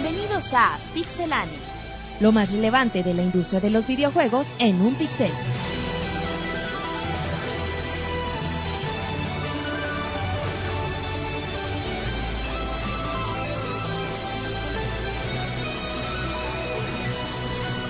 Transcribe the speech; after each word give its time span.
Bienvenidos 0.00 0.54
a 0.54 0.78
Pixelania. 0.94 1.58
Lo 2.20 2.30
más 2.30 2.52
relevante 2.52 3.02
de 3.02 3.14
la 3.14 3.22
industria 3.22 3.58
de 3.58 3.70
los 3.70 3.84
videojuegos 3.84 4.46
en 4.60 4.80
un 4.80 4.94
pixel. 4.94 5.32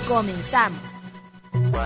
Comenzamos. 0.09 0.80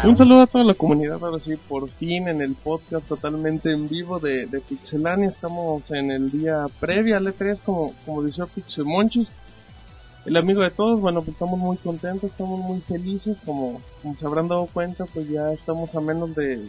Un 0.05 0.17
saludo 0.17 0.43
a 0.43 0.47
toda 0.47 0.65
la 0.65 0.75
comunidad, 0.75 1.19
ahora 1.21 1.43
sí, 1.45 1.57
por 1.69 1.89
fin 1.89 2.29
en 2.29 2.43
el 2.43 2.55
podcast 2.55 3.09
totalmente 3.09 3.73
en 3.73 3.89
vivo 3.89 4.21
de, 4.21 4.47
de 4.47 4.61
Pixelania. 4.61 5.31
Estamos 5.31 5.91
en 5.91 6.13
el 6.13 6.31
día 6.31 6.67
previo 6.79 7.17
al 7.17 7.27
E3, 7.27 7.59
como, 7.65 7.93
como 8.07 8.23
decía 8.23 8.47
Pixemonchis, 8.47 9.27
el 10.27 10.37
amigo 10.37 10.63
de 10.63 10.71
todos. 10.71 11.01
Bueno, 11.01 11.23
pues 11.23 11.35
estamos 11.35 11.59
muy 11.59 11.77
contentos, 11.77 12.31
estamos 12.31 12.61
muy 12.61 12.81
felices. 12.81 13.37
Como, 13.45 13.81
como 14.03 14.17
se 14.17 14.27
habrán 14.27 14.49
dado 14.49 14.67
cuenta, 14.67 15.07
pues 15.07 15.29
ya 15.29 15.53
estamos 15.53 15.95
a 15.95 16.01
menos 16.01 16.35
de 16.35 16.67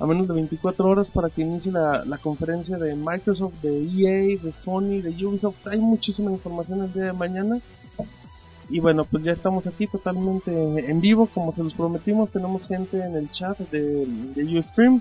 a 0.00 0.06
menos 0.06 0.28
de 0.28 0.34
24 0.34 0.88
horas 0.88 1.08
para 1.08 1.28
que 1.28 1.42
inicie 1.42 1.72
la, 1.72 2.04
la 2.04 2.18
conferencia 2.18 2.78
de 2.78 2.94
Microsoft, 2.94 3.54
de 3.62 3.82
EA, 3.82 4.38
de 4.40 4.52
Sony, 4.64 5.02
de 5.02 5.26
Ubisoft. 5.26 5.66
Hay 5.66 5.80
muchísima 5.80 6.30
información 6.30 6.82
el 6.82 6.92
día 6.92 7.04
de 7.06 7.12
mañana. 7.12 7.58
Y 8.70 8.80
bueno, 8.80 9.04
pues 9.04 9.24
ya 9.24 9.32
estamos 9.32 9.66
aquí 9.66 9.86
totalmente 9.86 10.52
en 10.52 11.00
vivo, 11.00 11.26
como 11.26 11.54
se 11.54 11.64
los 11.64 11.72
prometimos, 11.72 12.30
tenemos 12.30 12.66
gente 12.68 13.02
en 13.02 13.16
el 13.16 13.30
chat 13.30 13.58
de, 13.70 14.06
de 14.06 14.58
Ustream. 14.58 15.00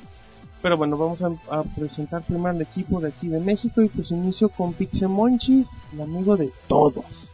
Pero 0.62 0.78
bueno, 0.78 0.98
vamos 0.98 1.20
a, 1.22 1.28
a, 1.56 1.64
presentar 1.64 2.24
primero 2.24 2.50
al 2.50 2.62
equipo 2.62 3.00
de 3.00 3.10
aquí 3.10 3.28
de 3.28 3.40
México 3.40 3.82
y 3.84 3.90
pues 3.90 4.10
inicio 4.10 4.50
con 4.50 4.74
Pixemonchis, 4.74 5.68
el 5.94 6.02
amigo 6.02 6.36
de 6.36 6.50
todos. 6.68 7.27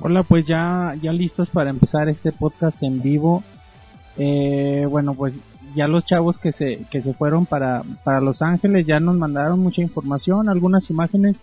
Hola, 0.00 0.22
pues 0.22 0.46
ya, 0.46 0.94
ya 1.02 1.12
listos 1.12 1.50
para 1.50 1.70
empezar 1.70 2.08
este 2.08 2.32
podcast 2.32 2.82
en 2.82 3.02
vivo. 3.02 3.42
Eh, 4.16 4.86
bueno, 4.88 5.14
pues 5.14 5.34
ya 5.74 5.88
los 5.88 6.06
chavos 6.06 6.38
que 6.38 6.52
se, 6.52 6.84
que 6.90 7.02
se 7.02 7.14
fueron 7.14 7.46
para, 7.46 7.82
para 8.04 8.20
Los 8.20 8.42
Ángeles 8.42 8.86
ya 8.86 9.00
nos 9.00 9.16
mandaron 9.16 9.60
mucha 9.60 9.82
información, 9.82 10.48
algunas 10.48 10.88
imágenes 10.90 11.36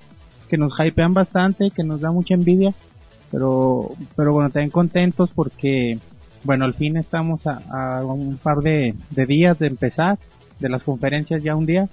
que 0.49 0.57
nos 0.57 0.73
hypean 0.79 1.13
bastante, 1.13 1.69
que 1.71 1.83
nos 1.83 2.01
da 2.01 2.11
mucha 2.11 2.33
envidia 2.33 2.73
pero 3.31 3.89
pero 4.15 4.33
bueno 4.33 4.49
también 4.49 4.69
contentos 4.71 5.31
porque 5.33 5.99
bueno 6.43 6.65
al 6.65 6.73
fin 6.73 6.97
estamos 6.97 7.45
a, 7.47 7.59
a 7.69 8.05
un 8.05 8.37
par 8.37 8.59
de, 8.59 8.93
de, 9.09 9.25
días 9.25 9.59
de 9.59 9.67
empezar 9.67 10.17
de 10.59 10.69
las 10.69 10.83
conferencias 10.83 11.43
ya 11.43 11.55
un 11.55 11.65
día 11.65 11.89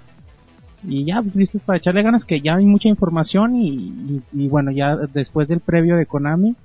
y 0.85 1.05
ya 1.05 1.23
pues, 1.23 1.35
listos 1.35 1.63
para 1.63 1.79
echarle 1.79 2.03
ganas 2.03 2.25
que 2.25 2.41
ya 2.41 2.57
hay 2.57 2.65
mucha 2.65 2.89
información 2.89 3.57
y, 3.57 4.23
y, 4.33 4.49
bueno 4.49 4.71
ya 4.71 4.97
después 4.97 5.49
del 5.49 5.61
previo 5.61 5.97
de 5.97 6.07
Konami 6.07 6.57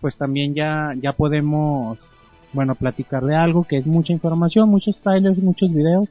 pues 0.00 0.16
también 0.16 0.54
ya 0.54 0.94
ya 1.00 1.12
podemos 1.12 1.98
bueno 2.52 2.74
platicar 2.74 3.24
de 3.24 3.34
algo 3.34 3.64
que 3.64 3.78
es 3.78 3.86
mucha 3.86 4.12
información 4.12 4.68
muchos 4.68 4.96
trailers 4.98 5.38
muchos 5.38 5.72
videos 5.72 6.08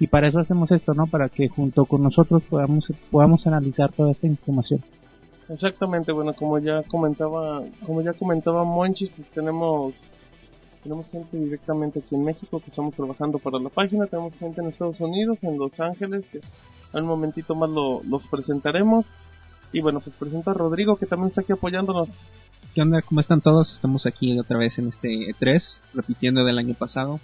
y 0.00 0.06
para 0.06 0.28
eso 0.28 0.40
hacemos 0.40 0.70
esto 0.70 0.94
no 0.94 1.06
para 1.06 1.28
que 1.28 1.48
junto 1.48 1.84
con 1.84 2.02
nosotros 2.02 2.42
podamos 2.42 2.92
podamos 3.10 3.46
analizar 3.46 3.92
toda 3.92 4.10
esta 4.10 4.26
información. 4.26 4.80
Exactamente, 5.48 6.10
bueno, 6.10 6.32
como 6.32 6.58
ya 6.58 6.82
comentaba, 6.84 7.62
como 7.84 8.00
ya 8.00 8.14
comentaba 8.14 8.64
Monchis, 8.64 9.10
pues 9.14 9.28
tenemos 9.28 9.94
tenemos 10.82 11.06
gente 11.08 11.38
directamente 11.38 12.00
aquí 12.00 12.14
en 12.14 12.24
México 12.24 12.60
que 12.60 12.70
estamos 12.70 12.94
trabajando 12.94 13.38
para 13.38 13.58
la 13.58 13.70
página, 13.70 14.06
tenemos 14.06 14.34
gente 14.34 14.60
en 14.60 14.68
Estados 14.68 15.00
Unidos, 15.00 15.38
en 15.42 15.58
Los 15.58 15.78
Ángeles, 15.80 16.24
que 16.30 16.40
en 16.94 17.04
un 17.04 17.08
momentito 17.08 17.54
más 17.54 17.70
lo, 17.70 18.02
los 18.04 18.26
presentaremos. 18.26 19.04
Y 19.72 19.80
bueno, 19.80 20.00
pues 20.00 20.16
presenta 20.16 20.52
a 20.52 20.54
Rodrigo 20.54 20.96
que 20.96 21.06
también 21.06 21.28
está 21.28 21.40
aquí 21.40 21.52
apoyándonos. 21.52 22.08
¿Qué 22.74 22.82
onda? 22.82 23.02
¿Cómo 23.02 23.20
están 23.20 23.40
todos? 23.40 23.72
Estamos 23.72 24.06
aquí 24.06 24.38
otra 24.38 24.58
vez 24.58 24.78
en 24.78 24.88
este 24.88 25.08
E3, 25.08 25.62
repitiendo 25.94 26.44
del 26.44 26.58
año 26.58 26.74
pasado. 26.74 27.20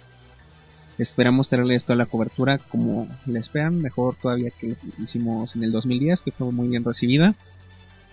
Esperamos 0.97 1.49
traerles 1.49 1.83
toda 1.83 1.95
la 1.95 2.05
cobertura 2.05 2.57
como 2.57 3.07
la 3.25 3.39
esperan, 3.39 3.81
mejor 3.81 4.15
todavía 4.15 4.51
que 4.59 4.75
hicimos 4.99 5.55
en 5.55 5.63
el 5.63 5.71
2010, 5.71 6.21
que 6.21 6.31
fue 6.31 6.51
muy 6.51 6.67
bien 6.67 6.83
recibida. 6.83 7.33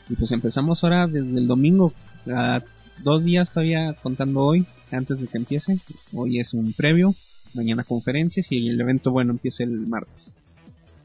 Y 0.09 0.15
pues 0.15 0.33
empezamos 0.33 0.83
ahora 0.83 1.07
desde 1.07 1.39
el 1.39 1.47
domingo, 1.47 1.93
a 2.33 2.63
dos 3.05 3.25
días 3.25 3.51
todavía 3.51 3.95
contando 4.03 4.43
hoy, 4.43 4.67
antes 4.91 5.21
de 5.21 5.27
que 5.27 5.39
empiece. 5.39 5.79
Hoy 6.15 6.41
es 6.41 6.55
un 6.55 6.73
previo, 6.73 7.13
mañana 7.55 7.85
conferencias 7.85 8.51
y 8.51 8.69
el 8.69 8.81
evento 8.81 9.11
bueno 9.11 9.33
empieza 9.33 9.65
el 9.65 9.87
martes. 9.87 10.33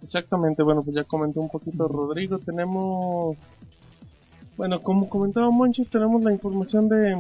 Exactamente, 0.03 0.63
bueno 0.63 0.81
pues 0.81 0.95
ya 0.95 1.03
comentó 1.03 1.39
un 1.39 1.49
poquito 1.49 1.87
Rodrigo, 1.87 2.39
tenemos... 2.39 3.37
Bueno, 4.55 4.79
como 4.79 5.09
comentaba 5.09 5.49
Monchis, 5.49 5.89
tenemos 5.89 6.23
la 6.23 6.31
información 6.31 6.87
de, 6.87 7.15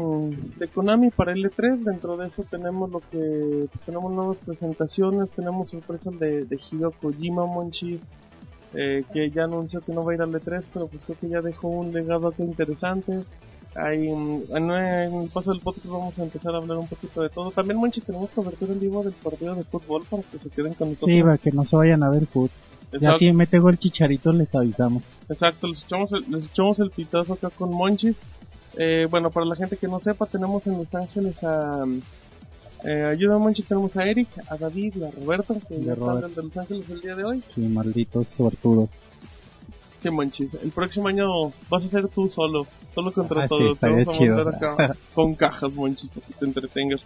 de 0.59 0.67
Konami 0.67 1.09
para 1.09 1.31
el 1.31 1.43
E3. 1.43 1.79
Dentro 1.79 2.15
de 2.15 2.27
eso 2.27 2.43
tenemos 2.43 2.91
lo 2.91 2.99
que 2.99 3.67
tenemos 3.87 4.11
nuevas 4.11 4.37
presentaciones, 4.45 5.31
tenemos 5.31 5.71
sorpresas 5.71 6.19
de, 6.19 6.45
de 6.45 6.59
Hideo 6.71 6.91
Kojima, 6.91 7.47
Monchis, 7.47 7.99
eh, 8.75 9.03
que 9.11 9.31
ya 9.31 9.45
anunció 9.45 9.81
que 9.81 9.93
no 9.93 10.05
va 10.05 10.11
a 10.11 10.15
ir 10.15 10.21
al 10.21 10.31
E3, 10.31 10.63
pero 10.71 10.85
pues 10.85 11.03
creo 11.05 11.17
que 11.19 11.29
ya 11.29 11.41
dejó 11.41 11.69
un 11.69 11.91
legado 11.91 12.27
acá 12.27 12.43
interesante. 12.43 13.23
Hay, 13.75 14.07
en, 14.07 14.71
el 14.71 15.29
paso 15.29 15.51
del 15.51 15.61
podcast 15.61 15.87
vamos 15.87 16.17
a 16.19 16.23
empezar 16.23 16.53
a 16.53 16.57
hablar 16.57 16.77
un 16.77 16.87
poquito 16.87 17.21
de 17.23 17.29
todo. 17.29 17.49
También, 17.49 17.79
Monchis, 17.79 18.05
tenemos 18.05 18.29
cobertura 18.29 18.73
en 18.73 18.79
vivo 18.79 19.03
del 19.03 19.13
partido 19.13 19.55
de 19.55 19.63
fútbol 19.63 20.03
para 20.07 20.21
que 20.21 20.37
se 20.37 20.49
queden 20.49 20.75
con 20.75 20.89
nosotros. 20.89 21.09
Sí, 21.09 21.23
para 21.23 21.37
que 21.39 21.51
no 21.51 21.65
se 21.65 21.75
vayan 21.75 22.03
a 22.03 22.09
ver 22.09 22.27
fútbol. 22.27 22.51
Ya 22.99 23.17
si 23.17 23.31
mete 23.31 23.57
el 23.57 23.77
chicharito 23.77 24.31
les 24.31 24.53
avisamos. 24.53 25.03
Exacto, 25.29 25.67
les 25.67 25.83
echamos 25.83 26.11
el, 26.11 26.25
les 26.29 26.45
echamos 26.45 26.79
el 26.79 26.91
pitazo 26.91 27.33
acá 27.33 27.49
con 27.49 27.73
Monchis. 27.73 28.15
Eh, 28.75 29.07
bueno, 29.09 29.29
para 29.29 29.45
la 29.45 29.55
gente 29.55 29.77
que 29.77 29.87
no 29.87 29.99
sepa, 29.99 30.25
tenemos 30.25 30.65
en 30.67 30.77
Los 30.77 30.93
Ángeles 30.93 31.43
a... 31.43 31.85
Eh, 32.85 33.05
ayuda 33.05 33.37
Monchis, 33.37 33.65
tenemos 33.65 33.95
a 33.95 34.05
Eric, 34.05 34.27
a 34.49 34.57
David 34.57 34.95
y 34.97 35.03
a 35.03 35.11
Roberto, 35.11 35.55
que 35.67 35.81
ya 35.81 35.93
están 35.93 36.21
de 36.21 36.43
Los 36.43 36.57
Ángeles 36.57 36.89
el 36.89 37.01
día 37.01 37.15
de 37.15 37.23
hoy. 37.23 37.43
Sí, 37.53 37.61
malditos 37.61 38.27
suertudos. 38.27 38.89
Sí, 40.01 40.09
Monchis, 40.09 40.53
el 40.61 40.71
próximo 40.71 41.07
año 41.07 41.25
vas 41.69 41.85
a 41.85 41.87
ser 41.87 42.09
tú 42.09 42.29
solo, 42.29 42.67
solo 42.93 43.13
contra 43.13 43.43
Ah, 43.43 43.43
sí, 43.43 43.49
todos. 43.49 43.79
Te 43.79 43.89
vamos 43.89 44.07
a 44.07 44.11
montar 44.11 44.55
acá 44.55 44.95
con 45.15 45.33
cajas, 45.35 45.73
Monchis, 45.73 46.09
para 46.09 46.27
que 46.27 46.33
te 46.33 46.45
entretengas. 46.45 47.01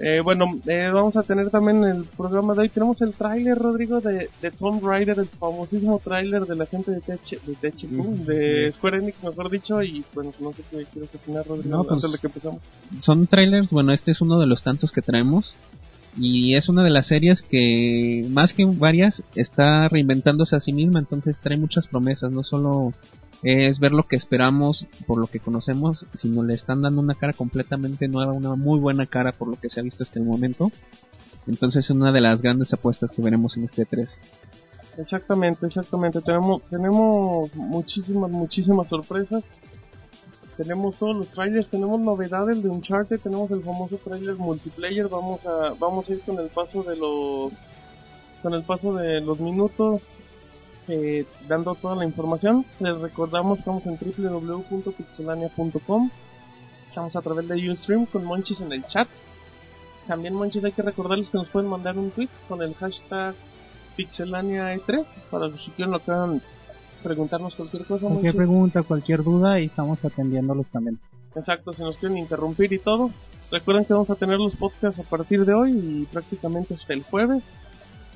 Eh, 0.00 0.20
bueno, 0.24 0.46
eh, 0.66 0.90
vamos 0.92 1.16
a 1.16 1.22
tener 1.22 1.50
también 1.50 1.84
el 1.84 2.04
programa 2.16 2.54
de 2.54 2.62
hoy. 2.62 2.68
Tenemos 2.68 3.00
el 3.00 3.12
tráiler, 3.12 3.56
Rodrigo, 3.56 4.00
de, 4.00 4.28
de 4.42 4.50
Tomb 4.50 4.84
Raider, 4.84 5.18
el 5.20 5.26
famosísimo 5.26 6.00
tráiler 6.02 6.42
de 6.46 6.56
la 6.56 6.66
gente 6.66 6.90
de 6.90 7.00
TH, 7.00 7.38
de, 7.46 7.70
THQ, 7.70 7.90
Mm, 7.92 8.24
de 8.24 8.72
Square 8.72 8.98
Enix, 8.98 9.22
mejor 9.22 9.50
dicho. 9.50 9.82
Y 9.82 10.04
bueno, 10.12 10.32
no 10.40 10.52
sé 10.52 10.62
qué 10.70 10.84
quieres 10.92 11.14
opinar, 11.14 11.46
Rodrigo, 11.46 11.76
No, 11.76 11.84
pues- 11.84 11.92
antes 11.92 12.12
de 12.12 12.18
que 12.18 12.26
empezamos. 12.26 12.60
Son 13.02 13.26
trailers, 13.28 13.70
bueno, 13.70 13.92
este 13.92 14.10
es 14.10 14.20
uno 14.20 14.40
de 14.40 14.46
los 14.46 14.62
tantos 14.62 14.90
que 14.90 15.00
traemos. 15.02 15.54
Y 16.16 16.54
es 16.56 16.68
una 16.68 16.84
de 16.84 16.90
las 16.90 17.08
series 17.08 17.42
que, 17.42 18.24
más 18.30 18.52
que 18.52 18.64
varias, 18.64 19.20
está 19.34 19.88
reinventándose 19.88 20.54
a 20.54 20.60
sí 20.60 20.72
misma, 20.72 21.00
entonces 21.00 21.36
trae 21.42 21.58
muchas 21.58 21.88
promesas, 21.88 22.30
no 22.30 22.44
solo 22.44 22.92
es 23.42 23.78
ver 23.78 23.92
lo 23.92 24.04
que 24.04 24.16
esperamos 24.16 24.86
por 25.06 25.18
lo 25.18 25.26
que 25.26 25.40
conocemos, 25.40 26.06
sino 26.18 26.42
le 26.42 26.54
están 26.54 26.82
dando 26.82 27.00
una 27.00 27.14
cara 27.14 27.32
completamente 27.32 28.08
nueva, 28.08 28.32
una 28.32 28.54
muy 28.54 28.78
buena 28.78 29.06
cara 29.06 29.32
por 29.32 29.48
lo 29.48 29.56
que 29.56 29.68
se 29.68 29.80
ha 29.80 29.82
visto 29.82 30.02
hasta 30.02 30.18
el 30.18 30.24
momento. 30.24 30.70
Entonces 31.46 31.84
es 31.84 31.90
una 31.90 32.10
de 32.12 32.20
las 32.20 32.40
grandes 32.40 32.72
apuestas 32.72 33.10
que 33.10 33.22
veremos 33.22 33.56
en 33.56 33.64
este 33.64 33.84
3. 33.84 34.08
Exactamente, 34.98 35.66
exactamente. 35.66 36.20
Tenemos, 36.20 36.62
tenemos 36.70 37.54
muchísimas, 37.54 38.30
muchísimas 38.30 38.88
sorpresas. 38.88 39.42
Tenemos 40.56 40.96
todos 40.96 41.16
los 41.16 41.28
trailers, 41.30 41.68
tenemos 41.68 41.98
novedades 42.00 42.62
de 42.62 42.68
Uncharted, 42.68 43.18
tenemos 43.18 43.50
el 43.50 43.62
famoso 43.62 43.96
trailer 43.96 44.36
multiplayer. 44.36 45.08
Vamos 45.08 45.44
a, 45.44 45.74
vamos 45.78 46.08
a 46.08 46.12
ir 46.12 46.20
con 46.20 46.38
el 46.38 46.46
paso 46.46 46.84
de 46.84 46.96
los, 46.96 47.52
con 48.40 48.54
el 48.54 48.62
paso 48.62 48.94
de 48.94 49.20
los 49.20 49.40
minutos, 49.40 50.00
eh, 50.88 51.24
dando 51.48 51.74
toda 51.74 51.96
la 51.96 52.04
información. 52.04 52.64
Les 52.80 52.96
recordamos 52.98 53.56
que 53.56 53.60
estamos 53.60 53.86
en 53.86 53.98
www.pixelania.com. 53.98 56.10
Estamos 56.88 57.16
a 57.16 57.22
través 57.22 57.48
de 57.48 57.70
Ustream 57.70 58.04
con 58.06 58.24
Monchis 58.24 58.60
en 58.60 58.72
el 58.72 58.86
chat. 58.86 59.08
También 60.06 60.34
Monchis 60.34 60.64
hay 60.64 60.72
que 60.72 60.82
recordarles 60.82 61.28
que 61.28 61.38
nos 61.38 61.48
pueden 61.48 61.70
mandar 61.70 61.98
un 61.98 62.10
tweet 62.10 62.28
con 62.48 62.62
el 62.62 62.74
hashtag 62.74 63.34
Pixelania 63.96 64.74
E3 64.74 65.04
para 65.30 65.48
que 65.48 65.70
quieran 65.74 65.92
lo 65.92 66.02
que 66.02 66.10
hagan 66.10 66.42
preguntarnos 67.02 67.54
cualquier 67.54 67.84
cosa. 67.84 68.06
Cualquier 68.06 68.34
Monchis. 68.34 68.36
pregunta, 68.36 68.82
cualquier 68.82 69.22
duda 69.22 69.60
y 69.60 69.66
estamos 69.66 70.04
atendiéndolos 70.04 70.66
también. 70.68 70.98
Exacto, 71.34 71.72
si 71.72 71.82
nos 71.82 71.96
quieren 71.96 72.18
interrumpir 72.18 72.72
y 72.72 72.78
todo. 72.78 73.10
Recuerden 73.50 73.84
que 73.84 73.92
vamos 73.92 74.10
a 74.10 74.14
tener 74.14 74.38
los 74.38 74.56
podcasts 74.56 75.00
a 75.00 75.02
partir 75.02 75.44
de 75.44 75.54
hoy 75.54 75.72
y 75.72 76.08
prácticamente 76.12 76.74
hasta 76.74 76.92
el 76.92 77.02
jueves. 77.02 77.42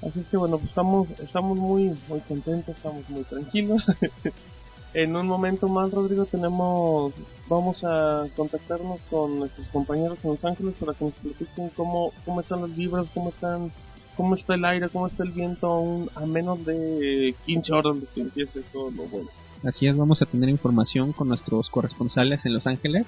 Así 0.07 0.25
que 0.31 0.37
bueno, 0.37 0.59
pues 0.59 0.71
estamos, 0.71 1.09
estamos 1.19 1.59
muy, 1.59 1.97
muy 2.09 2.21
contentos, 2.21 2.77
estamos 2.77 3.09
muy 3.09 3.25
tranquilos. 3.25 3.83
en 4.95 5.17
un 5.17 5.27
momento 5.27 5.69
más, 5.69 5.91
Rodrigo, 5.91 6.25
tenemos, 6.25 7.13
vamos 7.49 7.83
a 7.85 8.27
contactarnos 8.37 9.01
con 9.11 9.39
nuestros 9.41 9.67
compañeros 9.69 10.19
en 10.23 10.31
Los 10.31 10.45
Ángeles 10.45 10.75
para 10.79 10.95
que 10.95 11.05
nos 11.05 11.15
platiquen 11.15 11.69
cómo, 11.71 12.13
cómo 12.25 12.41
están 12.41 12.63
las 12.63 12.75
vibras, 12.75 13.07
cómo 13.13 13.31
están, 13.31 13.73
cómo 14.17 14.35
está 14.35 14.55
el 14.55 14.65
aire, 14.65 14.89
cómo 14.89 15.07
está 15.09 15.25
el 15.25 15.33
viento 15.33 15.67
aún 15.67 16.11
a 16.15 16.27
menos 16.27 16.65
de 16.65 17.35
15 17.47 17.73
horas 17.73 18.01
de 18.01 18.07
que 18.07 18.21
empiece 18.21 18.61
todo 18.73 18.91
lo 18.91 19.05
bueno. 19.05 19.29
Así 19.65 19.87
es, 19.89 19.97
vamos 19.97 20.23
a 20.23 20.27
tener 20.27 20.49
información 20.49 21.13
con 21.13 21.29
nuestros 21.29 21.69
corresponsales 21.69 22.47
en 22.47 22.55
Los 22.55 22.67
Ángeles, 22.67 23.07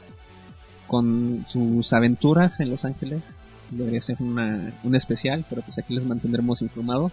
con 0.88 1.46
sus 1.48 1.92
aventuras 1.92 2.58
en 2.58 2.70
Los 2.70 2.84
Ángeles. 2.84 3.22
Debería 3.70 4.00
ser 4.00 4.16
una, 4.20 4.72
un 4.82 4.94
especial, 4.96 5.44
pero 5.48 5.62
pues 5.62 5.78
aquí 5.78 5.94
les 5.94 6.04
mantendremos 6.04 6.60
informados. 6.62 7.12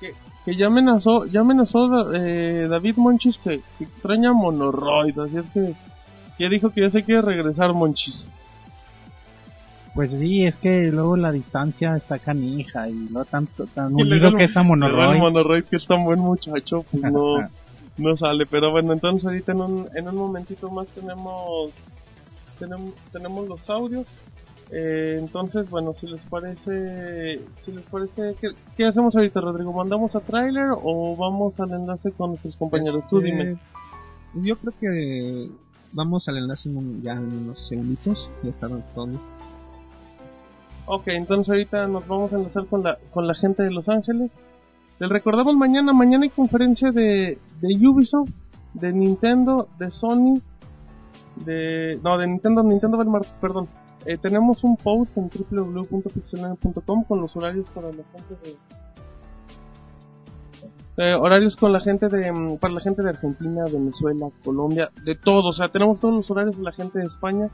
Que, 0.00 0.12
que 0.44 0.56
ya 0.56 0.66
amenazó, 0.66 1.26
ya 1.26 1.40
amenazó 1.40 2.14
eh, 2.14 2.68
David 2.68 2.96
Monchis 2.96 3.36
que, 3.38 3.60
que 3.78 3.84
extraña 3.84 4.32
Monoroid, 4.32 5.18
así 5.18 5.38
es 5.38 5.46
que 5.52 5.74
ya 6.38 6.48
dijo 6.48 6.70
que 6.70 6.82
ya 6.82 6.90
se 6.90 7.02
quiere 7.02 7.22
regresar 7.22 7.72
Monchis. 7.72 8.26
Pues 9.94 10.10
sí, 10.10 10.44
es 10.44 10.54
que 10.54 10.92
luego 10.92 11.16
la 11.16 11.32
distancia 11.32 11.96
está 11.96 12.20
canija 12.20 12.88
y 12.88 13.08
lo 13.08 13.24
tanto 13.24 13.66
tan 13.66 13.98
Y 13.98 14.02
unido 14.02 14.32
que 14.32 14.44
es 14.44 14.56
a 14.56 14.60
el 14.60 14.66
Monoroy. 14.66 15.18
Monoroid 15.18 15.64
que 15.64 15.74
es 15.74 15.86
tan 15.86 16.04
buen 16.04 16.20
muchacho, 16.20 16.84
pues 16.88 17.02
no, 17.02 17.38
no 17.98 18.16
sale. 18.16 18.46
Pero 18.46 18.70
bueno, 18.70 18.92
entonces 18.92 19.24
ahorita 19.24 19.52
en 19.52 19.60
un, 19.60 19.88
en 19.96 20.08
un 20.08 20.16
momentito 20.16 20.70
más 20.70 20.86
tenemos, 20.88 21.72
tenemos, 22.60 22.94
tenemos 23.10 23.48
los 23.48 23.68
audios. 23.68 24.06
Eh, 24.70 25.16
entonces, 25.18 25.70
bueno, 25.70 25.94
si 25.98 26.06
les 26.06 26.20
parece, 26.22 27.40
si 27.64 27.72
les 27.72 27.84
parece, 27.84 28.36
¿qué, 28.40 28.48
qué 28.76 28.84
hacemos 28.86 29.14
ahorita, 29.16 29.40
Rodrigo? 29.40 29.72
¿Mandamos 29.72 30.14
a 30.14 30.20
trailer 30.20 30.68
o 30.82 31.16
vamos 31.16 31.58
al 31.58 31.72
enlace 31.72 32.12
con 32.12 32.30
nuestros 32.30 32.56
compañeros? 32.56 33.04
Tú 33.08 33.18
Este, 33.18 33.30
dime. 33.30 33.58
Yo 34.34 34.56
creo 34.58 34.74
que 34.78 35.50
vamos 35.92 36.28
al 36.28 36.36
enlace 36.36 36.70
ya 37.02 37.12
en 37.12 37.32
unos 37.32 37.66
segunditos. 37.66 38.30
Ya 38.42 38.50
está 38.50 38.68
todo. 38.94 39.08
Ok, 40.86 41.08
entonces 41.08 41.50
ahorita 41.50 41.86
nos 41.86 42.06
vamos 42.06 42.32
a 42.32 42.36
enlazar 42.36 42.66
con 42.66 42.82
la, 42.82 42.98
con 43.12 43.26
la 43.26 43.34
gente 43.34 43.62
de 43.62 43.70
Los 43.70 43.88
Ángeles. 43.88 44.30
Les 44.98 45.08
recordamos 45.08 45.54
mañana, 45.54 45.92
mañana 45.92 46.24
hay 46.24 46.30
conferencia 46.30 46.90
de, 46.90 47.38
de 47.60 47.88
Ubisoft, 47.88 48.30
de 48.74 48.92
Nintendo, 48.92 49.68
de 49.78 49.90
Sony, 49.92 50.40
de, 51.44 51.98
no, 52.02 52.18
de 52.18 52.26
Nintendo, 52.26 52.62
Nintendo 52.62 52.98
perdón. 53.40 53.68
Eh, 54.08 54.16
tenemos 54.16 54.64
un 54.64 54.74
post 54.78 55.18
en 55.18 55.28
www.pixelania.com 55.28 57.04
con 57.04 57.20
los 57.20 57.36
horarios 57.36 57.68
para 57.74 57.88
la 57.88 58.02
gente 58.04 58.36
de, 58.42 58.56
eh, 60.96 61.14
horarios 61.14 61.54
con 61.56 61.74
la 61.74 61.80
gente 61.80 62.08
de, 62.08 62.32
mm, 62.32 62.56
para 62.56 62.72
la 62.72 62.80
gente 62.80 63.02
de 63.02 63.10
Argentina, 63.10 63.64
Venezuela, 63.70 64.30
Colombia, 64.42 64.90
de 65.04 65.14
todo, 65.14 65.50
o 65.50 65.52
sea, 65.52 65.68
tenemos 65.68 66.00
todos 66.00 66.14
los 66.14 66.30
horarios 66.30 66.56
de 66.56 66.62
la 66.62 66.72
gente 66.72 67.00
de 67.00 67.04
España. 67.04 67.50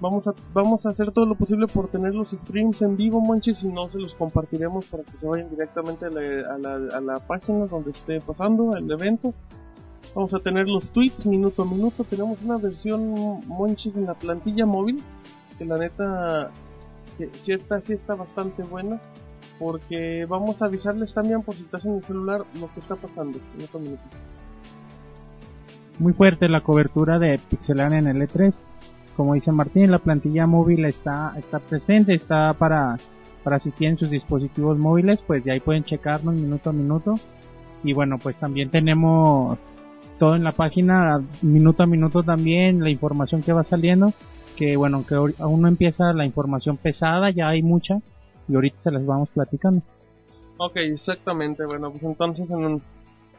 Vamos 0.00 0.26
a 0.26 0.32
vamos 0.54 0.86
a 0.86 0.88
hacer 0.88 1.12
todo 1.12 1.26
lo 1.26 1.34
posible 1.34 1.66
por 1.66 1.88
tener 1.88 2.14
los 2.14 2.30
streams 2.30 2.80
en 2.80 2.96
vivo 2.96 3.20
monches 3.20 3.62
y 3.62 3.66
no 3.66 3.90
se 3.90 3.98
los 3.98 4.14
compartiremos 4.14 4.86
para 4.86 5.02
que 5.02 5.18
se 5.18 5.26
vayan 5.26 5.50
directamente 5.50 6.06
a 6.06 6.08
la, 6.08 6.54
a 6.54 6.58
la, 6.58 6.96
a 6.96 7.00
la 7.02 7.18
página 7.26 7.66
donde 7.66 7.90
esté 7.90 8.22
pasando 8.22 8.74
el 8.74 8.90
evento. 8.90 9.34
Vamos 10.14 10.32
a 10.32 10.38
tener 10.38 10.66
los 10.66 10.90
tweets 10.92 11.26
minuto 11.26 11.60
a 11.60 11.66
minuto. 11.66 12.04
Tenemos 12.04 12.40
una 12.42 12.56
versión 12.56 13.40
monches 13.46 13.94
en 13.94 14.06
la 14.06 14.14
plantilla 14.14 14.64
móvil 14.64 15.02
que 15.58 15.64
la 15.64 15.76
neta 15.76 16.50
sí 17.18 17.52
está 17.52 17.80
sí 17.80 17.92
está 17.94 18.14
bastante 18.14 18.62
buena 18.62 19.00
porque 19.58 20.26
vamos 20.28 20.60
a 20.60 20.66
avisarles 20.66 21.12
también 21.14 21.42
por 21.42 21.54
si 21.54 21.62
estás 21.62 21.84
en 21.84 21.94
el 21.94 22.04
celular 22.04 22.44
lo 22.60 22.72
que 22.72 22.80
está 22.80 22.96
pasando 22.96 23.38
a 23.38 23.78
minuto 23.78 23.98
Muy 25.98 26.12
fuerte 26.12 26.48
la 26.48 26.62
cobertura 26.62 27.18
de 27.18 27.38
Pixelania 27.50 27.98
en 27.98 28.08
el 28.08 28.28
E3. 28.28 28.52
Como 29.16 29.34
dice 29.34 29.52
Martín, 29.52 29.92
la 29.92 30.00
plantilla 30.00 30.46
móvil 30.46 30.84
está, 30.86 31.34
está 31.38 31.60
presente, 31.60 32.14
está 32.14 32.52
para, 32.54 32.96
para 33.44 33.60
si 33.60 33.70
tienen 33.70 33.96
sus 33.96 34.10
dispositivos 34.10 34.76
móviles, 34.76 35.22
pues 35.24 35.44
ya 35.44 35.52
ahí 35.52 35.60
pueden 35.60 35.84
checarnos 35.84 36.34
minuto 36.34 36.70
a 36.70 36.72
minuto. 36.72 37.14
Y 37.84 37.92
bueno, 37.92 38.18
pues 38.18 38.34
también 38.36 38.70
tenemos 38.70 39.60
todo 40.18 40.34
en 40.34 40.42
la 40.42 40.52
página, 40.52 41.22
minuto 41.42 41.84
a 41.84 41.86
minuto 41.86 42.24
también, 42.24 42.82
la 42.82 42.90
información 42.90 43.42
que 43.42 43.52
va 43.52 43.62
saliendo. 43.62 44.12
Que 44.56 44.76
bueno, 44.76 45.04
que 45.06 45.14
ahori- 45.16 45.34
aún 45.40 45.62
no 45.62 45.68
empieza 45.68 46.12
la 46.12 46.24
información 46.24 46.76
pesada, 46.76 47.30
ya 47.30 47.48
hay 47.48 47.62
mucha. 47.62 48.00
Y 48.48 48.54
ahorita 48.54 48.76
se 48.82 48.90
las 48.90 49.04
vamos 49.04 49.28
platicando. 49.30 49.82
Ok, 50.58 50.76
exactamente. 50.76 51.64
Bueno, 51.66 51.90
pues 51.90 52.02
entonces 52.04 52.48
en 52.50 52.56
un, 52.64 52.72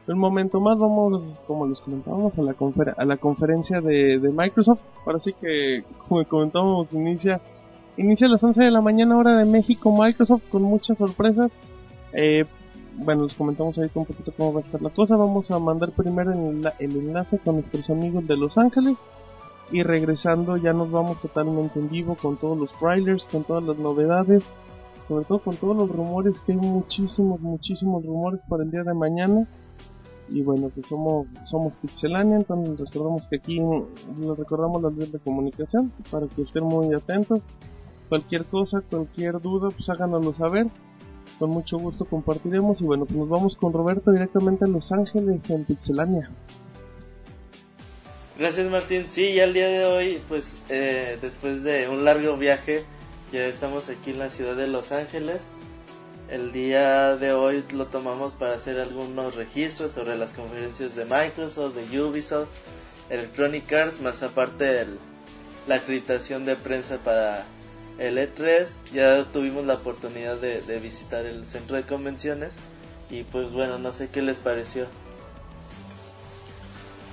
en 0.06 0.12
un 0.14 0.18
momento 0.18 0.60
más 0.60 0.78
vamos, 0.78 1.22
como 1.46 1.66
les 1.66 1.78
comentábamos, 1.80 2.38
a 2.38 2.42
la, 2.42 2.54
confer- 2.54 2.94
a 2.96 3.04
la 3.04 3.16
conferencia 3.16 3.80
de, 3.80 4.18
de 4.18 4.28
Microsoft. 4.30 4.80
Ahora 5.06 5.20
sí 5.20 5.32
que, 5.40 5.82
como 6.08 6.24
comentábamos, 6.24 6.92
inicia, 6.92 7.40
inicia 7.96 8.26
a 8.26 8.30
las 8.30 8.42
11 8.42 8.64
de 8.64 8.70
la 8.70 8.80
mañana 8.82 9.16
hora 9.16 9.36
de 9.36 9.44
México 9.46 9.90
Microsoft 9.96 10.42
con 10.50 10.62
muchas 10.62 10.98
sorpresas. 10.98 11.50
Eh, 12.12 12.44
bueno, 12.98 13.24
les 13.24 13.34
comentamos 13.34 13.76
ahorita 13.78 14.00
un 14.00 14.06
poquito 14.06 14.32
cómo 14.36 14.52
va 14.54 14.60
a 14.60 14.64
estar 14.64 14.82
la 14.82 14.90
cosa. 14.90 15.16
Vamos 15.16 15.50
a 15.50 15.58
mandar 15.58 15.92
primero 15.92 16.32
el, 16.32 16.66
el 16.78 16.96
enlace 16.96 17.38
con 17.38 17.56
nuestros 17.56 17.88
amigos 17.90 18.26
de 18.26 18.36
Los 18.36 18.56
Ángeles. 18.58 18.96
Y 19.70 19.82
regresando 19.82 20.56
ya 20.56 20.72
nos 20.72 20.90
vamos 20.90 21.20
totalmente 21.20 21.78
en 21.78 21.88
vivo 21.88 22.14
con 22.14 22.36
todos 22.36 22.56
los 22.56 22.70
trailers, 22.78 23.24
con 23.24 23.44
todas 23.44 23.64
las 23.64 23.76
novedades 23.78 24.44
sobre 25.08 25.24
todo 25.24 25.38
con 25.38 25.56
todos 25.56 25.76
los 25.76 25.88
rumores, 25.88 26.38
que 26.40 26.52
hay 26.52 26.58
muchísimos, 26.58 27.40
muchísimos 27.40 28.04
rumores 28.04 28.40
para 28.48 28.64
el 28.64 28.70
día 28.70 28.82
de 28.82 28.94
mañana. 28.94 29.46
Y 30.28 30.42
bueno, 30.42 30.70
que 30.74 30.82
somos, 30.82 31.28
somos 31.44 31.74
Pixelania, 31.76 32.36
entonces 32.38 32.78
recordamos 32.80 33.28
que 33.28 33.36
aquí 33.36 33.60
les 33.60 34.36
recordamos 34.36 34.82
las 34.82 34.96
vías 34.96 35.12
de 35.12 35.20
comunicación 35.20 35.92
para 36.10 36.26
que 36.26 36.42
estén 36.42 36.64
muy 36.64 36.92
atentos. 36.92 37.40
Cualquier 38.08 38.44
cosa, 38.46 38.80
cualquier 38.80 39.40
duda, 39.40 39.68
pues 39.70 39.88
háganoslo 39.88 40.34
saber. 40.34 40.66
Con 41.38 41.50
mucho 41.50 41.78
gusto 41.78 42.04
compartiremos. 42.06 42.80
Y 42.80 42.84
bueno, 42.84 43.04
pues 43.04 43.16
nos 43.16 43.28
vamos 43.28 43.56
con 43.56 43.72
Roberto 43.72 44.10
directamente 44.10 44.64
a 44.64 44.68
Los 44.68 44.90
Ángeles 44.90 45.48
en 45.48 45.64
Pixelania. 45.64 46.28
Gracias 48.38 48.68
Martín. 48.70 49.06
Sí, 49.08 49.34
ya 49.34 49.44
el 49.44 49.54
día 49.54 49.68
de 49.68 49.84
hoy, 49.86 50.20
pues 50.28 50.56
eh, 50.68 51.18
después 51.22 51.62
de 51.62 51.88
un 51.88 52.04
largo 52.04 52.36
viaje, 52.36 52.84
ya 53.32 53.44
estamos 53.46 53.88
aquí 53.88 54.10
en 54.10 54.18
la 54.18 54.30
ciudad 54.30 54.54
de 54.56 54.66
Los 54.68 54.92
Ángeles. 54.92 55.40
El 56.28 56.52
día 56.52 57.16
de 57.16 57.32
hoy 57.32 57.64
lo 57.72 57.86
tomamos 57.86 58.34
para 58.34 58.54
hacer 58.54 58.78
algunos 58.80 59.36
registros 59.36 59.92
sobre 59.92 60.16
las 60.16 60.32
conferencias 60.34 60.94
de 60.96 61.04
Microsoft, 61.04 61.76
de 61.76 62.00
Ubisoft, 62.02 62.48
Electronic 63.10 63.72
Arts, 63.72 64.00
más 64.00 64.22
aparte 64.22 64.80
el- 64.80 64.98
la 65.68 65.76
acreditación 65.76 66.44
de 66.44 66.56
prensa 66.56 66.96
para 66.98 67.44
el 67.98 68.18
E3. 68.18 68.66
Ya 68.92 69.24
tuvimos 69.32 69.64
la 69.64 69.74
oportunidad 69.74 70.36
de, 70.36 70.60
de 70.62 70.78
visitar 70.80 71.24
el 71.24 71.46
centro 71.46 71.76
de 71.76 71.84
convenciones 71.84 72.52
y 73.08 73.22
pues 73.22 73.52
bueno, 73.52 73.78
no 73.78 73.92
sé 73.92 74.08
qué 74.08 74.20
les 74.20 74.38
pareció. 74.38 74.86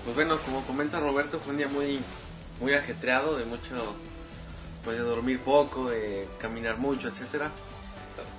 Pues 0.03 0.15
bueno, 0.15 0.38
como 0.39 0.65
comenta 0.65 1.00
Roberto, 1.00 1.39
fue 1.39 1.51
un 1.51 1.57
día 1.57 1.69
muy, 1.69 2.01
muy 2.60 2.74
ajetreado, 2.74 3.38
de 3.38 3.45
mucho, 3.45 3.95
pues 4.83 4.98
de 4.98 5.03
dormir 5.03 5.39
poco, 5.39 5.89
de 5.89 6.27
caminar 6.39 6.77
mucho, 6.77 7.07
etcétera. 7.07 7.51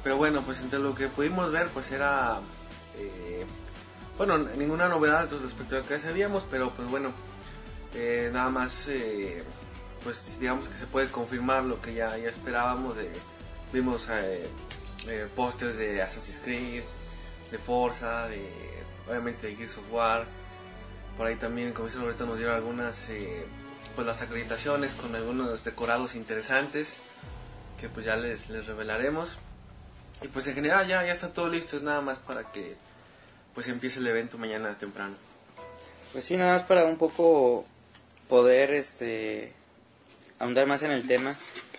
Pero 0.03 0.19
bueno, 0.19 0.43
pues 0.43 0.61
entre 0.61 0.79
lo 0.79 0.95
que 0.95 1.09
pudimos 1.09 1.51
ver, 1.51 1.69
pues 1.69 1.91
era, 1.91 2.39
eh, 2.99 3.47
bueno, 4.19 4.37
ninguna 4.37 4.89
novedad 4.89 5.31
respecto 5.43 5.77
a 5.77 5.79
lo 5.79 5.87
que 5.87 5.99
sabíamos, 5.99 6.45
pero 6.51 6.71
pues 6.71 6.87
bueno, 6.91 7.13
eh, 7.95 8.29
nada 8.31 8.51
más, 8.51 8.89
eh, 8.89 9.43
pues 10.03 10.39
digamos 10.39 10.69
que 10.69 10.77
se 10.77 10.87
puede 10.87 11.11
confirmar 11.11 11.65
lo 11.65 11.81
que 11.81 11.95
ya, 11.95 12.15
ya 12.19 12.29
esperábamos. 12.29 12.97
De, 12.99 13.11
vimos 13.73 14.07
pósters 15.35 15.79
de 15.79 16.03
Assassin's 16.03 16.41
Creed, 16.45 16.83
de 17.51 17.59
Forza, 17.59 18.29
de, 18.29 18.47
obviamente 19.09 19.47
de 19.47 19.57
Gears 19.57 19.79
of 19.79 19.91
War. 19.91 20.27
Por 21.17 21.27
ahí 21.27 21.37
también, 21.37 21.73
como 21.73 21.87
dice 21.89 21.99
Roberto, 21.99 22.27
nos 22.27 22.39
dieron 22.39 22.55
algunas, 22.57 23.09
eh, 23.11 23.45
pues 23.95 24.07
las 24.07 24.21
acreditaciones 24.21 24.95
con 24.95 25.15
algunos 25.15 25.63
decorados 25.65 26.15
interesantes 26.17 26.97
que 27.81 27.89
pues 27.89 28.05
ya 28.07 28.17
les, 28.17 28.49
les 28.51 28.67
revelaremos. 28.67 29.39
Y 30.23 30.29
pues 30.29 30.47
en 30.47 30.55
general 30.55 30.87
ya, 30.89 31.05
ya 31.05 31.13
está 31.13 31.33
todo 31.33 31.49
listo, 31.49 31.77
es 31.77 31.83
nada 31.83 32.01
más 32.01 32.19
para 32.19 32.51
que 32.51 32.77
pues 33.55 33.69
empiece 33.69 34.01
el 34.01 34.07
evento 34.07 34.39
mañana 34.39 34.77
temprano. 34.79 35.15
Pues 36.13 36.25
sí, 36.25 36.37
nada 36.37 36.59
más 36.59 36.67
para 36.67 36.85
un 36.85 36.97
poco 36.99 37.65
poder 38.29 38.71
este 38.73 39.53
ahondar 40.39 40.67
más 40.67 40.83
en 40.83 40.91
el 40.91 41.07
tema. 41.07 41.37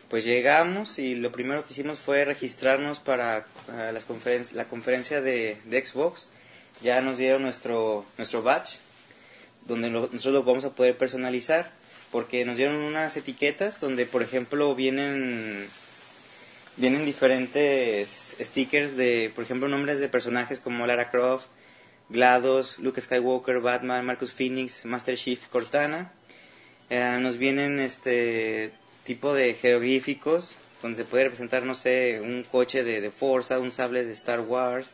Pues 0.10 0.24
llegamos 0.24 1.00
y 1.00 1.16
lo 1.16 1.32
primero 1.32 1.66
que 1.66 1.74
hicimos 1.74 1.98
fue 2.00 2.24
registrarnos 2.24 3.00
para, 3.00 3.46
para 3.66 3.92
las 3.92 4.08
conferen- 4.08 4.52
la 4.54 4.66
conferencia 4.66 5.20
de, 5.20 5.58
de 5.66 5.86
Xbox. 5.86 6.28
Ya 6.82 7.02
nos 7.02 7.18
dieron 7.18 7.42
nuestro, 7.42 8.06
nuestro 8.18 8.44
badge, 8.44 8.78
donde 9.66 9.90
lo- 9.90 10.10
nosotros 10.12 10.34
lo 10.34 10.44
vamos 10.44 10.66
a 10.66 10.72
poder 10.72 10.98
personalizar, 10.98 11.70
porque 12.12 12.46
nos 12.46 12.58
dieron 12.58 12.76
unas 12.78 13.18
etiquetas 13.18 13.80
donde, 13.80 14.06
por 14.06 14.22
ejemplo, 14.24 14.76
vienen 14.76 15.68
vienen 16.78 17.06
diferentes 17.06 18.36
stickers 18.40 18.98
de, 18.98 19.32
por 19.34 19.44
ejemplo, 19.44 19.68
nombres 19.70 20.00
de 20.00 20.10
personajes 20.10 20.60
como 20.60 20.86
Lara 20.86 21.10
Croft, 21.10 21.46
GLaDOS, 22.10 22.80
Luke 22.80 23.00
Skywalker, 23.02 23.60
Batman, 23.62 24.06
Marcus 24.06 24.32
Phoenix, 24.32 24.86
Master 24.86 25.18
Chief, 25.18 25.40
Cortana. 25.48 26.12
Eh, 26.90 27.18
nos 27.22 27.38
vienen 27.38 27.80
este 27.80 28.72
tipo 29.06 29.34
de 29.34 29.54
jeroglíficos 29.54 30.56
donde 30.82 30.98
se 30.98 31.06
puede 31.06 31.24
representar, 31.24 31.64
no 31.64 31.74
sé, 31.74 32.20
un 32.24 32.44
coche 32.44 32.84
de, 32.84 33.02
de 33.02 33.10
Forza, 33.10 33.58
un 33.60 33.72
sable 33.72 34.04
de 34.04 34.12
Star 34.14 34.42
Wars. 34.42 34.94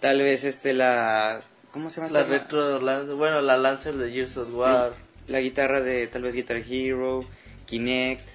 Tal 0.00 0.20
vez 0.22 0.44
este 0.44 0.72
la 0.72 1.42
¿Cómo 1.72 1.90
se 1.90 2.00
llama 2.00 2.12
La 2.12 2.24
retro, 2.24 2.80
Lan- 2.80 3.16
bueno, 3.16 3.40
la 3.42 3.56
Lancer 3.56 3.96
de 3.96 4.10
Gears 4.10 4.36
of 4.38 4.54
War. 4.54 4.92
La 5.26 5.40
guitarra 5.40 5.80
de 5.82 6.06
tal 6.06 6.22
vez 6.22 6.34
Guitar 6.34 6.56
Hero, 6.56 7.24
Kinect, 7.66 8.26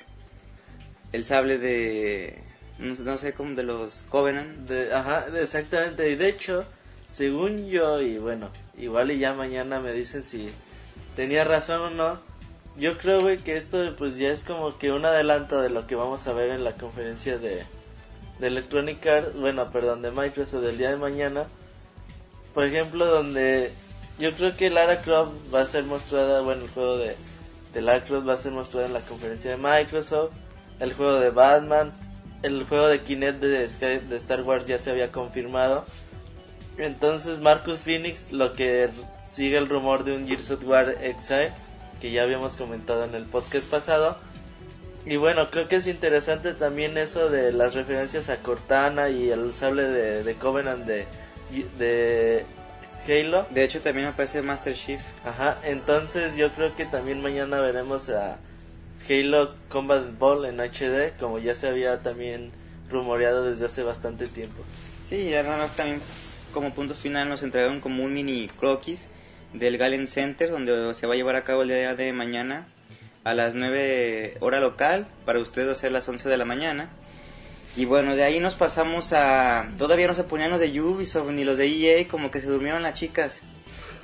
el 1.11 1.25
sable 1.25 1.57
de... 1.57 2.39
No 2.77 2.95
sé, 2.95 3.03
no 3.03 3.17
sé 3.17 3.33
cómo, 3.33 3.55
de 3.55 3.63
los 3.63 4.05
Covenant. 4.09 4.67
De, 4.69 4.93
ajá, 4.93 5.25
exactamente. 5.39 6.09
Y 6.09 6.15
de 6.15 6.29
hecho, 6.29 6.65
según 7.07 7.67
yo, 7.67 8.01
y 8.01 8.17
bueno, 8.17 8.49
igual 8.77 9.11
y 9.11 9.19
ya 9.19 9.33
mañana 9.33 9.79
me 9.79 9.93
dicen 9.93 10.23
si 10.23 10.49
tenía 11.15 11.43
razón 11.43 11.81
o 11.81 11.89
no. 11.89 12.19
Yo 12.77 12.97
creo, 12.97 13.21
güey, 13.21 13.37
que 13.37 13.55
esto 13.57 13.95
pues 13.97 14.17
ya 14.17 14.29
es 14.31 14.43
como 14.43 14.77
que 14.79 14.91
un 14.91 15.05
adelanto 15.05 15.61
de 15.61 15.69
lo 15.69 15.85
que 15.87 15.95
vamos 15.95 16.27
a 16.27 16.33
ver 16.33 16.49
en 16.49 16.63
la 16.63 16.73
conferencia 16.73 17.37
de, 17.37 17.63
de 18.39 18.47
Electronic 18.47 19.05
Arts, 19.05 19.35
bueno, 19.35 19.71
perdón, 19.71 20.01
de 20.01 20.09
Microsoft 20.11 20.63
del 20.63 20.77
día 20.77 20.89
de 20.89 20.97
mañana. 20.97 21.45
Por 22.53 22.65
ejemplo, 22.65 23.05
donde 23.05 23.71
yo 24.19 24.31
creo 24.33 24.55
que 24.55 24.69
Lara 24.69 25.01
Croft 25.01 25.31
va 25.53 25.61
a 25.61 25.65
ser 25.65 25.83
mostrada, 25.83 26.41
bueno, 26.41 26.63
el 26.65 26.69
juego 26.69 26.97
de, 26.97 27.15
de 27.73 27.81
Lara 27.81 28.03
Croft 28.03 28.27
va 28.27 28.33
a 28.33 28.37
ser 28.37 28.51
mostrado 28.51 28.85
en 28.85 28.93
la 28.93 29.01
conferencia 29.01 29.51
de 29.51 29.57
Microsoft. 29.57 30.31
El 30.79 30.93
juego 30.93 31.19
de 31.19 31.29
Batman, 31.29 31.93
el 32.41 32.63
juego 32.65 32.87
de 32.87 33.01
Kinect 33.01 33.39
de, 33.39 33.67
Sky- 33.67 34.07
de 34.07 34.15
Star 34.17 34.41
Wars 34.41 34.67
ya 34.67 34.77
se 34.79 34.91
había 34.91 35.11
confirmado. 35.11 35.85
Entonces 36.77 37.39
Marcus 37.41 37.79
Phoenix, 37.79 38.31
lo 38.31 38.53
que 38.53 38.89
sigue 39.31 39.57
el 39.57 39.69
rumor 39.69 40.03
de 40.03 40.13
un 40.15 40.27
Gears 40.27 40.51
of 40.51 40.63
War 40.65 40.95
Exile, 41.01 41.51
que 42.01 42.11
ya 42.11 42.23
habíamos 42.23 42.55
comentado 42.55 43.05
en 43.05 43.15
el 43.15 43.23
podcast 43.25 43.69
pasado. 43.69 44.17
Y 45.05 45.17
bueno, 45.17 45.49
creo 45.51 45.67
que 45.67 45.77
es 45.77 45.87
interesante 45.87 46.53
también 46.53 46.97
eso 46.97 47.29
de 47.29 47.51
las 47.51 47.75
referencias 47.75 48.29
a 48.29 48.37
Cortana 48.37 49.09
y 49.09 49.29
el 49.29 49.53
sable 49.53 49.83
de, 49.83 50.23
de 50.23 50.33
Covenant 50.35 50.85
de, 50.85 51.05
de 51.77 52.45
Halo. 53.07 53.45
De 53.51 53.63
hecho, 53.63 53.81
también 53.81 54.07
aparece 54.07 54.41
Master 54.41 54.73
Chief. 54.73 55.01
Ajá, 55.23 55.57
entonces 55.63 56.35
yo 56.35 56.51
creo 56.53 56.75
que 56.75 56.85
también 56.85 57.21
mañana 57.21 57.59
veremos 57.59 58.09
a 58.09 58.37
Halo 59.09 59.55
Combat 59.69 60.17
Ball 60.17 60.45
en 60.45 60.59
HD, 60.59 61.13
como 61.19 61.39
ya 61.39 61.55
se 61.55 61.67
había 61.67 62.01
también 62.01 62.51
rumoreado 62.89 63.49
desde 63.49 63.65
hace 63.65 63.83
bastante 63.83 64.27
tiempo. 64.27 64.63
Sí, 65.07 65.29
ya 65.29 65.43
nada 65.43 65.57
más 65.57 65.75
también 65.75 66.01
como 66.53 66.73
punto 66.73 66.93
final 66.93 67.29
nos 67.29 67.43
entregaron 67.43 67.81
como 67.81 68.03
un 68.03 68.13
mini 68.13 68.47
croquis 68.47 69.07
del 69.53 69.77
Galen 69.77 70.07
Center, 70.07 70.49
donde 70.49 70.93
se 70.93 71.07
va 71.07 71.13
a 71.13 71.17
llevar 71.17 71.35
a 71.35 71.43
cabo 71.43 71.63
el 71.63 71.69
día 71.69 71.95
de 71.95 72.13
mañana 72.13 72.67
a 73.23 73.33
las 73.33 73.55
9 73.55 74.37
hora 74.39 74.59
local, 74.59 75.07
para 75.25 75.39
ustedes 75.39 75.69
hacer 75.69 75.91
las 75.91 76.07
11 76.07 76.29
de 76.29 76.37
la 76.37 76.45
mañana. 76.45 76.89
Y 77.75 77.85
bueno, 77.85 78.15
de 78.15 78.23
ahí 78.23 78.39
nos 78.39 78.53
pasamos 78.53 79.13
a... 79.13 79.67
Todavía 79.77 80.07
no 80.07 80.13
se 80.13 80.23
ponían 80.23 80.51
los 80.51 80.59
de 80.59 80.79
Ubisoft 80.79 81.29
ni 81.31 81.43
los 81.43 81.57
de 81.57 81.65
EA, 81.67 82.07
como 82.07 82.29
que 82.29 82.39
se 82.39 82.45
durmieron 82.47 82.83
las 82.83 82.93
chicas. 82.93 83.41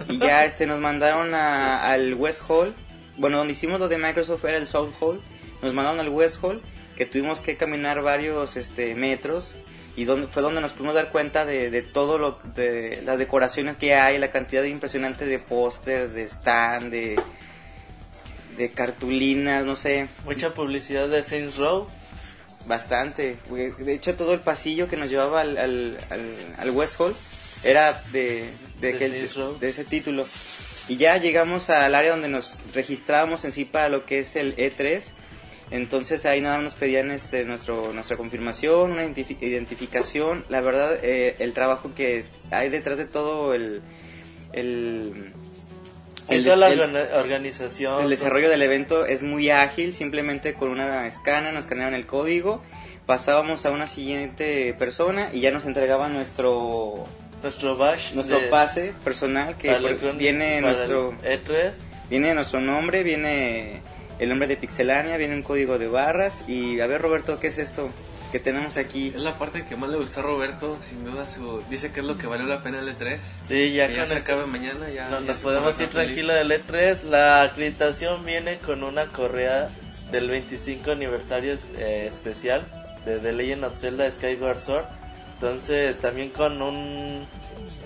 Y 0.08 0.18
ya 0.18 0.44
este 0.46 0.66
nos 0.66 0.80
mandaron 0.80 1.36
a- 1.36 1.88
al 1.92 2.16
West 2.16 2.42
Hall. 2.48 2.74
Bueno, 3.18 3.38
donde 3.38 3.54
hicimos 3.54 3.80
lo 3.80 3.88
de 3.88 3.98
Microsoft 4.00 4.44
era 4.46 4.58
el 4.58 4.66
South 4.66 4.92
Hall. 5.00 5.22
Nos 5.62 5.74
mandaron 5.74 6.00
al 6.00 6.10
West 6.10 6.38
Hall, 6.44 6.64
que 6.96 7.06
tuvimos 7.06 7.42
que 7.42 7.58
caminar 7.58 8.02
varios 8.02 8.58
este, 8.58 8.96
metros. 8.96 9.56
Y 9.96 10.06
donde, 10.06 10.28
fue 10.28 10.42
donde 10.42 10.62
nos 10.62 10.72
pudimos 10.74 10.96
dar 10.96 11.12
cuenta 11.12 11.46
de, 11.46 11.70
de 11.70 11.82
todo 11.84 12.18
lo... 12.18 12.40
de 12.56 13.04
las 13.06 13.20
decoraciones 13.20 13.76
que 13.76 13.94
hay, 13.94 14.18
la 14.18 14.32
cantidad 14.32 14.64
impresionante 14.64 15.26
de 15.28 15.38
pósters, 15.38 16.14
de 16.16 16.24
stand, 16.24 16.90
de... 16.90 17.20
de 18.58 18.72
cartulinas, 18.72 19.64
no 19.64 19.76
sé. 19.76 20.08
Mucha 20.26 20.56
publicidad 20.56 21.08
de 21.08 21.22
Saints 21.24 21.58
Row. 21.58 21.88
Bastante. 22.66 23.38
De 23.50 23.94
hecho, 23.94 24.16
todo 24.16 24.34
el 24.34 24.42
pasillo 24.42 24.88
que 24.88 24.98
nos 24.98 25.10
llevaba 25.10 25.42
al, 25.42 25.58
al, 25.58 26.00
al, 26.10 26.36
al 26.58 26.70
West 26.72 27.00
Hall 27.00 27.16
era 27.63 27.94
de, 28.12 28.50
de, 28.80 28.94
aquel- 28.96 29.60
de 29.60 29.70
ese 29.70 29.86
título. 29.86 30.25
Y 30.88 30.98
ya 30.98 31.18
llegamos 31.18 31.70
al 31.70 31.94
área 31.96 32.12
donde 32.12 32.30
nos 32.30 32.58
registrábamos 32.74 33.46
en 33.46 33.51
sí 33.51 33.66
para 33.66 33.89
lo 33.89 34.06
que 34.06 34.20
es 34.20 34.36
el 34.36 34.56
E3. 34.56 35.01
Entonces 35.72 36.25
ahí 36.25 36.42
nada 36.42 36.56
más 36.56 36.63
nos 36.63 36.75
pedían 36.75 37.12
este, 37.12 37.46
nuestro, 37.46 37.94
nuestra 37.94 38.18
confirmación, 38.18 38.92
una 38.92 39.06
identifi- 39.06 39.38
identificación. 39.39 40.44
La 40.50 40.62
verdad, 40.62 40.98
eh, 41.04 41.36
el 41.39 41.54
trabajo 41.54 41.94
que 41.96 42.25
hay 42.51 42.70
detrás 42.70 42.98
de 42.98 43.06
todo 43.06 43.54
el... 43.54 43.82
el 44.54 45.34
Sí, 46.30 46.44
toda 46.44 46.56
la 46.56 46.68
el- 46.70 46.80
organ- 46.80 47.08
organización. 47.14 48.04
el 48.04 48.10
desarrollo 48.10 48.50
del 48.50 48.62
evento 48.62 49.06
es 49.06 49.24
muy 49.24 49.50
ágil, 49.50 49.94
simplemente 49.94 50.54
con 50.54 50.70
una 50.70 51.08
escana 51.08 51.52
nos 51.52 51.66
escaneaban 51.66 51.94
el 51.94 52.06
código, 52.06 52.62
pasábamos 53.06 53.66
a 53.66 53.72
una 53.72 53.88
siguiente 53.88 54.74
persona 54.78 55.30
y 55.34 55.42
ya 55.42 55.52
nos 55.52 55.66
entregaban 55.66 56.14
nuestro 56.14 57.06
Nuestro 57.42 57.78
bash. 57.78 58.14
nuestro 58.14 58.40
de- 58.40 58.48
pase 58.48 58.94
personal 59.04 59.56
que 59.58 59.72
por- 59.74 60.16
viene 60.18 60.62
nuestro 60.62 61.16
el 61.24 61.40
E3. 61.44 61.74
viene 62.10 62.34
nuestro 62.34 62.60
nombre, 62.62 63.04
viene 63.04 63.82
el 64.20 64.28
nombre 64.30 64.48
de 64.48 64.58
Pixelania, 64.58 65.16
viene 65.18 65.34
un 65.36 65.44
código 65.44 65.80
de 65.80 65.88
barras 65.88 66.44
y 66.48 66.80
a 66.82 66.88
ver 66.88 67.02
Roberto, 67.02 67.40
¿qué 67.40 67.48
es 67.48 67.58
esto 67.58 67.90
que 68.32 68.40
tenemos 68.40 68.78
aquí? 68.78 69.10
Es 69.10 69.16
la 69.22 69.38
parte 69.38 69.66
que 69.66 69.76
más 69.76 69.90
le 69.90 69.98
gustó 69.98 70.20
a 70.20 70.24
Roberto, 70.24 70.78
sin 70.84 71.04
duda. 71.04 71.30
Su, 71.30 71.64
dice 71.70 71.92
que 71.92 72.00
es 72.02 72.06
lo 72.06 72.18
que 72.18 72.28
valió 72.28 72.46
la 72.46 72.62
pena 72.62 72.80
el 72.80 72.88
E3. 72.96 73.18
Sí, 73.48 73.74
ya 73.74 73.88
que 73.88 73.96
ya 73.96 74.06
se 74.06 74.18
acabe 74.18 74.46
mañana. 74.46 74.90
Ya, 74.90 75.10
No, 75.10 75.20
ya 75.22 75.28
nos 75.28 75.38
podemos 75.38 75.76
ir 75.80 75.88
estar 75.88 76.04
feliz. 76.04 76.26
tranquilo 76.26 76.34
del 76.34 76.52
E3. 76.52 77.04
La 77.04 77.42
acreditación 77.44 78.26
viene 78.26 78.58
con 78.60 78.84
una 78.84 79.08
correa 79.08 79.70
del 80.12 80.30
25 80.30 80.92
aniversario 80.92 81.56
eh, 81.78 82.06
especial 82.08 82.68
de 83.06 83.20
The 83.20 83.32
Legend 83.32 83.64
of 83.66 83.80
Zelda 83.80 84.10
Skyward 84.12 84.60
Sword. 84.60 84.86
Entonces 85.36 85.98
también 86.00 86.30
con 86.32 86.62
un 86.62 87.26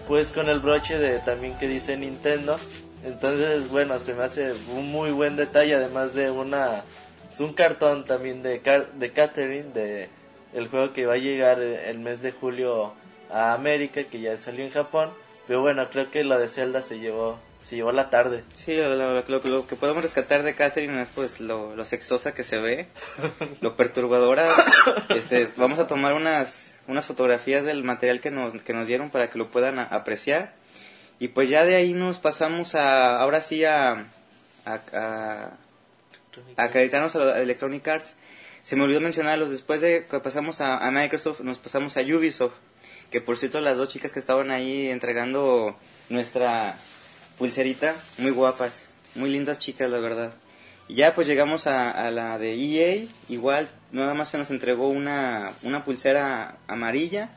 pues 0.07 0.31
con 0.31 0.49
el 0.49 0.59
broche 0.59 0.97
de 0.97 1.19
también 1.19 1.57
que 1.57 1.67
dice 1.67 1.95
Nintendo. 1.97 2.57
Entonces 3.05 3.69
bueno, 3.69 3.99
se 3.99 4.13
me 4.13 4.23
hace 4.23 4.53
un 4.73 4.89
muy 4.91 5.11
buen 5.11 5.35
detalle 5.35 5.75
además 5.75 6.13
de 6.13 6.31
una 6.31 6.83
es 7.31 7.39
un 7.39 7.53
cartón 7.53 8.05
también 8.05 8.41
de 8.41 8.59
de 8.95 9.11
Catherine 9.11 9.71
de 9.73 10.09
el 10.53 10.67
juego 10.67 10.93
que 10.93 11.05
va 11.05 11.13
a 11.13 11.17
llegar 11.17 11.61
el 11.61 11.99
mes 11.99 12.21
de 12.21 12.31
julio 12.31 12.93
a 13.31 13.53
América 13.53 14.03
que 14.05 14.19
ya 14.21 14.37
salió 14.37 14.63
en 14.65 14.71
Japón. 14.71 15.11
Pero 15.47 15.61
bueno, 15.61 15.89
creo 15.89 16.09
que 16.09 16.23
lo 16.23 16.37
de 16.39 16.47
Zelda 16.47 16.81
se 16.81 16.99
llevó 16.99 17.39
se 17.61 17.77
llevó 17.77 17.93
la 17.93 18.09
tarde. 18.09 18.43
Sí, 18.55 18.75
lo, 18.75 18.93
lo- 18.95 19.21
lo- 19.25 19.39
lo 19.43 19.67
que 19.67 19.75
podemos 19.77 20.03
rescatar 20.03 20.43
de 20.43 20.53
Catherine 20.53 21.01
es 21.01 21.07
pues 21.15 21.39
lo, 21.39 21.75
lo 21.77 21.85
sexosa 21.85 22.33
que 22.33 22.43
se 22.43 22.57
ve, 22.57 22.87
lo 23.61 23.75
perturbadora. 23.77 24.45
Este, 25.09 25.47
vamos 25.55 25.79
a 25.79 25.87
tomar 25.87 26.13
unas, 26.13 26.81
unas 26.87 27.05
fotografías 27.05 27.63
del 27.63 27.83
material 27.85 28.19
que 28.19 28.31
nos, 28.31 28.61
que 28.63 28.73
nos 28.73 28.87
dieron 28.87 29.09
para 29.11 29.29
que 29.29 29.37
lo 29.37 29.49
puedan 29.49 29.79
a- 29.79 29.83
apreciar. 29.83 30.53
Y 31.19 31.29
pues 31.29 31.47
ya 31.47 31.63
de 31.63 31.75
ahí 31.75 31.93
nos 31.93 32.19
pasamos 32.19 32.75
a, 32.75 33.17
ahora 33.21 33.39
sí 33.39 33.63
a, 33.63 34.07
a, 34.65 34.79
a- 34.93 35.51
acreditarnos 36.57 37.15
a 37.15 37.41
Electronic 37.41 37.87
Arts. 37.87 38.15
Se 38.63 38.75
me 38.75 38.83
olvidó 38.83 39.01
mencionarlos, 39.01 39.49
después 39.49 39.81
de 39.81 40.05
que 40.09 40.19
pasamos 40.19 40.61
a, 40.61 40.77
a 40.77 40.91
Microsoft, 40.91 41.41
nos 41.41 41.57
pasamos 41.57 41.97
a 41.97 42.01
Ubisoft. 42.01 42.53
Que 43.11 43.21
por 43.21 43.37
cierto, 43.37 43.59
las 43.61 43.77
dos 43.77 43.89
chicas 43.89 44.11
que 44.11 44.19
estaban 44.19 44.49
ahí 44.49 44.89
entregando 44.89 45.75
nuestra 46.09 46.77
pulserita, 47.37 47.95
muy 48.17 48.31
guapas, 48.31 48.89
muy 49.15 49.29
lindas 49.29 49.59
chicas, 49.59 49.89
la 49.89 49.99
verdad. 49.99 50.33
Y 50.87 50.95
ya 50.95 51.15
pues 51.15 51.27
llegamos 51.27 51.67
a, 51.67 51.91
a 51.91 52.11
la 52.11 52.37
de 52.39 52.53
EA, 52.55 53.05
igual 53.29 53.69
nada 53.91 54.13
más 54.13 54.29
se 54.29 54.37
nos 54.37 54.51
entregó 54.51 54.89
una, 54.89 55.53
una 55.61 55.85
pulsera 55.85 56.57
amarilla, 56.67 57.29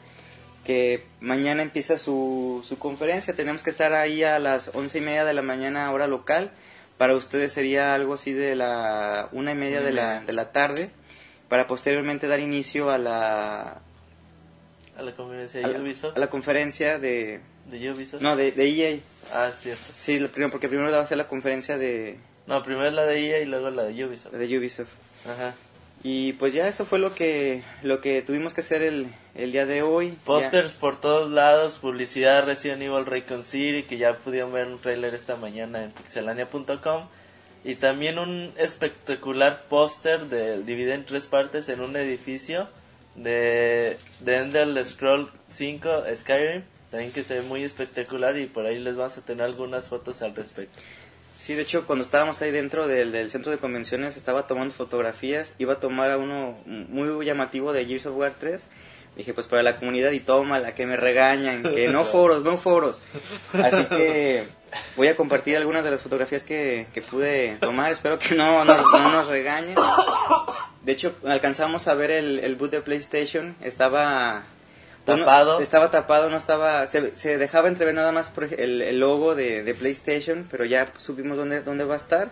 que 0.64 1.04
mañana 1.20 1.62
empieza 1.62 1.96
su, 1.96 2.64
su 2.66 2.78
conferencia, 2.78 3.34
tenemos 3.34 3.62
que 3.62 3.70
estar 3.70 3.92
ahí 3.92 4.24
a 4.24 4.40
las 4.40 4.70
once 4.74 4.98
y 4.98 5.00
media 5.00 5.24
de 5.24 5.34
la 5.34 5.42
mañana 5.42 5.92
hora 5.92 6.08
local, 6.08 6.50
para 6.98 7.14
ustedes 7.14 7.52
sería 7.52 7.94
algo 7.94 8.14
así 8.14 8.32
de 8.32 8.56
la 8.56 9.28
una 9.30 9.52
y 9.52 9.54
media 9.54 9.80
de 9.80 9.92
la, 9.92 10.20
de 10.22 10.32
la 10.32 10.50
tarde, 10.50 10.90
para 11.48 11.66
posteriormente 11.66 12.26
dar 12.28 12.40
inicio 12.40 12.90
a 12.90 12.98
la, 12.98 13.80
A 14.96 15.02
la 15.02 15.12
conferencia 15.14 15.64
a 15.64 15.68
de 15.68 15.74
la, 15.74 15.80
Ubisoft. 15.82 16.16
a 16.16 16.20
la 16.20 16.26
conferencia 16.28 16.98
de... 16.98 17.40
De 17.66 17.90
Ubisoft. 17.90 18.20
No, 18.22 18.36
de, 18.36 18.52
de 18.52 18.68
EA. 18.68 18.98
Ah, 19.32 19.50
cierto. 19.58 19.82
Sí, 19.94 20.18
primero, 20.32 20.50
porque 20.50 20.68
primero 20.68 20.90
va 20.90 21.00
a 21.00 21.06
ser 21.06 21.18
la 21.18 21.26
conferencia 21.28 21.76
de, 21.78 22.18
No, 22.46 22.62
primero 22.62 22.90
la 22.92 23.04
de 23.06 23.26
EA 23.28 23.40
y 23.40 23.46
luego 23.46 23.70
la 23.70 23.84
de 23.84 24.04
Ubisoft. 24.04 24.32
de 24.32 24.58
Ubisoft. 24.58 24.88
Ajá. 25.28 25.54
Y 26.04 26.34
pues 26.34 26.52
ya 26.52 26.68
eso 26.68 26.84
fue 26.84 27.00
lo 27.00 27.14
que 27.14 27.64
lo 27.82 28.00
que 28.00 28.22
tuvimos 28.22 28.54
que 28.54 28.60
hacer 28.60 28.82
el, 28.82 29.08
el 29.34 29.50
día 29.50 29.66
de 29.66 29.82
hoy. 29.82 30.10
Pósters 30.24 30.74
por 30.74 31.00
todos 31.00 31.32
lados, 31.32 31.78
publicidad 31.78 32.44
Resident 32.46 32.82
Evil 32.82 33.06
Raycon 33.06 33.44
City, 33.44 33.82
que 33.82 33.96
ya 33.96 34.14
pudieron 34.14 34.52
ver 34.52 34.68
un 34.68 34.78
trailer 34.78 35.14
esta 35.14 35.34
mañana 35.36 35.82
en 35.82 35.90
pixelania.com. 35.90 37.06
Y 37.66 37.74
también 37.74 38.20
un 38.20 38.52
espectacular 38.58 39.64
póster 39.68 40.26
de 40.26 40.62
dividido 40.62 40.92
en 40.92 41.04
tres 41.04 41.26
partes 41.26 41.68
en 41.68 41.80
un 41.80 41.96
edificio 41.96 42.68
de, 43.16 43.96
de 44.20 44.36
Ender 44.36 44.84
Scroll 44.84 45.32
5 45.50 46.04
Skyrim. 46.14 46.62
También 46.92 47.10
que 47.10 47.24
se 47.24 47.40
ve 47.40 47.42
muy 47.42 47.64
espectacular 47.64 48.38
y 48.38 48.46
por 48.46 48.66
ahí 48.66 48.78
les 48.78 48.94
vamos 48.94 49.18
a 49.18 49.20
tener 49.22 49.44
algunas 49.44 49.88
fotos 49.88 50.22
al 50.22 50.36
respecto. 50.36 50.78
Sí, 51.34 51.54
de 51.54 51.62
hecho, 51.62 51.88
cuando 51.88 52.04
estábamos 52.04 52.40
ahí 52.40 52.52
dentro 52.52 52.86
del, 52.86 53.10
del 53.10 53.30
centro 53.30 53.50
de 53.50 53.58
convenciones, 53.58 54.16
estaba 54.16 54.46
tomando 54.46 54.72
fotografías. 54.72 55.54
Iba 55.58 55.72
a 55.72 55.80
tomar 55.80 56.12
a 56.12 56.18
uno 56.18 56.56
muy 56.66 57.26
llamativo 57.26 57.72
de 57.72 57.84
Gears 57.84 58.06
of 58.06 58.16
War 58.16 58.36
3. 58.38 58.64
Dije, 59.16 59.32
pues 59.32 59.46
para 59.46 59.62
la 59.62 59.76
comunidad 59.76 60.10
y 60.12 60.20
toma 60.20 60.58
la 60.60 60.74
que 60.74 60.84
me 60.86 60.96
regañan, 60.96 61.62
que 61.62 61.88
no 61.88 62.04
foros, 62.12 62.42
no 62.44 62.58
foros. 62.58 63.02
Así 63.54 63.84
que 63.86 64.48
voy 64.96 65.08
a 65.08 65.16
compartir 65.16 65.56
algunas 65.56 65.84
de 65.84 65.90
las 65.90 66.00
fotografías 66.02 66.42
que, 66.44 66.86
que 66.92 67.00
pude 67.00 67.56
tomar, 67.60 67.90
espero 67.92 68.18
que 68.18 68.34
no, 68.34 68.64
no, 68.64 68.76
no 68.90 69.10
nos 69.12 69.28
regañen. 69.28 69.74
De 70.82 70.92
hecho, 70.92 71.14
alcanzamos 71.26 71.88
a 71.88 71.94
ver 71.94 72.10
el, 72.10 72.40
el 72.40 72.56
boot 72.56 72.70
de 72.70 72.80
PlayStation, 72.82 73.56
estaba 73.62 74.42
uno- 75.06 75.18
Tapado. 75.24 75.60
estaba 75.60 75.90
tapado, 75.90 76.28
no 76.30 76.36
estaba, 76.36 76.86
se, 76.86 77.16
se 77.16 77.38
dejaba 77.38 77.68
entrever 77.68 77.94
nada 77.94 78.12
más 78.12 78.28
por 78.28 78.44
el, 78.44 78.82
el 78.82 78.98
logo 79.00 79.34
de, 79.34 79.62
de 79.62 79.72
PlayStation, 79.74 80.46
pero 80.50 80.64
ya 80.64 80.88
supimos 80.98 81.36
dónde, 81.38 81.62
dónde 81.62 81.84
va 81.84 81.94
a 81.94 81.98
estar. 81.98 82.28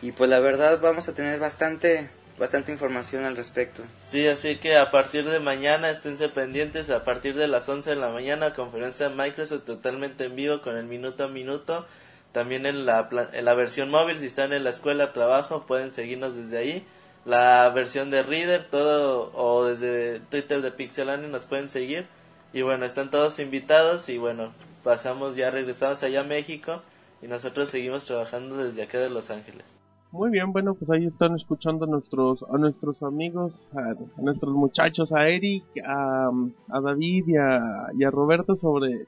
Y 0.00 0.12
pues 0.12 0.30
la 0.30 0.40
verdad 0.40 0.80
vamos 0.80 1.08
a 1.08 1.12
tener 1.14 1.38
bastante, 1.38 2.08
bastante 2.38 2.72
información 2.72 3.24
al 3.24 3.36
respecto. 3.36 3.82
Sí, 4.08 4.26
así 4.26 4.56
que 4.56 4.76
a 4.76 4.90
partir 4.90 5.28
de 5.28 5.38
mañana 5.38 5.90
esténse 5.90 6.28
pendientes, 6.28 6.90
a 6.90 7.04
partir 7.04 7.34
de 7.36 7.48
las 7.48 7.68
11 7.68 7.90
de 7.90 7.96
la 7.96 8.08
mañana, 8.10 8.54
conferencia 8.54 9.08
Microsoft 9.08 9.64
totalmente 9.64 10.24
en 10.24 10.36
vivo 10.36 10.62
con 10.62 10.76
el 10.76 10.86
minuto 10.86 11.24
a 11.24 11.28
minuto. 11.28 11.86
También 12.32 12.64
en 12.64 12.86
la, 12.86 13.08
en 13.32 13.44
la 13.44 13.54
versión 13.54 13.90
móvil, 13.90 14.18
si 14.18 14.26
están 14.26 14.52
en 14.52 14.64
la 14.64 14.70
escuela, 14.70 15.12
trabajo, 15.12 15.66
pueden 15.66 15.92
seguirnos 15.92 16.34
desde 16.34 16.58
ahí. 16.58 16.86
La 17.24 17.70
versión 17.70 18.10
de 18.10 18.22
Reader, 18.22 18.64
todo, 18.64 19.30
o 19.34 19.66
desde 19.66 20.18
Twitter 20.20 20.62
de 20.62 20.72
Pixelani 20.72 21.28
nos 21.28 21.44
pueden 21.44 21.70
seguir. 21.70 22.06
Y 22.52 22.62
bueno, 22.62 22.84
están 22.84 23.10
todos 23.10 23.38
invitados 23.38 24.08
y 24.08 24.18
bueno, 24.18 24.52
pasamos 24.82 25.36
ya, 25.36 25.50
regresamos 25.50 26.02
allá 26.02 26.20
a 26.20 26.24
México 26.24 26.82
y 27.22 27.26
nosotros 27.26 27.70
seguimos 27.70 28.04
trabajando 28.04 28.56
desde 28.56 28.82
acá 28.82 28.98
de 28.98 29.10
Los 29.10 29.30
Ángeles. 29.30 29.81
Muy 30.12 30.30
bien, 30.30 30.52
bueno, 30.52 30.74
pues 30.74 30.90
ahí 30.90 31.06
están 31.06 31.34
escuchando 31.36 31.86
a 31.86 31.88
nuestros, 31.88 32.44
a 32.52 32.58
nuestros 32.58 33.02
amigos, 33.02 33.54
a, 33.74 33.92
a 34.18 34.22
nuestros 34.22 34.52
muchachos, 34.54 35.10
a 35.12 35.26
Eric, 35.28 35.64
a, 35.86 36.30
a 36.68 36.80
David 36.82 37.24
y 37.28 37.36
a, 37.36 37.86
y 37.98 38.04
a 38.04 38.10
Roberto 38.10 38.54
sobre, 38.56 39.06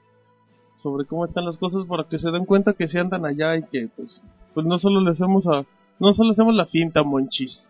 sobre 0.77 1.05
cómo 1.05 1.25
están 1.25 1.45
las 1.45 1.57
cosas 1.57 1.85
para 1.85 2.05
que 2.05 2.17
se 2.17 2.31
den 2.31 2.45
cuenta 2.45 2.73
que 2.73 2.87
se 2.87 2.99
andan 2.99 3.23
allá 3.23 3.55
y 3.55 3.63
que 3.63 3.87
pues, 3.95 4.19
pues 4.55 4.65
no 4.65 4.79
solo 4.79 4.99
le 5.01 5.11
hacemos 5.11 5.45
a, 5.45 5.63
no 5.99 6.11
solo 6.13 6.31
hacemos 6.31 6.55
la 6.55 6.65
finta, 6.65 7.03
Monchis. 7.03 7.69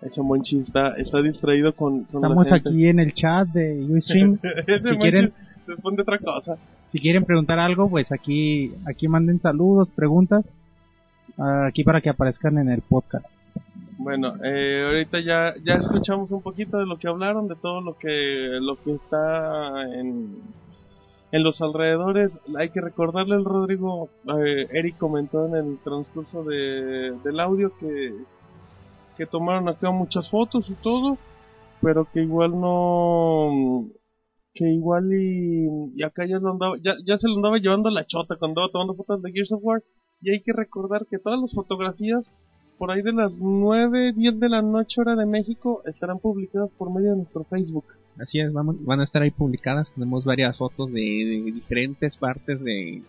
Ese 0.00 0.20
Monchis 0.22 0.68
está, 0.68 0.94
está 0.96 1.20
distraído 1.20 1.74
con, 1.74 2.04
con 2.04 2.22
la 2.22 2.28
Estamos 2.28 2.48
gente. 2.48 2.68
aquí 2.68 2.86
en 2.86 3.00
el 3.00 3.12
chat 3.14 3.48
de 3.48 3.84
Ustream. 3.90 4.38
Si 4.66 4.98
quieren- 4.98 5.32
responde 5.66 6.02
otra 6.02 6.18
cosa. 6.18 6.58
Si 6.90 7.00
quieren 7.00 7.24
preguntar 7.24 7.58
algo, 7.58 7.88
pues 7.90 8.06
aquí 8.12 8.72
aquí 8.86 9.08
manden 9.08 9.40
saludos, 9.40 9.88
preguntas, 9.96 10.44
aquí 11.38 11.84
para 11.84 12.00
que 12.00 12.10
aparezcan 12.10 12.58
en 12.58 12.68
el 12.70 12.82
podcast. 12.82 13.26
Bueno, 13.98 14.34
eh, 14.42 14.84
ahorita 14.86 15.20
ya, 15.20 15.54
ya 15.64 15.74
escuchamos 15.74 16.30
un 16.30 16.42
poquito 16.42 16.78
de 16.78 16.86
lo 16.86 16.98
que 16.98 17.08
hablaron, 17.08 17.48
de 17.48 17.54
todo 17.56 17.80
lo 17.80 17.96
que, 17.96 18.58
lo 18.60 18.76
que 18.82 18.94
está 18.94 19.82
en, 19.94 20.42
en 21.30 21.42
los 21.42 21.60
alrededores. 21.60 22.32
Hay 22.58 22.70
que 22.70 22.80
recordarle, 22.80 23.36
el 23.36 23.44
Rodrigo, 23.44 24.08
eh, 24.38 24.66
Eric 24.72 24.98
comentó 24.98 25.46
en 25.46 25.54
el 25.54 25.78
transcurso 25.78 26.44
de, 26.44 27.12
del 27.24 27.40
audio 27.40 27.72
que, 27.78 28.14
que 29.16 29.26
tomaron 29.26 29.68
acá 29.68 29.90
muchas 29.90 30.28
fotos 30.28 30.68
y 30.68 30.74
todo, 30.74 31.16
pero 31.80 32.06
que 32.12 32.22
igual 32.22 32.60
no, 32.60 33.86
que 34.54 34.68
igual 34.68 35.12
y, 35.12 36.02
acá 36.02 36.26
ya 36.26 36.38
se 36.38 37.28
lo 37.28 37.36
andaba 37.36 37.58
llevando 37.58 37.90
la 37.90 38.06
chota 38.06 38.36
cuando 38.36 38.60
andaba 38.60 38.72
tomando 38.72 38.94
fotos 38.94 39.22
de 39.22 39.32
Gears 39.32 39.52
of 39.52 39.60
War. 39.62 39.82
Y 40.24 40.30
hay 40.30 40.40
que 40.40 40.52
recordar 40.54 41.04
que 41.08 41.18
todas 41.18 41.38
las 41.38 41.52
fotografías 41.52 42.24
por 42.78 42.90
ahí 42.90 43.02
de 43.02 43.12
las 43.12 43.30
9, 43.32 44.14
10 44.16 44.40
de 44.40 44.48
la 44.48 44.62
noche 44.62 45.00
hora 45.00 45.14
de 45.16 45.26
México 45.26 45.82
estarán 45.84 46.18
publicadas 46.18 46.70
por 46.78 46.90
medio 46.92 47.10
de 47.10 47.18
nuestro 47.18 47.44
Facebook. 47.44 47.84
Así 48.18 48.40
es, 48.40 48.52
vamos, 48.54 48.82
van 48.84 49.00
a 49.00 49.04
estar 49.04 49.20
ahí 49.22 49.30
publicadas. 49.30 49.92
Tenemos 49.92 50.24
varias 50.24 50.56
fotos 50.56 50.90
de, 50.90 51.00
de 51.00 51.52
diferentes 51.52 52.16
partes 52.16 52.58
de, 52.64 53.02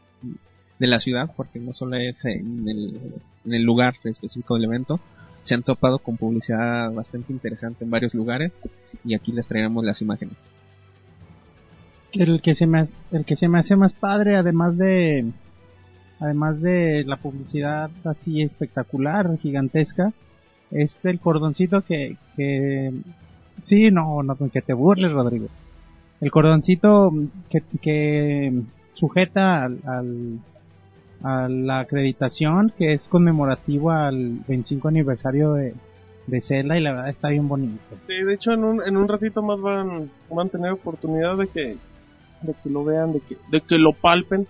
de 0.78 0.88
la 0.88 1.00
ciudad, 1.00 1.32
porque 1.38 1.60
no 1.60 1.74
solo 1.74 1.96
es 1.96 2.24
en 2.26 2.68
el, 2.68 3.00
en 3.46 3.54
el 3.54 3.64
lugar 3.64 3.94
específico 4.04 4.56
del 4.56 4.66
evento. 4.66 5.00
Se 5.44 5.54
han 5.54 5.64
topado 5.64 6.00
con 6.00 6.18
publicidad 6.18 6.92
bastante 6.92 7.32
interesante 7.32 7.86
en 7.86 7.92
varios 7.92 8.14
lugares 8.14 8.52
y 9.06 9.14
aquí 9.16 9.32
les 9.32 9.48
traeremos 9.48 9.86
las 9.86 10.02
imágenes. 10.02 10.36
El 12.12 12.42
que 12.42 12.56
se 12.56 12.68
me 12.68 12.80
ha- 12.82 12.88
el 13.12 13.26
que 13.26 13.36
se 13.36 13.48
me 13.48 13.60
hace 13.60 13.76
más 13.76 13.94
padre, 13.94 14.36
además 14.36 14.78
de 14.78 15.32
además 16.26 16.62
de 16.62 17.04
la 17.06 17.18
publicidad 17.18 17.90
así 18.04 18.42
espectacular, 18.42 19.38
gigantesca, 19.40 20.12
es 20.72 20.94
el 21.06 21.20
cordoncito 21.20 21.82
que 21.82 22.18
que 22.36 22.92
sí, 23.66 23.92
no, 23.92 24.22
no 24.24 24.36
que 24.52 24.62
te 24.62 24.74
burles, 24.74 25.12
Rodrigo. 25.12 25.48
El 26.22 26.32
cordoncito 26.32 27.12
que, 27.50 27.62
que 27.82 28.52
sujeta 28.96 29.64
al, 29.66 29.80
al- 29.86 30.40
a 31.24 31.48
la 31.50 31.80
acreditación 31.80 32.74
que 32.78 32.94
es 32.94 33.08
conmemorativo 33.08 33.92
al 33.92 34.40
25 34.48 34.88
aniversario 34.90 35.54
de 35.54 35.74
de 36.28 36.42
Zelda 36.42 36.76
y 36.76 36.82
la 36.82 36.92
verdad 36.92 37.10
está 37.10 37.30
bien 37.30 37.48
bonito. 37.48 37.80
Sí, 38.08 38.14
de 38.16 38.34
hecho 38.34 38.52
en 38.52 38.64
un, 38.64 38.82
en 38.84 38.98
un 38.98 39.08
ratito 39.08 39.44
más 39.44 39.62
van, 39.62 40.10
van 40.30 40.48
a 40.48 40.50
tener 40.50 40.72
oportunidad 40.72 41.38
de 41.38 41.48
que, 41.48 41.78
de 42.42 42.54
que 42.64 42.70
lo 42.72 42.84
vean, 42.84 43.14
de 43.14 43.20
que, 43.20 43.38
de 43.52 43.62
que 43.62 43.78
lo 43.78 43.94
palpen. 43.94 44.48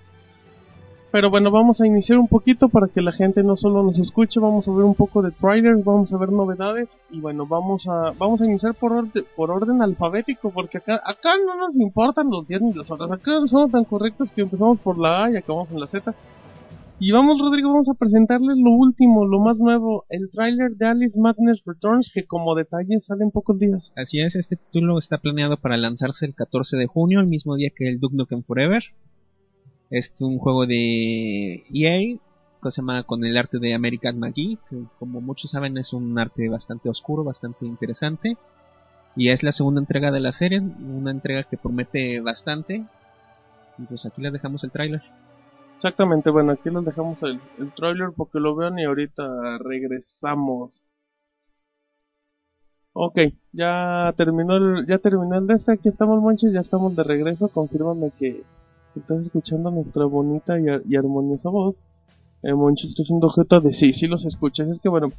Pero 1.16 1.30
bueno, 1.30 1.50
vamos 1.50 1.80
a 1.80 1.88
iniciar 1.88 2.20
un 2.20 2.28
poquito 2.28 2.68
para 2.68 2.90
que 2.90 3.02
la 3.02 3.14
gente 3.14 3.42
no 3.42 3.56
solo 3.56 3.82
nos 3.84 3.98
escuche, 3.98 4.38
vamos 4.38 4.68
a 4.68 4.72
ver 4.74 4.84
un 4.84 4.96
poco 4.96 5.22
de 5.22 5.32
trailers, 5.32 5.82
vamos 5.82 6.12
a 6.12 6.18
ver 6.18 6.30
novedades 6.30 6.90
y 7.10 7.22
bueno, 7.22 7.48
vamos 7.48 7.88
a 7.88 8.12
vamos 8.20 8.42
a 8.42 8.46
iniciar 8.46 8.74
por 8.74 8.92
orden, 8.92 9.24
por 9.34 9.50
orden 9.50 9.82
alfabético 9.82 10.52
porque 10.52 10.80
acá 10.80 10.96
acá 11.06 11.36
no 11.38 11.56
nos 11.56 11.74
importan 11.78 12.30
los 12.30 12.46
días 12.50 12.62
ni 12.62 12.74
las 12.74 12.92
horas, 12.92 13.10
acá 13.10 13.32
somos 13.48 13.72
tan 13.72 13.86
correctos 13.86 14.30
que 14.32 14.42
empezamos 14.42 14.78
por 14.82 14.98
la 14.98 15.24
A 15.24 15.32
y 15.32 15.38
acabamos 15.38 15.72
en 15.72 15.80
la 15.80 15.88
Z. 15.88 16.14
Y 17.00 17.12
vamos, 17.14 17.40
Rodrigo, 17.40 17.72
vamos 17.72 17.88
a 17.88 17.94
presentarles 17.94 18.58
lo 18.58 18.72
último, 18.72 19.26
lo 19.26 19.40
más 19.40 19.56
nuevo, 19.56 20.04
el 20.10 20.30
tráiler 20.32 20.72
de 20.72 20.86
Alice 20.86 21.18
Madness 21.18 21.62
Returns, 21.66 22.12
que 22.14 22.26
como 22.26 22.56
detalle 22.56 23.00
sale 23.08 23.24
en 23.24 23.32
pocos 23.32 23.58
días. 23.58 23.90
Así 23.96 24.20
es, 24.20 24.36
este 24.36 24.58
título 24.58 25.00
está 25.00 25.18
planeado 25.20 25.56
para 25.56 25.78
lanzarse 25.78 26.26
el 26.26 26.36
14 26.36 26.76
de 26.76 26.88
junio, 26.88 27.22
el 27.22 27.28
mismo 27.28 27.56
día 27.56 27.70
que 27.74 27.88
el 27.88 28.02
Duke 28.02 28.18
Nukem 28.18 28.44
Forever. 28.44 28.84
Es 29.90 30.12
un 30.20 30.40
juego 30.40 30.66
de 30.66 31.64
EA, 31.74 32.18
que 32.62 32.72
se 32.72 32.82
llama 32.82 33.04
con 33.04 33.24
el 33.24 33.38
arte 33.38 33.60
de 33.60 33.74
American 33.74 34.20
McGee, 34.20 34.58
que 34.70 34.84
como 35.00 35.22
muchos 35.22 35.52
saben 35.52 35.78
es 35.78 35.94
un 35.94 36.18
arte 36.18 36.50
bastante 36.50 36.90
oscuro, 36.90 37.24
bastante 37.24 37.66
interesante. 37.66 38.38
Y 39.16 39.30
es 39.30 39.44
la 39.44 39.52
segunda 39.52 39.80
entrega 39.80 40.12
de 40.12 40.20
la 40.20 40.32
serie, 40.32 40.60
una 40.60 41.12
entrega 41.12 41.44
que 41.44 41.58
promete 41.58 42.20
bastante. 42.20 42.84
Y 43.78 43.84
pues 43.84 44.06
aquí 44.06 44.22
les 44.22 44.34
dejamos 44.34 44.64
el 44.64 44.72
tráiler. 44.72 45.02
Exactamente, 45.78 46.30
bueno, 46.30 46.54
aquí 46.54 46.70
les 46.70 46.84
dejamos 46.84 47.22
el, 47.24 47.40
el 47.60 47.72
trailer 47.74 48.10
porque 48.16 48.40
lo 48.40 48.56
vean 48.56 48.80
y 48.80 48.86
ahorita 48.86 49.60
regresamos. 49.60 50.82
Ok, 52.94 53.20
ya 53.52 54.14
terminó 54.16 54.56
el, 54.56 54.88
ya 54.88 54.98
terminó 55.00 55.38
el 55.38 55.48
de 55.48 55.56
este, 55.56 55.74
aquí 55.74 55.90
estamos 55.90 56.22
Monches, 56.22 56.54
ya 56.54 56.62
estamos 56.62 56.96
de 56.96 57.04
regreso, 57.04 57.50
confírmame 57.50 58.12
que 58.18 58.42
estás 59.00 59.24
escuchando 59.26 59.72
nuestra 59.72 60.06
bonita 60.06 60.60
y, 60.60 60.68
ar- 60.70 60.82
y 60.88 60.96
armoniosa 60.96 61.50
voz. 61.50 61.76
Eh, 62.44 62.54
Monches, 62.54 62.90
estoy 62.92 63.04
haciendo 63.04 63.28
objeto 63.28 63.60
de 63.62 63.74
sí, 63.74 63.94
sí 63.94 64.08
los 64.08 64.26
escuchas, 64.26 64.68
es 64.70 64.80
que 64.80 64.88
bueno, 64.90 65.10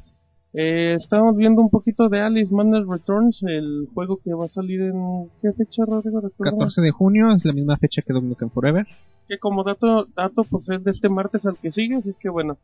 eh, 0.53 0.95
estamos 1.01 1.35
viendo 1.35 1.61
un 1.61 1.69
poquito 1.69 2.07
de 2.09 2.21
Alice 2.21 2.53
Madness 2.53 2.87
Returns, 2.87 3.43
el 3.43 3.87
juego 3.93 4.17
que 4.23 4.33
va 4.33 4.45
a 4.45 4.49
salir 4.49 4.81
en, 4.81 5.29
¿qué 5.41 5.51
fecha 5.53 5.83
Rodrigo? 5.85 6.21
¿Recuerdas? 6.21 6.53
14 6.55 6.81
de 6.81 6.91
junio 6.91 7.31
es 7.35 7.43
la 7.43 7.53
misma 7.53 7.75
fecha 7.77 8.01
que 8.01 8.13
Nukem 8.13 8.49
Forever. 8.49 8.85
que 9.27 9.37
como 9.39 9.63
dato, 9.63 10.07
dato 10.15 10.43
pues 10.49 10.69
es 10.69 10.83
de 10.85 10.91
este 10.91 11.09
martes 11.09 11.45
al 11.45 11.57
que 11.57 11.71
sigue, 11.71 11.95
así 11.97 12.09
es 12.09 12.17
que 12.17 12.29
bueno. 12.29 12.57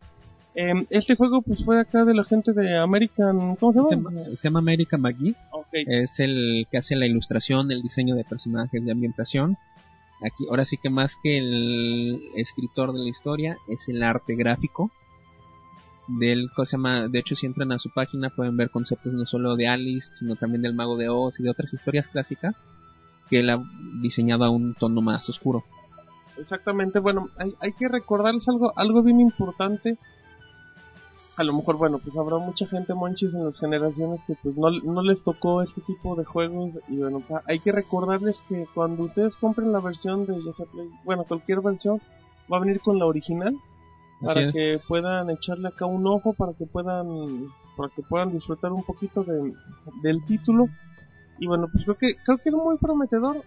Em, 0.56 0.86
este 0.92 1.16
juego 1.16 1.42
pues 1.42 1.64
fue 1.66 1.80
acá 1.82 2.06
de 2.06 2.14
la 2.14 2.24
gente 2.24 2.54
de 2.54 2.78
American, 2.78 3.56
¿cómo 3.56 3.74
se 3.74 3.80
Se 3.90 3.96
llama? 3.96 4.12
se 4.20 4.38
llama 4.44 4.60
American 4.60 5.02
McGee. 5.02 5.36
Es 5.74 6.12
el 6.20 6.68
que 6.72 6.78
hace 6.78 6.96
la 6.96 7.08
ilustración, 7.08 7.72
el 7.72 7.82
diseño 7.82 8.16
de 8.16 8.24
personajes 8.24 8.86
de 8.86 8.92
ambientación. 8.92 9.58
Aquí, 10.26 10.48
ahora 10.50 10.66
sí 10.66 10.78
que 10.78 10.90
más 10.90 11.12
que 11.22 11.38
el 11.38 12.32
escritor 12.36 12.94
de 12.94 13.00
la 13.00 13.10
historia, 13.10 13.58
es 13.68 13.88
el 13.90 14.02
arte 14.04 14.36
gráfico. 14.36 14.92
Del, 16.08 16.50
¿cómo 16.56 16.66
se 16.66 16.74
llama? 16.74 17.08
De 17.08 17.20
hecho, 17.20 17.36
si 17.36 17.46
entran 17.46 17.72
a 17.72 17.80
su 17.80 17.90
página 17.90 18.30
pueden 18.30 18.58
ver 18.58 18.70
conceptos 18.70 19.14
no 19.14 19.26
solo 19.26 19.56
de 19.56 19.68
Alice, 19.68 20.10
sino 20.20 20.36
también 20.36 20.62
del 20.62 20.74
Mago 20.74 20.98
de 20.98 21.10
Oz 21.10 21.40
y 21.40 21.44
de 21.44 21.50
otras 21.50 21.74
historias 21.74 22.08
clásicas 22.08 22.56
que 23.30 23.40
él 23.40 23.50
ha 23.50 23.64
diseñado 24.02 24.44
a 24.44 24.50
un 24.50 24.74
tono 24.74 25.02
más 25.02 25.28
oscuro. 25.30 25.64
exactamente, 26.38 27.00
bueno, 27.00 27.30
hay, 27.38 27.54
hay 27.62 27.72
que 27.74 27.88
recordarles 27.88 28.48
algo, 28.48 28.74
algo 28.78 29.02
bien 29.02 29.22
importante. 29.22 29.98
A 31.36 31.44
lo 31.44 31.54
mejor, 31.54 31.78
bueno, 31.78 31.98
pues 31.98 32.16
habrá 32.16 32.38
mucha 32.38 32.68
gente 32.68 32.94
monchis 32.94 33.34
en 33.34 33.46
las 33.46 33.58
generaciones 33.60 34.22
que 34.28 34.36
pues 34.44 34.56
no, 34.56 34.70
no 34.70 35.02
les 35.02 35.20
tocó 35.24 35.64
este 35.64 35.82
tipo 35.82 36.16
de 36.16 36.26
juegos 36.26 36.72
y 36.88 36.98
bueno, 36.98 37.24
hay 37.48 37.60
que 37.60 37.72
recordarles 37.72 38.38
que 38.48 38.68
cuando 38.76 39.04
ustedes 39.06 39.36
compren 39.38 39.72
la 39.72 39.80
versión 39.80 40.28
de 40.28 40.36
ya 40.44 40.54
sea 40.54 40.66
Play, 40.68 40.88
bueno, 41.06 41.24
cualquier 41.24 41.62
versión 41.62 42.00
va 42.52 42.58
a 42.58 42.60
venir 42.60 42.80
con 42.82 43.00
la 43.00 43.08
original 43.08 43.56
para 44.22 44.42
es. 44.42 44.54
que 44.54 44.78
puedan 44.88 45.30
echarle 45.32 45.70
acá 45.70 45.88
un 45.88 46.06
ojo 46.06 46.34
para 46.34 46.54
que 46.54 46.66
puedan 46.68 47.08
para 47.76 47.90
que 47.96 48.04
puedan 48.04 48.32
disfrutar 48.32 48.72
un 48.72 48.84
poquito 48.84 49.24
de, 49.24 49.54
del 50.04 50.24
título 50.28 50.68
y 51.40 51.48
bueno, 51.48 51.68
pues 51.72 51.84
creo 51.84 51.98
que, 51.98 52.16
creo 52.24 52.38
que 52.38 52.50
es 52.50 52.56
muy 52.56 52.78
prometedor, 52.78 53.44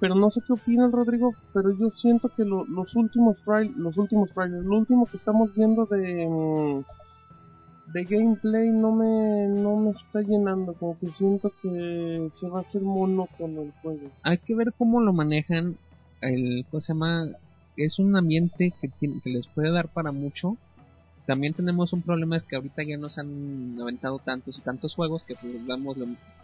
pero 0.00 0.14
no 0.14 0.30
sé 0.30 0.40
qué 0.46 0.54
opina 0.54 0.86
el 0.86 0.92
Rodrigo, 0.92 1.34
pero 1.52 1.70
yo 1.78 1.90
siento 1.90 2.30
que 2.34 2.44
lo- 2.46 2.64
los 2.64 2.96
últimos 2.96 3.38
trail, 3.44 3.70
los 3.76 3.98
últimos 3.98 4.30
trailers, 4.30 4.64
lo 4.64 4.78
último 4.78 5.04
que 5.06 5.18
estamos 5.18 5.54
viendo 5.54 5.84
de 5.84 6.26
mm, 6.26 6.80
de 7.86 8.04
gameplay 8.04 8.68
no 8.68 8.92
me 8.92 9.48
no 9.48 9.76
me 9.76 9.90
está 9.90 10.20
llenando, 10.20 10.74
como 10.74 10.98
que 10.98 11.08
siento 11.08 11.52
que 11.62 12.30
se 12.40 12.48
va 12.48 12.60
a 12.60 12.62
hacer 12.62 12.82
monótono 12.82 13.62
el 13.62 13.72
juego. 13.82 14.10
Hay 14.22 14.38
que 14.38 14.54
ver 14.54 14.72
cómo 14.76 15.00
lo 15.00 15.12
manejan. 15.12 15.76
El, 16.20 16.64
¿cómo 16.70 16.80
se 16.80 16.92
llama? 16.92 17.28
Es 17.76 17.98
un 17.98 18.16
ambiente 18.16 18.72
que, 18.80 18.88
que 18.98 19.30
les 19.30 19.46
puede 19.48 19.70
dar 19.70 19.88
para 19.88 20.12
mucho. 20.12 20.56
También 21.26 21.54
tenemos 21.54 21.92
un 21.92 22.02
problema 22.02 22.36
es 22.36 22.42
que 22.42 22.56
ahorita 22.56 22.82
ya 22.82 22.96
nos 22.96 23.16
han 23.18 23.78
aventado 23.80 24.18
tantos 24.18 24.58
y 24.58 24.60
tantos 24.62 24.94
juegos 24.94 25.24
que 25.24 25.34
pues, 25.34 25.66
damos 25.66 25.96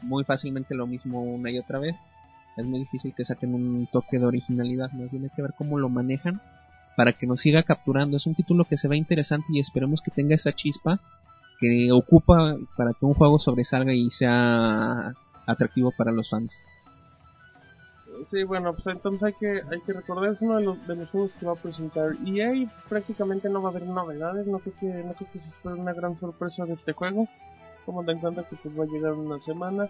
muy 0.02 0.24
fácilmente 0.24 0.74
lo 0.74 0.86
mismo 0.86 1.22
una 1.22 1.50
y 1.50 1.58
otra 1.58 1.78
vez. 1.78 1.96
Es 2.56 2.66
muy 2.66 2.80
difícil 2.80 3.14
que 3.14 3.24
saquen 3.24 3.54
un 3.54 3.88
toque 3.92 4.18
de 4.18 4.26
originalidad, 4.26 4.90
más 4.92 5.12
bien 5.12 5.24
hay 5.24 5.30
que 5.30 5.42
ver 5.42 5.54
cómo 5.56 5.78
lo 5.78 5.88
manejan 5.88 6.40
para 6.96 7.12
que 7.12 7.26
nos 7.26 7.40
siga 7.40 7.62
capturando. 7.62 8.16
Es 8.16 8.26
un 8.26 8.34
título 8.34 8.64
que 8.64 8.78
se 8.78 8.88
ve 8.88 8.96
interesante 8.96 9.46
y 9.52 9.60
esperemos 9.60 10.00
que 10.00 10.10
tenga 10.10 10.34
esa 10.34 10.52
chispa 10.52 11.00
que 11.58 11.90
ocupa 11.92 12.56
para 12.76 12.92
que 12.94 13.04
un 13.04 13.14
juego 13.14 13.38
sobresalga 13.38 13.92
y 13.92 14.10
sea 14.10 15.12
atractivo 15.46 15.92
para 15.96 16.12
los 16.12 16.30
fans. 16.30 16.62
Sí, 18.30 18.42
bueno, 18.42 18.74
pues 18.74 18.86
entonces 18.88 19.22
hay 19.22 19.32
que, 19.34 19.62
hay 19.70 19.80
que 19.86 19.92
recordar, 19.92 20.32
es 20.32 20.42
uno 20.42 20.56
de 20.56 20.64
los, 20.64 20.86
de 20.86 20.96
los 20.96 21.08
juegos 21.10 21.30
que 21.38 21.46
va 21.46 21.52
a 21.52 21.56
presentar 21.56 22.10
EA, 22.26 22.68
prácticamente 22.88 23.48
no 23.48 23.62
va 23.62 23.68
a 23.68 23.72
haber 23.72 23.86
novedades, 23.86 24.46
no 24.46 24.58
creo 24.58 24.74
que, 24.78 24.86
no 24.86 25.12
creo 25.14 25.30
que 25.32 25.40
se 25.40 25.48
espere 25.48 25.76
una 25.76 25.92
gran 25.92 26.18
sorpresa 26.18 26.64
de 26.64 26.74
este 26.74 26.92
juego, 26.92 27.28
como 27.86 28.04
te 28.04 28.12
en 28.12 28.18
cuenta 28.18 28.42
que 28.42 28.56
pues 28.56 28.78
va 28.78 28.84
a 28.84 28.86
llegar 28.86 29.12
una 29.12 29.38
semana, 29.44 29.88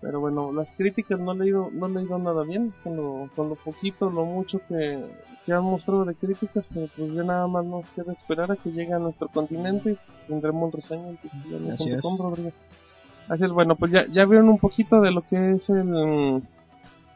pero 0.00 0.20
bueno, 0.20 0.50
las 0.52 0.68
críticas 0.76 1.18
no 1.20 1.32
he 1.32 1.36
leído, 1.38 1.68
no 1.72 1.86
he 1.86 1.90
leído 1.90 2.18
nada 2.18 2.42
bien, 2.44 2.72
con 2.82 2.96
lo, 2.96 3.28
con 3.36 3.48
lo 3.50 3.54
poquito, 3.56 4.08
lo 4.10 4.24
mucho 4.24 4.60
que, 4.68 4.98
que 5.44 5.52
han 5.52 5.64
mostrado 5.64 6.04
de 6.04 6.14
críticas, 6.14 6.64
pero 6.72 6.86
pues 6.96 7.12
ya 7.12 7.22
nada 7.22 7.46
más 7.46 7.64
nos 7.66 7.86
queda 7.90 8.12
esperar 8.12 8.50
a 8.52 8.56
que 8.56 8.70
llegue 8.72 8.94
a 8.94 8.98
nuestro 8.98 9.28
continente 9.28 9.92
y 9.92 10.26
tendremos 10.28 10.72
reseña 10.72 11.10
Así 11.74 11.84
es. 11.90 12.00
Así 13.28 13.44
es, 13.44 13.50
bueno, 13.52 13.76
pues 13.76 13.92
ya, 13.92 14.06
ya 14.08 14.24
vieron 14.24 14.48
un 14.48 14.58
poquito 14.58 15.00
de 15.00 15.10
lo 15.12 15.22
que 15.22 15.52
es 15.52 15.68
el, 15.68 16.42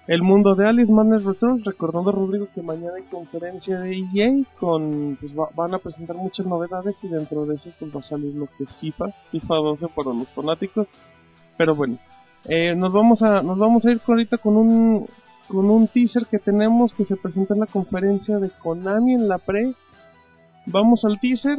el 0.06 0.22
mundo 0.22 0.54
de 0.54 0.68
Alice 0.68 0.92
Madness 0.92 1.24
Returns, 1.24 1.64
recordando 1.64 2.12
Rodrigo 2.12 2.46
que 2.54 2.60
mañana 2.62 2.92
hay 2.96 3.02
conferencia 3.04 3.80
de 3.80 3.96
EA 4.14 4.44
con 4.60 5.16
pues 5.18 5.36
va- 5.36 5.48
van 5.56 5.74
a 5.74 5.78
presentar 5.78 6.14
muchas 6.16 6.46
novedades 6.46 6.94
y 7.02 7.08
dentro 7.08 7.46
de 7.46 7.54
eso 7.54 7.70
pues 7.78 7.96
va 7.96 8.00
a 8.00 8.04
salir 8.08 8.34
lo 8.34 8.46
que 8.46 8.64
es 8.64 8.70
FIFA, 8.76 9.06
FIFA 9.32 9.54
12 9.54 9.88
para 9.88 10.12
los 10.12 10.28
fanáticos. 10.28 10.86
Pero 11.56 11.74
bueno, 11.74 11.96
eh, 12.46 12.74
nos 12.74 12.92
vamos 12.92 13.22
a 13.22 13.42
nos 13.42 13.58
vamos 13.58 13.84
a 13.84 13.90
ir 13.90 14.00
ahorita 14.06 14.38
con 14.38 14.56
un 14.56 15.06
con 15.48 15.70
un 15.70 15.88
teaser 15.88 16.26
que 16.26 16.38
tenemos 16.38 16.92
que 16.92 17.04
se 17.04 17.16
presenta 17.16 17.54
en 17.54 17.60
la 17.60 17.66
conferencia 17.66 18.38
de 18.38 18.50
Konami 18.50 19.14
en 19.14 19.28
la 19.28 19.38
pre. 19.38 19.72
Vamos 20.66 21.04
al 21.04 21.20
teaser. 21.20 21.58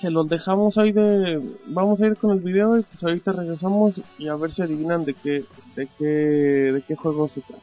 Se 0.00 0.10
los 0.10 0.28
dejamos 0.28 0.78
ahí 0.78 0.92
de 0.92 1.40
vamos 1.66 2.00
a 2.00 2.06
ir 2.06 2.16
con 2.16 2.30
el 2.30 2.40
video 2.40 2.78
y 2.78 2.82
pues 2.82 3.04
ahorita 3.04 3.32
regresamos 3.32 4.00
y 4.18 4.28
a 4.28 4.36
ver 4.36 4.50
si 4.50 4.62
adivinan 4.62 5.04
de 5.04 5.12
qué 5.14 5.44
de 5.76 5.88
qué 5.98 6.04
de 6.04 6.82
qué 6.86 6.96
juego 6.96 7.28
se 7.28 7.42
trata. 7.42 7.62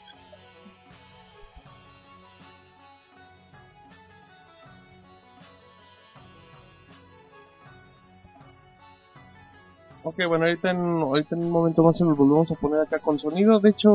Ok, 10.08 10.15
bueno, 10.26 10.46
ahorita 10.46 10.72
en, 10.72 11.02
ahorita 11.02 11.36
en 11.36 11.41
un 11.43 11.52
momento 11.52 11.84
más 11.84 11.98
se 11.98 12.06
los 12.06 12.17
volvemos 12.17 12.50
a 12.50 12.56
poner 12.56 12.80
acá 12.80 12.98
con 13.00 13.20
sonido. 13.20 13.60
De 13.60 13.72
hecho, 13.72 13.91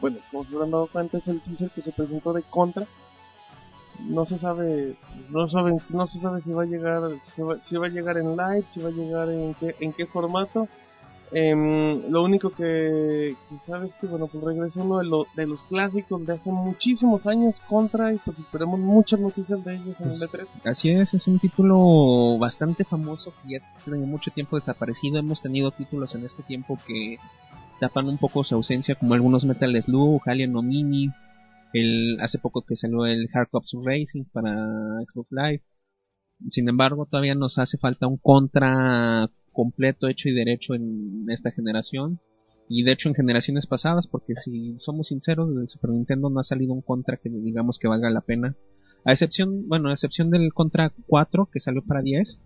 bueno, 0.00 0.16
como 0.30 0.42
se 0.42 0.54
habrán 0.54 0.70
dado 0.70 0.86
cuenta, 0.86 1.18
es 1.18 1.28
el 1.28 1.38
teaser 1.42 1.68
que 1.68 1.82
se 1.82 1.92
presentó 1.92 2.32
de 2.32 2.40
Contra. 2.44 2.86
No 4.08 4.24
se 4.24 4.38
sabe, 4.38 4.96
no 5.28 5.46
saben, 5.50 5.78
no 5.90 6.06
se 6.06 6.18
sabe 6.18 6.40
si 6.40 6.50
va 6.50 6.62
a 6.62 6.66
llegar, 6.66 7.02
si 7.34 7.42
va, 7.42 7.58
si 7.58 7.76
va 7.76 7.86
a 7.86 7.90
llegar 7.90 8.16
en 8.16 8.30
live, 8.30 8.64
si 8.72 8.80
va 8.80 8.88
a 8.88 8.92
llegar 8.92 9.28
en 9.28 9.52
qué, 9.52 9.76
en 9.80 9.92
qué 9.92 10.06
formato. 10.06 10.66
Em, 11.36 12.08
lo 12.10 12.22
único 12.22 12.50
que, 12.50 13.34
que 13.48 13.56
sabes 13.66 13.92
que 14.00 14.06
bueno 14.06 14.28
pues 14.28 14.44
regresa 14.44 14.80
uno 14.84 14.98
de, 14.98 15.04
lo- 15.06 15.26
de 15.34 15.46
los 15.48 15.64
clásicos 15.64 16.24
de 16.24 16.34
hace 16.34 16.48
muchísimos 16.52 17.26
años 17.26 17.56
contra 17.68 18.12
y 18.12 18.18
pues 18.24 18.38
esperemos 18.38 18.78
muchas 18.78 19.18
noticias 19.18 19.64
de 19.64 19.74
ellos 19.74 19.96
en 20.00 20.10
el 20.12 20.22
E 20.22 20.26
E3 20.26 20.46
Así 20.64 20.90
es, 20.90 21.12
es 21.12 21.26
un 21.26 21.40
título 21.40 22.38
bastante 22.38 22.84
famoso 22.84 23.32
que 23.42 23.54
ya 23.54 23.58
tiene 23.84 24.06
mucho 24.06 24.30
tiempo 24.30 24.56
desaparecido. 24.56 25.18
Hemos 25.18 25.42
tenido 25.42 25.72
títulos 25.72 26.14
en 26.14 26.24
este 26.24 26.44
tiempo 26.44 26.78
que 26.86 27.16
tapan 27.80 28.08
un 28.08 28.18
poco 28.18 28.44
su 28.44 28.54
ausencia, 28.54 28.94
como 28.94 29.14
algunos 29.14 29.44
Metal 29.44 29.82
Slug, 29.82 30.22
Alien 30.26 30.52
no 30.52 30.62
Mini, 30.62 31.10
el, 31.72 32.18
hace 32.20 32.38
poco 32.38 32.62
que 32.62 32.76
salió 32.76 33.06
el 33.06 33.28
Hard 33.34 33.48
Cops 33.50 33.74
Racing 33.84 34.22
para 34.32 34.52
Xbox 35.10 35.32
Live. 35.32 35.62
Sin 36.50 36.68
embargo, 36.68 37.06
todavía 37.06 37.34
nos 37.34 37.58
hace 37.58 37.76
falta 37.78 38.06
un 38.06 38.18
contra 38.18 39.28
completo, 39.54 40.08
hecho 40.08 40.28
y 40.28 40.34
derecho 40.34 40.74
en 40.74 41.24
esta 41.30 41.50
generación. 41.50 42.20
Y 42.68 42.82
de 42.82 42.92
hecho 42.92 43.08
en 43.08 43.14
generaciones 43.14 43.66
pasadas, 43.66 44.06
porque 44.06 44.34
si 44.36 44.76
somos 44.78 45.08
sinceros, 45.08 45.48
desde 45.48 45.62
el 45.62 45.68
Super 45.68 45.90
Nintendo 45.90 46.28
no 46.28 46.40
ha 46.40 46.44
salido 46.44 46.74
un 46.74 46.82
contra 46.82 47.16
que 47.16 47.30
digamos 47.30 47.78
que 47.78 47.88
valga 47.88 48.10
la 48.10 48.20
pena. 48.20 48.56
A 49.04 49.12
excepción, 49.12 49.68
bueno, 49.68 49.90
a 49.90 49.92
excepción 49.92 50.30
del 50.30 50.52
Contra 50.54 50.92
4 51.06 51.48
que 51.52 51.60
salió 51.60 51.82
para 51.82 52.00
10, 52.00 52.40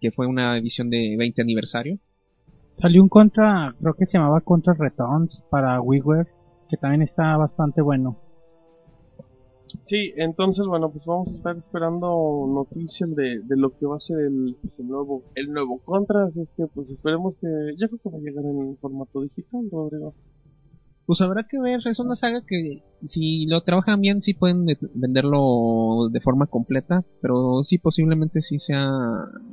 que 0.00 0.10
fue 0.10 0.26
una 0.26 0.58
edición 0.58 0.90
de 0.90 1.16
20 1.18 1.40
aniversario. 1.40 1.98
Salió 2.72 3.02
un 3.02 3.08
contra, 3.08 3.74
creo 3.80 3.94
que 3.94 4.04
se 4.04 4.18
llamaba 4.18 4.42
Contra 4.42 4.74
Returns 4.74 5.42
para 5.50 5.80
WiiWare, 5.80 6.28
que 6.68 6.76
también 6.76 7.02
está 7.02 7.36
bastante 7.36 7.80
bueno. 7.80 8.18
Sí, 9.86 10.12
entonces 10.16 10.66
bueno, 10.66 10.90
pues 10.90 11.04
vamos 11.04 11.28
a 11.28 11.36
estar 11.36 11.56
esperando 11.56 12.46
noticias 12.48 13.14
de, 13.14 13.40
de 13.42 13.56
lo 13.56 13.70
que 13.70 13.86
va 13.86 13.96
a 13.96 14.00
ser 14.00 14.18
el, 14.20 14.56
pues, 14.62 14.78
el 14.78 14.88
nuevo 14.88 15.22
el 15.34 15.52
nuevo 15.52 15.78
Contra, 15.84 16.24
así 16.24 16.40
es 16.40 16.50
que 16.56 16.66
pues 16.68 16.90
esperemos 16.90 17.34
que 17.40 17.46
yo 17.78 17.88
creo 17.88 18.00
que 18.02 18.10
va 18.10 18.16
a 18.18 18.20
llegar 18.20 18.44
en 18.44 18.76
formato 18.78 19.20
digital, 19.20 19.68
Rodrigo. 19.70 20.14
Pues 21.06 21.20
habrá 21.20 21.44
que 21.44 21.60
ver, 21.60 21.80
es 21.84 21.98
una 21.98 22.16
saga 22.16 22.40
que 22.48 22.82
si 23.06 23.44
lo 23.46 23.60
trabajan 23.60 24.00
bien 24.00 24.22
sí 24.22 24.32
pueden 24.32 24.64
de- 24.64 24.78
venderlo 24.94 26.08
de 26.10 26.20
forma 26.20 26.46
completa, 26.46 27.04
pero 27.20 27.62
sí 27.62 27.76
posiblemente 27.76 28.40
sí 28.40 28.58
sea 28.58 28.90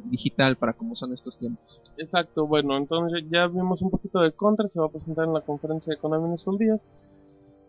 digital 0.09 0.55
para 0.55 0.73
como 0.73 0.95
son 0.95 1.11
estos 1.11 1.37
tiempos. 1.37 1.81
Exacto, 1.97 2.47
bueno, 2.47 2.77
entonces 2.77 3.25
ya 3.29 3.47
vimos 3.47 3.81
un 3.81 3.89
poquito 3.91 4.21
de 4.21 4.31
Contra, 4.31 4.69
se 4.69 4.79
va 4.79 4.85
a 4.85 4.91
presentar 4.91 5.25
en 5.25 5.33
la 5.33 5.41
conferencia 5.41 5.91
de 5.93 5.99
Konami 5.99 6.29
en 6.29 6.33
estos 6.35 6.57
días. 6.57 6.81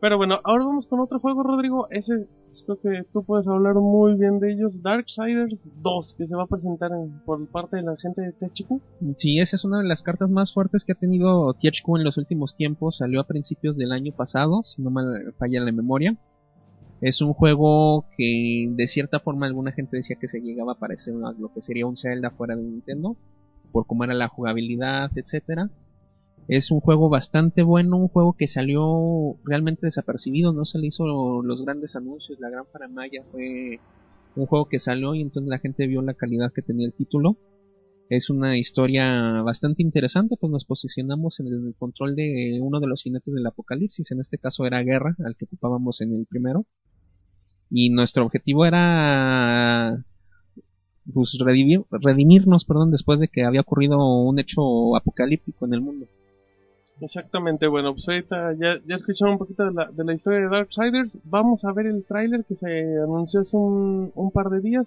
Pero 0.00 0.16
bueno, 0.16 0.40
ahora 0.44 0.64
vamos 0.64 0.86
con 0.86 1.00
otro 1.00 1.18
juego, 1.20 1.42
Rodrigo. 1.42 1.86
Ese 1.90 2.26
creo 2.64 2.80
que 2.80 3.04
tú 3.12 3.24
puedes 3.24 3.46
hablar 3.46 3.74
muy 3.76 4.14
bien 4.14 4.38
de 4.38 4.52
ellos. 4.52 4.80
Darksiders 4.82 5.54
2, 5.82 6.14
que 6.16 6.26
se 6.26 6.34
va 6.34 6.44
a 6.44 6.46
presentar 6.46 6.90
en- 6.92 7.20
por 7.24 7.46
parte 7.48 7.76
de 7.76 7.82
la 7.82 7.96
gente 7.96 8.20
de 8.22 8.32
THQ. 8.32 8.80
Sí, 9.18 9.38
esa 9.40 9.56
es 9.56 9.64
una 9.64 9.78
de 9.78 9.88
las 9.88 10.02
cartas 10.02 10.30
más 10.30 10.52
fuertes 10.52 10.84
que 10.84 10.92
ha 10.92 10.96
tenido 10.96 11.52
THQ 11.54 11.96
en 11.98 12.04
los 12.04 12.18
últimos 12.18 12.54
tiempos. 12.54 12.98
Salió 12.98 13.20
a 13.20 13.26
principios 13.26 13.76
del 13.76 13.92
año 13.92 14.12
pasado, 14.12 14.62
si 14.62 14.82
no 14.82 14.90
me 14.90 15.02
falla 15.38 15.60
la 15.60 15.72
memoria. 15.72 16.16
Es 17.00 17.20
un 17.20 17.32
juego 17.32 18.04
que 18.16 18.68
de 18.70 18.86
cierta 18.86 19.18
forma 19.18 19.46
alguna 19.46 19.72
gente 19.72 19.96
decía 19.96 20.16
que 20.20 20.28
se 20.28 20.40
llegaba 20.40 20.72
a 20.72 20.78
parecer 20.78 21.14
a 21.24 21.32
lo 21.32 21.52
que 21.52 21.60
sería 21.60 21.86
un 21.86 21.96
Zelda 21.96 22.30
fuera 22.30 22.54
de 22.54 22.62
Nintendo, 22.62 23.16
por 23.72 23.86
cómo 23.86 24.04
era 24.04 24.14
la 24.14 24.28
jugabilidad, 24.28 25.10
etcétera. 25.16 25.68
Es 26.48 26.70
un 26.70 26.80
juego 26.80 27.08
bastante 27.08 27.62
bueno, 27.62 27.96
un 27.96 28.08
juego 28.08 28.34
que 28.36 28.48
salió 28.48 29.36
realmente 29.44 29.86
desapercibido, 29.86 30.52
no 30.52 30.64
se 30.64 30.78
le 30.78 30.88
hizo 30.88 31.42
los 31.42 31.64
grandes 31.64 31.94
anuncios, 31.96 32.38
la 32.40 32.50
gran 32.50 32.64
paramaya 32.70 33.22
fue 33.30 33.78
un 34.34 34.46
juego 34.46 34.66
que 34.66 34.78
salió 34.78 35.14
y 35.14 35.20
entonces 35.20 35.48
la 35.48 35.58
gente 35.58 35.86
vio 35.86 36.02
la 36.02 36.14
calidad 36.14 36.52
que 36.52 36.62
tenía 36.62 36.86
el 36.86 36.92
título. 36.92 37.36
Es 38.08 38.28
una 38.28 38.58
historia 38.58 39.40
bastante 39.42 39.82
interesante, 39.82 40.36
pues 40.38 40.50
nos 40.50 40.64
posicionamos 40.66 41.40
en 41.40 41.46
el 41.46 41.74
control 41.78 42.14
de 42.14 42.58
uno 42.60 42.80
de 42.80 42.86
los 42.86 43.02
jinetes 43.02 43.32
del 43.32 43.46
apocalipsis, 43.46 44.10
en 44.10 44.20
este 44.20 44.36
caso 44.36 44.66
era 44.66 44.82
Guerra, 44.82 45.16
al 45.24 45.36
que 45.36 45.46
ocupábamos 45.46 46.00
en 46.00 46.12
el 46.12 46.26
primero. 46.26 46.66
Y 47.70 47.88
nuestro 47.88 48.26
objetivo 48.26 48.66
era 48.66 50.04
pues 51.14 51.38
redimir- 51.40 51.86
redimirnos, 51.90 52.64
perdón, 52.64 52.90
después 52.90 53.18
de 53.20 53.28
que 53.28 53.44
había 53.44 53.62
ocurrido 53.62 53.96
un 54.22 54.38
hecho 54.38 54.94
apocalíptico 54.96 55.64
en 55.64 55.74
el 55.74 55.80
mundo. 55.80 56.06
Exactamente, 57.02 57.66
bueno, 57.66 57.94
pues 57.94 58.08
ahorita 58.08 58.52
ya, 58.52 58.80
ya 58.86 58.94
escucharon 58.94 59.32
un 59.32 59.38
poquito 59.38 59.64
de 59.64 59.72
la, 59.72 59.90
de 59.90 60.04
la 60.04 60.14
historia 60.14 60.40
de 60.40 60.48
Darksiders. 60.48 61.10
Vamos 61.24 61.64
a 61.64 61.72
ver 61.72 61.86
el 61.86 62.04
tráiler 62.04 62.44
que 62.44 62.54
se 62.54 62.96
anunció 63.02 63.40
hace 63.40 63.56
un, 63.56 64.12
un 64.14 64.30
par 64.30 64.48
de 64.50 64.60
días. 64.60 64.86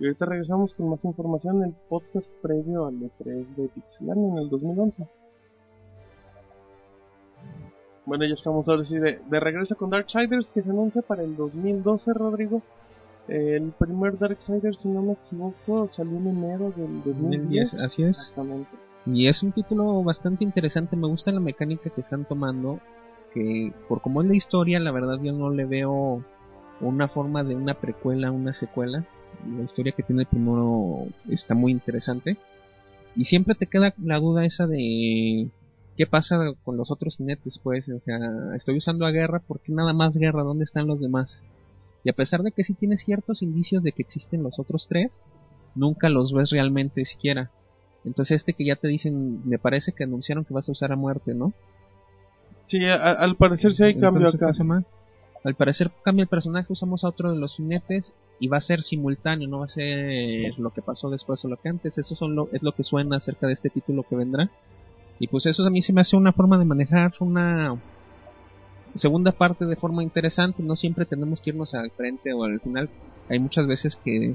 Y 0.00 0.06
ahorita 0.06 0.24
regresamos 0.24 0.74
con 0.74 0.88
más 0.88 1.04
información 1.04 1.58
en 1.58 1.68
el 1.68 1.74
podcast 1.90 2.26
previo 2.40 2.86
al 2.86 2.94
E3 2.94 3.54
de 3.54 3.68
Pixelania 3.68 4.28
en 4.30 4.38
el 4.38 4.48
2011. 4.48 5.06
Bueno, 8.06 8.24
ya 8.24 8.34
estamos 8.34 8.66
ahora 8.66 8.84
sí 8.86 8.96
de, 8.98 9.20
de 9.30 9.40
regreso 9.40 9.76
con 9.76 9.90
Darksiders 9.90 10.50
que 10.50 10.62
se 10.62 10.70
anuncia 10.70 11.02
para 11.02 11.22
el 11.22 11.36
2012, 11.36 12.14
Rodrigo. 12.14 12.62
Eh, 13.28 13.56
el 13.56 13.72
primer 13.78 14.18
Darksiders, 14.18 14.80
si 14.80 14.88
no 14.88 15.02
me 15.02 15.12
equivoco, 15.12 15.88
salió 15.90 16.16
en 16.16 16.28
enero 16.28 16.72
del 16.74 17.02
2010. 17.04 17.72
2010, 17.72 17.74
así 17.74 18.02
es. 18.04 18.18
Exactamente. 18.18 18.70
Y 19.06 19.26
es 19.26 19.42
un 19.42 19.52
título 19.52 20.02
bastante 20.04 20.44
interesante, 20.44 20.96
me 20.96 21.08
gusta 21.08 21.32
la 21.32 21.40
mecánica 21.40 21.90
que 21.90 22.00
están 22.00 22.24
tomando, 22.24 22.80
que 23.34 23.72
por 23.88 24.00
como 24.00 24.22
es 24.22 24.28
la 24.28 24.36
historia, 24.36 24.78
la 24.78 24.92
verdad 24.92 25.18
yo 25.20 25.32
no 25.32 25.50
le 25.50 25.64
veo 25.64 26.24
una 26.80 27.08
forma 27.08 27.42
de 27.42 27.54
una 27.56 27.74
precuela, 27.74 28.30
una 28.30 28.52
secuela. 28.52 29.04
La 29.56 29.64
historia 29.64 29.92
que 29.92 30.02
tiene 30.02 30.22
el 30.22 30.28
primero 30.28 31.06
está 31.28 31.54
muy 31.54 31.72
interesante. 31.72 32.36
Y 33.16 33.24
siempre 33.24 33.54
te 33.54 33.66
queda 33.66 33.94
la 34.02 34.18
duda 34.18 34.44
esa 34.44 34.66
de 34.66 35.48
qué 35.96 36.06
pasa 36.06 36.38
con 36.64 36.76
los 36.76 36.90
otros 36.90 37.16
jinetes, 37.16 37.58
pues, 37.62 37.88
o 37.88 38.00
sea, 38.00 38.18
estoy 38.56 38.78
usando 38.78 39.04
a 39.04 39.10
guerra, 39.10 39.40
¿por 39.40 39.60
qué 39.60 39.72
nada 39.72 39.92
más 39.92 40.16
guerra? 40.16 40.42
¿Dónde 40.42 40.64
están 40.64 40.86
los 40.86 41.00
demás? 41.00 41.42
Y 42.04 42.10
a 42.10 42.14
pesar 42.14 42.42
de 42.42 42.52
que 42.52 42.64
sí 42.64 42.74
tiene 42.74 42.96
ciertos 42.96 43.42
indicios 43.42 43.82
de 43.82 43.92
que 43.92 44.02
existen 44.02 44.42
los 44.42 44.58
otros 44.58 44.86
tres, 44.88 45.10
nunca 45.74 46.08
los 46.08 46.32
ves 46.32 46.50
realmente 46.50 47.04
siquiera. 47.04 47.50
Entonces 48.04 48.40
este 48.40 48.52
que 48.54 48.64
ya 48.64 48.76
te 48.76 48.88
dicen, 48.88 49.48
me 49.48 49.58
parece 49.58 49.92
que 49.92 50.04
anunciaron 50.04 50.44
que 50.44 50.54
vas 50.54 50.68
a 50.68 50.72
usar 50.72 50.92
a 50.92 50.96
muerte, 50.96 51.34
¿no? 51.34 51.52
Sí, 52.66 52.84
al 52.84 53.36
parecer 53.36 53.74
sí 53.74 53.82
hay 53.84 53.98
cambio 53.98 54.28
acá. 54.28 54.50
Al 55.44 55.54
parecer 55.54 55.90
cambia 56.04 56.22
el 56.22 56.28
personaje, 56.28 56.72
usamos 56.72 57.04
a 57.04 57.08
otro 57.08 57.32
de 57.32 57.38
los 57.38 57.56
jinetes 57.56 58.12
y 58.38 58.48
va 58.48 58.58
a 58.58 58.60
ser 58.60 58.82
simultáneo, 58.82 59.48
no 59.48 59.58
va 59.60 59.64
a 59.66 59.68
ser 59.68 60.58
lo 60.58 60.70
que 60.70 60.82
pasó 60.82 61.10
después 61.10 61.44
o 61.44 61.48
lo 61.48 61.56
que 61.56 61.68
antes. 61.68 61.98
Eso 61.98 62.14
son 62.14 62.34
lo, 62.34 62.48
es 62.52 62.62
lo 62.62 62.72
que 62.72 62.82
suena 62.82 63.16
acerca 63.16 63.46
de 63.46 63.52
este 63.52 63.70
título 63.70 64.04
que 64.04 64.16
vendrá. 64.16 64.50
Y 65.18 65.26
pues 65.28 65.46
eso 65.46 65.64
a 65.64 65.70
mí 65.70 65.82
se 65.82 65.92
me 65.92 66.00
hace 66.00 66.16
una 66.16 66.32
forma 66.32 66.58
de 66.58 66.64
manejar 66.64 67.12
una 67.20 67.76
segunda 68.94 69.32
parte 69.32 69.64
de 69.64 69.76
forma 69.76 70.02
interesante. 70.02 70.62
No 70.62 70.76
siempre 70.76 71.06
tenemos 71.06 71.40
que 71.40 71.50
irnos 71.50 71.74
al 71.74 71.90
frente 71.90 72.32
o 72.32 72.44
al 72.44 72.60
final. 72.60 72.88
Hay 73.28 73.38
muchas 73.38 73.66
veces 73.66 73.96
que 74.04 74.34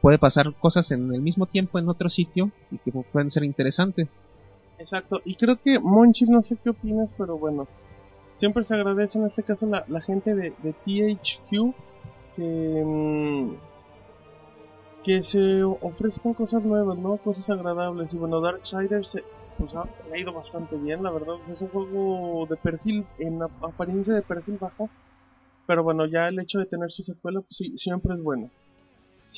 puede 0.00 0.18
pasar 0.18 0.54
cosas 0.54 0.90
en 0.90 1.12
el 1.12 1.20
mismo 1.20 1.46
tiempo 1.46 1.78
en 1.78 1.88
otro 1.88 2.08
sitio 2.08 2.50
y 2.70 2.78
que 2.78 2.92
pueden 2.92 3.30
ser 3.30 3.44
interesantes. 3.44 4.08
Exacto, 4.78 5.20
y 5.24 5.34
creo 5.34 5.56
que 5.62 5.78
Monchi, 5.80 6.24
no 6.26 6.42
sé 6.42 6.56
qué 6.62 6.70
opinas, 6.70 7.08
pero 7.18 7.36
bueno, 7.36 7.66
siempre 8.38 8.64
se 8.64 8.74
agradece 8.74 9.18
en 9.18 9.26
este 9.26 9.42
caso 9.42 9.66
la, 9.66 9.84
la 9.88 10.00
gente 10.00 10.34
de, 10.34 10.52
THQ 10.52 11.74
que, 12.36 12.82
mm, 12.84 13.50
que 15.04 15.22
se 15.24 15.62
ofrezcan 15.62 16.34
cosas 16.34 16.62
nuevas, 16.62 16.98
¿no? 16.98 17.16
Cosas 17.18 17.48
agradables. 17.50 18.12
Y 18.12 18.16
bueno, 18.16 18.40
Darksiders 18.40 19.10
pues, 19.58 19.74
ha, 19.74 20.18
ido 20.18 20.32
bastante 20.32 20.76
bien, 20.76 21.02
la 21.02 21.10
verdad. 21.10 21.36
Es 21.52 21.60
un 21.60 21.68
juego 21.68 22.46
de 22.46 22.56
perfil, 22.56 23.04
en 23.18 23.42
apariencia 23.42 24.14
de 24.14 24.22
perfil 24.22 24.58
bajo. 24.60 24.88
Pero 25.66 25.82
bueno, 25.82 26.06
ya 26.06 26.28
el 26.28 26.38
hecho 26.38 26.58
de 26.58 26.66
tener 26.66 26.90
su 26.90 27.02
secuela, 27.02 27.40
pues 27.40 27.56
sí, 27.56 27.76
siempre 27.78 28.14
es 28.14 28.22
bueno. 28.22 28.50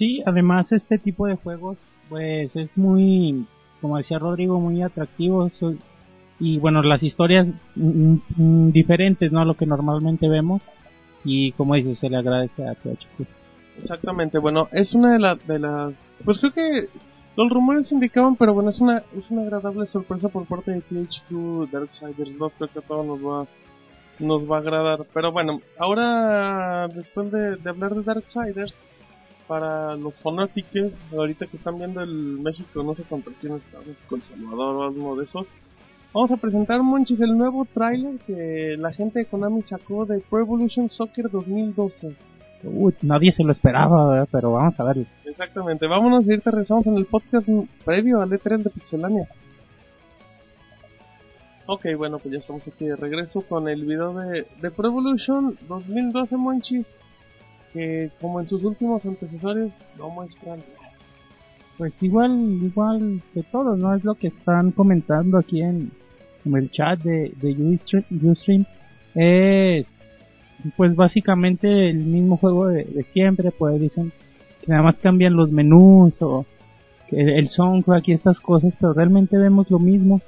Sí, 0.00 0.22
además 0.24 0.72
este 0.72 0.96
tipo 0.96 1.26
de 1.26 1.34
juegos, 1.34 1.76
pues 2.08 2.56
es 2.56 2.74
muy, 2.74 3.44
como 3.82 3.98
decía 3.98 4.18
Rodrigo, 4.18 4.58
muy 4.58 4.80
atractivo. 4.80 5.50
Y 6.38 6.56
bueno, 6.56 6.82
las 6.82 7.02
historias 7.02 7.46
mm, 7.76 8.14
mm, 8.34 8.72
diferentes, 8.72 9.30
¿no? 9.30 9.44
Lo 9.44 9.58
que 9.58 9.66
normalmente 9.66 10.26
vemos. 10.26 10.62
Y 11.22 11.52
como 11.52 11.74
dices, 11.74 11.98
se 11.98 12.08
le 12.08 12.16
agradece 12.16 12.66
a 12.66 12.74
THQ. 12.76 13.26
Exactamente, 13.82 14.38
bueno, 14.38 14.68
es 14.72 14.94
una 14.94 15.12
de, 15.12 15.18
las 15.18 15.46
de 15.46 15.58
las... 15.58 15.92
Pues 16.24 16.38
creo 16.38 16.52
que 16.54 16.88
los 17.36 17.50
rumores 17.50 17.92
indicaban, 17.92 18.36
pero 18.36 18.54
bueno, 18.54 18.70
es 18.70 18.80
una, 18.80 19.02
es 19.18 19.30
una 19.30 19.42
agradable 19.42 19.86
sorpresa 19.86 20.30
por 20.30 20.46
parte 20.46 20.70
de 20.70 20.80
THQ 20.80 21.70
Darksiders 21.70 22.38
2, 22.38 22.52
creo 22.56 22.70
que 22.72 22.78
a 22.78 22.82
todos 22.82 23.04
nos 23.04 23.18
va, 23.18 23.46
nos 24.18 24.50
va 24.50 24.56
a 24.56 24.60
agradar. 24.60 25.00
Pero 25.12 25.30
bueno, 25.30 25.60
ahora 25.78 26.88
después 26.88 27.30
de, 27.30 27.56
de 27.56 27.68
hablar 27.68 27.94
de 27.94 28.02
Darksiders, 28.02 28.74
para 29.50 29.96
los 29.96 30.14
fanáticos, 30.20 30.92
ahorita 31.10 31.44
que 31.48 31.56
están 31.56 31.76
viendo 31.76 32.00
el 32.00 32.38
México, 32.38 32.84
no 32.84 32.94
sé 32.94 33.02
cuánto 33.02 33.32
tiene 33.32 33.56
México, 33.56 34.14
El 34.14 34.22
Salvador 34.22 34.76
o 34.76 34.82
algo 34.84 35.16
de 35.16 35.24
esos, 35.24 35.48
vamos 36.14 36.30
a 36.30 36.36
presentar, 36.36 36.80
Monchis, 36.84 37.20
el 37.20 37.36
nuevo 37.36 37.64
tráiler 37.64 38.20
que 38.24 38.76
la 38.78 38.92
gente 38.92 39.18
de 39.18 39.24
Konami 39.24 39.62
sacó 39.62 40.06
de 40.06 40.20
Pro 40.20 40.38
Evolution 40.38 40.88
Soccer 40.88 41.28
2012. 41.28 42.14
Uy, 42.62 42.94
nadie 43.02 43.32
se 43.32 43.42
lo 43.42 43.50
esperaba, 43.50 44.24
pero 44.30 44.52
vamos 44.52 44.78
a 44.78 44.84
verlo. 44.84 45.06
Exactamente, 45.24 45.88
vámonos 45.88 46.24
y 46.26 46.30
ahorita 46.30 46.52
regresamos 46.52 46.86
en 46.86 46.96
el 46.96 47.06
podcast 47.06 47.48
previo 47.84 48.20
al 48.20 48.30
E3 48.30 48.62
de 48.62 48.70
Pixelania. 48.70 49.28
Ok, 51.66 51.86
bueno, 51.98 52.20
pues 52.20 52.34
ya 52.34 52.38
estamos 52.38 52.62
aquí 52.68 52.84
de 52.84 52.94
regreso 52.94 53.40
con 53.40 53.68
el 53.68 53.84
video 53.84 54.14
de, 54.14 54.46
de 54.62 54.70
Pro 54.70 54.86
Evolution 54.86 55.58
2012, 55.66 56.36
Monchis, 56.36 56.86
que 57.72 58.10
como 58.20 58.40
en 58.40 58.48
sus 58.48 58.62
últimos 58.64 59.04
antecesores 59.04 59.72
no 59.98 60.10
muestran 60.10 60.60
pues 61.78 61.94
igual 62.02 62.58
igual 62.62 63.22
que 63.32 63.42
todos 63.44 63.78
no 63.78 63.94
es 63.94 64.04
lo 64.04 64.14
que 64.14 64.28
están 64.28 64.70
comentando 64.72 65.38
aquí 65.38 65.62
en, 65.62 65.90
el 66.44 66.70
chat 66.70 67.00
de, 67.00 67.32
de 67.40 68.30
Ustream 68.30 68.64
es 69.14 69.86
pues 70.76 70.94
básicamente 70.94 71.88
el 71.88 71.98
mismo 71.98 72.36
juego 72.36 72.68
de, 72.68 73.04
siempre, 73.08 73.50
pues 73.50 73.80
dicen 73.80 74.12
que 74.60 74.70
nada 74.70 74.82
más 74.82 74.98
cambian 74.98 75.34
los 75.34 75.50
menús 75.50 76.20
o 76.20 76.44
que 77.08 77.38
el 77.38 77.48
soundtrack 77.48 78.08
y 78.08 78.12
estas 78.12 78.40
cosas, 78.40 78.74
pero 78.78 78.92
realmente 78.92 79.36
vemos 79.36 79.70
lo 79.70 79.78
mismo. 79.78 80.20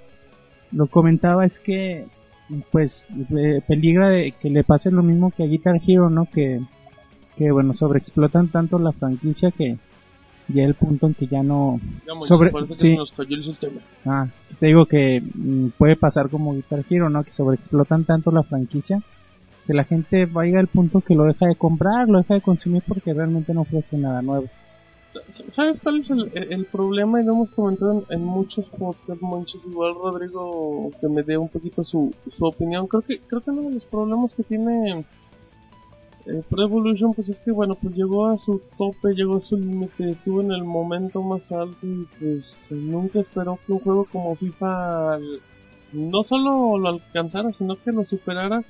Lo 0.73 0.87
comentaba 0.87 1.45
es 1.45 1.59
que 1.61 2.07
pues 2.71 3.07
peligra 3.67 4.09
de 4.09 4.33
que 4.33 4.51
le 4.51 4.65
pase 4.65 4.91
lo 4.91 5.03
mismo 5.03 5.31
que 5.31 5.45
a 5.45 5.47
Guitar 5.47 5.81
Hero, 5.87 6.11
¿no? 6.11 6.27
Que, 6.27 6.61
que 7.37 7.51
bueno, 7.51 7.75
sobreexplotan 7.75 8.49
tanto 8.49 8.79
la 8.79 8.93
franquicia 8.93 9.51
que 9.51 9.79
ya 10.49 10.65
el 10.65 10.75
punto 10.75 11.07
en 11.07 11.15
que 11.15 11.27
ya 11.29 11.43
no 11.43 11.81
sobre 12.27 12.51
sí. 12.77 12.97
ah 14.05 14.27
te 14.59 14.67
digo 14.67 14.87
que 14.87 15.23
mm, 15.23 15.69
puede 15.79 15.97
pasar 15.97 16.29
como 16.29 16.53
Guitar 16.53 16.85
Hero 16.91 17.09
no 17.09 17.23
que 17.23 17.31
sobreexplotan 17.31 18.05
tanto 18.05 18.31
la 18.33 18.43
franquicia 18.43 19.03
que 19.67 19.75
la 19.75 19.85
gente 19.85 20.27
vaya 20.27 20.59
al 20.59 20.67
punto 20.67 21.01
que 21.01 21.15
lo 21.15 21.25
deja 21.25 21.47
de 21.47 21.55
comprar, 21.55 22.09
lo 22.09 22.19
deja 22.19 22.35
de 22.35 22.41
consumir 22.41 22.83
porque 22.87 23.15
realmente 23.15 23.55
no 23.55 23.63
ofrece 23.63 23.97
nada 23.97 24.23
nuevo. 24.23 24.47
¿Sabes 25.55 25.79
cuál 25.81 26.01
es 26.01 26.09
el, 26.11 26.65
problema? 26.67 27.21
Y 27.21 27.25
lo 27.25 27.35
hemos 27.35 27.51
comentado 27.51 28.05
en, 28.09 28.25
muchos 28.25 28.65
podcasts, 28.71 29.23
muchos 29.23 29.63
igual 29.67 29.95
Rodrigo, 29.95 30.91
que 31.01 31.09
me 31.09 31.23
dé 31.23 31.37
un 31.37 31.49
poquito 31.49 31.85
su, 31.85 32.15
su 32.37 32.45
opinión. 32.47 32.87
Creo 32.87 33.03
que 33.03 33.19
creo 33.21 33.43
que 33.43 33.51
uno 33.51 33.69
de 33.69 33.75
los 33.75 33.85
problemas 33.85 34.33
que 34.35 34.43
tiene 34.43 35.05
eh, 36.27 36.43
Pro 36.49 36.65
Evolution 36.65 37.15
pues 37.15 37.29
es 37.29 37.39
que 37.41 37.53
bueno, 37.53 37.75
pues 37.75 37.95
llegó 37.95 38.27
a 38.27 38.39
su 38.39 38.61
tope, 38.79 39.15
llegó 39.15 39.37
a 39.39 39.43
su 39.43 39.57
límite, 39.57 40.11
estuvo 40.11 40.41
en 40.41 40.53
el 40.53 40.65
momento 40.65 41.23
más 41.23 41.51
alto 41.51 41.79
y 41.83 42.07
pues 42.19 42.55
nunca 42.71 43.21
esperó 43.21 43.59
que 43.67 43.73
un 43.73 43.81
juego 43.81 44.05
como 44.11 44.37
FIFA 44.37 45.19
no 45.93 46.25
solo 46.25 46.79
lo 46.79 46.89
alcanzara, 46.89 47.53
sino 47.53 47.77
que 47.77 47.93
lo 47.93 48.05
superara 48.05 48.63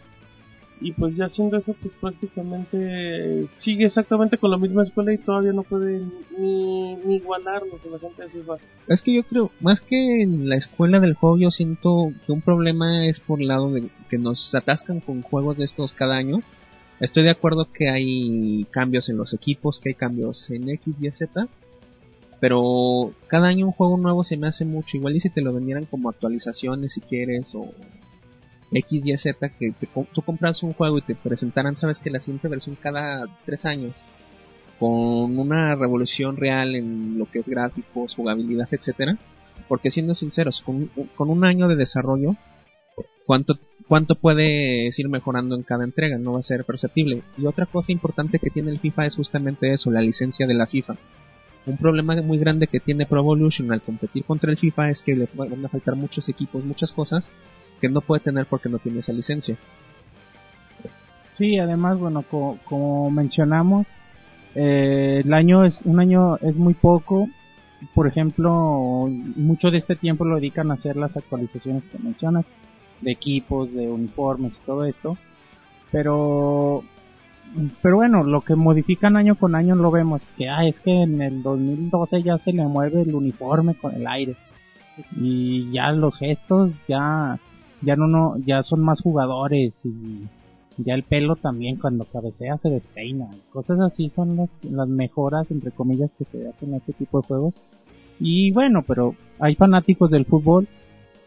y 0.83 0.93
pues 0.93 1.15
ya 1.15 1.27
haciendo 1.27 1.57
eso 1.57 1.75
pues 1.81 1.95
prácticamente 2.01 3.47
sigue 3.61 3.87
exactamente 3.87 4.37
con 4.37 4.51
la 4.51 4.59
misma 4.59 4.83
escuela 4.83 5.13
y 5.13 5.19
todavía 5.19 5.53
no 5.53 5.63
puede 5.63 6.03
ni, 6.39 6.97
ni 6.97 7.17
igualar 7.17 7.63
lo 7.63 7.79
que 7.81 7.89
la 7.89 7.99
gente 7.99 8.29
FIFA. 8.29 8.57
Es 8.89 9.01
que 9.03 9.15
yo 9.15 9.23
creo, 9.23 9.51
más 9.61 9.81
que 9.81 10.23
en 10.23 10.49
la 10.49 10.57
escuela 10.57 10.99
del 10.99 11.15
juego 11.15 11.39
yo 11.39 11.51
siento 11.51 12.13
que 12.27 12.33
un 12.33 12.41
problema 12.41 13.07
es 13.07 13.21
por 13.21 13.41
el 13.41 13.49
lado 13.49 13.71
de 13.71 13.89
que 14.11 14.19
nos 14.19 14.53
atascan 14.55 15.01
con 15.01 15.23
juegos 15.23 15.57
de 15.57 15.65
estos 15.65 15.93
cada 15.93 16.17
año. 16.17 16.41
Estoy 17.03 17.25
de 17.25 17.31
acuerdo 17.31 17.67
que 17.73 17.91
hay 17.91 18.65
cambios 18.71 19.09
en 19.09 19.17
los 19.17 19.35
equipos, 19.35 19.81
que 19.81 19.89
hay 19.89 19.95
cambios 19.97 20.49
en 20.51 20.69
X 20.69 20.95
y 21.01 21.11
Z, 21.11 21.49
pero 22.39 23.13
cada 23.27 23.49
año 23.49 23.67
un 23.67 23.73
juego 23.73 23.97
nuevo 23.97 24.23
se 24.23 24.37
me 24.37 24.47
hace 24.47 24.65
mucho. 24.65 24.97
Igual 24.97 25.17
y 25.17 25.21
si 25.21 25.29
te 25.29 25.41
lo 25.41 25.53
vendieran 25.53 25.85
como 25.87 26.09
actualizaciones 26.09 26.93
si 26.93 27.01
quieres 27.01 27.53
o 27.57 27.73
X, 28.71 29.03
Y, 29.05 29.17
Z, 29.17 29.49
que 29.49 29.75
tú 30.13 30.23
compras 30.23 30.63
un 30.63 30.75
juego 30.75 30.99
y 30.99 31.03
te 31.03 31.17
presentaran, 31.17 31.77
sabes 31.77 31.99
que 31.99 32.09
la 32.09 32.21
siguiente 32.21 32.47
versión 32.47 32.77
cada 32.81 33.27
tres 33.45 33.65
años, 33.65 33.95
con 34.79 35.37
una 35.37 35.75
revolución 35.75 36.37
real 36.37 36.77
en 36.77 37.19
lo 37.19 37.27
que 37.27 37.41
es 37.41 37.49
gráficos, 37.49 38.15
jugabilidad, 38.15 38.69
etcétera, 38.71 39.19
porque 39.67 39.91
siendo 39.91 40.15
sinceros, 40.15 40.63
con, 40.65 40.89
con 41.17 41.31
un 41.31 41.45
año 41.45 41.67
de 41.67 41.75
desarrollo, 41.75 42.37
¿cuánto, 43.27 43.59
cuánto 43.89 44.15
puedes 44.15 44.99
ir 44.99 45.09
mejorando 45.09 45.55
en 45.55 45.63
cada 45.63 45.85
entrega? 45.85 46.19
No 46.19 46.33
va 46.33 46.41
a 46.41 46.43
ser 46.43 46.65
perceptible. 46.65 47.23
Y 47.39 47.47
otra 47.47 47.67
cosa 47.67 47.93
importante 47.93 48.39
que 48.39 48.51
tiene 48.51 48.71
el 48.71 48.81
FIFA 48.81 49.07
es 49.07 49.17
justamente 49.17 49.73
eso, 49.73 49.91
la 49.91 50.01
licencia 50.01 50.47
de 50.47 50.55
la 50.55 50.67
FIFA. 50.67 50.97
Un 51.65 51.77
problema 51.77 52.21
muy 52.23 52.39
grande 52.39 52.67
que 52.67 52.81
tiene 52.81 53.07
Pro 53.07 53.21
Evolution 53.21 53.71
al 53.73 53.83
competir 53.83 54.25
contra 54.25 54.51
el 54.51 54.59
FIFA 54.59 54.91
es 54.91 55.03
que 55.03 55.15
le 55.15 55.29
van 55.35 55.65
a 55.65 55.69
faltar 55.69 55.95
muchos 55.95 56.29
equipos, 56.29 56.65
muchas 56.65 56.91
cosas, 56.91 57.31
que 57.81 57.89
no 57.89 58.01
puede 58.01 58.21
tener 58.21 58.47
porque 58.47 58.69
no 58.69 58.79
tiene 58.79 59.01
esa 59.01 59.13
licencia. 59.13 59.57
Sí, 61.37 61.59
además, 61.59 61.99
bueno, 61.99 62.25
como 62.65 63.11
mencionamos, 63.11 63.87
eh, 64.55 65.23
el 65.25 65.33
año 65.33 65.65
es 65.65 65.81
un 65.85 66.01
año 66.01 66.37
es 66.39 66.57
muy 66.57 66.75
poco. 66.75 67.29
Por 67.95 68.07
ejemplo, 68.07 69.09
mucho 69.37 69.71
de 69.71 69.79
este 69.79 69.97
tiempo 69.97 70.25
lo 70.25 70.37
dedican 70.37 70.71
a 70.71 70.75
hacer 70.75 70.97
las 70.97 71.17
actualizaciones 71.17 71.83
que 71.91 71.99
mencionas 71.99 72.45
de 73.03 73.13
equipos, 73.13 73.73
de 73.73 73.89
uniformes 73.91 74.55
y 74.55 74.67
todo 74.67 74.85
esto. 74.85 75.17
Pero 75.91 76.83
pero 77.83 77.97
bueno, 77.97 78.23
lo 78.25 78.41
que 78.41 78.55
modifican 78.55 79.17
año 79.17 79.35
con 79.35 79.55
año 79.55 79.75
lo 79.75 79.91
vemos 79.91 80.23
que 80.37 80.49
ah, 80.49 80.67
es 80.67 80.79
que 80.81 81.03
en 81.03 81.21
el 81.21 81.43
2012 81.43 82.23
ya 82.23 82.39
se 82.39 82.53
le 82.53 82.65
mueve 82.67 83.03
el 83.03 83.15
uniforme 83.15 83.75
con 83.75 83.95
el 83.95 84.07
aire 84.07 84.37
y 85.17 85.71
ya 85.71 85.93
los 85.93 86.17
gestos 86.17 86.71
ya 86.89 87.39
ya 87.83 87.97
no, 87.97 88.07
no 88.07 88.37
ya 88.47 88.63
son 88.63 88.81
más 88.81 89.01
jugadores 89.01 89.75
y 89.85 90.27
ya 90.79 90.95
el 90.95 91.03
pelo 91.03 91.37
también 91.37 91.77
cuando 91.77 92.07
cabecea 92.07 92.57
se 92.57 92.71
despeina. 92.71 93.29
Cosas 93.53 93.79
así 93.81 94.09
son 94.09 94.37
las, 94.37 94.49
las 94.63 94.89
mejoras 94.89 95.51
entre 95.51 95.73
comillas 95.73 96.11
que 96.15 96.25
se 96.25 96.49
hacen 96.49 96.71
en 96.71 96.77
este 96.77 96.95
tipo 96.95 97.21
de 97.21 97.27
juegos. 97.27 97.55
Y 98.19 98.51
bueno 98.53 98.83
pero 98.87 99.15
hay 99.39 99.57
fanáticos 99.57 100.11
del 100.11 100.25
fútbol 100.25 100.69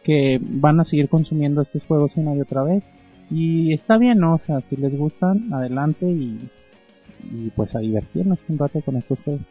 que 0.05 0.39
van 0.41 0.79
a 0.79 0.85
seguir 0.85 1.09
consumiendo 1.09 1.61
estos 1.61 1.83
juegos 1.85 2.15
una 2.15 2.35
y 2.35 2.41
otra 2.41 2.63
vez 2.63 2.83
y 3.31 3.73
está 3.73 3.97
bien 3.97 4.19
¿no? 4.19 4.35
o 4.35 4.39
sea 4.39 4.61
si 4.61 4.75
les 4.75 4.95
gustan 4.97 5.51
adelante 5.53 6.05
y, 6.05 6.47
y 7.31 7.49
pues 7.55 7.75
a 7.75 7.79
divertirnos 7.79 8.39
un 8.47 8.57
rato 8.57 8.81
con 8.81 8.95
estos 8.97 9.19
juegos 9.25 9.41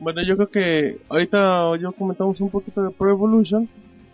Bueno, 0.00 0.22
yo 0.22 0.36
creo 0.36 0.48
que 0.50 0.98
ahorita 1.08 1.76
yo 1.80 1.92
comentamos 1.92 2.40
un 2.40 2.50
poquito 2.50 2.82
de 2.82 2.90
Pro 2.90 3.10
Evolution 3.10 3.68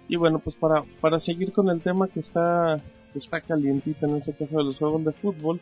y 0.08 0.16
bueno, 0.16 0.38
pues 0.40 0.56
para, 0.56 0.82
para 1.00 1.20
seguir 1.20 1.52
con 1.52 1.68
el 1.68 1.80
tema 1.80 2.08
que 2.08 2.20
está, 2.20 2.80
que 3.12 3.18
está 3.20 3.40
calientito 3.40 4.06
en 4.06 4.16
este 4.16 4.32
caso 4.32 4.56
de 4.58 4.64
los 4.64 4.76
juegos 4.78 5.04
de 5.04 5.12
fútbol, 5.12 5.60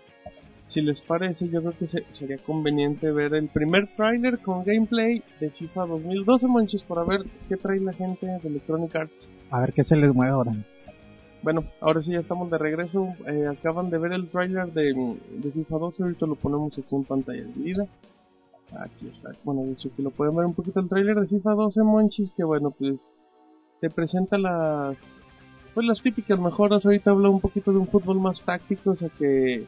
si 0.71 0.81
les 0.81 1.01
parece, 1.03 1.49
yo 1.49 1.61
creo 1.61 1.75
que 1.79 1.87
se- 1.89 2.05
sería 2.15 2.39
conveniente 2.39 3.11
ver 3.13 3.35
el 3.35 3.49
primer 3.49 3.89
trailer 3.97 4.39
con 4.39 4.65
gameplay 4.65 5.23
de 5.41 5.51
FIFA 5.51 5.87
2012, 5.87 6.47
manches, 6.49 6.83
para 6.85 7.05
ver 7.05 7.21
qué 7.49 7.57
trae 7.57 7.79
la 7.81 7.93
gente 7.93 8.27
de 8.27 8.49
Electronic 8.49 8.95
Arts. 8.97 9.29
A 9.51 9.61
ver 9.61 9.73
qué 9.73 9.85
se 9.85 9.97
les 9.97 10.15
mueve 10.15 10.33
ahora 10.33 10.53
Bueno, 11.43 11.65
ahora 11.81 12.03
sí 12.03 12.13
ya 12.13 12.21
estamos 12.21 12.51
de 12.51 12.59
regreso. 12.59 13.15
Eh, 13.27 13.47
acaban 13.47 13.91
de 13.91 13.99
ver 13.99 14.13
el 14.13 14.29
trailer 14.29 14.73
de, 14.73 14.95
FIFA 15.55 15.79
12. 15.79 16.03
Ahorita 16.03 16.27
lo 16.27 16.35
ponemos 16.35 16.73
aquí 16.77 16.95
en 16.95 17.05
pantalla 17.05 17.43
dividida. 17.43 17.87
Aquí 18.79 19.09
está. 19.09 19.31
Bueno, 19.45 19.63
de 19.63 19.73
hecho 19.73 19.91
que 19.95 20.03
lo 20.03 20.11
pueden 20.11 20.37
ver 20.37 20.47
un 20.47 20.55
poquito 20.55 20.81
el 20.81 20.89
trailer 20.89 21.21
de 21.21 21.29
FIFA 21.29 21.53
12, 21.53 21.83
Monchis. 21.83 22.31
Que 22.37 22.45
bueno, 22.45 22.71
pues 22.71 22.97
te 23.81 23.89
presenta 23.91 24.37
las 24.37 24.97
pues 25.75 25.87
las 25.87 26.03
típicas 26.03 26.39
mejoras. 26.39 26.85
Ahorita 26.85 27.11
habla 27.11 27.29
un 27.29 27.41
poquito 27.41 27.73
de 27.73 27.79
un 27.79 27.87
fútbol 27.87 28.21
más 28.21 28.41
táctico, 28.43 28.91
o 28.91 28.97
sea 28.97 29.09
que 29.19 29.65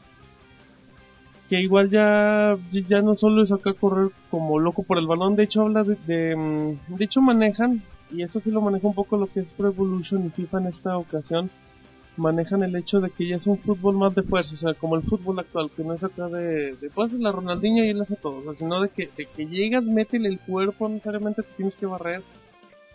que 1.48 1.60
igual 1.60 1.90
ya 1.90 2.56
ya 2.88 3.02
no 3.02 3.16
solo 3.16 3.42
es 3.42 3.50
acá 3.50 3.72
correr 3.74 4.10
como 4.30 4.58
loco 4.58 4.82
por 4.82 4.98
el 4.98 5.06
balón. 5.06 5.36
De 5.36 5.44
hecho 5.44 5.62
habla 5.62 5.82
de, 5.84 5.96
de, 6.06 6.36
mm, 6.36 6.96
de 6.96 7.04
hecho 7.04 7.20
manejan 7.20 7.82
y 8.12 8.22
eso 8.22 8.40
sí 8.40 8.50
lo 8.50 8.60
maneja 8.60 8.86
un 8.86 8.94
poco 8.94 9.16
lo 9.16 9.26
que 9.26 9.40
es 9.40 9.52
Pro 9.52 9.68
Evolution 9.68 10.26
y 10.26 10.30
FIFA 10.30 10.58
en 10.58 10.66
esta 10.66 10.96
ocasión. 10.96 11.50
Manejan 12.16 12.62
el 12.62 12.76
hecho 12.76 13.00
de 13.00 13.10
que 13.10 13.26
ya 13.26 13.36
es 13.36 13.46
un 13.46 13.58
fútbol 13.58 13.96
más 13.96 14.14
de 14.14 14.22
fuerza, 14.22 14.54
o 14.54 14.58
sea, 14.58 14.74
como 14.74 14.96
el 14.96 15.02
fútbol 15.02 15.38
actual, 15.38 15.70
que 15.74 15.84
no 15.84 15.94
es 15.94 16.02
acá 16.02 16.28
de, 16.28 16.76
de 16.76 16.90
pues 16.90 17.12
la 17.12 17.32
Ronaldinho 17.32 17.84
y 17.84 17.90
él 17.90 18.00
hace 18.00 18.16
todo, 18.16 18.38
o 18.38 18.42
sea, 18.42 18.54
sino 18.54 18.80
de 18.82 18.88
que, 18.88 19.08
de 19.16 19.26
que 19.26 19.46
llegas, 19.46 19.84
métele 19.84 20.28
el 20.28 20.40
cuerpo, 20.40 20.88
no 20.88 20.94
necesariamente 20.94 21.42
te 21.42 21.52
tienes 21.56 21.76
que 21.76 21.86
barrer, 21.86 22.22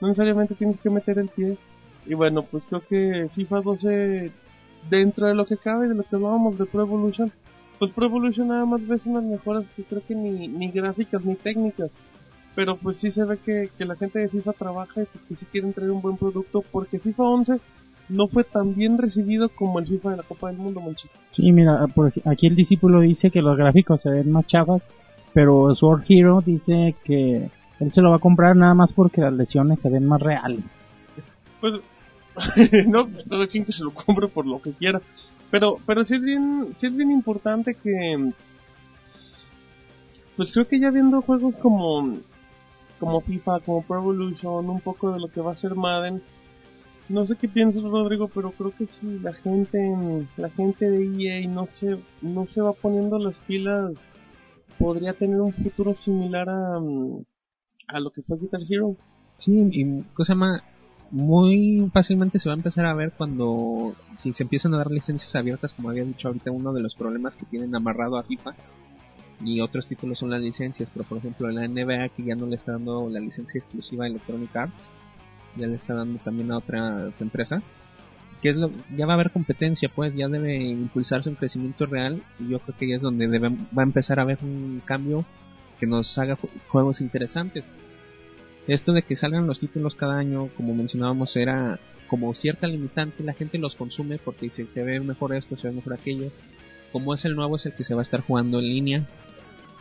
no 0.02 0.10
necesariamente 0.10 0.54
tienes 0.54 0.80
que 0.80 0.90
meter 0.90 1.18
el 1.18 1.30
pie, 1.30 1.58
y 2.06 2.14
bueno, 2.14 2.44
pues 2.44 2.64
creo 2.70 2.82
que 2.82 3.30
FIFA 3.34 3.62
12, 3.62 4.32
dentro 4.90 5.28
de 5.28 5.34
lo 5.34 5.46
que 5.46 5.58
cabe, 5.58 5.88
de 5.88 5.96
lo 5.96 6.04
que 6.04 6.16
hablábamos 6.16 6.58
de 6.58 6.66
Pro 6.66 6.82
Evolution, 6.82 7.32
pues 7.80 7.92
Pro 7.92 8.06
Evolution 8.06 8.50
nada 8.50 8.66
más 8.66 8.86
ves 8.88 9.06
unas 9.06 9.24
mejoras 9.24 9.66
que 9.76 9.84
creo 9.84 10.06
que 10.06 10.14
ni, 10.14 10.48
ni 10.48 10.70
gráficas 10.72 11.24
ni 11.26 11.36
técnicas, 11.36 11.90
pero 12.56 12.78
pues 12.78 12.98
sí 12.98 13.12
se 13.12 13.24
ve 13.26 13.38
que, 13.46 13.70
que 13.78 13.86
la 13.86 13.96
gente 13.96 14.20
de 14.20 14.30
FIFA 14.30 14.54
trabaja 14.54 15.02
y 15.02 15.06
que 15.06 15.36
sí 15.36 15.46
quieren 15.52 15.74
traer 15.74 15.92
un 15.92 16.02
buen 16.02 16.18
producto, 16.18 16.64
porque 16.72 17.00
FIFA 17.00 17.24
11 17.24 17.54
no 18.10 18.28
fue 18.28 18.44
tan 18.44 18.76
bien 18.76 18.98
recibido 18.98 19.50
como 19.50 19.80
el 19.80 19.88
FIFA 19.88 20.12
de 20.12 20.18
la 20.18 20.24
Copa 20.24 20.48
del 20.50 20.58
Mundo, 20.58 20.80
manchis. 20.80 21.12
Sí, 21.32 21.52
mira, 21.52 21.86
por 21.88 22.08
aquí- 22.08 22.22
aquí 22.26 22.48
el 22.48 22.56
discípulo 22.56 23.02
dice 23.02 23.32
que 23.32 23.42
los 23.42 23.58
gráficos 23.58 24.02
se 24.02 24.10
ven 24.10 24.32
más 24.32 24.46
chafas, 24.48 24.82
pero 25.34 25.74
Sword 25.76 26.04
Hero 26.08 26.42
dice 26.46 26.96
que 27.04 27.50
él 27.80 27.92
se 27.92 28.02
lo 28.02 28.12
va 28.12 28.18
a 28.18 28.20
comprar 28.20 28.56
nada 28.56 28.74
más 28.74 28.94
porque 28.94 29.22
las 29.22 29.34
lesiones 29.34 29.82
se 29.82 29.90
ven 29.90 30.08
más 30.08 30.22
reales. 30.22 30.64
Pues, 31.60 31.74
no, 32.88 33.08
todo 33.30 33.48
quien 33.50 33.66
que 33.66 33.74
se 33.74 33.84
lo 33.84 33.92
compre 33.92 34.28
por 34.28 34.46
lo 34.46 34.62
que 34.62 34.72
quiera. 34.72 35.02
Pero, 35.52 35.78
pero 35.86 36.06
sí 36.06 36.16
es 36.16 36.22
bien, 36.24 36.68
sí 36.80 36.88
es 36.88 36.96
bien 36.96 37.12
importante 37.12 37.76
que, 37.76 38.32
pues 40.38 40.52
creo 40.52 40.68
que 40.68 40.80
ya 40.80 40.90
viendo 40.92 41.22
juegos 41.22 41.56
como, 41.58 42.18
como 43.00 43.22
FIFA, 43.22 43.60
como 43.62 43.82
Pro 43.84 43.98
Evolution, 43.98 44.70
un 44.70 44.82
poco 44.82 45.12
de 45.12 45.20
lo 45.20 45.28
que 45.28 45.42
va 45.42 45.54
a 45.54 45.58
ser 45.58 45.76
Madden, 45.76 46.22
no 47.08 47.28
sé 47.28 47.36
qué 47.36 47.48
piensas 47.48 47.84
Rodrigo, 47.84 48.30
pero 48.34 48.52
creo 48.52 48.72
que 48.76 48.88
si 48.88 49.20
la 49.20 49.34
gente, 49.34 50.28
la 50.38 50.50
gente 50.50 50.90
de 50.90 51.06
EA 51.24 51.48
no 51.48 51.68
se, 51.80 52.00
no 52.22 52.48
se 52.48 52.62
va 52.62 52.74
poniendo 52.74 53.20
las 53.20 53.36
pilas, 53.48 53.94
podría 54.80 55.14
tener 55.14 55.40
un 55.40 55.54
futuro 55.54 55.96
similar 56.02 56.50
a, 56.50 56.80
mm, 56.80 57.24
a 57.90 58.00
lo 58.00 58.12
que 58.12 58.24
fue 58.24 58.40
Guitar 58.40 58.62
Hero. 58.68 58.96
Sí, 59.38 59.70
y 59.72 60.02
cosa 60.14 60.34
más, 60.34 60.64
muy 61.12 61.90
fácilmente 61.94 62.40
se 62.40 62.50
va 62.50 62.56
a 62.56 62.58
empezar 62.58 62.86
a 62.86 62.96
ver 62.96 63.12
cuando, 63.12 63.94
si 64.18 64.34
se 64.34 64.44
empiezan 64.44 64.74
a 64.74 64.78
dar 64.78 64.90
licencias 64.90 65.36
abiertas, 65.36 65.74
como 65.74 65.90
había 65.90 66.04
dicho 66.04 66.28
ahorita, 66.28 66.52
uno 66.52 66.74
de 66.74 66.82
los 66.82 66.96
problemas 66.96 67.36
que 67.36 67.46
tienen 67.46 67.76
amarrado 67.76 68.18
a 68.18 68.24
FIFA 68.24 68.56
y 69.46 69.62
otros 69.62 69.88
títulos 69.88 70.20
son 70.20 70.32
las 70.32 70.42
licencias, 70.42 70.90
pero 70.92 71.06
por 71.06 71.20
ejemplo 71.20 71.50
la 71.52 71.68
NBA 71.68 72.10
que 72.10 72.24
ya 72.24 72.36
no 72.36 72.48
le 72.48 72.56
está 72.56 72.74
dando 72.74 73.10
la 73.10 73.20
licencia 73.20 73.60
exclusiva 73.60 74.06
a 74.06 74.08
Electronic 74.08 74.54
Arts, 74.56 74.88
ya 75.56 75.68
le 75.68 75.76
está 75.76 75.94
dando 75.94 76.20
también 76.20 76.52
a 76.52 76.58
otras 76.58 77.22
empresas, 77.22 77.64
que 78.42 78.50
es 78.50 78.56
lo, 78.56 78.72
ya 78.98 79.06
va 79.06 79.14
a 79.14 79.16
haber 79.16 79.32
competencia, 79.32 79.90
pues 79.94 80.14
ya 80.16 80.28
debe 80.28 80.58
impulsarse 80.58 81.30
un 81.30 81.36
crecimiento 81.36 81.86
real 81.86 82.22
y 82.40 82.50
yo 82.50 82.60
creo 82.60 82.78
que 82.78 82.88
ya 82.90 82.96
es 82.98 83.02
donde 83.02 83.28
debe, 83.28 83.50
va 83.50 83.82
a 83.82 83.84
empezar 83.84 84.20
a 84.20 84.24
haber 84.24 84.40
un 84.42 84.82
cambio 84.84 85.24
que 85.80 85.86
nos 85.88 86.18
haga 86.18 86.36
ju- 86.38 86.50
juegos 86.70 87.00
interesantes 87.02 87.64
esto 88.68 88.94
de 88.94 89.04
que 89.04 89.16
salgan 89.16 89.46
los 89.46 89.60
títulos 89.60 89.94
cada 89.96 90.18
año, 90.18 90.50
como 90.58 90.74
mencionábamos, 90.74 91.36
era 91.36 91.80
como 92.08 92.34
cierta 92.34 92.66
limitante, 92.68 93.24
la 93.24 93.34
gente 93.34 93.58
los 93.60 93.76
consume 93.76 94.18
porque 94.18 94.48
dice, 94.48 94.66
se 94.74 94.84
ve 94.84 95.00
mejor 95.00 95.36
esto, 95.36 95.56
se 95.56 95.68
ve 95.68 95.76
mejor 95.76 95.94
aquello. 95.94 96.32
Como 96.92 97.14
es 97.14 97.26
el 97.26 97.36
nuevo, 97.36 97.58
es 97.58 97.66
el 97.68 97.74
que 97.74 97.84
se 97.84 97.94
va 97.94 98.02
a 98.02 98.04
estar 98.04 98.22
jugando 98.22 98.60
en 98.60 98.68
línea. 98.70 99.06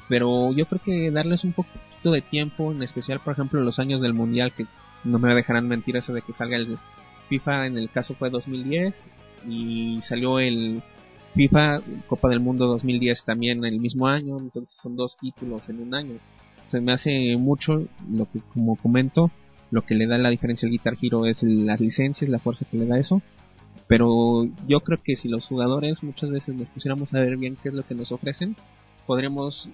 Pero 0.08 0.52
yo 0.52 0.66
creo 0.66 0.82
que 0.82 1.10
darles 1.10 1.44
un 1.44 1.52
poquito 1.52 2.10
de 2.10 2.22
tiempo, 2.22 2.72
en 2.72 2.82
especial, 2.82 3.20
por 3.20 3.32
ejemplo, 3.32 3.60
los 3.60 3.78
años 3.78 4.00
del 4.00 4.14
Mundial, 4.14 4.52
que 4.52 4.66
no 5.04 5.18
me 5.18 5.34
dejarán 5.34 5.68
mentir 5.68 5.96
eso 5.96 6.12
de 6.12 6.22
que 6.22 6.32
salga 6.32 6.56
el 6.56 6.78
FIFA, 7.28 7.66
en 7.66 7.78
el 7.78 7.90
caso 7.90 8.14
fue 8.14 8.30
2010, 8.30 8.94
y 9.48 10.00
salió 10.02 10.38
el 10.38 10.82
FIFA 11.34 11.80
Copa 12.06 12.28
del 12.28 12.40
Mundo 12.40 12.66
2010 12.66 13.24
también 13.24 13.64
el 13.64 13.80
mismo 13.80 14.06
año, 14.06 14.38
entonces 14.38 14.76
son 14.82 14.96
dos 14.96 15.16
títulos 15.16 15.68
en 15.68 15.80
un 15.80 15.94
año. 15.94 16.14
Se 16.66 16.80
me 16.80 16.92
hace 16.92 17.36
mucho 17.36 17.84
lo 18.10 18.30
que 18.30 18.40
como 18.52 18.76
comento 18.76 19.30
lo 19.70 19.82
que 19.82 19.96
le 19.96 20.06
da 20.06 20.18
la 20.18 20.30
diferencia 20.30 20.66
al 20.66 20.72
Guitar 20.72 20.94
Hero 21.02 21.26
es 21.26 21.42
las 21.42 21.80
licencias 21.80 22.30
la 22.30 22.38
fuerza 22.38 22.64
que 22.70 22.76
le 22.76 22.86
da 22.86 22.98
eso. 22.98 23.20
Pero 23.88 24.46
yo 24.68 24.80
creo 24.80 25.00
que 25.02 25.16
si 25.16 25.28
los 25.28 25.46
jugadores 25.46 26.02
muchas 26.02 26.30
veces 26.30 26.54
nos 26.54 26.68
pusiéramos 26.68 27.12
a 27.12 27.20
ver 27.20 27.36
bien 27.36 27.56
qué 27.60 27.70
es 27.70 27.74
lo 27.74 27.82
que 27.82 27.94
nos 27.94 28.12
ofrecen 28.12 28.54
podríamos 29.06 29.68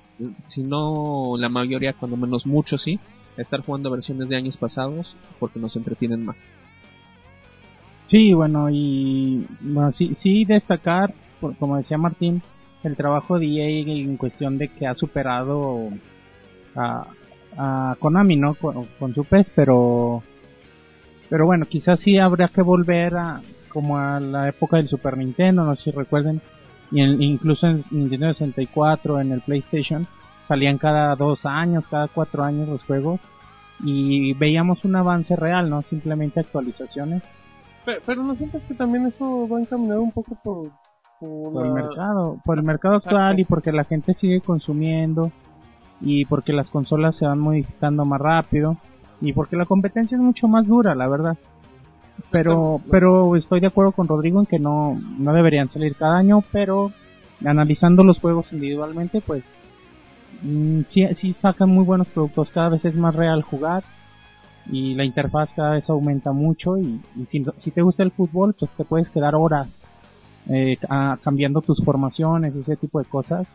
si 0.48 0.62
no 0.62 1.36
la 1.38 1.48
mayoría 1.48 1.92
cuando 1.92 2.16
menos 2.16 2.46
muchos 2.46 2.82
sí 2.82 2.98
estar 3.36 3.64
jugando 3.64 3.90
versiones 3.90 4.28
de 4.28 4.36
años 4.36 4.56
pasados 4.56 5.16
porque 5.38 5.58
nos 5.60 5.76
entretienen 5.76 6.24
más 6.24 6.36
Sí, 8.10 8.32
bueno, 8.34 8.68
y 8.70 9.46
bueno, 9.60 9.92
sí, 9.92 10.16
sí 10.16 10.44
destacar, 10.44 11.14
por- 11.40 11.54
como 11.56 11.76
decía 11.76 11.96
Martín, 11.96 12.42
el 12.82 12.96
trabajo 12.96 13.38
de 13.38 13.46
EA 13.46 13.84
en 14.02 14.16
cuestión 14.16 14.58
de 14.58 14.66
que 14.66 14.86
ha 14.88 14.96
superado 14.96 15.90
a, 16.74 17.06
a 17.56 17.96
Konami, 18.00 18.34
¿no? 18.36 18.54
Con, 18.54 19.14
su 19.14 19.24
PES, 19.24 19.52
pero 19.54 20.24
pero 21.28 21.46
bueno, 21.46 21.66
quizás 21.66 22.00
sí 22.00 22.18
habría 22.18 22.48
que 22.48 22.62
volver 22.62 23.14
a 23.16 23.40
como 23.68 23.96
a 23.98 24.18
la 24.18 24.48
época 24.48 24.78
del 24.78 24.88
Super 24.88 25.16
Nintendo, 25.16 25.64
no 25.64 25.76
sé 25.76 25.84
si 25.84 25.90
recuerden, 25.92 26.40
y 26.90 27.00
en- 27.00 27.22
incluso 27.22 27.66
en 27.66 27.84
Nintendo 27.90 28.32
64, 28.32 29.20
en 29.20 29.32
el 29.32 29.40
PlayStation, 29.40 30.06
salían 30.48 30.78
cada 30.78 31.14
dos 31.16 31.46
años, 31.46 31.86
cada 31.88 32.08
cuatro 32.08 32.42
años 32.44 32.68
los 32.68 32.82
juegos, 32.84 33.20
y 33.82 34.34
veíamos 34.34 34.84
un 34.84 34.96
avance 34.96 35.34
real, 35.36 35.70
no 35.70 35.82
simplemente 35.82 36.40
actualizaciones 36.40 37.22
Pe- 37.84 38.00
Pero, 38.04 38.22
no 38.22 38.34
sientes 38.34 38.62
que 38.64 38.74
también 38.74 39.06
eso 39.06 39.48
va 39.48 39.58
encaminado 39.58 40.02
un 40.02 40.12
poco 40.12 40.36
por, 40.44 40.68
por, 41.18 41.52
por 41.54 41.66
el 41.66 41.72
mercado, 41.72 42.36
por 42.44 42.58
el 42.58 42.64
mercado 42.64 42.96
actual 42.96 43.32
Exacto. 43.32 43.40
y 43.40 43.44
porque 43.46 43.72
la 43.72 43.84
gente 43.84 44.12
sigue 44.14 44.42
consumiendo 44.42 45.32
y 46.02 46.26
porque 46.26 46.52
las 46.52 46.68
consolas 46.68 47.16
se 47.16 47.24
van 47.26 47.38
modificando 47.38 48.04
más 48.04 48.20
rápido 48.20 48.76
y 49.22 49.32
porque 49.32 49.56
la 49.56 49.64
competencia 49.64 50.16
es 50.16 50.22
mucho 50.22 50.46
más 50.46 50.66
dura, 50.66 50.94
la 50.94 51.08
verdad. 51.08 51.38
Pero 52.30 52.80
pero 52.90 53.36
estoy 53.36 53.60
de 53.60 53.66
acuerdo 53.68 53.92
con 53.92 54.08
Rodrigo 54.08 54.40
en 54.40 54.46
que 54.46 54.58
no 54.58 54.98
no 55.18 55.32
deberían 55.32 55.70
salir 55.70 55.94
cada 55.96 56.18
año, 56.18 56.42
pero 56.52 56.90
analizando 57.44 58.04
los 58.04 58.18
juegos 58.18 58.52
individualmente, 58.52 59.20
pues 59.20 59.42
mm, 60.42 60.80
sí, 60.90 61.06
sí 61.14 61.32
sacan 61.32 61.70
muy 61.70 61.84
buenos 61.84 62.08
productos, 62.08 62.50
cada 62.50 62.70
vez 62.70 62.84
es 62.84 62.94
más 62.94 63.14
real 63.14 63.42
jugar 63.42 63.82
y 64.70 64.94
la 64.94 65.04
interfaz 65.04 65.50
cada 65.54 65.72
vez 65.72 65.88
aumenta 65.88 66.32
mucho 66.32 66.76
y, 66.78 67.00
y 67.16 67.26
si, 67.26 67.44
si 67.58 67.70
te 67.70 67.82
gusta 67.82 68.02
el 68.02 68.10
fútbol, 68.12 68.54
pues 68.58 68.70
te 68.76 68.84
puedes 68.84 69.08
quedar 69.10 69.34
horas 69.34 69.68
eh, 70.48 70.76
a- 70.88 71.18
cambiando 71.22 71.60
tus 71.62 71.82
formaciones 71.84 72.54
ese 72.56 72.76
tipo 72.76 72.98
de 72.98 73.04
cosas. 73.06 73.46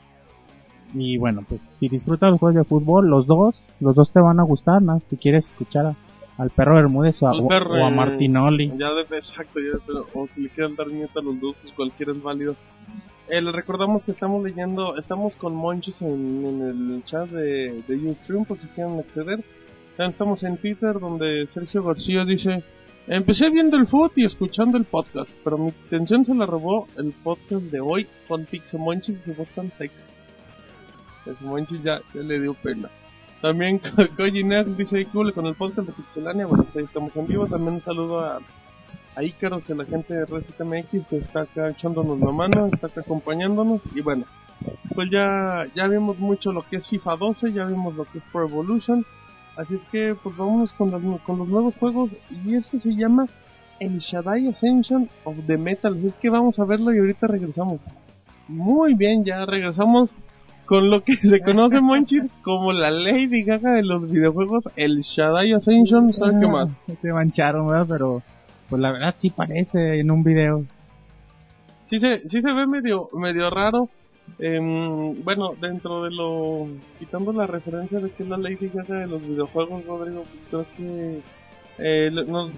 Y 0.93 1.17
bueno, 1.17 1.43
pues 1.47 1.61
si 1.79 1.89
disfrutas 1.89 2.31
los 2.31 2.39
juegos 2.39 2.55
de 2.55 2.63
fútbol, 2.63 3.09
los 3.09 3.27
dos, 3.27 3.55
los 3.81 3.95
dos 3.95 4.11
te 4.11 4.19
van 4.19 4.39
a 4.39 4.43
gustar, 4.43 4.81
¿no? 4.81 5.01
Si 5.09 5.17
quieres 5.17 5.45
escuchar 5.47 5.87
a, 5.87 5.95
al 6.37 6.49
perro 6.49 6.75
Bermúdez 6.75 7.21
o 7.23 7.27
a, 7.27 7.47
perro, 7.47 7.75
o 7.81 7.85
a 7.85 7.89
eh, 7.89 7.95
Martinoli. 7.95 8.71
Ya 8.77 8.87
exacto, 9.17 9.59
ya, 9.59 9.79
pero- 9.85 10.05
o 10.13 10.27
si 10.33 10.41
le 10.41 10.49
quieren 10.49 10.75
dar 10.75 10.87
nieta 10.87 11.19
a 11.19 11.23
los 11.23 11.39
dos, 11.39 11.55
pues 11.61 11.73
cualquiera 11.73 12.11
es 12.11 12.21
válido. 12.21 12.55
Eh, 13.29 13.41
les 13.41 13.55
recordamos 13.55 14.03
que 14.03 14.11
estamos 14.11 14.43
leyendo, 14.43 14.97
estamos 14.97 15.35
con 15.37 15.55
Monchis 15.55 15.99
en, 16.01 16.45
en 16.45 16.61
el 16.95 17.03
chat 17.05 17.27
de, 17.29 17.81
de 17.87 17.95
Ustream 17.95 18.45
por 18.45 18.59
si 18.59 18.67
quieren 18.67 18.99
acceder. 18.99 19.43
También 19.97 20.11
estamos 20.11 20.43
en 20.43 20.57
Twitter 20.57 20.99
donde 20.99 21.47
Sergio 21.53 21.83
García 21.83 22.23
dice, 22.25 22.63
empecé 23.07 23.49
viendo 23.49 23.77
el 23.77 23.87
foot 23.87 24.11
y 24.17 24.25
escuchando 24.25 24.77
el 24.77 24.83
podcast, 24.83 25.29
pero 25.43 25.57
mi 25.57 25.69
atención 25.87 26.25
se 26.25 26.35
la 26.35 26.45
robó 26.45 26.87
el 26.97 27.13
podcast 27.23 27.63
de 27.63 27.79
hoy 27.79 28.05
con 28.27 28.45
Pixie 28.45 28.77
Monchis 28.77 29.17
y 29.25 29.31
tan 29.55 29.71
sexy. 29.77 29.95
Pues 31.23 31.41
Monchis 31.41 31.81
ya, 31.81 32.01
ya 32.13 32.21
le 32.21 32.39
dio 32.39 32.53
pena. 32.53 32.89
También 33.45 33.79
Koji 34.17 34.41
dice 34.75 35.07
huele 35.13 35.31
con 35.31 35.45
el 35.45 35.53
podcast 35.53 35.87
de 35.87 35.93
Pixelania. 35.93 36.47
Bueno, 36.47 36.65
pues 36.73 36.85
estamos 36.85 37.15
en 37.15 37.27
vivo. 37.27 37.45
También 37.45 37.75
un 37.75 37.81
saludo 37.83 38.21
a, 38.21 38.39
a 39.15 39.23
Ícaros 39.23 39.61
y 39.69 39.71
a 39.71 39.75
la 39.75 39.85
gente 39.85 40.15
de 40.15 40.25
ResetMX 40.25 41.07
que 41.07 41.17
está 41.17 41.41
acá 41.41 41.69
echándonos 41.69 42.19
la 42.19 42.31
mano, 42.31 42.65
está 42.73 42.87
acá 42.87 43.01
acompañándonos. 43.01 43.81
Y 43.93 44.01
bueno, 44.01 44.25
pues 44.95 45.11
ya, 45.11 45.67
ya 45.75 45.87
vimos 45.87 46.17
mucho 46.17 46.51
lo 46.51 46.63
que 46.63 46.77
es 46.77 46.87
FIFA 46.87 47.17
12, 47.17 47.53
ya 47.53 47.65
vimos 47.65 47.93
lo 47.93 48.05
que 48.05 48.17
es 48.17 48.23
Pro 48.31 48.47
Evolution. 48.47 49.05
Así 49.57 49.75
es 49.75 49.81
que, 49.91 50.15
pues 50.15 50.35
vámonos 50.35 50.71
con 50.73 50.89
los, 50.89 51.21
con 51.21 51.37
los 51.37 51.47
nuevos 51.47 51.75
juegos. 51.75 52.09
Y 52.43 52.55
esto 52.55 52.79
se 52.79 52.95
llama 52.95 53.27
el 53.79 53.99
Shaddai 53.99 54.47
Ascension 54.47 55.07
of 55.23 55.35
the 55.45 55.57
Metal. 55.57 55.93
Así 55.93 56.07
es 56.07 56.15
que 56.15 56.31
vamos 56.31 56.57
a 56.57 56.65
verlo 56.65 56.91
y 56.91 56.97
ahorita 56.97 57.27
regresamos. 57.27 57.79
Muy 58.47 58.95
bien, 58.95 59.23
ya 59.23 59.45
regresamos 59.45 60.09
con 60.65 60.89
lo 60.89 61.03
que 61.03 61.15
se 61.17 61.41
conoce, 61.41 61.79
Monchis, 61.79 62.23
como 62.41 62.73
la 62.73 62.91
Lady 62.91 63.43
Gaga 63.43 63.73
de 63.73 63.83
los 63.83 64.09
videojuegos, 64.09 64.63
el 64.75 65.01
Shaddai 65.01 65.53
Ascension, 65.53 66.13
¿sabes 66.13 66.35
qué 66.39 66.47
más? 66.47 66.69
Se 67.01 67.13
mancharon, 67.13 67.67
¿verdad? 67.67 67.85
Pero 67.87 68.23
pues 68.69 68.81
la 68.81 68.91
verdad 68.91 69.15
sí 69.19 69.29
parece 69.29 69.99
en 69.99 70.11
un 70.11 70.23
video. 70.23 70.63
Sí 71.89 71.99
se, 71.99 72.21
sí 72.29 72.41
se 72.41 72.51
ve 72.51 72.65
medio, 72.65 73.09
medio 73.13 73.49
raro. 73.49 73.89
Em, 74.39 75.23
bueno, 75.23 75.51
dentro 75.61 76.03
de 76.03 76.11
lo... 76.11 76.67
Quitando 76.97 77.31
la 77.31 77.45
referencia 77.45 77.99
de 77.99 78.09
que 78.09 78.23
es 78.23 78.29
la 78.29 78.37
Lady 78.37 78.71
Gaga 78.73 79.01
de 79.01 79.07
los 79.07 79.21
videojuegos, 79.21 79.85
Rodrigo, 79.85 80.23
pues 80.23 80.43
creo 80.49 80.65
que... 80.77 81.21
Eh, 81.77 82.09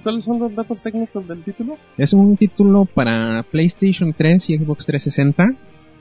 ¿Cuáles 0.03 0.23
son 0.23 0.39
los 0.39 0.55
datos 0.55 0.77
técnicos 0.79 1.27
del 1.27 1.43
título? 1.43 1.75
Es 1.97 2.13
un 2.13 2.37
título 2.37 2.85
para 2.85 3.43
PlayStation 3.51 4.13
3 4.13 4.49
y 4.51 4.57
Xbox 4.59 4.85
360. 4.85 5.55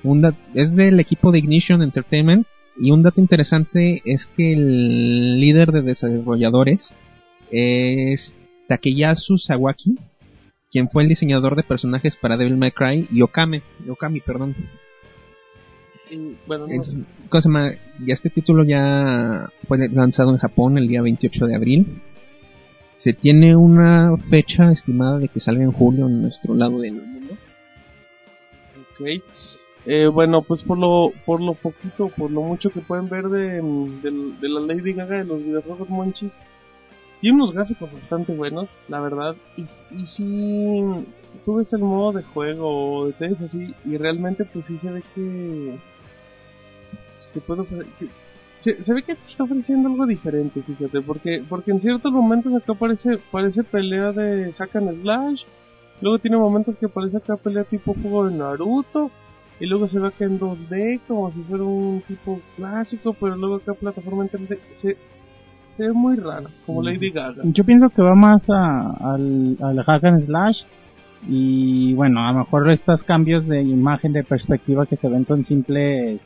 Un 0.07 0.23
dat- 0.23 0.37
es 0.55 0.75
del 0.75 1.01
equipo 1.01 1.33
de 1.33 1.39
Ignition 1.39 1.83
Entertainment. 1.83 2.47
Y 2.79 2.91
un 2.91 3.03
dato 3.03 3.21
interesante 3.21 4.03
es 4.05 4.27
que 4.37 4.53
el 4.53 5.41
líder 5.41 5.73
de 5.73 5.83
desarrolladores 5.83 6.91
es 7.51 8.33
Takeyasu 8.69 9.39
Sawaki, 9.39 9.97
quien 10.71 10.89
fue 10.91 11.03
el 11.05 11.09
diseñador 11.09 11.57
de 11.57 11.63
personajes 11.63 12.17
para 12.17 12.37
Devil 12.37 12.57
May 12.57 12.73
Cry 12.73 13.09
y 13.11 13.23
Okame, 13.23 13.63
Okami, 13.89 14.21
perdón. 14.21 14.55
Ya 18.07 18.15
este 18.15 18.31
título 18.31 18.63
ya 18.65 19.49
fue 19.67 19.89
lanzado 19.89 20.31
en 20.31 20.39
Japón 20.39 20.77
el 20.79 20.87
día 20.87 21.03
28 21.03 21.47
de 21.47 21.55
abril. 21.55 21.87
Se 22.99 23.13
tiene 23.13 23.57
una 23.57 24.17
fecha 24.31 24.71
estimada 24.73 25.19
de 25.19 25.29
que 25.29 25.41
salga 25.41 25.63
en 25.65 25.73
julio 25.73 26.07
en 26.07 26.23
nuestro 26.23 26.55
lado 26.55 26.79
del 26.81 26.95
mundo. 26.95 27.35
Ok. 29.01 29.23
Eh, 29.87 30.09
bueno, 30.09 30.43
pues 30.43 30.63
por 30.63 30.79
lo, 30.79 31.13
por 31.25 31.41
lo 31.41 31.55
poquito, 31.55 32.09
por 32.09 32.31
lo 32.31 32.43
mucho 32.43 32.71
que 32.71 32.81
pueden 32.81 33.09
ver 33.09 33.29
de, 33.29 33.63
del- 34.03 34.41
de 34.41 34.49
la 34.49 34.61
Lady 34.61 34.93
Gaga 34.93 35.19
de 35.19 35.25
los 35.25 35.39
videojuegos 35.45 35.89
Monchi, 35.89 36.29
tiene 37.21 37.37
unos 37.37 37.55
gráficos 37.55 37.93
bastante 37.93 38.35
buenos, 38.35 38.69
la 38.89 39.01
verdad. 39.01 39.37
Y, 39.57 39.63
y 39.95 40.07
si 40.09 40.85
tú 41.45 41.57
ves 41.57 41.73
el 41.73 41.81
modo 41.81 42.13
de 42.19 42.25
juego 42.25 42.97
o 42.99 43.07
detalles 43.07 43.41
así, 43.43 43.73
y 43.85 43.97
realmente 43.97 44.45
pues 44.45 44.65
sí 44.67 44.77
se 44.83 44.91
ve 44.91 45.03
que, 45.15 45.79
ofrecer- 47.35 47.87
que- 47.99 48.09
se, 48.65 48.93
ve 48.93 49.03
que 49.05 49.13
está 49.13 49.45
ofreciendo 49.45 49.89
algo 49.89 50.05
diferente, 50.07 50.61
fíjate, 50.63 51.01
porque, 51.01 51.45
porque 51.49 51.71
en 51.71 51.81
ciertos 51.81 52.13
momentos 52.13 52.53
acá 52.55 52.75
parece, 52.75 53.19
parece 53.31 53.63
pelea 53.63 54.11
de 54.11 54.53
sacan 54.55 54.93
slash, 55.03 55.43
luego 56.01 56.19
tiene 56.19 56.37
momentos 56.39 56.75
que 56.81 56.89
parece 56.89 57.19
acá 57.19 57.37
pelea 57.37 57.63
tipo 57.63 57.95
juego 58.03 58.29
de 58.29 58.37
Naruto, 58.37 59.13
y 59.59 59.67
luego 59.67 59.89
se 59.89 59.99
ve 59.99 60.09
acá 60.09 60.25
en 60.25 60.39
2D 60.39 61.01
como 61.09 61.33
si 61.33 61.41
fuera 61.43 61.65
un 61.65 62.03
tipo 62.07 62.41
clásico, 62.57 63.15
pero 63.19 63.37
luego 63.37 63.57
acá 63.57 63.75
plataforma 63.75 64.25
en 64.25 64.31
3D 64.31 64.59
se, 64.83 64.97
se 65.77 65.83
ve 65.87 65.93
muy 65.93 66.17
rara, 66.17 66.49
como 66.67 66.83
Lady 66.83 67.11
Gaga. 67.11 67.43
Yo 67.45 67.65
pienso 67.65 67.89
que 67.91 68.03
va 68.03 68.15
más 68.15 68.43
a- 68.51 68.91
al, 69.15 69.57
al 69.63 69.83
hack 69.85 70.05
and 70.05 70.27
slash 70.27 70.63
y 71.29 71.95
bueno, 71.95 72.21
a 72.27 72.33
lo 72.33 72.39
mejor 72.41 72.71
estos 72.71 73.03
cambios 73.03 73.47
de 73.49 73.63
imagen, 73.63 74.13
de 74.13 74.23
perspectiva 74.25 74.87
que 74.87 74.97
se 74.97 75.09
ven 75.09 75.25
son 75.27 75.45
simples, 75.45 76.21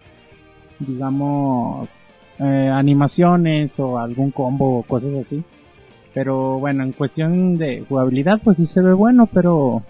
digamos, 0.78 1.89
eh, 2.39 2.70
animaciones 2.72 3.78
o 3.78 3.99
algún 3.99 4.31
combo 4.31 4.78
o 4.78 4.83
cosas 4.83 5.12
así. 5.14 5.43
Pero 6.12 6.59
bueno, 6.59 6.83
en 6.83 6.93
cuestión 6.93 7.57
de 7.57 7.85
jugabilidad 7.89 8.41
pues 8.43 8.57
sí 8.57 8.66
se 8.66 8.81
ve 8.81 8.93
bueno, 8.93 9.26
pero 9.33 9.83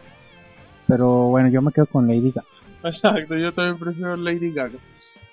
pero 0.86 1.28
bueno, 1.28 1.48
yo 1.48 1.62
me 1.62 1.72
quedo 1.72 1.86
con 1.86 2.06
Lady 2.06 2.30
Gaga. 2.32 2.46
Exacto, 2.84 3.36
yo 3.36 3.52
también 3.52 3.78
prefiero 3.78 4.16
Lady 4.16 4.52
Gaga. 4.52 4.78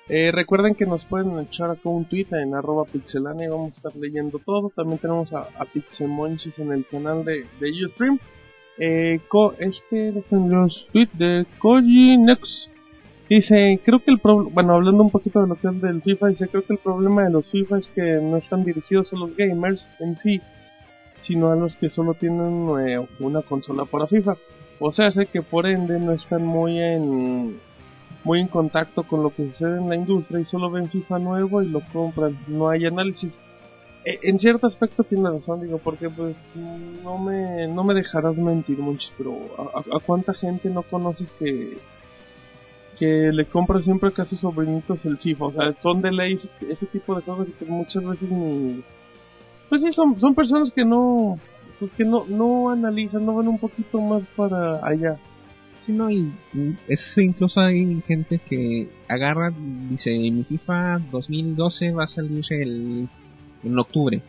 Eh, 0.09 0.31
recuerden 0.31 0.73
que 0.75 0.85
nos 0.85 1.03
pueden 1.05 1.37
echar 1.39 1.69
acá 1.69 1.89
un 1.89 2.05
tweet 2.05 2.27
en 2.31 2.55
arroba 2.55 2.85
pixelania 2.85 3.49
vamos 3.49 3.73
a 3.73 3.75
estar 3.75 3.95
leyendo 3.97 4.39
todo. 4.39 4.71
También 4.73 4.99
tenemos 4.99 5.33
a, 5.33 5.41
a 5.41 5.67
en 5.73 6.71
el 6.71 6.85
canal 6.85 7.25
de, 7.25 7.45
de 7.59 7.85
Ustream. 7.85 8.17
Eh, 8.77 9.19
co- 9.27 9.53
este, 9.59 10.11
dejen 10.13 10.49
los 10.49 10.87
tweets 10.93 11.17
de 11.17 11.45
Koji. 11.59 12.17
Dice, 13.29 13.81
creo 13.83 13.99
que 13.99 14.11
el 14.11 14.19
problema, 14.19 14.49
bueno, 14.53 14.73
hablando 14.75 15.03
un 15.03 15.09
poquito 15.09 15.41
de 15.41 15.47
lo 15.49 15.55
que 15.55 15.67
es 15.67 15.81
del 15.81 16.01
FIFA, 16.01 16.27
dice, 16.27 16.47
creo 16.47 16.63
que 16.65 16.73
el 16.73 16.79
problema 16.79 17.23
de 17.25 17.31
los 17.31 17.51
FIFA 17.51 17.79
es 17.79 17.87
que 17.87 18.01
no 18.21 18.37
están 18.37 18.63
dirigidos 18.63 19.11
a 19.11 19.17
los 19.17 19.35
gamers 19.35 19.85
en 19.99 20.15
sí, 20.17 20.39
sino 21.23 21.51
a 21.51 21.57
los 21.57 21.75
que 21.75 21.89
solo 21.89 22.13
tienen 22.13 22.69
eh, 22.87 23.05
una 23.19 23.41
consola 23.41 23.83
para 23.83 24.07
FIFA. 24.07 24.37
O 24.79 24.91
sea, 24.91 25.11
sé 25.11 25.25
que 25.25 25.41
por 25.41 25.65
ende 25.65 25.99
no 25.99 26.11
están 26.13 26.45
muy 26.45 26.79
en 26.79 27.59
muy 28.23 28.41
en 28.41 28.47
contacto 28.47 29.03
con 29.03 29.23
lo 29.23 29.29
que 29.29 29.47
sucede 29.51 29.77
en 29.77 29.87
la 29.89 29.95
industria 29.95 30.39
y 30.41 30.45
solo 30.45 30.69
ven 30.69 30.89
FIFA 30.89 31.19
nuevo 31.19 31.61
y 31.61 31.69
lo 31.69 31.81
compran. 31.93 32.37
No 32.47 32.69
hay 32.69 32.85
análisis. 32.85 33.31
E- 34.05 34.19
en 34.23 34.39
cierto 34.39 34.67
aspecto 34.67 35.03
tiene 35.03 35.29
razón, 35.29 35.61
digo, 35.61 35.77
porque 35.79 36.09
pues 36.09 36.35
no 37.03 37.17
me 37.17 37.67
no 37.67 37.83
me 37.83 37.93
dejarás 37.93 38.35
mentir 38.37 38.77
mucho, 38.79 39.07
pero 39.17 39.37
a, 39.57 39.79
a- 39.79 39.99
cuánta 40.05 40.33
gente 40.33 40.69
no 40.69 40.81
conoces 40.83 41.31
que 41.39 41.77
que 42.99 43.31
le 43.31 43.45
compra 43.45 43.81
siempre 43.83 44.11
sus 44.25 44.39
sobrinitos 44.39 45.05
el 45.05 45.17
FIFA, 45.19 45.45
o 45.45 45.51
sea, 45.51 45.73
son 45.83 46.01
de 46.01 46.11
ley 46.11 46.39
ese- 46.67 46.85
tipo 46.87 47.15
de 47.15 47.21
y 47.21 47.51
que 47.51 47.65
muchas 47.65 48.03
veces 48.03 48.29
ni 48.31 48.81
pues 49.69 49.81
sí 49.81 49.93
son 49.93 50.19
son 50.19 50.33
personas 50.35 50.71
que 50.73 50.83
no 50.83 51.39
pues 51.79 51.91
que 51.93 52.03
no 52.03 52.25
no 52.27 52.69
analizan, 52.69 53.25
no 53.25 53.35
van 53.35 53.47
un 53.47 53.59
poquito 53.59 53.99
más 54.01 54.23
para 54.35 54.85
allá. 54.85 55.17
Sí, 55.85 55.93
no, 55.93 56.09
y 56.09 56.31
y 56.53 56.75
es 56.87 57.01
incluso 57.17 57.61
hay 57.61 58.01
gente 58.01 58.39
que 58.39 58.89
agarra, 59.07 59.53
dice, 59.89 60.11
mi 60.11 60.43
FIFA 60.43 60.99
2012 61.11 61.93
va 61.93 62.03
a 62.05 62.07
salir 62.07 62.43
el, 62.49 63.07
en 63.63 63.79
octubre. 63.79 64.21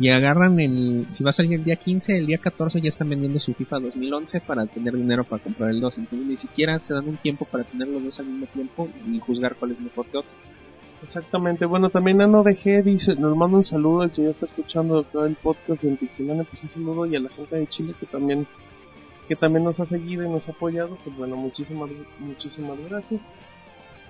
Y 0.00 0.10
agarran 0.10 0.60
el, 0.60 1.06
si 1.12 1.24
va 1.24 1.30
a 1.30 1.32
salir 1.32 1.54
el 1.54 1.64
día 1.64 1.74
15, 1.74 2.18
el 2.18 2.26
día 2.26 2.38
14 2.38 2.80
ya 2.80 2.88
están 2.88 3.08
vendiendo 3.08 3.40
su 3.40 3.52
FIFA 3.54 3.80
2011 3.80 4.40
para 4.40 4.64
tener 4.66 4.96
dinero 4.96 5.24
para 5.24 5.42
comprar 5.42 5.70
el 5.70 5.80
2. 5.80 5.98
Entonces 5.98 6.28
ni 6.28 6.36
siquiera 6.36 6.78
se 6.78 6.94
dan 6.94 7.08
un 7.08 7.16
tiempo 7.16 7.44
para 7.44 7.64
tener 7.64 7.88
los 7.88 8.04
dos 8.04 8.20
al 8.20 8.26
mismo 8.26 8.46
tiempo 8.46 8.88
y 9.10 9.18
juzgar 9.18 9.56
cuál 9.56 9.72
es 9.72 9.80
mejor 9.80 10.06
que 10.06 10.18
otro. 10.18 10.30
Exactamente, 11.02 11.64
bueno, 11.64 11.90
también 11.90 12.20
Ano 12.20 12.42
de 12.42 12.56
G 12.58 12.82
dice, 12.82 13.14
nos 13.14 13.36
manda 13.36 13.58
un 13.58 13.64
saludo 13.64 14.02
al 14.02 14.10
que 14.10 14.24
ya 14.24 14.30
está 14.30 14.46
escuchando 14.46 15.04
todo 15.04 15.26
el 15.26 15.36
podcast 15.36 15.84
en 15.84 15.96
Pixelania, 15.96 16.44
pues 16.44 16.62
un 16.64 16.70
saludo 16.70 17.06
y 17.06 17.14
a 17.14 17.20
la 17.20 17.28
gente 17.28 17.54
de 17.56 17.66
Chile 17.68 17.94
que 17.98 18.06
también 18.06 18.46
que 19.28 19.36
también 19.36 19.62
nos 19.64 19.78
ha 19.78 19.84
seguido 19.86 20.24
y 20.24 20.28
nos 20.28 20.46
ha 20.48 20.52
apoyado, 20.52 20.96
pues 21.04 21.16
bueno, 21.16 21.36
muchísimas 21.36 21.90
muchísimas 22.18 22.78
gracias. 22.88 23.20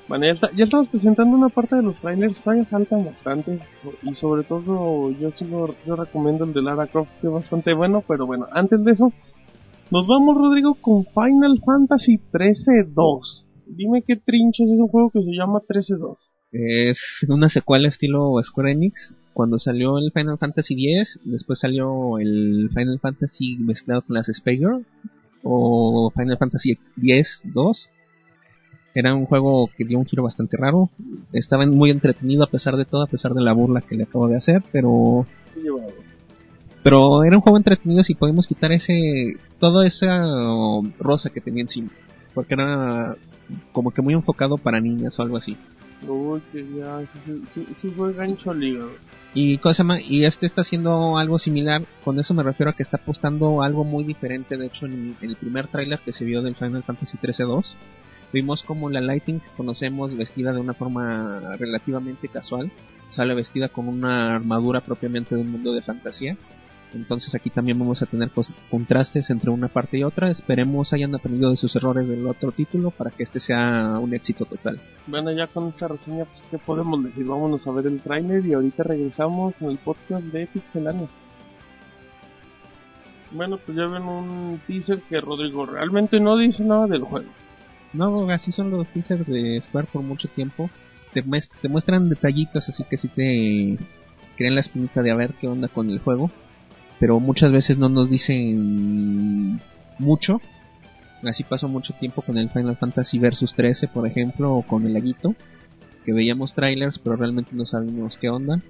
Bueno, 0.07 0.24
ya, 0.26 0.30
está- 0.32 0.51
ya 0.53 0.64
estamos 0.64 0.89
presentando 0.89 1.36
una 1.36 1.49
parte 1.51 1.76
de 1.76 1.82
los 1.82 1.97
trailers, 1.97 2.36
todavía 2.43 2.64
faltan 2.64 3.05
bastante 3.05 3.59
y 4.03 4.14
sobre 4.14 4.45
todo 4.45 5.11
yo 5.11 5.30
sí 5.32 5.45
lo, 5.45 5.74
yo 5.84 5.95
recomiendo 5.97 6.45
el 6.45 6.55
de 6.55 6.62
Lara 6.62 6.86
Croft 6.86 7.11
que 7.20 7.26
es 7.26 7.32
bastante 7.32 7.74
bueno, 7.74 8.03
pero 8.09 8.24
bueno, 8.26 8.47
antes 8.53 8.82
de 8.82 8.93
eso 8.93 9.12
nos 9.91 10.07
vamos 10.07 10.36
Rodrigo 10.39 10.74
con 10.80 11.05
Final 11.05 11.61
Fantasy 11.66 12.18
13-2. 12.32 13.45
Dime 13.66 14.03
qué 14.07 14.16
trinchos 14.16 14.70
es 14.70 14.78
un 14.80 14.89
juego 14.89 15.11
que 15.11 15.20
se 15.22 15.32
llama 15.32 15.61
13-2. 15.68 16.16
Es 16.51 16.99
una 17.28 17.49
secuela 17.51 17.88
estilo 17.88 18.40
Square 18.42 18.72
Enix. 18.72 19.14
Cuando 19.34 19.59
salió 19.59 19.99
el 19.99 20.11
Final 20.12 20.38
Fantasy 20.38 20.74
X, 20.74 21.20
después 21.24 21.61
salió 21.61 22.18
el 22.18 22.70
Final 22.74 22.99
Fantasy 23.01 23.57
mezclado 23.59 24.03
con 24.03 24.16
las 24.16 24.26
Spager 24.26 24.80
o 25.42 26.11
Final 26.16 26.38
Fantasy 26.38 26.78
X-2. 27.01 27.88
Era 28.94 29.14
un 29.14 29.26
juego 29.26 29.70
que 29.76 29.84
dio 29.84 29.99
un 29.99 30.07
giro 30.07 30.24
bastante 30.24 30.57
raro. 30.57 30.90
Estaba 31.32 31.66
muy 31.66 31.90
entretenido 31.90 32.42
a 32.42 32.51
pesar 32.51 32.76
de 32.76 32.84
todo, 32.84 33.03
a 33.03 33.07
pesar 33.07 33.34
de 33.34 33.42
la 33.42 33.53
burla 33.53 33.82
que 33.82 33.96
le 33.96 34.05
acabo 34.05 34.26
de 34.26 34.36
hacer, 34.38 34.62
pero 34.72 35.26
Pero 36.82 37.22
era 37.22 37.36
un 37.36 37.42
juego 37.42 37.59
entretenido 37.59 38.03
si 38.03 38.14
podemos 38.14 38.46
quitar 38.46 38.72
ese, 38.72 39.36
toda 39.61 39.86
esa 39.86 40.22
rosa 40.99 41.30
que 41.30 41.42
tenía 41.42 41.62
encima. 41.62 41.90
Porque 42.34 42.55
era 42.55 43.14
como 43.72 43.92
que 43.92 44.03
muy 44.03 44.14
enfocado 44.14 44.57
para 44.57 44.80
niñas 44.80 45.16
o 45.18 45.22
algo 45.22 45.36
así. 45.36 45.57
Y 49.34 49.61
y 50.07 50.24
este 50.24 50.46
está 50.46 50.62
haciendo 50.62 51.18
algo 51.18 51.38
similar, 51.38 51.82
con 52.05 52.18
eso 52.18 52.34
me 52.34 52.42
refiero 52.42 52.70
a 52.70 52.74
que 52.74 52.82
está 52.82 52.96
apostando 52.96 53.62
algo 53.62 53.84
muy 53.84 54.05
diferente, 54.05 54.57
de 54.57 54.66
hecho 54.66 54.86
en, 54.86 55.16
el 55.20 55.36
primer 55.36 55.68
tráiler 55.68 55.99
que 56.01 56.12
se 56.12 56.24
vio 56.24 56.42
del 56.42 56.55
Final 56.55 56.82
Fantasy 56.82 57.18
13 57.18 57.42
2, 57.42 57.76
vimos 58.32 58.62
como 58.62 58.90
la 58.90 59.01
Lighting 59.01 59.40
que 59.40 59.49
conocemos 59.57 60.16
vestida 60.16 60.53
de 60.53 60.61
una 60.61 60.74
forma 60.74 61.57
relativamente 61.59 62.28
casual, 62.28 62.70
sale 63.11 63.34
vestida 63.34 63.68
con 63.68 63.88
una 63.88 64.36
armadura 64.36 64.80
propiamente 64.80 65.34
de 65.34 65.42
un 65.42 65.53
mundo 65.53 65.72
de 65.72 65.82
fantasía. 65.82 66.36
Entonces 66.95 67.34
aquí 67.34 67.51
también 67.51 67.78
vamos 67.78 68.01
a 68.01 68.07
tener 68.07 68.30
contrastes 68.70 69.28
entre 69.30 69.51
una 69.51 69.68
parte 69.68 69.99
y 69.99 70.05
otra. 70.05 70.30
Esperemos 70.30 70.93
hayan 70.93 71.14
aprendido 71.14 71.51
de 71.51 71.57
sus 71.57 71.74
errores 71.76 72.09
del 72.09 72.26
otro 72.26 72.51
título 72.53 72.91
para 72.91 73.11
que 73.11 73.24
este 73.24 73.41
sea 73.41 73.99
un 74.01 74.14
éxito 74.14 74.47
total. 74.47 74.80
Bueno, 75.07 75.30
ya 75.32 75.47
con 75.47 75.68
esta 75.68 75.89
reseña, 75.89 76.24
pues, 76.24 76.43
¿qué 76.51 76.59
podemos 76.59 77.03
decir? 77.05 77.26
Vámonos 77.26 77.66
a 77.66 77.72
ver 77.72 77.86
el 77.86 78.01
trailer 78.01 78.45
y 78.47 78.55
ahorita 78.55 78.84
regresamos 78.84 79.55
en 79.61 79.70
el 79.70 79.78
podcast 79.78 80.24
de 80.24 80.47
Pixelania. 80.47 81.09
Bueno, 83.30 83.59
pues 83.59 83.76
ya 83.76 83.86
ven 83.86 84.05
un 84.05 84.61
teaser 84.66 85.01
que 85.03 85.20
Rodrigo 85.20 85.66
realmente 85.66 86.18
no 86.18 86.36
dice 86.36 86.64
nada 86.64 86.86
del 86.86 87.03
juego. 87.03 87.28
No, 87.93 88.28
así 88.30 88.53
son 88.53 88.70
los 88.70 88.89
teasers 88.89 89.26
de 89.26 89.61
Square 89.66 89.89
por 89.93 90.03
mucho 90.03 90.28
tiempo. 90.28 90.70
Te, 91.12 91.22
te 91.61 91.68
muestran 91.68 92.09
detallitos, 92.09 92.68
así 92.68 92.84
que 92.84 92.97
si 92.97 93.09
te 93.09 93.78
crean 94.36 94.55
la 94.55 94.61
espinita 94.61 95.03
de 95.03 95.11
a 95.11 95.16
ver 95.16 95.34
qué 95.34 95.49
onda 95.49 95.68
con 95.68 95.91
el 95.91 95.99
juego. 95.99 96.30
Pero 97.01 97.20
muchas 97.20 97.53
veces 97.53 97.78
no 97.78 97.88
nos 97.88 98.11
dicen 98.11 99.61
mucho. 99.99 100.40
Así 101.22 101.44
pasó 101.44 101.68
mucho 101.68 101.94
tiempo 101.94 102.22
con 102.22 102.38
el 102.38 102.51
Final 102.51 102.76
Fantasy 102.76 103.18
Versus 103.18 103.55
13, 103.55 103.88
por 103.88 104.07
ejemplo, 104.07 104.55
o 104.55 104.62
con 104.62 104.86
el 104.86 104.94
Laguito. 104.94 105.34
Que 106.05 106.12
veíamos 106.12 106.55
trailers, 106.55 106.99
pero 106.99 107.16
realmente 107.16 107.51
no 107.55 107.66
sabíamos 107.66 108.16
qué 108.16 108.28
onda. 108.30 108.61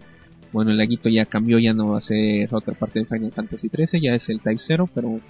Bueno, 0.53 0.71
el 0.71 0.79
Laguito 0.79 1.09
ya 1.09 1.27
cambió, 1.27 1.59
ya 1.59 1.75
no 1.75 1.91
va 1.91 1.99
a 1.99 2.03
ser 2.03 2.53
otra 2.55 2.75
parte 2.75 2.99
del 2.99 3.09
Final 3.09 3.33
Fantasy 3.33 3.69
13, 3.69 4.01
ya 4.01 4.15
es 4.15 4.29
el 4.29 4.41
Type 4.41 4.63
0, 4.67 4.89
pero 4.95 5.21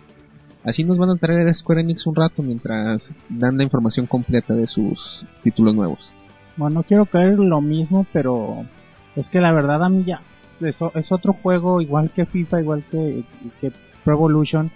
Así 0.65 0.85
nos 0.85 0.99
van 0.99 1.11
a 1.11 1.17
traer 1.17 1.49
a 1.49 1.55
Square 1.55 1.83
Enix 1.83 2.07
un 2.07 2.15
rato 2.15 2.43
mientras 2.43 3.03
dan 3.29 3.57
la 3.57 3.63
información 3.63 4.07
completa 4.07 4.55
de 4.55 4.67
sus 4.67 5.25
títulos 5.43 5.75
nuevos. 5.75 6.13
Bueno, 6.57 6.81
no 6.81 6.83
quiero 6.83 7.07
caer 7.07 7.39
lo 7.39 7.61
mismo, 7.61 8.07
pero 8.13 8.67
es 9.15 9.29
que 9.29 9.41
la 9.41 9.53
verdad 9.53 9.85
a 9.85 9.89
mí 9.89 10.05
ya 10.05 10.21
es, 10.61 10.77
es 10.95 11.13
otro 11.13 11.33
juego 11.33 11.81
igual 11.81 12.11
que 12.11 12.27
FIFA, 12.27 12.61
igual 12.61 12.83
que, 12.91 13.23
que 13.61 13.73
Pro 14.05 14.15
Evolution, 14.15 14.71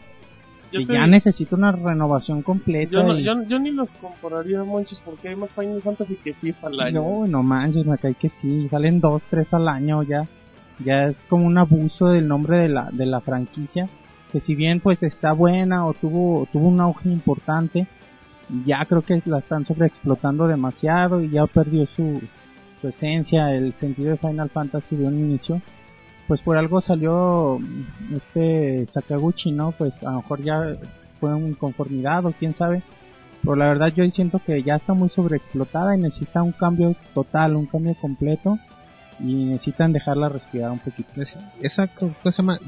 que 0.71 0.87
te- 0.87 0.93
ya 0.95 1.07
necesita 1.07 1.57
una 1.57 1.73
renovación 1.73 2.43
completa. 2.43 2.91
yo, 2.93 3.03
no- 3.03 3.19
y- 3.19 3.25
yo, 3.25 3.43
yo 3.49 3.59
ni 3.59 3.71
los 3.71 3.89
compararía, 4.01 4.63
monches, 4.65 5.01
porque 5.05 5.29
hay 5.29 5.37
más 5.37 5.51
Final 5.51 5.83
Fantasy 5.83 6.17
que 6.23 6.35
FIFA 6.35 6.67
al 6.69 6.81
año. 6.81 7.03
No, 7.03 7.27
no 7.27 7.43
manches, 7.43 7.87
me 7.87 7.99
cae 7.99 8.15
que 8.15 8.29
sí, 8.31 8.69
salen 8.71 9.01
dos, 9.01 9.23
tres 9.31 9.53
al 9.53 9.69
año 9.69 10.03
ya. 10.03 10.27
Ya 10.85 11.07
es 11.09 11.19
como 11.29 11.47
un 11.47 11.59
abuso 11.59 12.09
del 12.09 12.27
nombre 12.27 12.57
de 12.59 12.69
la, 12.69 12.91
de 12.91 13.07
la 13.07 13.21
franquicia. 13.21 13.89
Que 14.33 14.41
si 14.41 14.55
bien 14.55 14.81
pues 14.81 15.03
está 15.03 15.33
buena 15.33 15.85
o 15.87 15.93
tuvo, 15.93 16.49
tuvo 16.51 16.69
un 16.69 16.81
auge 16.81 17.11
importante, 17.11 17.87
ya 18.65 18.83
creo 18.87 19.03
que 19.03 19.21
la 19.27 19.39
están 19.41 19.67
sobreexplotando 19.67 20.47
demasiado 20.49 21.23
y 21.23 21.29
ya 21.29 21.47
perdió 21.47 21.85
su, 21.95 22.23
su 22.83 22.89
esencia, 22.89 23.55
el 23.55 23.73
sentido 23.75 24.11
de 24.11 24.19
Final 24.19 24.51
Fantasy 24.51 24.97
de 24.97 25.07
un 25.07 25.19
inicio. 25.19 25.63
Pues 26.29 26.41
por 26.41 26.59
algo 26.59 26.83
salió 26.83 27.59
mm, 27.59 28.15
este 28.17 28.87
Sakaguchi, 28.93 29.53
¿no? 29.53 29.73
Pues 29.73 29.95
a 30.03 30.11
lo 30.11 30.17
mejor 30.19 30.43
ya 30.43 30.77
fue 31.19 31.35
un 31.35 31.49
inconformidad 31.49 32.27
o 32.27 32.33
quién 32.33 32.55
sabe. 32.55 32.83
Pero 33.43 33.57
la 33.57 33.69
verdad 33.69 33.93
yo 33.95 34.05
siento 34.11 34.41
que 34.45 34.63
ya 34.63 34.77
está 34.77 34.93
muy 34.93 35.09
sobreexplotada 35.09 35.97
y 35.97 36.01
necesita 36.01 36.43
un 36.43 36.53
cambio 36.53 36.95
total, 37.15 37.57
un 37.57 37.67
cambio 37.67 37.95
completo 38.01 38.59
y 39.19 39.45
necesitan 39.45 39.93
dejarla 39.93 40.29
respirar 40.29 40.71
un 40.71 40.79
poquito. 40.79 41.11
Exacto. 41.61 42.15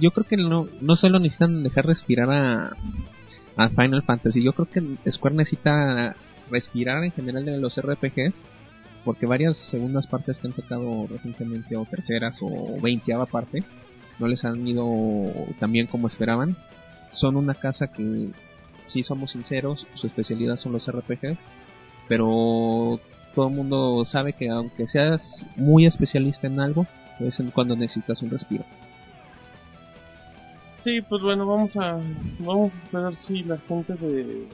Yo 0.01 0.11
creo 0.11 0.27
que 0.27 0.37
no, 0.37 0.69
no 0.81 0.97
solo 0.97 1.19
necesitan 1.19 1.63
dejar 1.63 1.87
respirar 1.87 2.31
a, 2.31 2.77
a 3.57 3.69
Final 3.69 4.03
Fantasy, 4.03 4.43
yo 4.43 4.53
creo 4.53 4.69
que 4.69 5.11
Square 5.11 5.37
necesita 5.37 6.17
respirar 6.51 7.03
en 7.05 7.13
general 7.13 7.45
de 7.45 7.59
los 7.59 7.81
RPGs, 7.81 8.35
porque 9.05 9.27
varias 9.27 9.57
segundas 9.71 10.07
partes 10.07 10.39
que 10.39 10.47
han 10.47 10.55
sacado 10.55 11.07
recientemente, 11.09 11.77
o 11.77 11.85
terceras, 11.85 12.39
o 12.41 12.81
veinteava 12.81 13.27
parte, 13.27 13.63
no 14.19 14.29
les 14.29 14.45
han 14.45 14.67
ido 14.67 14.87
tan 15.59 15.73
bien 15.73 15.87
como 15.87 16.09
esperaban. 16.09 16.57
Son 17.13 17.37
una 17.37 17.55
casa 17.55 17.89
que, 17.89 18.31
si 18.87 19.03
somos 19.03 19.33
sinceros, 19.33 19.87
su 19.95 20.07
especialidad 20.07 20.57
son 20.57 20.73
los 20.73 20.91
RPGs, 20.91 21.39
pero 22.09 22.99
todo 23.35 23.49
el 23.49 23.55
mundo 23.55 24.05
sabe 24.05 24.33
que 24.33 24.49
aunque 24.49 24.87
seas 24.87 25.23
muy 25.57 25.87
especialista 25.87 26.47
en 26.47 26.61
algo, 26.61 26.87
de 27.19 27.27
vez 27.27 27.41
en 27.41 27.51
cuando 27.51 27.77
necesitas 27.77 28.23
un 28.23 28.31
respiro. 28.31 28.65
Sí, 30.83 31.01
pues 31.01 31.23
bueno, 31.23 31.47
vamos 31.47 31.75
a 31.77 31.99
vamos 32.41 32.73
a 32.75 32.77
esperar 32.77 33.15
si 33.27 33.43
la 33.43 33.57
gente 33.59 33.95
de, 33.95 34.47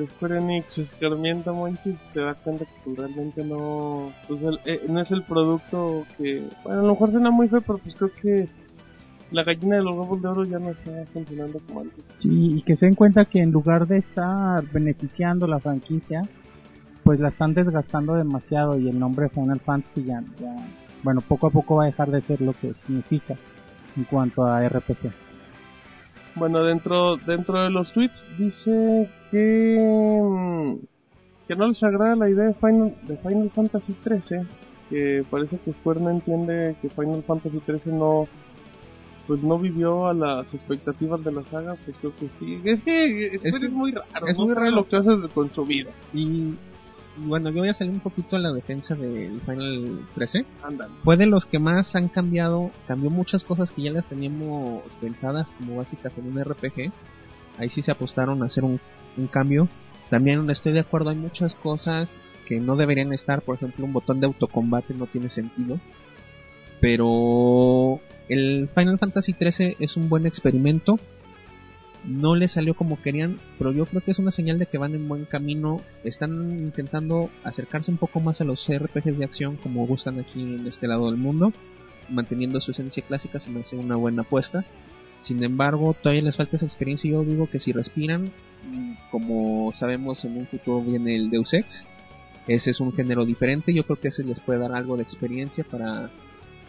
de 0.00 0.06
Square 0.08 0.38
Enix 0.38 0.66
se 0.74 0.82
escarmienta 0.82 1.52
mucho 1.52 1.90
y 1.90 1.96
se 2.12 2.20
da 2.20 2.34
cuenta 2.34 2.64
que 2.64 2.72
pues, 2.84 2.98
realmente 2.98 3.44
no 3.44 4.12
pues 4.26 4.40
eh, 4.64 4.80
no 4.88 5.00
es 5.00 5.10
el 5.10 5.22
producto 5.22 6.04
que 6.16 6.42
bueno 6.64 6.80
a 6.80 6.82
lo 6.82 6.92
mejor 6.92 7.10
suena 7.12 7.30
muy 7.30 7.48
feo 7.48 7.60
pero 7.60 7.78
pues 7.78 7.94
creo 7.94 8.10
que 8.20 8.48
la 9.30 9.44
gallina 9.44 9.76
de 9.76 9.82
los 9.82 9.96
huevos 9.96 10.22
de 10.22 10.28
oro 10.28 10.44
ya 10.44 10.58
no 10.58 10.70
está 10.70 11.04
funcionando 11.12 11.60
como 11.66 11.80
antes. 11.80 12.04
Sí, 12.18 12.56
y 12.56 12.62
que 12.62 12.76
se 12.76 12.86
den 12.86 12.94
cuenta 12.94 13.24
que 13.24 13.40
en 13.40 13.52
lugar 13.52 13.86
de 13.86 13.98
estar 13.98 14.64
beneficiando 14.72 15.46
la 15.46 15.60
franquicia, 15.60 16.22
pues 17.04 17.20
la 17.20 17.28
están 17.28 17.54
desgastando 17.54 18.14
demasiado 18.14 18.78
y 18.78 18.88
el 18.88 18.98
nombre 18.98 19.28
Final 19.28 19.60
Fantasy 19.60 20.04
ya, 20.04 20.22
ya, 20.40 20.56
bueno, 21.02 21.20
poco 21.20 21.46
a 21.46 21.50
poco 21.50 21.76
va 21.76 21.84
a 21.84 21.86
dejar 21.86 22.10
de 22.10 22.22
ser 22.22 22.40
lo 22.40 22.52
que 22.52 22.72
significa 22.86 23.36
en 23.96 24.04
cuanto 24.04 24.44
a 24.44 24.66
RPG. 24.68 25.29
Bueno, 26.40 26.64
dentro 26.64 27.18
dentro 27.18 27.62
de 27.62 27.68
los 27.68 27.92
tweets 27.92 28.14
dice 28.38 29.10
que 29.30 29.78
mm, 29.78 30.74
que 31.46 31.54
no 31.54 31.68
les 31.68 31.82
agrada 31.82 32.16
la 32.16 32.30
idea 32.30 32.46
de 32.46 32.54
Final 32.54 32.94
de 33.02 33.18
Final 33.18 33.50
Fantasy 33.50 33.92
13, 34.02 34.46
que 34.88 35.22
parece 35.30 35.58
que 35.58 35.74
Square 35.74 36.00
no 36.00 36.08
entiende 36.08 36.76
que 36.80 36.88
Final 36.88 37.22
Fantasy 37.24 37.58
13 37.58 37.90
no 37.92 38.26
pues 39.26 39.42
no 39.42 39.58
vivió 39.58 40.06
a 40.06 40.14
las 40.14 40.46
expectativas 40.54 41.22
de 41.22 41.30
la 41.30 41.42
saga, 41.42 41.76
pues 41.84 41.94
creo 41.98 42.14
que 42.18 42.30
sí. 42.38 42.58
Es 42.64 42.80
que 42.84 43.36
Square 43.36 43.56
es, 43.56 43.60
que 43.60 43.68
muy 43.68 43.92
raro, 43.92 44.26
es 44.26 44.38
no 44.38 44.44
muy 44.46 44.54
raro. 44.54 44.70
lo 44.70 44.88
que 44.88 44.96
hace 44.96 45.10
con 45.34 45.52
su 45.52 45.66
vida. 45.66 45.90
Y 46.14 46.54
bueno, 47.26 47.50
yo 47.50 47.60
voy 47.60 47.68
a 47.68 47.74
salir 47.74 47.92
un 47.92 48.00
poquito 48.00 48.36
a 48.36 48.38
la 48.38 48.52
defensa 48.52 48.94
del 48.94 49.40
Final 49.42 50.00
13. 50.14 50.44
Ándale. 50.62 50.92
Fue 51.04 51.16
de 51.16 51.26
los 51.26 51.46
que 51.46 51.58
más 51.58 51.94
han 51.94 52.08
cambiado, 52.08 52.70
cambió 52.86 53.10
muchas 53.10 53.44
cosas 53.44 53.70
que 53.70 53.82
ya 53.82 53.90
las 53.90 54.06
teníamos 54.06 54.82
pensadas 55.00 55.48
como 55.58 55.76
básicas 55.76 56.12
en 56.18 56.26
un 56.26 56.42
RPG. 56.42 56.92
Ahí 57.58 57.70
sí 57.70 57.82
se 57.82 57.90
apostaron 57.90 58.42
a 58.42 58.46
hacer 58.46 58.64
un, 58.64 58.80
un 59.16 59.26
cambio. 59.26 59.68
También 60.08 60.48
estoy 60.50 60.72
de 60.72 60.80
acuerdo, 60.80 61.10
hay 61.10 61.16
muchas 61.16 61.54
cosas 61.54 62.10
que 62.46 62.58
no 62.58 62.74
deberían 62.76 63.12
estar, 63.12 63.42
por 63.42 63.56
ejemplo, 63.56 63.84
un 63.84 63.92
botón 63.92 64.18
de 64.18 64.26
autocombate 64.26 64.94
no 64.94 65.06
tiene 65.06 65.30
sentido. 65.30 65.78
Pero 66.80 68.00
el 68.28 68.68
Final 68.74 68.98
Fantasy 68.98 69.34
13 69.34 69.76
es 69.78 69.96
un 69.96 70.08
buen 70.08 70.26
experimento. 70.26 70.98
No 72.04 72.34
le 72.34 72.48
salió 72.48 72.74
como 72.74 73.00
querían, 73.00 73.36
pero 73.58 73.72
yo 73.72 73.84
creo 73.86 74.00
que 74.00 74.12
es 74.12 74.18
una 74.18 74.32
señal 74.32 74.58
de 74.58 74.66
que 74.66 74.78
van 74.78 74.94
en 74.94 75.08
buen 75.08 75.26
camino. 75.26 75.80
Están 76.02 76.58
intentando 76.58 77.30
acercarse 77.44 77.90
un 77.90 77.98
poco 77.98 78.20
más 78.20 78.40
a 78.40 78.44
los 78.44 78.66
RPGs 78.66 79.18
de 79.18 79.24
acción 79.24 79.56
como 79.56 79.86
gustan 79.86 80.18
aquí 80.18 80.42
en 80.42 80.66
este 80.66 80.88
lado 80.88 81.10
del 81.10 81.18
mundo, 81.18 81.52
manteniendo 82.08 82.60
su 82.60 82.70
esencia 82.70 83.02
clásica, 83.02 83.38
se 83.40 83.50
me 83.50 83.60
hace 83.60 83.76
una 83.76 83.96
buena 83.96 84.22
apuesta. 84.22 84.64
Sin 85.24 85.44
embargo, 85.44 85.94
todavía 85.94 86.22
les 86.22 86.36
falta 86.36 86.56
esa 86.56 86.66
experiencia 86.66 87.08
y 87.08 87.12
yo 87.12 87.22
digo 87.24 87.48
que 87.48 87.60
si 87.60 87.72
respiran, 87.72 88.30
como 89.10 89.72
sabemos 89.78 90.24
en 90.24 90.38
un 90.38 90.46
futuro 90.46 90.80
viene 90.80 91.14
el 91.16 91.28
Deus 91.28 91.52
Ex, 91.52 91.84
ese 92.46 92.70
es 92.70 92.80
un 92.80 92.92
género 92.92 93.26
diferente, 93.26 93.74
yo 93.74 93.84
creo 93.84 94.00
que 94.00 94.08
ese 94.08 94.24
les 94.24 94.40
puede 94.40 94.58
dar 94.58 94.72
algo 94.72 94.96
de 94.96 95.02
experiencia 95.02 95.62
para 95.62 96.10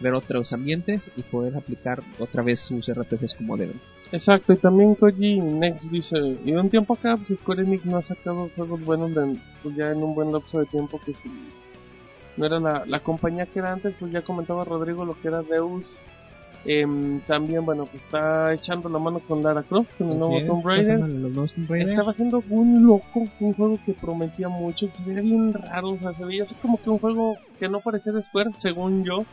ver 0.00 0.12
otros 0.14 0.52
ambientes 0.52 1.10
y 1.16 1.22
poder 1.22 1.56
aplicar 1.56 2.02
otra 2.18 2.42
vez 2.42 2.60
sus 2.60 2.92
RPGs 2.92 3.34
como 3.34 3.56
deben. 3.56 3.80
Exacto, 4.12 4.52
y 4.52 4.56
también 4.56 4.94
Koji 4.94 5.40
Next 5.40 5.82
dice, 5.84 6.18
y 6.44 6.52
de 6.52 6.60
un 6.60 6.68
tiempo 6.70 6.92
acá, 6.94 7.16
pues 7.16 7.38
Square 7.40 7.62
Enix 7.62 7.84
no 7.86 7.96
ha 7.96 8.02
sacado 8.02 8.50
juegos 8.54 8.84
buenos 8.84 9.14
de- 9.14 9.38
pues, 9.62 9.74
ya 9.74 9.90
en 9.90 10.02
un 10.02 10.14
buen 10.14 10.32
lapso 10.32 10.58
de 10.58 10.66
tiempo 10.66 11.00
que 11.04 11.14
si 11.14 11.30
no 12.36 12.44
era 12.46 12.58
la, 12.60 12.84
la 12.86 13.00
compañía 13.00 13.46
que 13.46 13.58
era 13.58 13.72
antes, 13.72 13.94
pues 13.98 14.12
ya 14.12 14.22
comentaba 14.22 14.64
Rodrigo 14.64 15.04
lo 15.04 15.14
que 15.20 15.28
era 15.28 15.42
Deus. 15.42 15.84
Em, 16.64 17.18
también, 17.22 17.64
bueno, 17.64 17.86
pues 17.86 18.00
está 18.04 18.52
echando 18.54 18.88
la 18.88 18.98
mano 19.00 19.18
con 19.26 19.42
Lara 19.42 19.64
Croft, 19.64 19.90
con 19.98 20.12
el 20.12 20.18
nuevo 20.18 20.38
es, 20.38 20.46
Tomb 20.46 20.64
Raider. 20.64 20.98
Estaba 21.90 22.12
haciendo 22.12 22.42
un 22.50 22.86
loco, 22.86 23.24
un 23.40 23.52
juego 23.54 23.78
que 23.84 23.94
prometía 23.94 24.48
mucho, 24.48 24.86
se 24.86 25.02
veía 25.04 25.22
bien 25.22 25.52
raro, 25.52 25.88
o 25.88 25.98
sea, 25.98 26.12
se 26.12 26.24
veía 26.24 26.44
así 26.44 26.54
como 26.62 26.80
que 26.80 26.88
un 26.90 26.98
juego 27.00 27.36
que 27.58 27.68
no 27.68 27.80
parecía 27.80 28.12
de 28.12 28.22
Square, 28.22 28.50
según 28.60 29.02
yo. 29.04 29.24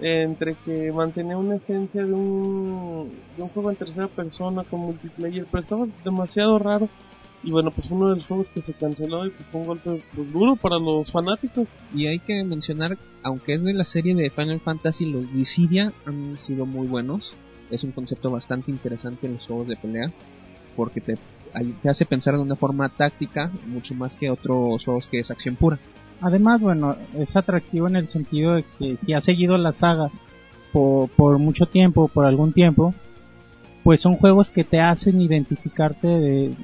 Entre 0.00 0.54
que 0.64 0.92
mantenía 0.92 1.36
una 1.36 1.56
esencia 1.56 2.04
de 2.04 2.12
un, 2.12 3.10
de 3.36 3.42
un 3.42 3.48
juego 3.48 3.70
en 3.70 3.76
tercera 3.76 4.08
persona 4.08 4.62
con 4.64 4.80
multiplayer, 4.80 5.46
pero 5.50 5.62
estaba 5.62 5.86
demasiado 6.04 6.58
raro. 6.58 6.88
Y 7.42 7.52
bueno, 7.52 7.70
pues 7.70 7.88
uno 7.90 8.08
de 8.08 8.16
los 8.16 8.26
juegos 8.26 8.48
que 8.52 8.62
se 8.62 8.72
canceló 8.72 9.26
y 9.26 9.30
que 9.30 9.44
fue 9.44 9.60
un 9.60 9.66
golpe 9.68 10.02
pues, 10.14 10.32
duro 10.32 10.56
para 10.56 10.78
los 10.78 11.10
fanáticos. 11.10 11.68
Y 11.94 12.06
hay 12.06 12.18
que 12.18 12.42
mencionar, 12.42 12.98
aunque 13.22 13.54
es 13.54 13.62
de 13.62 13.74
la 13.74 13.84
serie 13.84 14.14
de 14.14 14.30
Final 14.30 14.60
Fantasy, 14.60 15.06
los 15.06 15.32
Dissidia 15.32 15.92
han 16.04 16.36
sido 16.38 16.66
muy 16.66 16.88
buenos. 16.88 17.32
Es 17.70 17.84
un 17.84 17.92
concepto 17.92 18.30
bastante 18.30 18.70
interesante 18.70 19.26
en 19.26 19.34
los 19.34 19.46
juegos 19.46 19.68
de 19.68 19.76
peleas, 19.76 20.12
porque 20.74 21.00
te, 21.00 21.16
te 21.82 21.88
hace 21.88 22.06
pensar 22.06 22.34
de 22.34 22.42
una 22.42 22.56
forma 22.56 22.88
táctica 22.88 23.52
mucho 23.66 23.94
más 23.94 24.16
que 24.16 24.30
otros 24.30 24.84
juegos 24.84 25.06
que 25.06 25.20
es 25.20 25.30
acción 25.30 25.54
pura. 25.54 25.78
Además, 26.20 26.60
bueno, 26.60 26.96
es 27.14 27.34
atractivo 27.36 27.88
en 27.88 27.96
el 27.96 28.08
sentido 28.08 28.54
de 28.54 28.64
que 28.78 28.96
si 29.04 29.12
has 29.12 29.24
seguido 29.24 29.56
la 29.56 29.72
saga 29.72 30.10
por, 30.72 31.08
por 31.10 31.38
mucho 31.38 31.66
tiempo, 31.66 32.08
por 32.08 32.26
algún 32.26 32.52
tiempo, 32.52 32.94
pues 33.84 34.00
son 34.00 34.16
juegos 34.16 34.50
que 34.50 34.64
te 34.64 34.80
hacen 34.80 35.20
identificarte 35.20 36.06
de, 36.06 36.54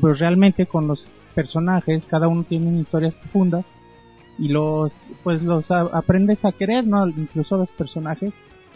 pues 0.00 0.18
realmente 0.18 0.66
con 0.66 0.86
los 0.86 1.06
personajes, 1.34 2.06
cada 2.06 2.28
uno 2.28 2.42
tiene 2.42 2.80
historias 2.80 3.14
profundas 3.14 3.64
y 4.38 4.48
los 4.48 4.92
pues 5.22 5.42
los 5.42 5.70
aprendes 5.70 6.44
a 6.44 6.52
querer, 6.52 6.86
¿no? 6.86 7.06
Incluso 7.06 7.56
los 7.56 7.68
personajes 7.70 8.32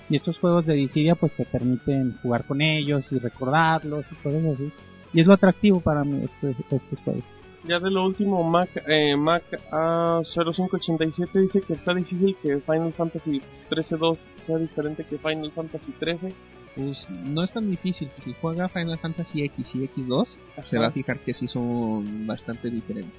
y 0.09 0.17
estos 0.17 0.39
juegos 0.39 0.67
de 0.67 0.75
Dissidia 0.75 1.15
pues 1.15 1.33
te 1.33 1.47
permiten 1.47 2.17
jugar 2.23 2.45
con 2.45 2.61
ellos 2.61 3.11
y 3.11 3.19
recordarlos 3.19 4.05
y 4.13 4.15
cosas 4.17 4.45
así. 4.45 4.71
Y 5.13 5.21
es 5.21 5.27
lo 5.27 5.35
atractivo 5.35 5.81
para 5.81 6.05
mí 6.05 6.23
estos, 6.25 6.57
estos 6.61 7.01
juegos. 7.05 7.25
Ya 7.67 7.79
de 7.79 7.91
lo 7.91 8.05
último, 8.05 8.43
Mac, 8.43 8.69
eh, 8.87 9.17
Mac 9.17 9.45
A0587 9.71 11.41
dice 11.41 11.63
que 11.63 11.73
está 11.73 11.95
difícil 11.95 12.37
que 12.43 12.61
Final 12.61 12.93
Fantasy 12.93 13.41
13.2 13.71 14.19
sea 14.47 14.59
diferente 14.59 15.05
que 15.05 15.17
Final 15.17 15.51
Fantasy 15.51 15.93
13 15.99 16.35
pues 16.77 17.07
no 17.25 17.43
es 17.43 17.53
tan 17.53 17.71
difícil. 17.71 18.11
Si 18.21 18.35
juega 18.41 18.69
Final 18.69 18.99
Fantasy 18.99 19.45
X 19.45 19.75
y 19.75 19.89
X2, 19.89 20.37
se 20.65 20.79
va 20.79 20.89
a 20.89 20.91
fijar 20.91 21.19
que 21.21 21.33
sí 21.33 21.47
son 21.47 22.27
bastante 22.27 22.69
diferentes. 22.69 23.15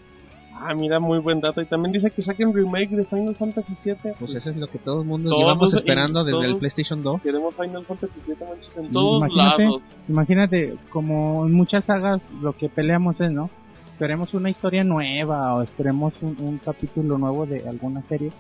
Ah, 0.58 0.74
mira, 0.74 1.00
muy 1.00 1.20
buen 1.20 1.42
dato. 1.42 1.62
Y 1.62 1.66
también 1.66 1.92
dice 1.92 2.12
que 2.12 2.22
saquen 2.22 2.54
remake 2.54 2.90
de 2.92 3.06
Final 3.06 3.36
Fantasy 3.36 3.74
7. 3.82 4.14
Pues 4.20 4.36
eso 4.36 4.50
es 4.50 4.56
lo 4.56 4.68
que 4.68 4.80
todo 4.80 5.02
el 5.02 5.08
mundo 5.08 5.36
llevamos 5.36 5.74
esperando 5.74 6.24
desde 6.24 6.46
el 6.46 6.58
PlayStation 6.58 7.02
2. 7.02 7.22
Queremos 7.22 7.56
Final 7.56 7.86
Fantasy 7.86 8.20
7 8.26 8.46
en 8.78 8.94
todos 8.94 9.18
imagínate, 9.18 9.64
lados. 9.64 9.82
Imagínate, 10.08 10.76
como 10.90 11.46
en 11.46 11.54
muchas 11.54 11.84
sagas 11.86 12.22
lo 12.42 12.54
que 12.54 12.70
peleamos 12.70 13.20
es, 13.20 13.32
¿no? 13.32 13.50
Esperemos 13.96 14.34
una 14.34 14.50
historia 14.50 14.84
nueva 14.84 15.56
o 15.56 15.62
esperemos 15.62 16.14
un, 16.22 16.36
un 16.42 16.58
capítulo 16.58 17.18
nuevo 17.18 17.46
de 17.46 17.68
alguna 17.68 18.02
serie 18.04 18.32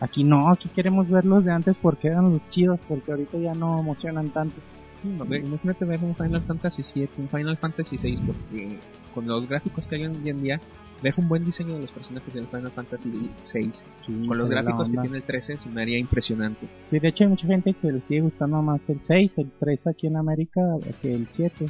Aquí 0.00 0.24
no, 0.24 0.50
aquí 0.50 0.68
queremos 0.70 1.08
verlos 1.08 1.44
de 1.44 1.52
antes 1.52 1.76
porque 1.76 2.08
eran 2.08 2.32
los 2.32 2.48
chidos, 2.48 2.80
porque 2.88 3.12
ahorita 3.12 3.36
ya 3.36 3.52
no 3.52 3.78
emocionan 3.78 4.30
tanto. 4.30 4.56
No, 5.04 5.24
imagínate 5.24 5.84
ver 5.84 6.00
un 6.02 6.14
Final 6.14 6.42
Fantasy 6.42 6.82
7, 6.82 7.12
un 7.18 7.28
Final 7.28 7.56
Fantasy 7.58 7.98
6, 7.98 8.20
porque 8.26 8.78
con 9.14 9.26
los 9.26 9.46
gráficos 9.46 9.86
que 9.86 9.96
hay 9.96 10.06
hoy 10.06 10.28
en 10.28 10.42
día, 10.42 10.60
ver 11.02 11.14
un 11.18 11.28
buen 11.28 11.44
diseño 11.44 11.74
de 11.74 11.82
los 11.82 11.92
personajes 11.92 12.32
del 12.32 12.46
Final 12.46 12.70
Fantasy 12.70 13.30
6. 13.44 13.82
con 14.26 14.38
los 14.38 14.48
gráficos 14.48 14.88
que 14.88 14.98
tiene 14.98 15.18
el 15.18 15.22
13 15.22 15.58
se 15.58 15.68
me 15.68 15.82
haría 15.82 15.98
impresionante. 15.98 16.66
Sí, 16.90 16.98
de 16.98 17.08
hecho 17.08 17.24
hay 17.24 17.30
mucha 17.30 17.46
gente 17.46 17.74
que 17.74 17.92
le 17.92 18.00
sigue 18.02 18.20
gustando 18.22 18.62
más 18.62 18.80
el 18.88 19.00
6, 19.06 19.32
el 19.36 19.50
3 19.58 19.86
aquí 19.86 20.06
en 20.06 20.16
América, 20.16 20.60
que 21.02 21.14
el 21.14 21.28
7. 21.30 21.66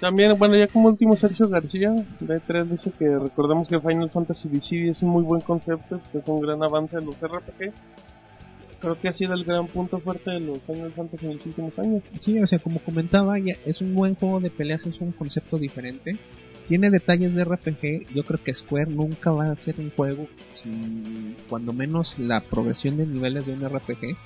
También, 0.00 0.36
bueno, 0.38 0.56
ya 0.56 0.66
como 0.66 0.88
último 0.88 1.14
Sergio 1.16 1.46
García 1.46 1.92
de 2.20 2.40
3 2.40 2.70
dice 2.70 2.90
que 2.98 3.18
recordemos 3.18 3.68
que 3.68 3.78
Final 3.78 4.08
Fantasy 4.10 4.48
DC 4.48 4.88
es 4.88 5.02
un 5.02 5.10
muy 5.10 5.22
buen 5.22 5.42
concepto, 5.42 6.00
que 6.10 6.18
es 6.18 6.24
un 6.26 6.40
gran 6.40 6.62
avance 6.62 6.96
de 6.96 7.04
los 7.04 7.16
RPG. 7.16 7.72
Creo 8.80 8.98
que 8.98 9.08
ha 9.10 9.12
sido 9.12 9.34
el 9.34 9.44
gran 9.44 9.66
punto 9.66 9.98
fuerte 9.98 10.30
de 10.30 10.40
los 10.40 10.60
Final 10.64 10.90
Fantasy 10.92 11.26
en 11.26 11.36
los 11.36 11.44
últimos 11.44 11.78
años. 11.78 12.02
Sí, 12.20 12.42
o 12.42 12.46
sea, 12.46 12.58
como 12.58 12.80
comentaba, 12.80 13.38
ya 13.38 13.52
es 13.66 13.82
un 13.82 13.94
buen 13.94 14.14
juego 14.14 14.40
de 14.40 14.48
peleas, 14.48 14.86
es 14.86 14.98
un 15.02 15.12
concepto 15.12 15.58
diferente. 15.58 16.16
Tiene 16.66 16.88
detalles 16.88 17.34
de 17.34 17.44
RPG, 17.44 18.14
yo 18.14 18.24
creo 18.24 18.42
que 18.42 18.54
Square 18.54 18.90
nunca 18.90 19.32
va 19.32 19.48
a 19.48 19.52
hacer 19.52 19.74
un 19.80 19.90
juego 19.90 20.26
sin 20.54 21.36
cuando 21.50 21.74
menos 21.74 22.18
la 22.18 22.40
progresión 22.40 22.96
de 22.96 23.06
niveles 23.06 23.44
de 23.44 23.52
un 23.52 23.68
RPG. 23.68 24.16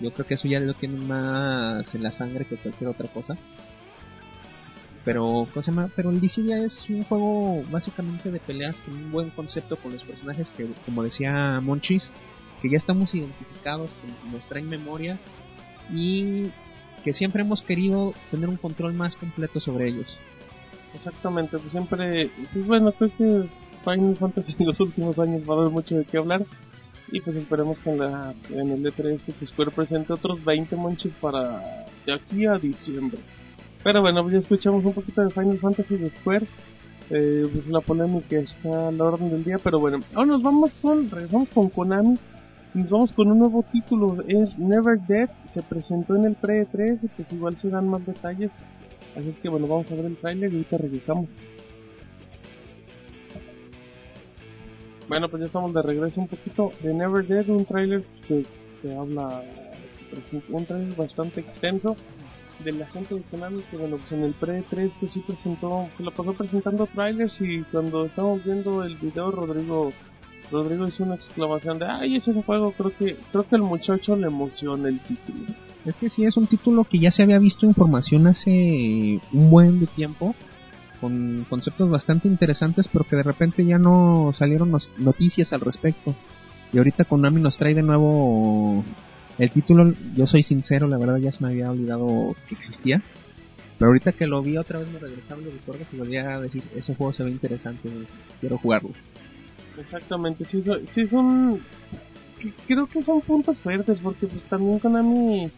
Yo 0.00 0.12
creo 0.12 0.26
que 0.26 0.34
eso 0.34 0.48
ya 0.48 0.60
lo 0.60 0.72
tienen 0.72 1.06
más 1.06 1.94
en 1.94 2.02
la 2.02 2.10
sangre 2.12 2.46
que 2.46 2.56
cualquier 2.56 2.88
otra 2.88 3.08
cosa 3.08 3.36
pero, 5.04 5.46
¿cómo 5.52 5.62
se 5.62 5.70
llama? 5.70 5.90
Pero 5.94 6.10
el 6.10 6.20
Dissidia 6.20 6.64
es 6.64 6.88
un 6.88 7.04
juego 7.04 7.62
básicamente 7.70 8.30
de 8.30 8.40
peleas 8.40 8.76
con 8.76 8.94
un 8.94 9.12
buen 9.12 9.30
concepto 9.30 9.76
con 9.76 9.92
los 9.92 10.04
personajes 10.04 10.48
que, 10.50 10.66
como 10.86 11.02
decía 11.02 11.60
Monchis, 11.62 12.10
que 12.62 12.70
ya 12.70 12.78
estamos 12.78 13.14
identificados, 13.14 13.90
que 13.90 14.32
nos 14.32 14.48
traen 14.48 14.68
memorias 14.68 15.20
y 15.92 16.46
que 17.04 17.12
siempre 17.12 17.42
hemos 17.42 17.60
querido 17.60 18.14
tener 18.30 18.48
un 18.48 18.56
control 18.56 18.94
más 18.94 19.14
completo 19.16 19.60
sobre 19.60 19.88
ellos. 19.88 20.06
Exactamente, 20.94 21.58
pues 21.58 21.70
siempre, 21.70 22.30
pues 22.52 22.66
bueno, 22.66 22.92
creo 22.92 23.10
que 23.18 23.48
Final 23.84 24.16
Fantasy 24.16 24.56
en 24.58 24.66
los 24.66 24.80
últimos 24.80 25.18
años 25.18 25.42
va 25.48 25.54
a 25.54 25.58
haber 25.58 25.70
mucho 25.70 25.96
de 25.96 26.04
qué 26.04 26.16
hablar 26.16 26.46
y 27.12 27.20
pues 27.20 27.36
esperemos 27.36 27.78
que 27.80 27.90
en, 27.90 27.98
la, 27.98 28.34
en 28.48 28.70
el 28.70 28.82
E3 28.82 29.20
que 29.20 29.46
Square 29.46 29.72
presente 29.72 30.14
otros 30.14 30.42
20 30.42 30.74
monchis 30.76 31.12
para 31.20 31.86
de 32.06 32.14
aquí 32.14 32.46
a 32.46 32.54
diciembre. 32.54 33.18
Pero 33.84 34.00
bueno, 34.00 34.22
pues 34.22 34.32
ya 34.32 34.40
escuchamos 34.40 34.82
un 34.82 34.94
poquito 34.94 35.22
de 35.22 35.30
Final 35.30 35.58
Fantasy 35.58 35.96
de 35.98 36.10
Square. 36.10 36.46
Eh, 37.10 37.46
pues 37.52 37.66
la 37.66 37.80
polémica 37.80 38.38
está 38.38 38.88
a 38.88 38.90
la 38.90 39.04
orden 39.04 39.28
del 39.28 39.44
día, 39.44 39.58
pero 39.62 39.78
bueno, 39.78 39.98
ahora 40.14 40.26
nos 40.26 40.42
vamos 40.42 40.72
con, 40.80 41.10
regresamos 41.10 41.50
con 41.50 41.68
Konami. 41.68 42.16
Nos 42.72 42.88
vamos 42.88 43.12
con 43.12 43.30
un 43.30 43.38
nuevo 43.38 43.62
título, 43.70 44.24
es 44.26 44.58
Never 44.58 44.98
Dead, 45.06 45.28
se 45.52 45.62
presentó 45.62 46.16
en 46.16 46.24
el 46.24 46.34
pre-3 46.34 46.98
y 47.02 47.08
pues 47.08 47.30
igual 47.30 47.56
se 47.60 47.68
dan 47.68 47.88
más 47.88 48.04
detalles. 48.04 48.50
Así 49.14 49.32
que 49.40 49.48
bueno, 49.48 49.66
vamos 49.68 49.88
a 49.92 49.94
ver 49.94 50.06
el 50.06 50.16
trailer 50.16 50.50
y 50.50 50.56
ahorita 50.56 50.78
regresamos. 50.78 51.28
Bueno, 55.08 55.28
pues 55.28 55.40
ya 55.42 55.46
estamos 55.46 55.74
de 55.74 55.82
regreso 55.82 56.20
un 56.22 56.28
poquito 56.28 56.72
de 56.82 56.94
Never 56.94 57.24
Dead, 57.24 57.48
un 57.50 57.66
trailer 57.66 58.02
que, 58.26 58.44
que 58.82 58.96
habla, 58.96 59.42
un 60.48 60.64
trailer 60.64 60.96
bastante 60.96 61.40
extenso 61.40 61.96
de 62.62 62.72
la 62.72 62.86
gente 62.86 63.14
de 63.14 63.22
Konami 63.22 63.62
que 63.70 63.76
bueno 63.76 63.96
pues 63.96 64.12
en 64.12 64.22
el 64.22 64.34
pre-3 64.34 64.90
que 65.00 65.08
sí 65.08 65.20
presentó 65.26 65.88
se 65.96 66.02
lo 66.02 66.10
pasó 66.10 66.32
presentando 66.32 66.86
trailers 66.86 67.34
y 67.40 67.62
cuando 67.62 68.06
estábamos 68.06 68.44
viendo 68.44 68.84
el 68.84 68.96
video 68.96 69.30
Rodrigo 69.30 69.92
Rodrigo 70.50 70.86
hizo 70.86 71.04
una 71.04 71.16
exclamación 71.16 71.78
de 71.78 71.86
ay 71.86 72.16
ese 72.16 72.32
juego 72.32 72.72
creo 72.72 72.92
que 72.96 73.16
creo 73.32 73.48
que 73.48 73.56
el 73.56 73.62
muchacho 73.62 74.16
le 74.16 74.26
emociona 74.28 74.88
el 74.88 75.00
título. 75.00 75.38
Es 75.84 75.96
que 75.96 76.08
sí 76.08 76.24
es 76.24 76.36
un 76.36 76.46
título 76.46 76.84
que 76.84 76.98
ya 76.98 77.10
se 77.10 77.22
había 77.22 77.38
visto 77.38 77.66
información 77.66 78.26
hace 78.26 79.20
un 79.32 79.50
buen 79.50 79.86
tiempo 79.88 80.34
con 81.00 81.44
conceptos 81.50 81.90
bastante 81.90 82.28
interesantes 82.28 82.88
pero 82.92 83.04
que 83.04 83.16
de 83.16 83.22
repente 83.22 83.64
ya 83.64 83.78
no 83.78 84.32
salieron 84.32 84.76
noticias 84.98 85.52
al 85.52 85.60
respecto. 85.60 86.14
Y 86.72 86.78
ahorita 86.78 87.04
Konami 87.04 87.40
nos 87.40 87.56
trae 87.56 87.74
de 87.74 87.82
nuevo 87.82 88.82
el 89.38 89.50
título, 89.50 89.92
yo 90.16 90.26
soy 90.26 90.42
sincero, 90.42 90.86
la 90.86 90.98
verdad 90.98 91.18
ya 91.18 91.32
se 91.32 91.42
me 91.42 91.50
había 91.50 91.70
olvidado 91.70 92.34
que 92.48 92.54
existía. 92.54 93.02
Pero 93.78 93.88
ahorita 93.88 94.12
que 94.12 94.26
lo 94.26 94.40
vi 94.40 94.56
otra 94.56 94.78
vez 94.78 94.90
me 94.90 95.00
regresaba 95.00 95.40
los 95.40 95.52
recuerdos 95.52 95.88
y 95.92 95.96
volví 95.96 96.16
a 96.16 96.40
decir, 96.40 96.62
ese 96.76 96.94
juego 96.94 97.12
se 97.12 97.24
ve 97.24 97.30
interesante, 97.30 97.88
quiero 98.40 98.58
jugarlo. 98.58 98.90
Exactamente, 99.78 100.44
sí, 100.44 100.62
sí 100.94 101.08
son... 101.08 101.60
Creo 102.66 102.86
que 102.86 103.02
son 103.02 103.20
puntos 103.22 103.58
fuertes 103.60 103.98
porque 104.00 104.26
pues 104.26 104.42
también 104.44 104.78
Konami... 104.78 105.50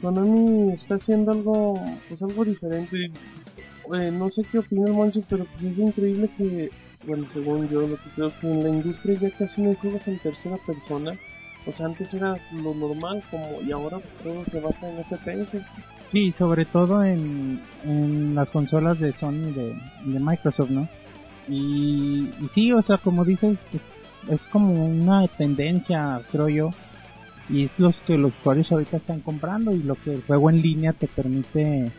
Konami 0.00 0.72
está 0.74 0.96
haciendo 0.96 1.32
algo, 1.32 1.74
pues 2.08 2.22
algo 2.22 2.44
diferente. 2.44 3.10
Eh, 3.94 4.10
no 4.12 4.30
sé 4.30 4.42
qué 4.50 4.58
opina 4.58 4.86
el 4.86 4.92
Moncho, 4.92 5.22
pero 5.28 5.44
pues 5.44 5.72
es 5.72 5.78
increíble 5.78 6.30
que, 6.36 6.70
bueno, 7.04 7.26
según 7.32 7.68
yo, 7.68 7.86
lo 7.86 7.96
que 7.96 8.10
creo 8.14 8.32
que 8.40 8.46
en 8.46 8.62
la 8.62 8.68
industria 8.68 9.18
ya 9.18 9.30
casi 9.30 9.60
no 9.60 9.70
hay 9.70 9.76
juegos 9.76 10.06
en 10.06 10.18
tercera 10.20 10.56
persona 10.64 11.18
o 11.66 11.72
sea, 11.72 11.86
antes 11.86 12.12
era 12.12 12.36
lo 12.52 12.74
normal, 12.74 13.22
como 13.30 13.60
y 13.66 13.70
ahora 13.72 13.98
todo 14.22 14.44
se 14.50 14.60
basa 14.60 14.90
en 14.90 15.04
FPS. 15.04 15.64
Sí, 16.10 16.32
sobre 16.32 16.64
todo 16.64 17.04
en, 17.04 17.60
en 17.84 18.34
las 18.34 18.50
consolas 18.50 18.98
de 18.98 19.12
Sony 19.12 19.52
de, 19.54 19.74
de 20.04 20.20
Microsoft, 20.20 20.70
¿no? 20.70 20.88
Y, 21.48 22.28
y, 22.40 22.48
sí, 22.54 22.72
o 22.72 22.82
sea, 22.82 22.98
como 22.98 23.24
dices, 23.24 23.58
es, 24.28 24.40
como 24.50 24.84
una 24.84 25.26
tendencia, 25.28 26.20
creo 26.30 26.48
yo, 26.48 26.70
y 27.48 27.64
es 27.64 27.78
lo 27.78 27.92
que 28.06 28.18
los 28.18 28.32
usuarios 28.40 28.70
ahorita 28.70 28.98
están 28.98 29.20
comprando 29.20 29.72
y 29.72 29.82
lo 29.82 29.94
que 29.94 30.14
el 30.14 30.22
juego 30.22 30.50
en 30.50 30.62
línea 30.62 30.92
te 30.92 31.08
permite 31.08 31.90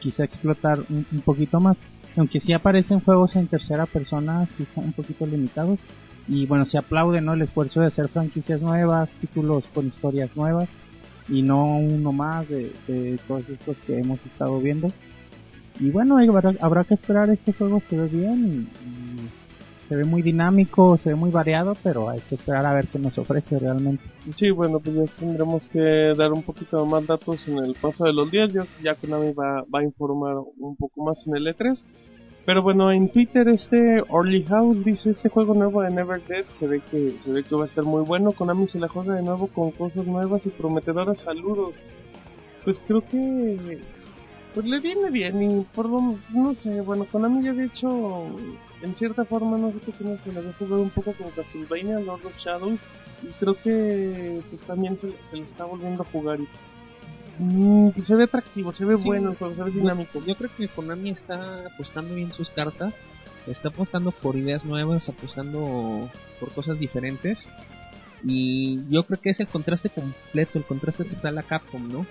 quizá 0.00 0.24
explotar 0.24 0.80
un, 0.88 1.06
un 1.10 1.20
poquito 1.20 1.60
más. 1.60 1.78
Aunque 2.16 2.40
sí 2.40 2.52
aparecen 2.52 3.00
juegos 3.00 3.36
en 3.36 3.46
tercera 3.46 3.86
persona, 3.86 4.46
están 4.58 4.84
un 4.84 4.92
poquito 4.92 5.24
limitados, 5.24 5.78
y 6.28 6.46
bueno, 6.46 6.66
se 6.66 6.78
aplaude 6.78 7.20
¿no? 7.20 7.34
el 7.34 7.42
esfuerzo 7.42 7.80
de 7.80 7.86
hacer 7.86 8.08
franquicias 8.08 8.60
nuevas, 8.60 9.08
títulos 9.20 9.64
con 9.74 9.86
historias 9.86 10.34
nuevas 10.36 10.68
y 11.28 11.42
no 11.42 11.78
uno 11.78 12.12
más 12.12 12.48
de, 12.48 12.72
todos 13.26 13.48
estos 13.48 13.76
que 13.86 13.98
hemos 13.98 14.24
estado 14.26 14.60
viendo. 14.60 14.88
Y 15.80 15.90
bueno, 15.90 16.18
habrá, 16.18 16.52
habrá 16.60 16.84
que 16.84 16.94
esperar 16.94 17.30
este 17.30 17.52
juego 17.52 17.80
se 17.88 17.96
ve 17.96 18.06
bien 18.08 18.68
y, 18.84 19.88
se 19.88 19.96
ve 19.96 20.04
muy 20.04 20.22
dinámico, 20.22 20.96
se 20.96 21.10
ve 21.10 21.16
muy 21.16 21.30
variado, 21.30 21.76
pero 21.82 22.08
hay 22.08 22.20
que 22.20 22.36
esperar 22.36 22.64
a 22.64 22.72
ver 22.72 22.86
qué 22.86 22.98
nos 22.98 23.18
ofrece 23.18 23.58
realmente. 23.58 24.02
Sí, 24.38 24.50
bueno, 24.50 24.80
pues 24.80 24.96
ya 24.96 25.04
tendremos 25.18 25.62
que 25.64 26.14
dar 26.16 26.32
un 26.32 26.42
poquito 26.42 26.86
más 26.86 27.06
datos 27.06 27.46
en 27.46 27.58
el 27.58 27.74
paso 27.74 28.04
de 28.04 28.14
los 28.14 28.30
días. 28.30 28.50
Ya, 28.54 28.64
ya 28.82 28.94
Konami 28.94 29.34
va, 29.34 29.62
va 29.62 29.80
a 29.80 29.84
informar 29.84 30.36
un 30.58 30.76
poco 30.76 31.04
más 31.04 31.18
en 31.26 31.36
el 31.36 31.46
E3. 31.46 31.76
Pero 32.44 32.60
bueno, 32.60 32.90
en 32.90 33.08
Twitter 33.08 33.48
este 33.48 34.02
Orly 34.08 34.44
House 34.44 34.84
dice 34.84 35.10
este 35.10 35.28
juego 35.28 35.54
nuevo 35.54 35.82
de 35.82 35.90
Never 35.90 36.20
Dead 36.26 36.44
se 36.58 36.66
ve 36.66 36.80
que 36.90 37.14
se 37.24 37.32
ve 37.32 37.44
que 37.44 37.54
va 37.54 37.64
a 37.64 37.66
estar 37.66 37.84
muy 37.84 38.02
bueno. 38.02 38.32
Konami 38.32 38.66
se 38.68 38.80
la 38.80 38.88
juega 38.88 39.14
de 39.14 39.22
nuevo 39.22 39.46
con 39.46 39.70
cosas 39.70 40.06
nuevas 40.06 40.44
y 40.44 40.48
prometedoras. 40.48 41.20
Saludos. 41.20 41.74
Pues 42.64 42.78
creo 42.86 43.00
que 43.08 43.78
pues 44.54 44.66
le 44.66 44.80
viene 44.80 45.10
bien 45.10 45.42
y 45.42 45.64
por 45.74 45.88
lo 45.88 46.16
no 46.30 46.54
sé, 46.62 46.80
bueno, 46.82 47.06
Konami 47.10 47.42
ya 47.44 47.50
había 47.50 47.64
hecho 47.64 48.26
en 48.82 48.94
cierta 48.96 49.24
forma 49.24 49.56
no 49.56 49.70
sé 49.70 49.78
qué 49.86 50.04
no 50.04 50.18
se 50.18 50.32
le 50.32 50.40
había 50.40 50.52
jugado 50.52 50.82
un 50.82 50.90
poco 50.90 51.12
con 51.12 51.30
Castlevania 51.30 52.00
Lord 52.00 52.26
of 52.26 52.38
Shadows 52.38 52.78
y 53.22 53.28
creo 53.38 53.54
que 53.62 54.40
pues 54.50 54.62
también 54.62 54.98
se, 55.00 55.10
se 55.30 55.36
le 55.36 55.42
está 55.42 55.64
volviendo 55.64 56.02
a 56.02 56.06
jugar 56.06 56.40
y 56.40 56.48
Mm, 57.38 57.88
se 58.06 58.14
ve 58.14 58.24
atractivo, 58.24 58.72
se 58.72 58.84
ve 58.84 58.96
Sí. 58.96 59.02
bueno, 59.04 59.34
se 59.38 59.62
ve 59.62 59.70
dinámico. 59.70 60.22
Yo 60.24 60.34
creo 60.36 60.50
que 60.56 60.68
Konami 60.68 61.10
está 61.10 61.66
apostando 61.66 62.14
bien 62.14 62.32
sus 62.32 62.50
cartas, 62.50 62.94
está 63.46 63.68
apostando 63.68 64.10
por 64.10 64.36
ideas 64.36 64.64
nuevas, 64.64 65.08
apostando 65.08 66.08
por 66.38 66.52
cosas 66.52 66.78
diferentes. 66.78 67.38
Y 68.24 68.80
yo 68.88 69.02
creo 69.02 69.20
que 69.20 69.30
es 69.30 69.40
el 69.40 69.48
contraste 69.48 69.90
completo, 69.90 70.58
el 70.58 70.64
contraste 70.64 71.04
total 71.04 71.38
a 71.38 71.42
Capcom, 71.42 71.90
¿no? 71.90 72.06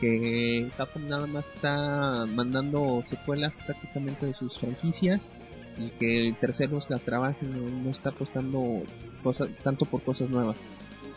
Que 0.00 0.70
Capcom 0.76 1.06
nada 1.06 1.26
más 1.26 1.44
está 1.54 2.24
mandando 2.26 3.04
secuelas 3.08 3.52
prácticamente 3.66 4.24
de 4.24 4.34
sus 4.34 4.58
franquicias 4.58 5.28
y 5.78 5.90
que 5.98 6.34
terceros 6.40 6.88
las 6.88 7.02
trabajen, 7.02 7.52
no, 7.52 7.68
no 7.84 7.90
está 7.90 8.08
apostando 8.10 8.82
cosas, 9.22 9.48
tanto 9.62 9.84
por 9.84 10.02
cosas 10.02 10.30
nuevas. 10.30 10.56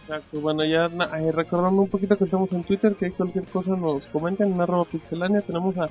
Exacto, 0.04 0.42
bueno, 0.42 0.66
ya 0.66 0.88
eh, 1.18 1.32
recordando 1.32 1.82
un 1.82 1.88
poquito 1.88 2.18
que 2.18 2.26
estamos 2.26 2.52
en 2.52 2.64
Twitter, 2.66 2.94
que 2.96 3.12
cualquier 3.12 3.46
cosa 3.46 3.72
nos 3.72 4.06
comenten 4.08 4.52
en 4.52 4.60
arroba 4.60 4.84
pixelania, 4.84 5.40
tenemos 5.42 5.78
a, 5.78 5.90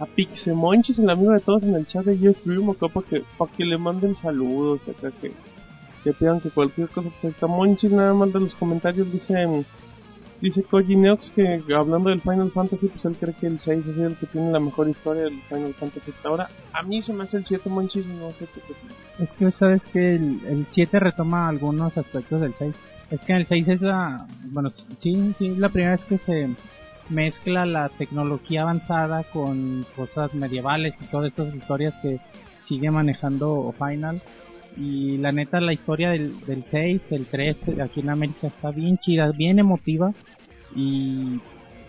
a 0.00 0.06
Pixemonchis, 0.06 0.98
el 0.98 1.08
amigo 1.08 1.30
de 1.30 1.40
todos 1.40 1.62
en 1.62 1.76
el 1.76 1.86
chat 1.86 2.04
de 2.04 2.18
YouStream, 2.18 2.70
acá 2.70 2.88
para 2.88 3.06
que, 3.06 3.22
para 3.38 3.52
que 3.52 3.64
le 3.64 3.78
manden 3.78 4.16
saludos, 4.16 4.80
acá 4.88 5.12
que, 5.20 5.30
que 6.02 6.12
pidan 6.12 6.40
que 6.40 6.50
cualquier 6.50 6.88
cosa, 6.88 7.10
pues 7.20 7.32
está 7.32 7.46
Monchis, 7.46 7.92
nada 7.92 8.12
más 8.12 8.32
de 8.32 8.40
los 8.40 8.54
comentarios 8.56 9.10
dice, 9.12 9.64
dice 10.40 10.64
Koji 10.64 10.96
Neox 10.96 11.30
que 11.30 11.62
hablando 11.72 12.10
del 12.10 12.20
Final 12.20 12.50
Fantasy, 12.50 12.88
pues 12.88 13.04
él 13.04 13.16
cree 13.20 13.34
que 13.34 13.46
el 13.46 13.60
6 13.60 13.86
es 13.86 13.98
el 13.98 14.16
que 14.16 14.26
tiene 14.26 14.50
la 14.50 14.58
mejor 14.58 14.88
historia 14.88 15.22
del 15.22 15.40
Final 15.42 15.74
Fantasy 15.74 16.10
hasta 16.10 16.28
ahora, 16.28 16.48
a 16.72 16.82
mí 16.82 17.02
se 17.02 17.12
me 17.12 17.22
hace 17.22 17.36
el 17.36 17.46
7 17.46 17.70
Monchis, 17.70 18.04
no 18.04 18.30
sé 18.30 18.48
qué 18.52 19.22
Es 19.22 19.32
que 19.34 19.48
sabes 19.52 19.80
que 19.92 20.16
el, 20.16 20.40
el 20.48 20.66
7 20.72 20.98
retoma 20.98 21.48
algunos 21.48 21.96
aspectos 21.96 22.40
del 22.40 22.52
6. 22.58 22.74
Es 23.10 23.20
que 23.20 23.32
en 23.32 23.38
el 23.38 23.46
6 23.46 23.68
es 23.68 23.80
la, 23.80 24.26
bueno, 24.50 24.72
sí, 25.00 25.34
sí, 25.38 25.48
es 25.48 25.58
la 25.58 25.70
primera 25.70 25.96
vez 25.96 26.04
que 26.04 26.18
se 26.18 26.48
mezcla 27.08 27.64
la 27.64 27.88
tecnología 27.88 28.62
avanzada 28.62 29.24
con 29.24 29.86
cosas 29.96 30.34
medievales 30.34 30.94
y 31.00 31.06
todas 31.06 31.28
estas 31.28 31.54
historias 31.54 31.94
que 32.02 32.20
sigue 32.66 32.90
manejando 32.90 33.74
Final. 33.78 34.20
Y 34.76 35.16
la 35.16 35.32
neta, 35.32 35.60
la 35.60 35.72
historia 35.72 36.10
del, 36.10 36.38
del 36.44 36.64
6, 36.70 37.02
el 37.10 37.26
3, 37.26 37.56
aquí 37.82 38.00
en 38.00 38.10
América 38.10 38.46
está 38.46 38.70
bien 38.70 38.98
chida, 38.98 39.32
bien 39.32 39.58
emotiva. 39.58 40.12
Y, 40.76 41.40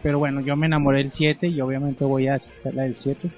pero 0.02 0.20
bueno, 0.20 0.42
yo 0.42 0.56
me 0.56 0.66
enamoré 0.66 1.00
del 1.00 1.12
7 1.12 1.48
y 1.48 1.62
obviamente 1.62 2.06
voy 2.06 2.28
a 2.28 2.38
escuchar 2.38 2.74
la 2.74 2.84
del 2.84 2.96
7. 2.96 3.30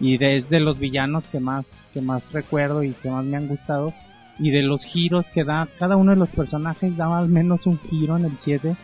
Y 0.00 0.16
desde 0.16 0.60
los 0.60 0.78
villanos 0.78 1.26
que 1.28 1.40
más, 1.40 1.66
que 1.92 2.00
más 2.00 2.32
recuerdo 2.32 2.82
y 2.82 2.92
que 2.92 3.10
más 3.10 3.24
me 3.24 3.36
han 3.36 3.48
gustado. 3.48 3.92
Y 4.38 4.50
de 4.50 4.62
los 4.62 4.84
giros 4.84 5.26
que 5.32 5.44
da, 5.44 5.68
cada 5.78 5.96
uno 5.96 6.12
de 6.12 6.18
los 6.18 6.28
personajes 6.30 6.96
da 6.96 7.18
al 7.18 7.28
menos 7.28 7.66
un 7.66 7.78
giro 7.78 8.16
en 8.16 8.24
el 8.24 8.36
7. 8.42 8.74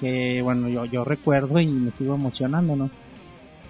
Que 0.00 0.42
bueno, 0.42 0.68
yo, 0.68 0.84
yo 0.84 1.04
recuerdo 1.04 1.60
y 1.60 1.66
me 1.66 1.90
sigo 1.92 2.14
emocionando, 2.14 2.76
¿no? 2.76 2.90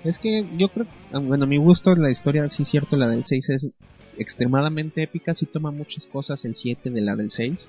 Es 0.04 0.18
que 0.18 0.44
yo 0.56 0.68
creo, 0.68 0.86
ah, 1.12 1.18
bueno, 1.18 1.44
a 1.44 1.48
mi 1.48 1.56
gusto 1.56 1.94
la 1.94 2.10
historia, 2.10 2.48
sí 2.50 2.64
cierto, 2.64 2.96
la 2.96 3.08
del 3.08 3.24
6 3.24 3.48
es 3.50 3.66
extremadamente 4.16 5.02
épica, 5.02 5.34
sí 5.34 5.46
toma 5.46 5.70
muchas 5.70 6.06
cosas 6.06 6.44
el 6.44 6.54
7 6.54 6.90
de 6.90 7.00
la 7.00 7.16
del 7.16 7.30
6. 7.30 7.68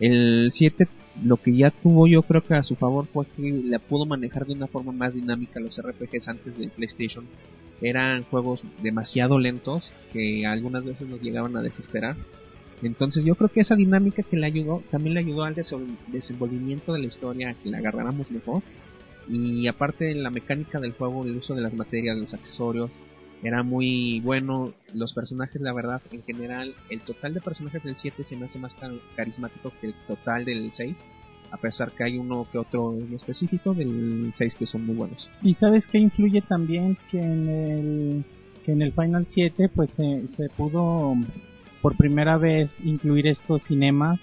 El 0.00 0.50
7 0.52 0.88
lo 1.22 1.36
que 1.36 1.56
ya 1.56 1.70
tuvo 1.70 2.06
yo 2.06 2.22
creo 2.22 2.42
que 2.42 2.54
a 2.54 2.62
su 2.62 2.74
favor 2.74 3.06
fue 3.06 3.26
que 3.36 3.62
la 3.64 3.78
pudo 3.78 4.04
manejar 4.04 4.46
de 4.46 4.54
una 4.54 4.66
forma 4.66 4.92
más 4.92 5.14
dinámica 5.14 5.60
los 5.60 5.80
RPGs 5.80 6.28
antes 6.28 6.58
del 6.58 6.70
PlayStation. 6.70 7.24
Eran 7.80 8.24
juegos 8.24 8.60
demasiado 8.82 9.38
lentos 9.38 9.92
que 10.12 10.46
algunas 10.46 10.84
veces 10.84 11.08
nos 11.08 11.20
llegaban 11.20 11.56
a 11.56 11.62
desesperar. 11.62 12.16
Entonces 12.86 13.24
yo 13.24 13.34
creo 13.34 13.48
que 13.48 13.60
esa 13.60 13.76
dinámica 13.76 14.22
que 14.22 14.36
le 14.36 14.46
ayudó, 14.46 14.82
también 14.90 15.14
le 15.14 15.20
ayudó 15.20 15.44
al 15.44 15.54
desenvolvimiento 16.08 16.92
de 16.92 17.00
la 17.00 17.06
historia, 17.06 17.50
a 17.50 17.54
que 17.54 17.70
la 17.70 17.78
agarráramos 17.78 18.30
mejor. 18.30 18.62
Y 19.28 19.66
aparte 19.68 20.14
la 20.14 20.30
mecánica 20.30 20.78
del 20.80 20.92
juego, 20.92 21.24
el 21.24 21.36
uso 21.36 21.54
de 21.54 21.62
las 21.62 21.74
materias, 21.74 22.16
los 22.16 22.34
accesorios, 22.34 22.90
era 23.42 23.62
muy 23.62 24.20
bueno. 24.20 24.72
Los 24.94 25.12
personajes, 25.14 25.60
la 25.60 25.72
verdad, 25.72 26.02
en 26.12 26.22
general, 26.22 26.74
el 26.90 27.00
total 27.00 27.34
de 27.34 27.40
personajes 27.40 27.82
del 27.82 27.96
7 27.96 28.24
se 28.24 28.36
me 28.36 28.46
hace 28.46 28.58
más 28.58 28.74
car- 28.74 28.92
carismático 29.16 29.72
que 29.80 29.88
el 29.88 29.94
total 30.06 30.44
del 30.44 30.70
6. 30.74 30.96
A 31.50 31.56
pesar 31.56 31.92
que 31.92 32.04
hay 32.04 32.18
uno 32.18 32.46
que 32.50 32.58
otro 32.58 32.94
en 32.94 33.14
específico 33.14 33.74
del 33.74 34.32
6 34.36 34.54
que 34.56 34.66
son 34.66 34.84
muy 34.86 34.96
buenos. 34.96 35.30
Y 35.42 35.54
sabes 35.54 35.86
que 35.86 35.98
influye 35.98 36.40
también 36.40 36.96
que 37.10 37.20
en 37.20 37.48
el, 37.48 38.24
que 38.64 38.72
en 38.72 38.82
el 38.82 38.92
Final 38.92 39.26
7 39.28 39.70
pues 39.74 39.90
se, 39.96 40.24
se 40.36 40.48
pudo 40.50 41.14
por 41.84 41.98
primera 41.98 42.38
vez 42.38 42.74
incluir 42.82 43.26
estos 43.26 43.62
cinemas 43.64 44.18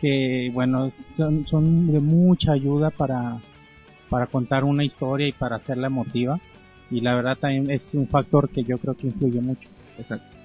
que 0.00 0.48
bueno 0.54 0.92
son, 1.16 1.44
son 1.44 1.90
de 1.90 1.98
mucha 1.98 2.52
ayuda 2.52 2.90
para, 2.90 3.38
para 4.08 4.28
contar 4.28 4.62
una 4.62 4.84
historia 4.84 5.26
y 5.26 5.32
para 5.32 5.56
hacerla 5.56 5.88
emotiva 5.88 6.38
y 6.92 7.00
la 7.00 7.16
verdad 7.16 7.36
también 7.36 7.68
es 7.68 7.82
un 7.94 8.06
factor 8.06 8.48
que 8.48 8.62
yo 8.62 8.78
creo 8.78 8.94
que 8.94 9.08
influye 9.08 9.40
mucho. 9.40 9.68
Exacto. 9.98 10.36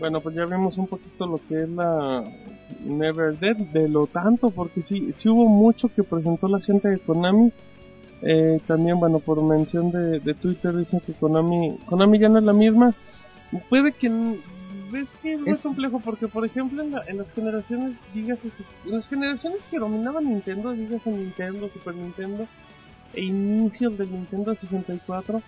Bueno, 0.00 0.20
pues 0.20 0.34
ya 0.34 0.44
vimos 0.44 0.76
un 0.76 0.88
poquito 0.88 1.24
lo 1.24 1.40
que 1.48 1.62
es 1.62 1.68
la 1.68 2.24
Never 2.84 3.38
Dead, 3.38 3.56
de 3.56 3.88
lo 3.88 4.08
tanto, 4.08 4.50
porque 4.50 4.82
sí, 4.82 5.14
sí 5.18 5.28
hubo 5.28 5.48
mucho 5.48 5.88
que 5.88 6.02
presentó 6.02 6.48
la 6.48 6.58
gente 6.58 6.88
de 6.88 6.98
Konami. 6.98 7.52
Eh, 8.22 8.58
también, 8.66 8.98
bueno, 8.98 9.20
por 9.20 9.40
mención 9.40 9.92
de, 9.92 10.18
de 10.18 10.34
Twitter 10.34 10.74
dicen 10.74 10.98
que 10.98 11.12
Konami, 11.12 11.78
Konami 11.86 12.18
ya 12.18 12.28
no 12.28 12.40
es 12.40 12.44
la 12.44 12.52
misma. 12.52 12.92
Puede 13.68 13.92
que, 13.92 14.10
ves 14.94 15.08
que 15.22 15.34
es 15.46 15.60
complejo, 15.60 16.00
porque 16.00 16.28
por 16.28 16.44
ejemplo 16.46 16.82
en, 16.82 16.92
la- 16.92 17.04
en 17.06 17.18
las 17.18 17.30
generaciones, 17.34 17.92
dígase, 18.14 18.48
en 18.86 18.92
las 18.92 19.06
generaciones 19.08 19.60
que 19.70 19.78
dominaban 19.78 20.24
Nintendo, 20.24 20.72
dígase 20.72 21.10
Nintendo, 21.10 21.68
Super 21.68 21.94
Nintendo, 21.94 22.46
e 23.12 23.22
inicios 23.24 23.96
del 23.98 24.10
Nintendo 24.10 24.54
64, 24.54 25.42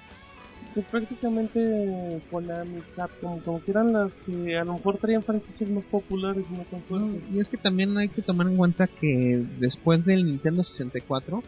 pues 0.75 0.87
prácticamente 0.87 2.21
Konami, 2.31 2.81
Capcom, 2.95 3.41
como 3.41 3.63
que 3.65 3.71
eran 3.71 3.93
las 3.93 4.13
que 4.27 4.57
a 4.59 4.65
lo 4.65 4.75
mejor 4.75 4.99
traían 4.99 5.23
franquicias 5.25 5.71
más 5.71 5.85
populares 5.87 6.45
y 6.51 6.55
no 6.55 6.65
tan 6.65 6.83
fuertes. 6.83 7.23
Y 7.35 7.41
es 7.41 7.49
que 7.49 7.57
también 7.57 7.97
hay 7.97 8.09
que 8.09 8.23
tomar 8.23 8.47
en 8.47 8.57
cuenta 8.57 8.87
que 8.87 9.43
después 9.59 10.05
del 10.05 10.25
Nintendo 10.27 10.63
64, 10.65 11.43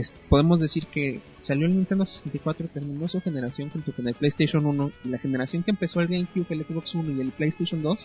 es- 0.00 0.12
podemos 0.28 0.60
decir 0.60 0.86
que 0.86 1.20
salió 1.42 1.66
el 1.66 1.74
Nintendo 1.74 2.06
64, 2.06 2.68
terminó 2.68 3.08
su 3.08 3.20
generación 3.20 3.70
junto 3.70 3.92
con 3.92 4.08
el 4.08 4.14
PlayStation 4.14 4.64
1, 4.66 4.90
y 5.04 5.08
la 5.08 5.18
generación 5.18 5.62
que 5.62 5.70
empezó 5.70 6.00
el 6.00 6.08
GameCube, 6.08 6.46
el 6.50 6.64
Xbox 6.64 6.94
1 6.94 7.12
y 7.12 7.20
el 7.20 7.30
PlayStation 7.30 7.82
2, 7.82 7.98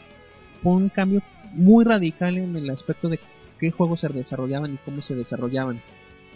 fue 0.61 0.73
un 0.73 0.89
cambio 0.89 1.21
muy 1.53 1.85
radical 1.85 2.37
en 2.37 2.55
el 2.55 2.69
aspecto 2.69 3.09
de 3.09 3.19
qué 3.59 3.71
juegos 3.71 4.01
se 4.01 4.09
desarrollaban 4.09 4.73
y 4.73 4.77
cómo 4.85 5.01
se 5.01 5.15
desarrollaban. 5.15 5.81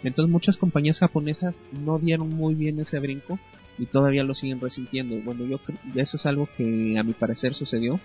Entonces 0.02 0.30
muchas 0.30 0.56
compañías 0.56 0.98
japonesas 0.98 1.54
no 1.84 1.98
dieron 1.98 2.28
muy 2.30 2.54
bien 2.54 2.78
ese 2.80 2.98
brinco 2.98 3.38
y 3.78 3.86
todavía 3.86 4.22
lo 4.24 4.34
siguen 4.34 4.60
resintiendo. 4.60 5.16
Bueno, 5.24 5.44
yo 5.46 5.58
eso 5.94 6.16
es 6.16 6.26
algo 6.26 6.48
que 6.56 6.98
a 6.98 7.02
mi 7.02 7.12
parecer 7.12 7.54
sucedió. 7.54 7.98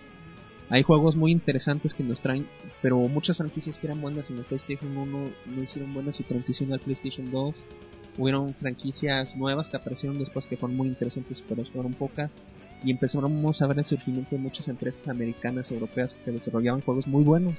Hay 0.72 0.84
juegos 0.84 1.16
muy 1.16 1.32
interesantes 1.32 1.96
que 1.96 2.04
nos 2.04 2.22
traen, 2.22 2.46
pero 2.82 2.98
muchas 3.00 3.38
franquicias 3.38 3.80
que 3.80 3.88
eran 3.88 4.02
buenas 4.02 4.30
en 4.30 4.38
el 4.38 4.44
PlayStation 4.44 4.96
1 4.96 5.30
no 5.48 5.64
hicieron 5.64 5.94
buena 5.94 6.14
su 6.14 6.24
transición 6.24 6.72
al 6.72 6.80
PlayStation 6.80 7.32
2. 7.32 7.56
Hubieron 8.20 8.54
franquicias 8.54 9.36
nuevas 9.36 9.68
que 9.70 9.78
aparecieron 9.78 10.20
después 10.20 10.46
que 10.46 10.58
fueron 10.58 10.78
muy 10.78 10.88
interesantes, 10.90 11.44
pero 11.50 11.66
fueron 11.66 11.94
pocas. 11.94 12.30
Y 12.84 12.92
empezamos 12.92 13.62
a 13.62 13.68
ver 13.68 13.80
el 13.80 13.86
surgimiento 13.86 14.36
de 14.36 14.42
muchas 14.42 14.68
empresas 14.68 15.08
americanas, 15.08 15.72
europeas 15.72 16.16
que 16.24 16.32
desarrollaban 16.32 16.82
juegos 16.82 17.08
muy 17.08 17.24
buenos. 17.24 17.56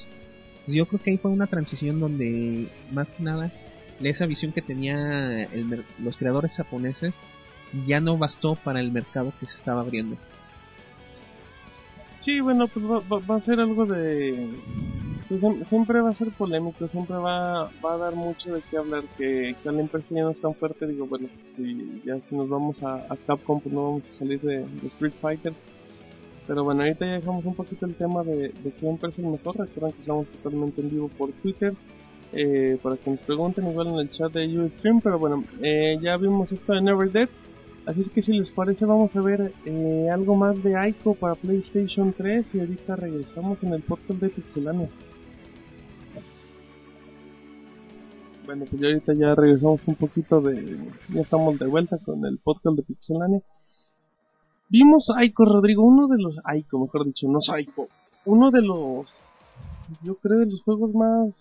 Entonces 0.60 0.74
yo 0.74 0.86
creo 0.86 1.02
que 1.02 1.10
ahí 1.10 1.16
fue 1.18 1.32
una 1.32 1.48
transición 1.48 1.98
donde, 1.98 2.68
más 2.92 3.10
que 3.10 3.24
nada, 3.24 3.50
esa 4.00 4.26
visión 4.26 4.52
que 4.52 4.62
tenía 4.62 5.42
el 5.44 5.64
mer- 5.64 5.84
los 6.02 6.16
creadores 6.16 6.52
japoneses 6.52 7.14
ya 7.86 8.00
no 8.00 8.16
bastó 8.18 8.54
para 8.54 8.80
el 8.80 8.92
mercado 8.92 9.32
que 9.40 9.46
se 9.46 9.56
estaba 9.56 9.80
abriendo. 9.80 10.16
Sí, 12.20 12.40
bueno, 12.40 12.68
pues 12.68 12.84
va, 12.84 13.00
va- 13.00 13.24
va 13.26 13.36
a 13.36 13.40
ser 13.40 13.60
algo 13.60 13.86
de... 13.86 14.48
pues, 15.28 15.40
siem- 15.40 15.64
siempre 15.68 16.00
va 16.02 16.10
a 16.10 16.14
ser 16.14 16.28
polémico, 16.32 16.86
siempre 16.88 17.16
va, 17.16 17.70
va 17.84 17.94
a 17.94 17.98
dar 17.98 18.14
mucho 18.14 18.54
de 18.54 18.60
qué 18.70 18.76
hablar, 18.76 19.04
que, 19.16 19.54
la 19.64 19.72
empresa 19.80 20.06
ya 20.10 20.22
no 20.22 20.30
es 20.30 20.40
tan 20.40 20.54
fuerte, 20.54 20.86
digo, 20.86 21.06
bueno, 21.06 21.28
si, 21.56 22.02
ya 22.04 22.18
si 22.28 22.34
nos 22.36 22.48
vamos 22.48 22.82
a, 22.82 23.04
Capcom, 23.26 23.60
pues 23.60 23.74
no 23.74 23.84
vamos 23.84 24.02
a 24.14 24.18
salir 24.18 24.40
de, 24.40 24.64
Street 24.88 25.12
Fighter. 25.20 25.54
Pero 26.46 26.64
bueno, 26.64 26.82
ahorita 26.82 27.06
ya 27.06 27.12
dejamos 27.12 27.44
un 27.44 27.54
poquito 27.54 27.86
el 27.86 27.94
tema 27.94 28.24
de, 28.24 28.48
de 28.48 28.70
quién 28.78 28.98
parece 28.98 29.22
el 29.22 29.28
mejor. 29.28 29.56
Recuerden 29.56 29.92
que 29.92 30.00
estamos 30.00 30.26
totalmente 30.26 30.80
en 30.80 30.90
vivo 30.90 31.08
por 31.16 31.30
Twitter. 31.30 31.74
Eh, 32.32 32.76
para 32.82 32.96
que 32.96 33.10
nos 33.10 33.20
pregunten 33.20 33.68
igual 33.68 33.88
en 33.88 33.94
el 34.00 34.10
chat 34.10 34.32
de 34.32 34.58
Ustream. 34.58 35.00
Pero 35.00 35.18
bueno, 35.20 35.44
eh, 35.62 35.96
ya 36.02 36.16
vimos 36.16 36.50
esto 36.50 36.72
de 36.72 36.80
Never 36.82 37.12
Dead. 37.12 37.28
Así 37.86 38.04
que 38.04 38.22
si 38.22 38.38
les 38.38 38.50
parece 38.50 38.84
vamos 38.84 39.14
a 39.16 39.20
ver 39.20 39.52
eh, 39.64 40.08
algo 40.12 40.36
más 40.36 40.62
de 40.62 40.88
Ico 40.88 41.14
para 41.14 41.34
PlayStation 41.34 42.12
3 42.12 42.46
y 42.52 42.60
ahorita 42.60 42.96
regresamos 42.96 43.62
en 43.62 43.72
el 43.72 43.82
podcast 43.82 44.20
de 44.20 44.28
Pixelania. 44.28 44.88
Bueno, 48.44 48.64
pues 48.68 48.82
ya 48.82 48.88
ahorita 48.88 49.14
ya 49.14 49.34
regresamos 49.34 49.80
un 49.86 49.94
poquito 49.94 50.40
de... 50.40 50.76
Ya 51.08 51.20
estamos 51.20 51.58
de 51.58 51.66
vuelta 51.66 51.98
con 51.98 52.24
el 52.26 52.38
podcast 52.38 52.76
de 52.76 52.82
Pixelania. 52.82 53.42
Vimos 54.68 55.06
Ico, 55.22 55.44
Rodrigo, 55.44 55.82
uno 55.82 56.06
de 56.06 56.22
los... 56.22 56.36
Ico, 56.56 56.78
mejor 56.78 57.06
dicho, 57.06 57.28
no 57.28 57.40
Ico. 57.58 57.88
Uno 58.24 58.50
de 58.50 58.62
los... 58.62 59.06
Yo 60.02 60.16
creo 60.16 60.38
de 60.38 60.46
los 60.46 60.62
juegos 60.62 60.94
más... 60.94 61.32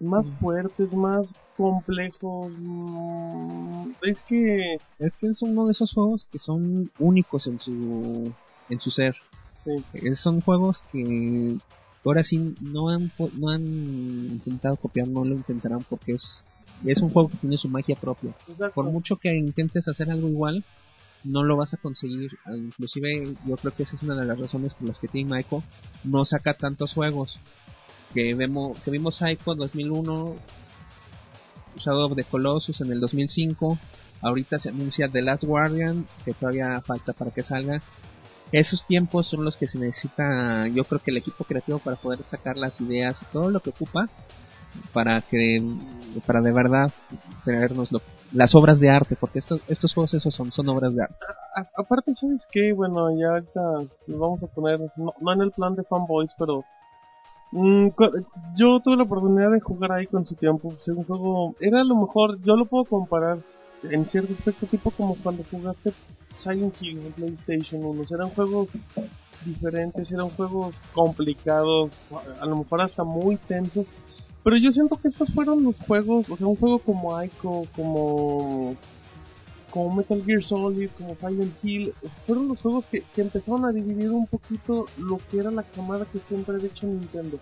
Más 0.00 0.30
fuertes, 0.40 0.92
más 0.92 1.26
complejos. 1.56 2.52
mm, 2.58 3.90
Es 4.02 4.18
que... 4.28 4.74
Es 4.98 5.16
que 5.16 5.28
es 5.28 5.42
uno 5.42 5.66
de 5.66 5.72
esos 5.72 5.92
juegos 5.92 6.26
que 6.30 6.38
son 6.38 6.90
únicos 6.98 7.46
en 7.46 7.58
su 7.60 8.32
en 8.68 8.80
su 8.80 8.90
ser. 8.90 9.14
Sí, 9.62 9.72
Son 10.16 10.40
juegos 10.40 10.82
que 10.92 11.56
ahora 12.04 12.22
sí 12.22 12.54
no 12.60 12.90
han 12.90 13.10
no 13.38 13.48
han 13.48 13.62
intentado 13.62 14.76
copiar, 14.76 15.08
no 15.08 15.24
lo 15.24 15.34
intentarán 15.34 15.84
porque 15.88 16.12
es 16.12 16.44
es 16.84 16.98
un 17.00 17.10
juego 17.10 17.28
que 17.30 17.38
tiene 17.38 17.56
su 17.56 17.68
magia 17.68 17.96
propia. 17.96 18.30
exacto. 18.48 18.74
Por 18.74 18.86
mucho 18.86 19.16
que 19.16 19.34
intentes 19.34 19.86
hacer 19.88 20.10
algo 20.10 20.28
igual, 20.28 20.64
no 21.22 21.42
lo 21.42 21.56
vas 21.56 21.72
a 21.72 21.78
conseguir. 21.78 22.36
Inclusive 22.46 23.34
yo 23.46 23.56
creo 23.56 23.72
que 23.74 23.84
esa 23.84 23.96
es 23.96 24.02
una 24.02 24.16
de 24.16 24.26
las 24.26 24.38
razones 24.38 24.74
por 24.74 24.88
las 24.88 24.98
que 24.98 25.08
Team 25.08 25.34
Ico 25.38 25.62
no 26.04 26.24
saca 26.24 26.54
tantos 26.54 26.92
juegos. 26.92 27.38
Que 28.14 28.34
vemos 28.34 28.78
que 28.84 28.90
vimos 28.92 29.20
Ico 29.20 29.54
2001, 29.56 30.36
Shadow 31.78 32.06
of 32.06 32.14
the 32.16 32.24
Colossus 32.24 32.80
en 32.80 32.92
el 32.92 33.00
2005, 33.00 33.76
ahorita 34.22 34.58
se 34.60 34.68
anuncia 34.68 35.08
The 35.08 35.22
Last 35.22 35.44
Guardian, 35.44 36.06
que 36.24 36.32
todavía 36.32 36.80
falta 36.80 37.12
para 37.12 37.32
que 37.32 37.42
salga. 37.42 37.82
Esos 38.52 38.84
tiempos 38.86 39.26
son 39.26 39.44
los 39.44 39.56
que 39.56 39.66
se 39.66 39.78
necesita, 39.78 40.68
yo 40.68 40.84
creo 40.84 41.00
que 41.00 41.10
el 41.10 41.16
equipo 41.16 41.44
creativo 41.44 41.80
para 41.80 41.96
poder 41.96 42.22
sacar 42.24 42.56
las 42.56 42.80
ideas 42.80 43.18
todo 43.32 43.50
lo 43.50 43.58
que 43.60 43.70
ocupa 43.70 44.08
para 44.92 45.20
que 45.20 45.60
para 46.26 46.40
de 46.40 46.52
verdad 46.52 46.90
traernos 47.44 47.90
lo- 47.92 48.00
las 48.32 48.54
obras 48.54 48.80
de 48.80 48.90
arte, 48.90 49.16
porque 49.18 49.38
estos 49.38 49.60
estos 49.68 49.92
juegos 49.94 50.14
esos 50.14 50.34
son 50.34 50.50
son 50.52 50.68
obras 50.68 50.94
de 50.94 51.02
arte. 51.02 51.14
Aparte, 51.76 52.12
¿sabes 52.20 52.42
qué? 52.52 52.72
Bueno, 52.72 53.08
ya 53.16 53.42
vamos 54.08 54.42
a 54.42 54.46
poner, 54.48 54.80
no, 54.96 55.32
en 55.32 55.40
el 55.42 55.52
plan 55.52 55.74
de 55.76 55.84
fanboys, 55.84 56.30
pero 56.38 56.64
yo 58.56 58.80
tuve 58.80 58.96
la 58.96 59.04
oportunidad 59.04 59.52
de 59.52 59.60
jugar 59.60 59.92
ahí 59.92 60.06
con 60.06 60.26
su 60.26 60.34
tiempo. 60.34 60.70
pues, 60.70 60.88
es 60.88 60.88
un 60.88 61.04
juego, 61.04 61.54
era 61.60 61.80
a 61.80 61.84
lo 61.84 61.94
mejor, 61.94 62.42
yo 62.42 62.56
lo 62.56 62.66
puedo 62.66 62.84
comparar 62.84 63.38
en 63.84 64.04
cierto 64.06 64.32
aspecto, 64.32 64.66
tipo 64.66 64.90
como 64.90 65.14
cuando 65.16 65.44
jugaste 65.50 65.92
Silent 66.42 66.74
Hill 66.80 66.98
en 66.98 67.12
PlayStation 67.12 67.84
1. 67.84 68.02
Eran 68.10 68.30
juegos 68.30 68.68
diferentes, 69.44 70.10
eran 70.10 70.30
juegos 70.30 70.74
complicados, 70.92 71.90
a 72.40 72.46
lo 72.46 72.56
mejor 72.56 72.82
hasta 72.82 73.04
muy 73.04 73.36
tensos. 73.36 73.86
Pero 74.42 74.56
yo 74.56 74.72
siento 74.72 74.96
que 74.96 75.08
estos 75.08 75.32
fueron 75.32 75.62
los 75.62 75.76
juegos, 75.86 76.28
o 76.28 76.36
sea, 76.36 76.46
un 76.46 76.56
juego 76.56 76.78
como 76.80 77.22
Ico, 77.22 77.66
como 77.74 78.76
como 79.74 79.92
Metal 79.96 80.22
Gear 80.24 80.44
Solid, 80.44 80.88
como 80.96 81.16
Silent 81.16 81.52
Hill, 81.64 81.92
fueron 82.28 82.46
los 82.46 82.60
juegos 82.60 82.84
que, 82.86 83.02
que 83.12 83.22
empezaron 83.22 83.64
a 83.64 83.72
dividir 83.72 84.08
un 84.08 84.28
poquito 84.28 84.86
lo 84.98 85.18
que 85.28 85.38
era 85.38 85.50
la 85.50 85.64
camada 85.64 86.06
que 86.12 86.20
siempre 86.28 86.54
había 86.54 86.68
hecho 86.68 86.86
Nintendo. 86.86 87.40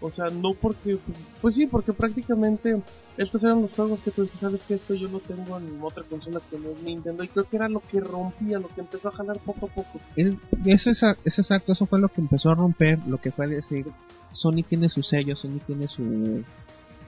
O 0.00 0.10
sea, 0.10 0.26
no 0.30 0.52
porque, 0.54 0.98
pues 1.40 1.54
sí, 1.54 1.68
porque 1.68 1.92
prácticamente 1.92 2.82
estos 3.16 3.44
eran 3.44 3.62
los 3.62 3.70
juegos 3.70 4.00
que 4.00 4.10
tú 4.10 4.28
sabes 4.40 4.60
que 4.62 4.74
esto 4.74 4.94
yo 4.94 5.08
lo 5.10 5.20
tengo 5.20 5.58
en 5.58 5.78
otra 5.80 6.02
consola 6.02 6.40
que 6.50 6.58
no 6.58 6.70
es 6.70 6.82
Nintendo 6.82 7.22
y 7.22 7.28
creo 7.28 7.44
que 7.48 7.56
era 7.56 7.68
lo 7.68 7.78
que 7.80 8.00
rompía, 8.00 8.58
lo 8.58 8.66
que 8.66 8.80
empezó 8.80 9.06
a 9.06 9.12
jalar 9.12 9.38
poco 9.38 9.66
a 9.66 9.68
poco. 9.68 10.00
Es, 10.16 10.34
eso 10.66 10.90
es, 10.90 11.38
exacto, 11.38 11.70
eso 11.70 11.86
fue 11.86 12.00
lo 12.00 12.08
que 12.08 12.20
empezó 12.20 12.50
a 12.50 12.56
romper, 12.56 12.98
lo 13.06 13.18
que 13.18 13.30
fue 13.30 13.46
decir, 13.46 13.86
Sony 14.32 14.64
tiene 14.68 14.88
su 14.88 15.04
sello, 15.04 15.36
Sony 15.36 15.60
tiene 15.64 15.86
su, 15.86 16.42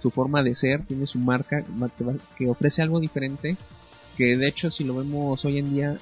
su 0.01 0.11
forma 0.13 0.41
de 0.45 0.55
ser, 0.55 0.85
tiene 0.85 1.09
su 1.09 1.19
marca, 1.19 1.65
que 2.37 2.49
ofrece 2.49 2.81
algo 2.81 3.01
diferente, 3.01 3.57
que 4.17 4.37
de 4.37 4.49
hecho 4.49 4.71
si 4.71 4.85
lo 4.85 4.97
vemos 4.97 5.45
hoy 5.45 5.59
en 5.59 5.75
día, 5.75 5.97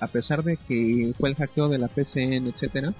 a 0.00 0.06
pesar 0.08 0.42
de 0.42 0.56
que 0.56 1.12
fue 1.18 1.30
el 1.30 1.36
hackeo 1.36 1.68
de 1.68 1.78
la 1.78 1.88
PCN, 1.88 2.46
etcétera, 2.48 2.92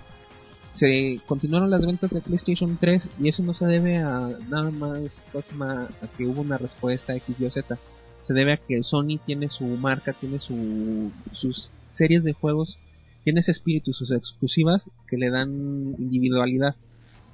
se 0.75 1.21
continuaron 1.27 1.71
las 1.71 1.87
ventas 1.87 2.11
de 2.11 2.21
PlayStation 2.21 2.77
3 2.79 3.09
y 3.21 3.29
eso 3.29 3.43
no 3.43 3.55
se 3.55 3.67
debe 3.67 3.99
a 3.99 4.31
nada 4.49 4.71
más, 4.71 5.01
cosa 5.33 5.55
más, 5.55 5.91
a 6.03 6.07
que 6.17 6.27
hubo 6.27 6.43
una 6.43 6.59
respuesta 6.59 7.17
X, 7.17 7.37
Y 7.41 7.51
Z. 7.51 7.79
Se 8.25 8.35
debe 8.35 8.55
a 8.55 8.57
que 8.59 8.83
Sony 8.83 9.19
tiene 9.25 9.49
su 9.49 9.65
marca, 9.65 10.13
tiene 10.13 10.39
su, 10.39 11.11
sus 11.33 11.71
series 11.93 12.25
de 12.25 12.35
juegos 12.35 12.79
tiene 13.27 13.41
ese 13.41 13.51
espíritu, 13.51 13.93
sus 13.93 14.13
exclusivas 14.13 14.89
que 15.09 15.17
le 15.17 15.31
dan 15.31 15.51
individualidad, 15.99 16.77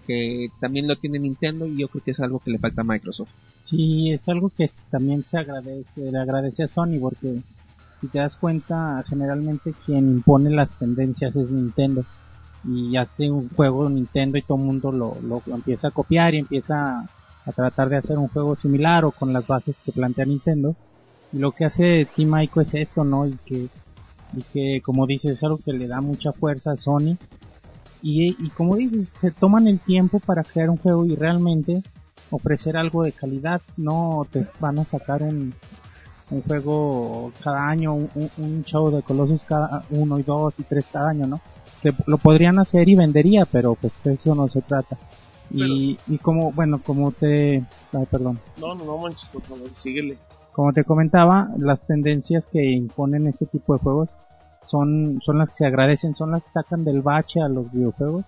que 0.06 0.48
también 0.58 0.88
lo 0.88 0.96
tiene 0.96 1.18
Nintendo 1.18 1.66
y 1.66 1.76
yo 1.76 1.88
creo 1.88 2.02
que 2.02 2.12
es 2.12 2.20
algo 2.20 2.38
que 2.38 2.50
le 2.50 2.58
falta 2.58 2.80
a 2.80 2.84
Microsoft. 2.84 3.28
Sí, 3.64 4.12
es 4.12 4.28
algo 4.28 4.50
que 4.50 4.70
también 4.90 5.24
se 5.24 5.38
agradece, 5.38 6.10
le 6.10 6.18
agradece 6.18 6.64
a 6.64 6.68
Sony 6.68 6.98
porque 7.00 7.42
si 8.00 8.08
te 8.08 8.18
das 8.18 8.36
cuenta, 8.36 9.02
generalmente 9.08 9.74
quien 9.86 10.10
impone 10.10 10.50
las 10.50 10.70
tendencias 10.78 11.36
es 11.36 11.48
Nintendo. 11.50 12.04
Y 12.64 12.96
hace 12.96 13.30
un 13.30 13.48
juego 13.48 13.88
Nintendo 13.88 14.38
y 14.38 14.42
todo 14.42 14.58
el 14.58 14.64
mundo 14.64 14.92
lo, 14.92 15.16
lo, 15.22 15.42
empieza 15.54 15.88
a 15.88 15.92
copiar 15.92 16.34
y 16.34 16.38
empieza 16.38 17.00
a 17.44 17.52
tratar 17.52 17.88
de 17.88 17.96
hacer 17.96 18.18
un 18.18 18.28
juego 18.28 18.56
similar 18.56 19.04
o 19.04 19.12
con 19.12 19.32
las 19.32 19.46
bases 19.46 19.76
que 19.84 19.92
plantea 19.92 20.24
Nintendo. 20.24 20.74
Y 21.32 21.38
lo 21.38 21.52
que 21.52 21.64
hace 21.64 22.06
Team 22.16 22.40
Ico 22.42 22.60
es 22.60 22.74
esto, 22.74 23.04
¿no? 23.04 23.26
Y 23.26 23.36
que, 23.46 23.68
y 24.36 24.42
que 24.52 24.80
como 24.84 25.06
dices 25.06 25.32
es 25.36 25.42
algo 25.44 25.58
que 25.64 25.72
le 25.72 25.86
da 25.86 26.00
mucha 26.00 26.32
fuerza 26.32 26.72
a 26.72 26.76
Sony. 26.76 27.16
Y, 28.02 28.30
y 28.44 28.50
como 28.50 28.76
dices, 28.76 29.12
se 29.20 29.30
toman 29.30 29.68
el 29.68 29.78
tiempo 29.78 30.18
para 30.18 30.42
crear 30.42 30.70
un 30.70 30.76
juego 30.76 31.06
y 31.06 31.14
realmente 31.14 31.82
ofrecer 32.32 32.76
algo 32.76 33.04
de 33.04 33.12
calidad, 33.12 33.60
no 33.76 34.26
te 34.30 34.46
van 34.58 34.80
a 34.80 34.84
sacar 34.84 35.22
un, 35.22 35.54
un 36.30 36.42
juego 36.42 37.30
cada 37.44 37.68
año, 37.68 37.94
un, 37.94 38.10
un, 38.38 38.64
show 38.64 38.90
de 38.90 39.02
Colossus 39.02 39.42
cada 39.44 39.84
uno 39.90 40.18
y 40.18 40.22
dos 40.22 40.58
y 40.58 40.64
tres 40.64 40.86
cada 40.92 41.10
año, 41.10 41.26
¿no? 41.26 41.40
Que 41.82 41.92
lo 42.06 42.18
podrían 42.18 42.58
hacer 42.58 42.88
y 42.88 42.94
vendería, 42.94 43.44
pero 43.44 43.74
pues 43.74 43.92
de 44.02 44.14
eso 44.14 44.34
no 44.34 44.48
se 44.48 44.62
trata. 44.62 44.96
Y, 45.50 45.98
y 46.08 46.18
como, 46.18 46.50
bueno, 46.52 46.80
como 46.82 47.12
te, 47.12 47.62
ay, 47.92 48.06
perdón, 48.10 48.40
No, 48.58 48.74
no, 48.74 48.84
no 48.84 48.98
manches, 48.98 49.28
por 49.30 49.42
favor, 49.42 49.68
síguele. 49.82 50.16
como 50.52 50.72
te 50.72 50.84
comentaba, 50.84 51.50
las 51.58 51.80
tendencias 51.86 52.46
que 52.46 52.64
imponen 52.64 53.26
este 53.26 53.44
tipo 53.46 53.74
de 53.74 53.80
juegos 53.80 54.08
son, 54.64 55.20
son 55.22 55.38
las 55.38 55.50
que 55.50 55.56
se 55.56 55.66
agradecen, 55.66 56.16
son 56.16 56.30
las 56.30 56.42
que 56.42 56.50
sacan 56.50 56.84
del 56.84 57.02
bache 57.02 57.42
a 57.42 57.48
los 57.48 57.70
videojuegos, 57.70 58.24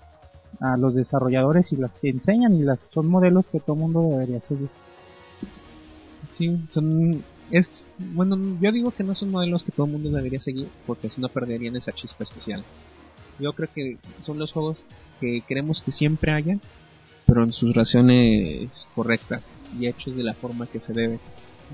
a 0.61 0.77
los 0.77 0.95
desarrolladores 0.95 1.73
y 1.73 1.77
las 1.77 1.95
que 1.97 2.11
enseñan 2.11 2.55
y 2.55 2.63
las 2.63 2.81
son 2.93 3.09
modelos 3.09 3.49
que 3.49 3.61
todo 3.61 3.77
mundo 3.77 4.03
debería 4.11 4.41
seguir. 4.41 4.69
Sí, 6.37 6.59
son 6.73 7.23
es 7.51 7.69
bueno, 7.99 8.37
yo 8.61 8.73
digo 8.73 8.91
que 8.91 9.05
no 9.05 9.15
son 9.15 9.31
modelos 9.31 9.63
que 9.63 9.73
todo 9.73 9.87
el 9.87 9.93
mundo 9.93 10.11
debería 10.11 10.41
seguir 10.41 10.69
porque 10.87 11.11
si 11.11 11.21
no 11.21 11.29
perderían 11.29 11.77
esa 11.77 11.93
chispa 11.93 12.25
especial. 12.25 12.63
Yo 13.39 13.53
creo 13.53 13.69
que 13.75 13.99
son 14.23 14.39
los 14.39 14.53
juegos 14.53 14.85
que 15.21 15.43
queremos 15.47 15.83
que 15.83 15.93
siempre 15.93 16.33
haya, 16.33 16.59
pero 17.27 17.43
en 17.43 17.53
sus 17.53 17.75
razones 17.75 18.87
correctas 18.95 19.43
y 19.79 19.87
hechos 19.87 20.17
de 20.17 20.23
la 20.23 20.35
forma 20.35 20.67
que 20.67 20.81
se 20.81 20.93
debe. 20.93 21.19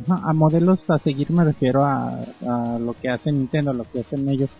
Ajá, 0.08 0.28
a 0.28 0.32
modelos 0.32 0.88
a 0.88 0.98
seguir 0.98 1.30
me 1.30 1.44
refiero 1.44 1.84
a, 1.84 2.20
a 2.46 2.78
lo 2.78 2.94
que 2.94 3.08
hace 3.08 3.32
Nintendo, 3.32 3.72
lo 3.72 3.84
que 3.84 4.00
hacen 4.00 4.28
ellos, 4.28 4.50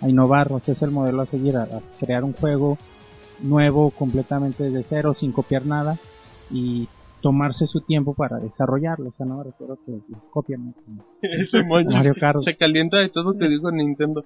a 0.00 0.08
innovar, 0.08 0.52
o 0.52 0.60
sea, 0.60 0.74
es 0.74 0.82
el 0.82 0.90
modelo 0.90 1.22
a 1.22 1.26
seguir, 1.26 1.56
a, 1.56 1.62
a 1.64 1.80
crear 1.98 2.24
un 2.24 2.32
juego 2.32 2.78
nuevo 3.40 3.90
completamente 3.90 4.64
desde 4.64 4.82
cero, 4.88 5.14
sin 5.14 5.32
copiar 5.32 5.66
nada 5.66 5.96
y 6.50 6.88
tomarse 7.22 7.66
su 7.66 7.80
tiempo 7.80 8.14
para 8.14 8.38
desarrollarlo, 8.38 9.08
o 9.08 9.12
sea, 9.16 9.26
no 9.26 9.38
me 9.38 9.44
refiero 9.44 9.76
que 9.84 9.98
copian 10.30 10.74
Mario 11.96 12.14
Kart. 12.20 12.42
se 12.44 12.56
calienta 12.56 12.98
de 12.98 13.08
todo 13.08 13.32
lo 13.32 13.38
que 13.38 13.48
digo 13.48 13.70
Nintendo. 13.72 14.24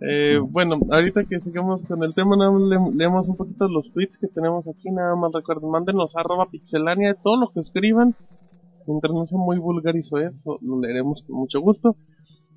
Eh, 0.00 0.38
bueno, 0.50 0.78
ahorita 0.90 1.24
que 1.24 1.40
sigamos 1.40 1.82
con 1.86 2.02
el 2.02 2.14
tema, 2.14 2.34
nada 2.36 2.50
más 2.50 2.62
le- 2.62 2.96
leemos 2.96 3.28
un 3.28 3.36
poquito 3.36 3.68
los 3.68 3.92
tweets 3.92 4.16
que 4.18 4.28
tenemos 4.28 4.66
aquí, 4.66 4.90
nada 4.90 5.14
más 5.14 5.30
recuerden, 5.32 5.70
mándenos 5.70 6.10
arroba 6.16 6.46
pixelania 6.50 7.14
todo 7.22 7.36
lo 7.38 7.48
que 7.50 7.60
escriban, 7.60 8.14
mientras 8.86 9.12
no 9.12 9.26
sea 9.26 9.38
muy 9.38 9.58
vulgar 9.58 9.94
y 9.96 10.02
soez, 10.02 10.32
lo 10.62 10.80
leeremos 10.80 11.22
con 11.26 11.36
mucho 11.36 11.60
gusto. 11.60 11.96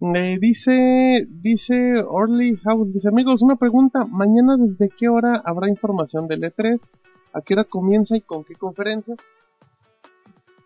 Eh, 0.01 0.37
dice, 0.39 1.27
dice 1.29 2.01
Orly 2.01 2.57
House, 2.57 2.93
dice 2.93 3.07
amigos, 3.07 3.41
una 3.41 3.55
pregunta, 3.55 4.05
mañana 4.05 4.57
desde 4.57 4.89
qué 4.89 5.07
hora 5.07 5.41
habrá 5.45 5.69
información 5.69 6.27
del 6.27 6.41
E3, 6.41 6.79
a 7.33 7.41
qué 7.41 7.53
hora 7.53 7.63
comienza 7.63 8.17
y 8.17 8.21
con 8.21 8.43
qué 8.43 8.55
conferencia. 8.55 9.15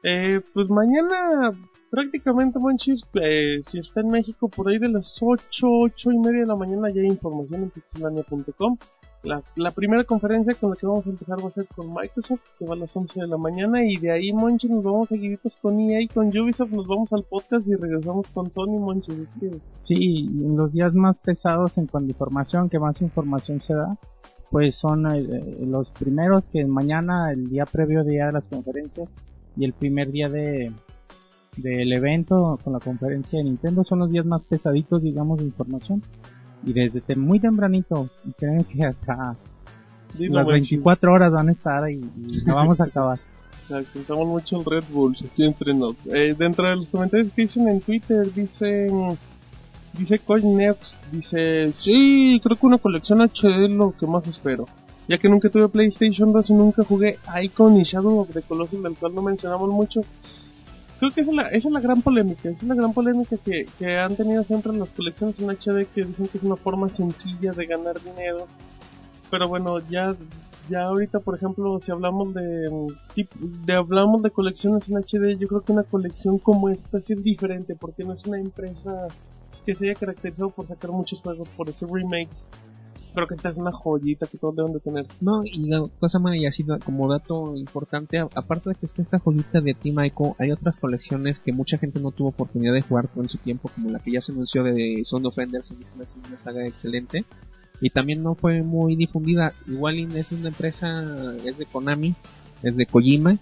Eh, 0.04 0.42
pues 0.54 0.70
mañana 0.70 1.52
prácticamente, 1.90 2.60
Monchis, 2.60 3.02
eh, 3.22 3.62
si 3.68 3.80
está 3.80 4.02
en 4.02 4.10
México 4.10 4.50
por 4.50 4.70
ahí 4.70 4.78
de 4.78 4.90
las 4.90 5.18
8, 5.22 5.42
8 5.62 6.12
y 6.12 6.18
media 6.18 6.42
de 6.42 6.48
la 6.48 6.56
mañana 6.56 6.90
ya 6.90 7.02
hay 7.02 7.08
información 7.08 7.64
en 7.64 7.70
pixelania.com. 7.70 8.78
La, 9.24 9.42
la 9.56 9.72
primera 9.72 10.04
conferencia 10.04 10.54
con 10.54 10.70
la 10.70 10.76
que 10.76 10.86
vamos 10.86 11.06
a 11.06 11.10
empezar 11.10 11.44
va 11.44 11.50
a 11.50 11.52
ser 11.52 11.68
con 11.76 11.94
Microsoft, 11.94 12.42
que 12.58 12.66
va 12.66 12.76
a 12.76 12.78
las 12.78 12.96
11 12.96 13.22
de 13.22 13.28
la 13.28 13.38
mañana, 13.38 13.84
y 13.84 13.98
de 13.98 14.12
ahí, 14.12 14.32
Monchi, 14.32 14.68
nos 14.68 14.84
vamos 14.84 15.10
seguiditos 15.10 15.58
con 15.62 15.80
EA 15.80 16.02
y 16.02 16.08
con 16.08 16.28
Ubisoft, 16.28 16.72
nos 16.72 16.88
vamos 16.88 17.12
al 17.14 17.24
podcast 17.24 17.68
y 17.68 17.76
regresamos 17.76 18.28
con 18.30 18.52
Sony, 18.52 18.80
Monchi. 18.80 19.12
Sí, 19.84 20.28
en 20.28 20.56
los 20.56 20.72
días 20.72 20.94
más 20.94 21.18
pesados 21.18 21.78
en 21.78 21.88
cuanto 21.88 22.10
a 22.10 22.12
información, 22.12 22.70
que 22.70 22.80
más 22.80 23.02
información 23.02 23.60
se 23.60 23.74
da, 23.74 23.98
pues 24.52 24.76
son 24.76 25.12
eh, 25.12 25.20
eh, 25.20 25.66
los 25.66 25.90
primeros 25.92 26.44
que 26.52 26.66
mañana, 26.66 27.32
el 27.32 27.50
día 27.50 27.66
previo 27.66 28.04
día 28.04 28.28
de 28.28 28.34
las 28.34 28.48
conferencias, 28.48 29.10
y 29.56 29.66
el 29.66 29.74
primer 29.74 30.12
día 30.12 30.30
de 30.30 30.72
del 31.58 31.92
evento 31.92 32.60
con 32.64 32.74
la 32.74 32.80
conferencia 32.80 33.40
de 33.40 33.46
Nintendo 33.46 33.84
son 33.84 34.00
los 34.00 34.12
días 34.12 34.26
más 34.26 34.42
pesaditos, 34.44 35.02
digamos, 35.02 35.40
de 35.40 35.46
información. 35.46 36.02
Y 36.66 36.74
desde 36.74 37.16
muy 37.16 37.40
tempranito, 37.40 38.10
y 38.26 38.32
creen 38.34 38.64
que 38.64 38.84
hasta 38.84 39.36
las 40.18 40.46
Monchi. 40.46 40.76
24 40.76 41.14
horas 41.14 41.32
van 41.32 41.50
a 41.50 41.52
estar 41.52 41.90
y, 41.90 41.96
y 41.96 42.44
no 42.46 42.56
vamos 42.56 42.82
a 42.82 42.84
acabar. 42.86 43.20
Estamos 43.70 44.28
mucho 44.28 44.58
en 44.58 44.66
Red 44.66 44.86
Bulls, 44.92 45.22
aquí 45.24 45.44
entre 45.44 45.74
nos. 45.74 45.96
Eh, 46.06 46.34
dentro 46.38 46.70
de 46.70 46.78
los 46.78 46.88
comentarios 46.88 47.34
que 47.34 47.44
dicen 47.44 47.68
en 47.68 47.82
Twitter, 47.82 48.34
dicen... 48.34 49.18
Dice 49.98 50.20
Coinex, 50.20 50.96
dice... 51.12 51.74
Sí, 51.84 52.40
creo 52.44 52.56
que 52.56 52.66
una 52.66 52.78
colección 52.78 53.20
HD 53.20 53.66
es 53.66 53.72
lo 53.72 53.92
que 53.98 54.06
más 54.06 54.26
espero. 54.28 54.66
Ya 55.08 55.18
que 55.18 55.28
nunca 55.28 55.50
tuve 55.50 55.68
PlayStation 55.70 56.32
2 56.32 56.50
y 56.50 56.54
nunca 56.54 56.84
jugué 56.84 57.18
Icon 57.42 57.78
y 57.78 57.84
Shadow 57.84 58.20
of 58.20 58.34
the 58.34 58.42
Colossus, 58.42 58.84
del 58.84 58.96
cual 58.96 59.16
no 59.16 59.22
mencionamos 59.22 59.70
mucho. 59.70 60.02
Creo 61.00 61.12
que 61.12 61.22
esa 61.22 61.30
es 61.30 61.36
la, 61.36 61.50
es 61.50 61.66
la 61.66 61.80
gran 61.80 62.02
polémica, 62.02 62.50
esa 62.50 62.60
es 62.60 62.68
la 62.68 62.76
gran 62.76 62.94
polémica 62.94 63.38
que, 63.38 63.66
que 63.78 63.98
han 63.98 64.16
tenido 64.16 64.44
siempre 64.44 64.74
las 64.74 64.90
colecciones 64.90 65.40
en 65.40 65.50
HD, 65.50 65.86
que 65.94 66.04
dicen 66.04 66.28
que 66.28 66.38
es 66.40 66.44
una 66.44 66.56
forma 66.56 66.90
sencilla 66.90 67.52
de 67.52 67.66
ganar 67.68 68.02
dinero. 68.02 68.48
Pero 69.30 69.48
bueno, 69.48 69.80
ya 69.90 70.16
ya 70.70 70.84
ahorita 70.84 71.20
por 71.20 71.36
ejemplo 71.36 71.80
si 71.80 71.92
hablamos 71.92 72.34
de, 72.34 72.70
mm, 72.70 73.66
de 73.66 73.74
hablamos 73.74 74.22
de 74.22 74.32
colecciones 74.32 74.88
en 74.90 74.98
HD 74.98 75.38
yo 75.40 75.48
creo 75.48 75.62
que 75.62 75.72
una 75.72 75.84
colección 75.84 76.40
como 76.40 76.70
esta 76.70 77.00
sí 77.02 77.14
es 77.14 77.24
diferente 77.24 77.76
porque 77.76 78.04
no 78.04 78.14
es 78.14 78.26
una 78.26 78.40
empresa 78.40 79.08
que 79.66 79.76
se 79.76 79.86
haya 79.86 80.00
caracterizado 80.00 80.50
por 80.50 80.68
sacar 80.68 80.92
muchos 80.92 81.22
juegos 81.22 81.48
por 81.50 81.70
hacer 81.70 81.88
remakes 81.90 82.44
creo 83.18 83.28
que 83.28 83.34
esta 83.34 83.50
es 83.50 83.58
una 83.58 83.72
joyita 83.72 84.28
que 84.28 84.38
todos 84.38 84.56
deben 84.56 84.74
de 84.74 84.80
tener 84.80 85.08
No, 85.22 85.44
y 85.44 85.68
la 85.68 85.88
cosa 86.00 86.20
más, 86.20 86.36
y 86.36 86.46
así 86.46 86.64
como 86.86 87.12
dato 87.12 87.56
importante, 87.56 88.20
aparte 88.20 88.70
de 88.70 88.76
que 88.76 88.86
está 88.86 89.02
esta 89.02 89.18
joyita 89.18 89.60
de 89.60 89.74
Team 89.74 90.06
Ico, 90.06 90.36
hay 90.38 90.52
otras 90.52 90.78
colecciones 90.78 91.40
que 91.40 91.52
mucha 91.52 91.80
gente 91.80 92.00
no 92.00 92.12
tuvo 92.12 92.30
oportunidad 92.30 92.74
de 92.74 92.84
jugar 92.84 93.10
en 93.16 93.28
su 93.28 93.40
tiempo, 93.40 93.72
como 93.74 93.90
la 93.90 93.98
que 93.98 94.12
ya 94.12 94.22
se 94.22 94.34
anunció 94.34 94.64
de 94.64 95.02
Son 95.04 95.26
of 95.26 95.38
Enders, 95.40 95.66
se 95.66 95.74
me 95.74 95.86
hace 95.86 96.04
así 96.04 96.20
una 96.30 96.40
saga 96.42 96.68
excelente, 96.68 97.26
y 97.82 97.90
también 97.90 98.22
no 98.22 98.36
fue 98.36 98.62
muy 98.62 98.96
difundida. 98.96 99.54
Igual 99.66 99.98
y 99.98 100.04
es 100.16 100.32
una 100.32 100.50
empresa, 100.50 101.36
es 101.44 101.58
de 101.58 101.66
Konami, 101.66 102.14
es 102.62 102.78
de 102.78 102.86
Kojima, 102.86 103.40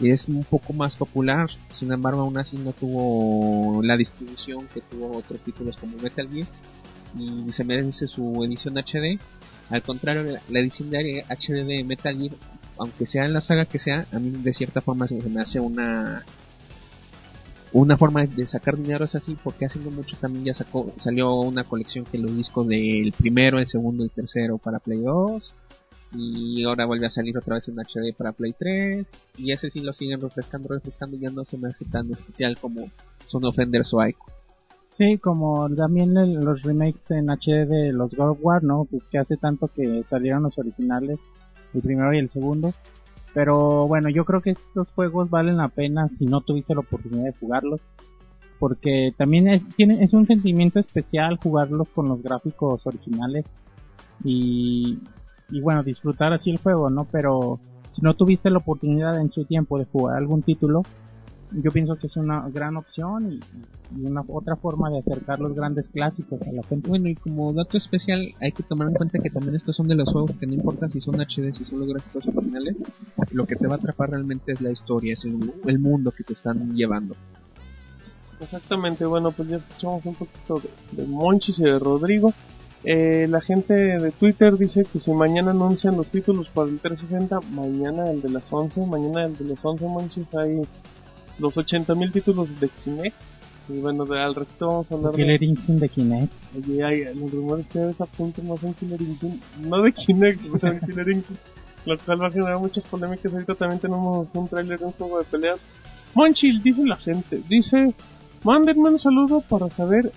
y 0.00 0.08
es 0.12 0.28
un 0.28 0.44
poco 0.44 0.72
más 0.72 0.96
popular, 0.96 1.50
sin 1.72 1.92
embargo 1.92 2.22
aún 2.22 2.38
así 2.38 2.56
no 2.56 2.72
tuvo 2.72 3.82
la 3.82 3.98
distribución 3.98 4.66
que 4.72 4.80
tuvo 4.80 5.14
otros 5.14 5.42
títulos 5.42 5.76
como 5.76 5.98
Metal 5.98 6.26
Gear, 6.26 6.46
y 7.18 7.52
se 7.52 7.64
merece 7.64 8.06
su 8.06 8.44
edición 8.44 8.74
HD. 8.74 9.18
Al 9.68 9.82
contrario, 9.82 10.38
la, 10.48 10.60
edición 10.60 10.90
de 10.90 11.24
HD 11.28 11.64
de 11.64 11.84
Metal 11.84 12.16
Gear, 12.16 12.32
aunque 12.78 13.06
sea 13.06 13.24
en 13.24 13.32
la 13.32 13.40
saga 13.40 13.64
que 13.66 13.78
sea, 13.78 14.06
a 14.12 14.18
mí 14.18 14.30
de 14.30 14.54
cierta 14.54 14.80
forma 14.80 15.06
se 15.06 15.16
me 15.16 15.40
hace 15.40 15.60
una 15.60 16.24
una 17.72 17.96
forma 17.96 18.26
de 18.26 18.48
sacar 18.48 18.76
dinero 18.76 19.04
es 19.04 19.14
así 19.14 19.36
porque 19.44 19.64
hace 19.64 19.78
mucho 19.78 20.16
también 20.16 20.46
ya 20.46 20.54
sacó 20.54 20.92
salió 20.96 21.34
una 21.34 21.62
colección 21.62 22.04
que 22.04 22.18
los 22.18 22.36
discos 22.36 22.66
del 22.66 23.12
primero, 23.16 23.60
el 23.60 23.68
segundo 23.68 24.02
el 24.02 24.10
tercero 24.10 24.58
para 24.58 24.80
Play 24.80 24.98
2 24.98 25.54
y 26.12 26.64
ahora 26.64 26.86
vuelve 26.86 27.06
a 27.06 27.10
salir 27.10 27.38
otra 27.38 27.56
vez 27.56 27.68
en 27.68 27.76
HD 27.76 28.12
para 28.16 28.32
Play 28.32 28.54
3 28.58 29.06
y 29.38 29.52
ese 29.52 29.70
sí 29.70 29.80
lo 29.80 29.92
siguen 29.92 30.20
refrescando, 30.20 30.68
refrescando 30.68 31.16
y 31.16 31.20
ya 31.20 31.30
no 31.30 31.44
se 31.44 31.56
me 31.56 31.68
hace 31.68 31.84
tan 31.84 32.10
especial 32.10 32.58
como 32.58 32.90
Son 33.26 33.44
Offenders 33.44 33.94
o 33.94 34.04
Ico. 34.04 34.26
Sí, 34.90 35.18
como 35.18 35.68
también 35.74 36.16
el- 36.16 36.34
los 36.34 36.62
remakes 36.62 37.10
en 37.10 37.30
HD 37.30 37.64
de 37.66 37.92
los 37.92 38.14
God 38.14 38.30
of 38.30 38.38
War, 38.42 38.62
¿no? 38.62 38.84
Pues 38.90 39.04
que 39.10 39.18
hace 39.18 39.36
tanto 39.36 39.68
que 39.68 40.04
salieron 40.08 40.42
los 40.42 40.58
originales, 40.58 41.18
el 41.72 41.80
primero 41.82 42.12
y 42.12 42.18
el 42.18 42.28
segundo. 42.30 42.72
Pero 43.32 43.86
bueno, 43.86 44.08
yo 44.10 44.24
creo 44.24 44.40
que 44.42 44.50
estos 44.50 44.88
juegos 44.94 45.30
valen 45.30 45.58
la 45.58 45.68
pena 45.68 46.08
si 46.18 46.26
no 46.26 46.40
tuviste 46.40 46.74
la 46.74 46.80
oportunidad 46.80 47.24
de 47.24 47.34
jugarlos. 47.38 47.80
Porque 48.58 49.12
también 49.16 49.48
es, 49.48 49.62
tiene, 49.76 50.02
es 50.04 50.12
un 50.12 50.26
sentimiento 50.26 50.78
especial 50.80 51.38
jugarlos 51.38 51.88
con 51.94 52.08
los 52.08 52.22
gráficos 52.22 52.86
originales. 52.86 53.46
Y, 54.24 54.98
y 55.50 55.60
bueno, 55.60 55.82
disfrutar 55.82 56.32
así 56.32 56.50
el 56.50 56.58
juego, 56.58 56.90
¿no? 56.90 57.06
Pero 57.10 57.60
si 57.92 58.02
no 58.02 58.14
tuviste 58.14 58.50
la 58.50 58.58
oportunidad 58.58 59.20
en 59.20 59.30
su 59.32 59.44
tiempo 59.44 59.78
de 59.78 59.86
jugar 59.86 60.16
algún 60.16 60.42
título, 60.42 60.82
yo 61.52 61.70
pienso 61.70 61.96
que 61.96 62.06
es 62.06 62.16
una 62.16 62.48
gran 62.48 62.76
opción 62.76 63.32
y, 63.32 63.40
y 63.96 64.06
una 64.06 64.22
otra 64.28 64.56
forma 64.56 64.90
de 64.90 64.98
acercar 64.98 65.40
los 65.40 65.54
grandes 65.54 65.88
clásicos 65.88 66.40
a 66.42 66.52
la 66.52 66.62
gente. 66.64 66.88
Bueno, 66.88 67.08
y 67.08 67.16
como 67.16 67.52
dato 67.52 67.76
especial, 67.76 68.34
hay 68.40 68.52
que 68.52 68.62
tomar 68.62 68.88
en 68.88 68.94
cuenta 68.94 69.18
que 69.18 69.30
también 69.30 69.56
estos 69.56 69.76
son 69.76 69.88
de 69.88 69.94
los 69.94 70.10
juegos 70.10 70.32
que 70.38 70.46
no 70.46 70.54
importa 70.54 70.88
si 70.88 71.00
son 71.00 71.20
HD, 71.20 71.52
si 71.52 71.64
son 71.64 71.80
los 71.80 71.88
gráficos 71.88 72.26
originales, 72.26 72.76
lo 73.32 73.46
que 73.46 73.56
te 73.56 73.66
va 73.66 73.74
a 73.74 73.78
atrapar 73.78 74.10
realmente 74.10 74.52
es 74.52 74.60
la 74.60 74.70
historia, 74.70 75.14
es 75.14 75.24
el, 75.24 75.52
el 75.66 75.78
mundo 75.78 76.12
que 76.12 76.24
te 76.24 76.32
están 76.32 76.74
llevando. 76.74 77.16
Exactamente, 78.40 79.04
bueno, 79.04 79.32
pues 79.32 79.48
ya 79.48 79.56
escuchamos 79.56 80.04
un 80.06 80.14
poquito 80.14 80.60
de, 80.60 81.02
de 81.02 81.06
Monchis 81.06 81.58
y 81.58 81.64
de 81.64 81.78
Rodrigo. 81.78 82.32
Eh, 82.82 83.26
la 83.28 83.42
gente 83.42 83.74
de 83.74 84.10
Twitter 84.12 84.56
dice 84.56 84.86
que 84.90 85.00
si 85.00 85.12
mañana 85.12 85.50
anuncian 85.50 85.98
los 85.98 86.06
títulos 86.06 86.48
para 86.48 86.70
el 86.70 86.78
360, 86.78 87.40
mañana 87.50 88.10
el 88.10 88.22
de 88.22 88.30
las 88.30 88.44
11, 88.50 88.86
mañana 88.86 89.26
el 89.26 89.36
de 89.36 89.44
las 89.44 89.62
11 89.62 89.84
Monchis 89.84 90.34
hay 90.34 90.62
los 91.40 91.54
80.000 91.54 92.12
títulos 92.12 92.60
de 92.60 92.68
Kinect. 92.68 93.16
Y 93.68 93.78
bueno, 93.78 94.04
de, 94.04 94.20
al 94.20 94.34
resto 94.34 94.66
vamos 94.66 94.90
a 94.90 94.94
hablar 94.94 95.12
de... 95.12 95.18
Killer 95.18 95.42
Instinct 95.42 95.80
de 95.80 95.88
Kinect. 95.88 96.32
Oye, 96.56 96.84
hay, 96.84 97.14
los 97.14 97.30
rumores 97.30 97.66
que 97.68 97.94
apuntan 97.98 98.48
más 98.48 98.62
en 98.62 98.74
Killer 98.74 99.00
Instinct, 99.00 99.56
no 99.58 99.82
de 99.82 99.92
Kinect, 99.92 100.40
pero 100.60 100.72
en 100.72 100.80
Killer 100.80 101.08
Instinct, 101.08 101.42
lo 101.86 101.98
cual 101.98 102.22
va 102.22 102.26
a 102.26 102.30
generar 102.30 102.58
muchas 102.58 102.84
polémicas. 102.86 103.32
Ahorita 103.32 103.54
también 103.54 103.80
tenemos 103.80 104.28
un 104.32 104.48
tráiler 104.48 104.78
de 104.78 104.84
un 104.84 104.92
juego 104.92 105.18
de 105.18 105.24
peleas. 105.24 105.58
Monchil, 106.14 106.60
dice 106.62 106.84
la 106.84 106.96
gente, 106.96 107.42
dice, 107.48 107.94
mándenme 108.42 108.90
un 108.90 108.98
saludo 108.98 109.40
para 109.42 109.70
saber 109.70 110.10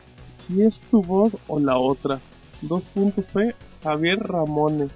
si 0.48 0.64
es 0.64 0.74
tu 0.90 1.02
voz 1.04 1.34
o 1.48 1.60
la 1.60 1.78
otra. 1.78 2.20
Dos 2.62 2.82
puntos 2.94 3.26
P, 3.26 3.54
Javier 3.84 4.20
Ramones. 4.20 4.90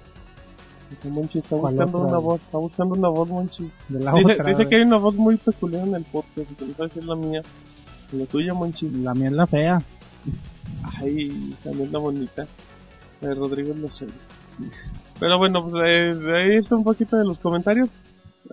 Monchi, 1.10 1.38
está 1.38 1.56
¿Cuál 1.56 1.74
buscando 1.74 1.98
otra? 1.98 2.08
una 2.10 2.18
voz, 2.18 2.40
está 2.40 2.58
buscando 2.58 2.94
una 2.94 3.08
voz, 3.08 3.28
Monchi. 3.28 3.70
De 3.88 4.00
la 4.00 4.12
Dice, 4.12 4.32
otra, 4.32 4.44
dice 4.44 4.68
que 4.68 4.76
hay 4.76 4.82
una 4.82 4.96
voz 4.96 5.14
muy 5.14 5.36
peculiar 5.36 5.86
en 5.86 5.94
el 5.94 6.04
podcast, 6.04 6.50
que 6.58 6.64
no 6.66 6.74
sabe 6.74 6.88
si 6.90 6.98
es 6.98 7.04
la 7.06 7.16
mía. 7.16 7.42
La 8.12 8.24
tuya, 8.26 8.54
Monchi. 8.54 8.88
la 8.90 9.14
mía 9.14 9.28
es 9.28 9.34
la 9.34 9.46
fea. 9.46 9.82
Ay, 11.00 11.54
también 11.62 11.92
la 11.92 11.98
bonita. 11.98 12.46
La 13.20 13.28
de 13.28 13.34
Rodrigo 13.34 13.74
la 13.80 13.88
serie. 13.90 14.14
Pero 15.20 15.38
bueno, 15.38 15.68
pues 15.68 15.84
eh, 15.86 16.16
ahí 16.34 16.56
está 16.56 16.76
un 16.76 16.84
poquito 16.84 17.16
de 17.16 17.24
los 17.24 17.38
comentarios. 17.38 17.88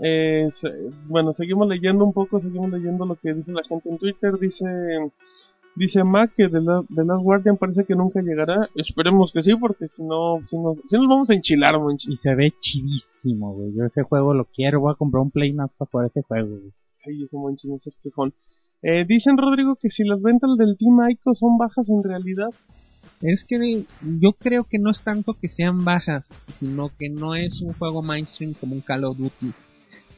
Eh, 0.03 0.49
bueno, 1.07 1.33
seguimos 1.37 1.67
leyendo 1.67 2.03
un 2.03 2.13
poco, 2.13 2.41
seguimos 2.41 2.69
leyendo 2.71 3.05
lo 3.05 3.15
que 3.15 3.33
dice 3.33 3.51
la 3.51 3.63
gente 3.67 3.89
en 3.89 3.97
Twitter. 3.97 4.37
Dice 4.39 4.65
dice 5.75 6.03
Mac 6.03 6.31
que 6.35 6.47
The, 6.49 6.61
La- 6.61 6.83
Last 6.89 7.23
Guardian 7.23 7.57
parece 7.57 7.85
que 7.85 7.95
nunca 7.95 8.21
llegará. 8.21 8.69
Esperemos 8.75 9.31
que 9.33 9.43
sí, 9.43 9.55
porque 9.55 9.87
si 9.89 10.03
no, 10.03 10.39
si, 10.49 10.57
no, 10.57 10.75
si 10.87 10.97
nos 10.97 11.07
vamos 11.07 11.29
a 11.29 11.33
enchilar. 11.33 11.75
Y 12.07 12.17
se 12.17 12.33
ve 12.35 12.53
chidísimo, 12.61 13.53
güey. 13.53 13.73
Yo 13.75 13.85
ese 13.85 14.03
juego 14.03 14.33
lo 14.33 14.45
quiero. 14.45 14.79
Voy 14.81 14.91
a 14.93 14.95
comprar 14.95 15.21
un 15.21 15.31
Play 15.31 15.53
más 15.53 15.69
para 15.77 15.89
jugar 15.91 16.07
ese 16.07 16.21
juego, 16.21 16.47
güey. 16.49 16.71
Ay, 17.05 17.23
ese 17.23 17.37
monchi 17.37 17.67
no 17.67 17.77
seas 17.83 17.95
quejón. 18.01 18.33
Eh, 18.81 19.05
dicen 19.07 19.37
Rodrigo 19.37 19.75
que 19.81 19.89
si 19.89 20.03
las 20.03 20.21
ventas 20.21 20.49
del 20.57 20.77
Team 20.77 21.09
Ico 21.09 21.33
son 21.35 21.57
bajas 21.57 21.87
en 21.89 22.03
realidad. 22.03 22.49
Es 23.21 23.45
que 23.47 23.85
yo 24.19 24.33
creo 24.33 24.65
que 24.69 24.77
no 24.77 24.89
es 24.91 25.01
tanto 25.01 25.35
que 25.39 25.47
sean 25.47 25.85
bajas, 25.85 26.27
sino 26.59 26.89
que 26.99 27.09
no 27.09 27.33
es 27.35 27.61
un 27.61 27.73
juego 27.73 28.01
mainstream 28.01 28.53
como 28.53 28.75
un 28.75 28.81
Call 28.81 29.05
of 29.05 29.17
Duty. 29.17 29.51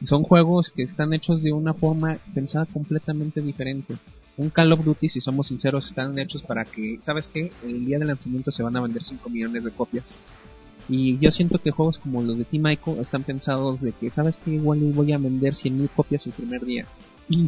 Son 0.04 0.22
juegos 0.22 0.72
que 0.74 0.82
están 0.82 1.12
hechos 1.12 1.42
de 1.42 1.52
una 1.52 1.74
forma 1.74 2.18
pensada 2.34 2.66
completamente 2.66 3.40
diferente. 3.40 3.94
Un 4.38 4.50
Call 4.50 4.72
of 4.72 4.84
Duty, 4.84 5.08
si 5.08 5.20
somos 5.20 5.48
sinceros, 5.48 5.88
están 5.88 6.16
hechos 6.18 6.42
para 6.44 6.64
que, 6.64 6.98
¿sabes 7.02 7.28
qué? 7.28 7.50
El 7.64 7.84
día 7.84 7.98
del 7.98 8.08
lanzamiento 8.08 8.52
se 8.52 8.62
van 8.62 8.76
a 8.76 8.80
vender 8.80 9.02
5 9.02 9.28
millones 9.30 9.64
de 9.64 9.72
copias. 9.72 10.06
Y 10.88 11.18
yo 11.18 11.32
siento 11.32 11.58
que 11.58 11.72
juegos 11.72 11.98
como 11.98 12.22
los 12.22 12.38
de 12.38 12.44
Team 12.44 12.68
Ico 12.68 13.00
están 13.00 13.24
pensados 13.24 13.80
de 13.80 13.92
que, 13.92 14.10
¿sabes 14.10 14.38
qué? 14.42 14.52
Igual 14.52 14.78
voy 14.94 15.12
a 15.12 15.18
vender 15.18 15.54
100.000 15.54 15.90
copias 15.90 16.24
el 16.26 16.32
primer 16.32 16.64
día. 16.64 16.86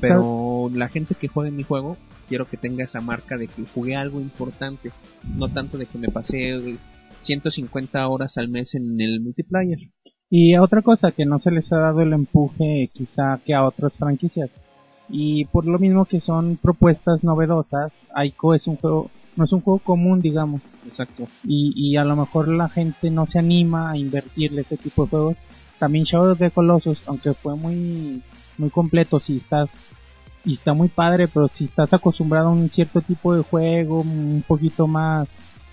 Pero 0.01 0.69
la 0.75 0.89
gente 0.89 1.15
que 1.15 1.29
juegue 1.29 1.53
mi 1.53 1.63
juego, 1.63 1.97
quiero 2.29 2.45
que 2.45 2.57
tenga 2.57 2.85
esa 2.85 3.01
marca 3.01 3.39
de 3.39 3.47
que 3.47 3.65
jugué 3.73 3.97
algo 3.97 4.21
importante, 4.21 4.91
no 5.37 5.49
tanto 5.49 5.79
de 5.79 5.87
que 5.87 5.97
me 5.97 6.09
pasé 6.09 6.57
eh, 6.57 6.77
150 7.23 8.09
horas 8.09 8.37
al 8.37 8.49
mes 8.49 8.75
en 8.75 9.01
el 9.01 9.21
multiplayer. 9.21 9.79
Y 10.29 10.57
otra 10.57 10.83
cosa 10.83 11.13
que 11.13 11.25
no 11.25 11.39
se 11.39 11.51
les 11.51 11.73
ha 11.73 11.79
dado 11.79 12.03
el 12.03 12.13
empuje 12.13 12.91
quizá 12.93 13.41
que 13.45 13.55
a 13.55 13.65
otras 13.65 13.97
franquicias. 13.97 14.51
Y 15.11 15.45
por 15.47 15.67
lo 15.67 15.79
mismo 15.79 16.05
que 16.05 16.21
son 16.21 16.57
propuestas 16.57 17.25
novedosas, 17.25 17.93
Aiko 18.15 18.55
es 18.55 18.67
un 18.67 18.77
juego 18.77 19.11
no 19.37 19.45
es 19.45 19.53
un 19.53 19.61
juego 19.61 19.79
común, 19.79 20.21
digamos. 20.21 20.61
Exacto. 20.87 21.27
Y, 21.45 21.73
y 21.75 21.97
a 21.97 22.05
lo 22.05 22.17
mejor 22.17 22.49
la 22.49 22.69
gente 22.69 23.11
no 23.11 23.27
se 23.27 23.39
anima 23.39 23.91
a 23.91 23.97
invertirle 23.97 24.63
este 24.63 24.77
tipo 24.77 25.05
de 25.05 25.11
juegos. 25.11 25.37
También 25.79 26.05
Shadow 26.05 26.33
of 26.33 26.39
the 26.39 26.51
Colossus, 26.51 27.03
aunque 27.07 27.33
fue 27.33 27.57
muy, 27.57 28.23
muy 28.59 28.71
completo, 28.71 29.19
si 29.19 29.37
estás, 29.37 29.71
y 30.45 30.55
está 30.55 30.75
muy 30.75 30.89
padre, 30.89 31.27
pero 31.27 31.49
si 31.49 31.65
estás 31.65 31.93
acostumbrado 31.95 32.49
a 32.49 32.53
un 32.53 32.69
cierto 32.69 33.01
tipo 33.01 33.35
de 33.35 33.43
juego, 33.43 34.03
un 34.03 34.45
poquito 34.47 34.87
más 34.87 35.29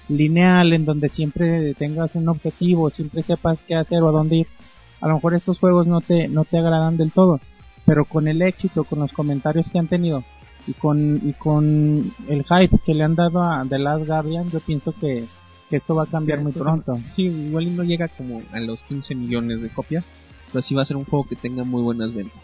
lineal, 0.07 0.71
en 0.71 0.85
donde 0.85 1.09
siempre 1.09 1.73
tengas 1.73 2.15
un 2.15 2.29
objetivo, 2.29 2.89
siempre 2.89 3.21
sepas 3.21 3.59
qué 3.67 3.75
hacer 3.75 4.01
o 4.01 4.09
a 4.09 4.13
dónde 4.13 4.37
ir, 4.37 4.47
a 5.01 5.07
lo 5.07 5.15
mejor 5.15 5.33
estos 5.33 5.59
juegos 5.59 5.87
no 5.87 5.99
te, 5.99 6.29
no 6.29 6.45
te 6.45 6.57
agradan 6.57 6.95
del 6.95 7.11
todo. 7.11 7.41
Pero 7.87 8.05
con 8.05 8.27
el 8.27 8.43
éxito, 8.43 8.83
con 8.83 8.99
los 8.99 9.11
comentarios 9.11 9.67
que 9.71 9.79
han 9.79 9.87
tenido, 9.87 10.23
y 10.67 10.73
con, 10.73 11.21
y 11.23 11.33
con 11.33 12.03
el 12.27 12.43
hype 12.43 12.77
que 12.85 12.93
le 12.93 13.03
han 13.03 13.15
dado 13.15 13.41
a 13.41 13.65
The 13.67 13.79
Last 13.79 14.05
Guardian, 14.05 14.51
yo 14.51 14.59
pienso 14.59 14.91
que, 14.91 15.23
que 15.69 15.77
esto 15.77 15.95
va 15.95 16.03
a 16.03 16.07
cambiar 16.07 16.41
muy 16.41 16.51
pronto. 16.51 16.99
Sí, 17.15 17.23
igual 17.23 17.75
no 17.75 17.83
llega 17.83 18.09
como 18.09 18.41
a 18.51 18.59
los 18.59 18.83
15 18.83 19.15
millones 19.15 19.61
de 19.61 19.69
copias, 19.69 20.03
pero 20.51 20.61
sí 20.61 20.75
va 20.75 20.81
a 20.81 20.85
ser 20.85 20.97
un 20.97 21.05
juego 21.05 21.25
que 21.27 21.37
tenga 21.37 21.63
muy 21.63 21.81
buenas 21.81 22.13
ventas. 22.13 22.41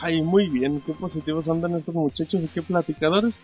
Ay, 0.00 0.22
muy 0.22 0.48
bien, 0.48 0.80
qué 0.86 0.92
positivos 0.92 1.48
andan 1.48 1.74
estos 1.74 1.94
muchachos 1.94 2.40
y 2.40 2.48
qué 2.48 2.62
platicadores. 2.62 3.34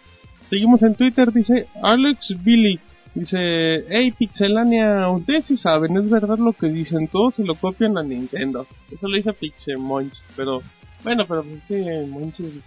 Seguimos 0.48 0.82
en 0.82 0.94
Twitter, 0.94 1.32
dice 1.32 1.66
Alex 1.82 2.34
Billy. 2.42 2.78
Dice, 3.12 3.84
hey 3.88 4.14
Pixelania, 4.16 5.08
ustedes 5.08 5.46
sí 5.46 5.56
saben, 5.56 5.96
es 5.96 6.08
verdad 6.08 6.38
lo 6.38 6.52
que 6.52 6.68
dicen, 6.68 7.08
todos 7.08 7.34
se 7.34 7.44
lo 7.44 7.56
copian 7.56 7.98
a 7.98 8.04
Nintendo. 8.04 8.66
Eso 8.88 9.08
lo 9.08 9.16
dice 9.16 9.32
Pixemonch, 9.32 10.14
pero 10.36 10.62
bueno, 11.02 11.24
pero 11.26 11.40
es 11.42 11.62
que 11.68 12.06
Monchis, 12.08 12.60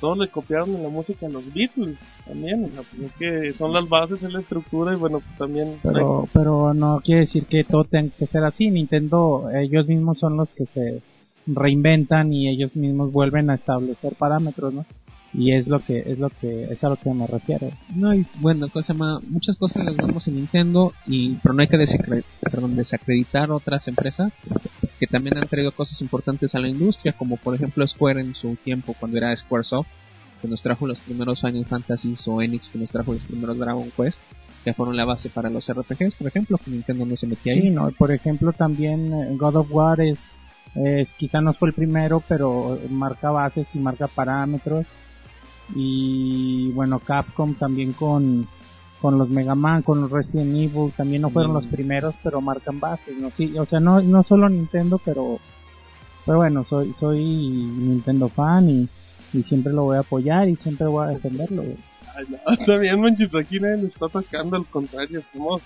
todos 0.00 0.18
le 0.18 0.28
copiaron 0.28 0.82
la 0.82 0.88
música 0.88 1.26
a 1.26 1.30
los 1.30 1.52
Beatles 1.52 1.96
también, 2.26 2.70
pues 2.74 3.10
es 3.10 3.12
que 3.12 3.52
son 3.54 3.72
las 3.72 3.88
bases, 3.88 4.22
es 4.22 4.32
la 4.32 4.40
estructura 4.40 4.92
y 4.92 4.96
bueno, 4.96 5.20
pues 5.20 5.36
también... 5.38 5.74
Pero, 5.82 6.28
pero 6.32 6.74
no 6.74 7.00
quiere 7.04 7.22
decir 7.22 7.46
que 7.46 7.64
todo 7.64 7.84
tenga 7.84 8.10
que 8.16 8.26
ser 8.26 8.44
así. 8.44 8.70
Nintendo, 8.70 9.50
ellos 9.54 9.88
mismos 9.88 10.18
son 10.18 10.36
los 10.36 10.50
que 10.50 10.66
se 10.66 11.02
reinventan 11.46 12.32
y 12.32 12.48
ellos 12.48 12.76
mismos 12.76 13.12
vuelven 13.12 13.50
a 13.50 13.54
establecer 13.54 14.14
parámetros, 14.14 14.74
¿no? 14.74 14.84
Y 15.34 15.52
es 15.52 15.66
lo 15.66 15.78
que, 15.80 15.98
es 15.98 16.18
lo 16.18 16.30
que, 16.30 16.64
es 16.64 16.82
a 16.82 16.88
lo 16.88 16.96
que 16.96 17.12
me 17.12 17.26
refiero. 17.26 17.68
No, 17.94 18.14
y 18.14 18.24
bueno, 18.40 18.68
cosa 18.70 18.94
más, 18.94 19.22
muchas 19.24 19.56
cosas 19.58 19.84
las 19.84 19.96
vemos 19.96 20.26
en 20.26 20.36
Nintendo, 20.36 20.94
y, 21.06 21.34
pero 21.42 21.54
no 21.54 21.60
hay 21.60 21.68
que 21.68 21.78
perdón, 22.40 22.76
desacreditar 22.76 23.50
otras 23.50 23.86
empresas 23.88 24.32
que 24.98 25.06
también 25.06 25.36
han 25.36 25.46
traído 25.46 25.72
cosas 25.72 26.00
importantes 26.00 26.54
a 26.54 26.58
la 26.58 26.68
industria, 26.68 27.12
como 27.12 27.36
por 27.36 27.54
ejemplo 27.54 27.86
Square 27.86 28.20
en 28.20 28.34
su 28.34 28.56
tiempo, 28.56 28.94
cuando 28.98 29.18
era 29.18 29.36
Squaresoft, 29.36 29.86
que 30.40 30.48
nos 30.48 30.62
trajo 30.62 30.86
los 30.86 31.00
primeros 31.00 31.40
Final 31.40 31.64
Fantasy, 31.66 32.16
o 32.26 32.42
Enix, 32.42 32.68
que 32.70 32.78
nos 32.78 32.90
trajo 32.90 33.12
los 33.12 33.24
primeros 33.24 33.58
Dragon 33.58 33.90
Quest, 33.96 34.18
que 34.64 34.72
fueron 34.74 34.96
la 34.96 35.04
base 35.04 35.28
para 35.28 35.50
los 35.50 35.70
RPGs, 35.70 36.14
por 36.14 36.28
ejemplo, 36.28 36.58
que 36.58 36.70
Nintendo 36.70 37.06
no 37.06 37.16
se 37.16 37.26
metía 37.26 37.52
ahí. 37.52 37.62
Sí, 37.62 37.70
no, 37.70 37.90
por 37.90 38.12
ejemplo 38.12 38.52
también 38.52 39.12
eh, 39.12 39.36
God 39.36 39.56
of 39.56 39.68
War 39.70 40.00
es, 40.00 40.18
es 40.74 41.08
quizá 41.18 41.40
no 41.40 41.52
fue 41.52 41.68
el 41.68 41.74
primero, 41.74 42.22
pero 42.26 42.78
marca 42.90 43.30
bases 43.30 43.68
y 43.74 43.78
marca 43.78 44.08
parámetros. 44.08 44.86
Y 45.74 46.70
bueno, 46.72 46.98
Capcom 46.98 47.54
también 47.54 47.92
con, 47.92 48.46
con 49.00 49.18
los 49.18 49.28
Mega 49.28 49.54
Man, 49.54 49.82
con 49.82 50.00
los 50.00 50.10
Resident 50.10 50.54
Evil, 50.56 50.92
también 50.96 51.22
no 51.22 51.30
fueron 51.30 51.52
Mm. 51.52 51.54
los 51.54 51.66
primeros, 51.66 52.14
pero 52.22 52.40
marcan 52.40 52.80
bases, 52.80 53.16
¿no? 53.16 53.30
Sí, 53.36 53.56
o 53.58 53.64
sea, 53.66 53.80
no, 53.80 54.00
no 54.02 54.22
solo 54.22 54.48
Nintendo, 54.48 55.00
pero, 55.04 55.38
pero 56.24 56.38
bueno, 56.38 56.64
soy, 56.64 56.94
soy 56.98 57.22
Nintendo 57.24 58.28
fan 58.28 58.68
y, 58.70 58.88
y 59.32 59.42
siempre 59.42 59.72
lo 59.72 59.84
voy 59.84 59.96
a 59.96 60.00
apoyar 60.00 60.48
y 60.48 60.56
siempre 60.56 60.86
voy 60.86 61.04
a 61.06 61.10
defenderlo. 61.10 61.62
Ay, 62.16 62.24
no, 62.28 62.52
está 62.52 62.78
bien, 62.78 63.00
Monchis, 63.00 63.34
aquí 63.34 63.60
nadie 63.60 63.82
le 63.82 63.88
está 63.88 64.06
atacando, 64.06 64.56
al 64.56 64.66
contrario, 64.66 65.18
estamos 65.20 65.62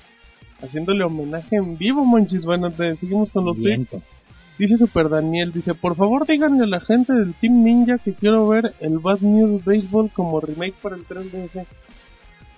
haciéndole 0.60 1.04
homenaje 1.04 1.56
en 1.56 1.76
vivo, 1.78 2.04
Monchis. 2.04 2.42
Bueno, 2.44 2.70
te 2.70 2.96
seguimos 2.96 3.30
con 3.30 3.44
los 3.44 3.56
tweets. 3.56 3.88
Dice 4.58 4.76
Super 4.76 5.08
Daniel, 5.08 5.50
dice, 5.50 5.74
por 5.74 5.96
favor 5.96 6.26
díganle 6.26 6.64
a 6.64 6.66
la 6.66 6.80
gente 6.80 7.12
del 7.14 7.34
Team 7.34 7.64
Ninja 7.64 7.98
que 7.98 8.12
quiero 8.12 8.46
ver 8.48 8.74
el 8.80 8.98
Bad 8.98 9.20
News 9.20 9.64
Baseball 9.64 10.10
como 10.12 10.40
remake 10.40 10.74
para 10.82 10.96
el 10.96 11.06
3DS. 11.06 11.66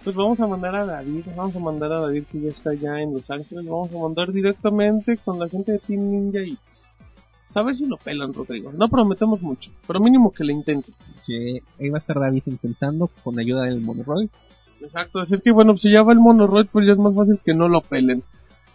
Pues 0.02 0.16
vamos 0.16 0.38
a 0.40 0.46
mandar 0.46 0.74
a 0.74 0.84
David, 0.84 1.24
vamos 1.34 1.56
a 1.56 1.60
mandar 1.60 1.92
a 1.92 2.00
David 2.02 2.24
que 2.30 2.40
ya 2.40 2.48
está 2.48 2.70
allá 2.70 3.00
en 3.00 3.14
Los 3.14 3.30
Ángeles, 3.30 3.64
vamos 3.64 3.90
a 3.94 3.98
mandar 3.98 4.32
directamente 4.32 5.16
con 5.16 5.38
la 5.38 5.48
gente 5.48 5.72
de 5.72 5.78
Team 5.78 6.10
Ninja 6.10 6.40
y 6.42 6.56
pues, 6.56 7.56
a 7.56 7.62
ver 7.62 7.76
si 7.76 7.86
lo 7.86 7.96
pelan, 7.96 8.34
Rodrigo. 8.34 8.72
No 8.72 8.88
prometemos 8.88 9.40
mucho, 9.40 9.70
pero 9.86 10.00
mínimo 10.00 10.32
que 10.32 10.44
le 10.44 10.52
intenten. 10.52 10.94
Sí, 11.24 11.62
ahí 11.80 11.88
va 11.88 11.98
a 11.98 12.00
estar 12.00 12.18
David 12.18 12.42
intentando, 12.46 13.08
con 13.22 13.38
ayuda 13.38 13.64
del 13.64 13.80
Monoroid. 13.80 14.28
Exacto, 14.82 15.20
decir 15.20 15.40
que 15.40 15.52
bueno, 15.52 15.72
pues 15.72 15.82
si 15.82 15.92
ya 15.92 16.02
va 16.02 16.12
el 16.12 16.18
Monoroid, 16.18 16.66
pues 16.70 16.86
ya 16.86 16.92
es 16.92 16.98
más 16.98 17.14
fácil 17.14 17.38
que 17.42 17.54
no 17.54 17.68
lo 17.68 17.80
pelen. 17.80 18.22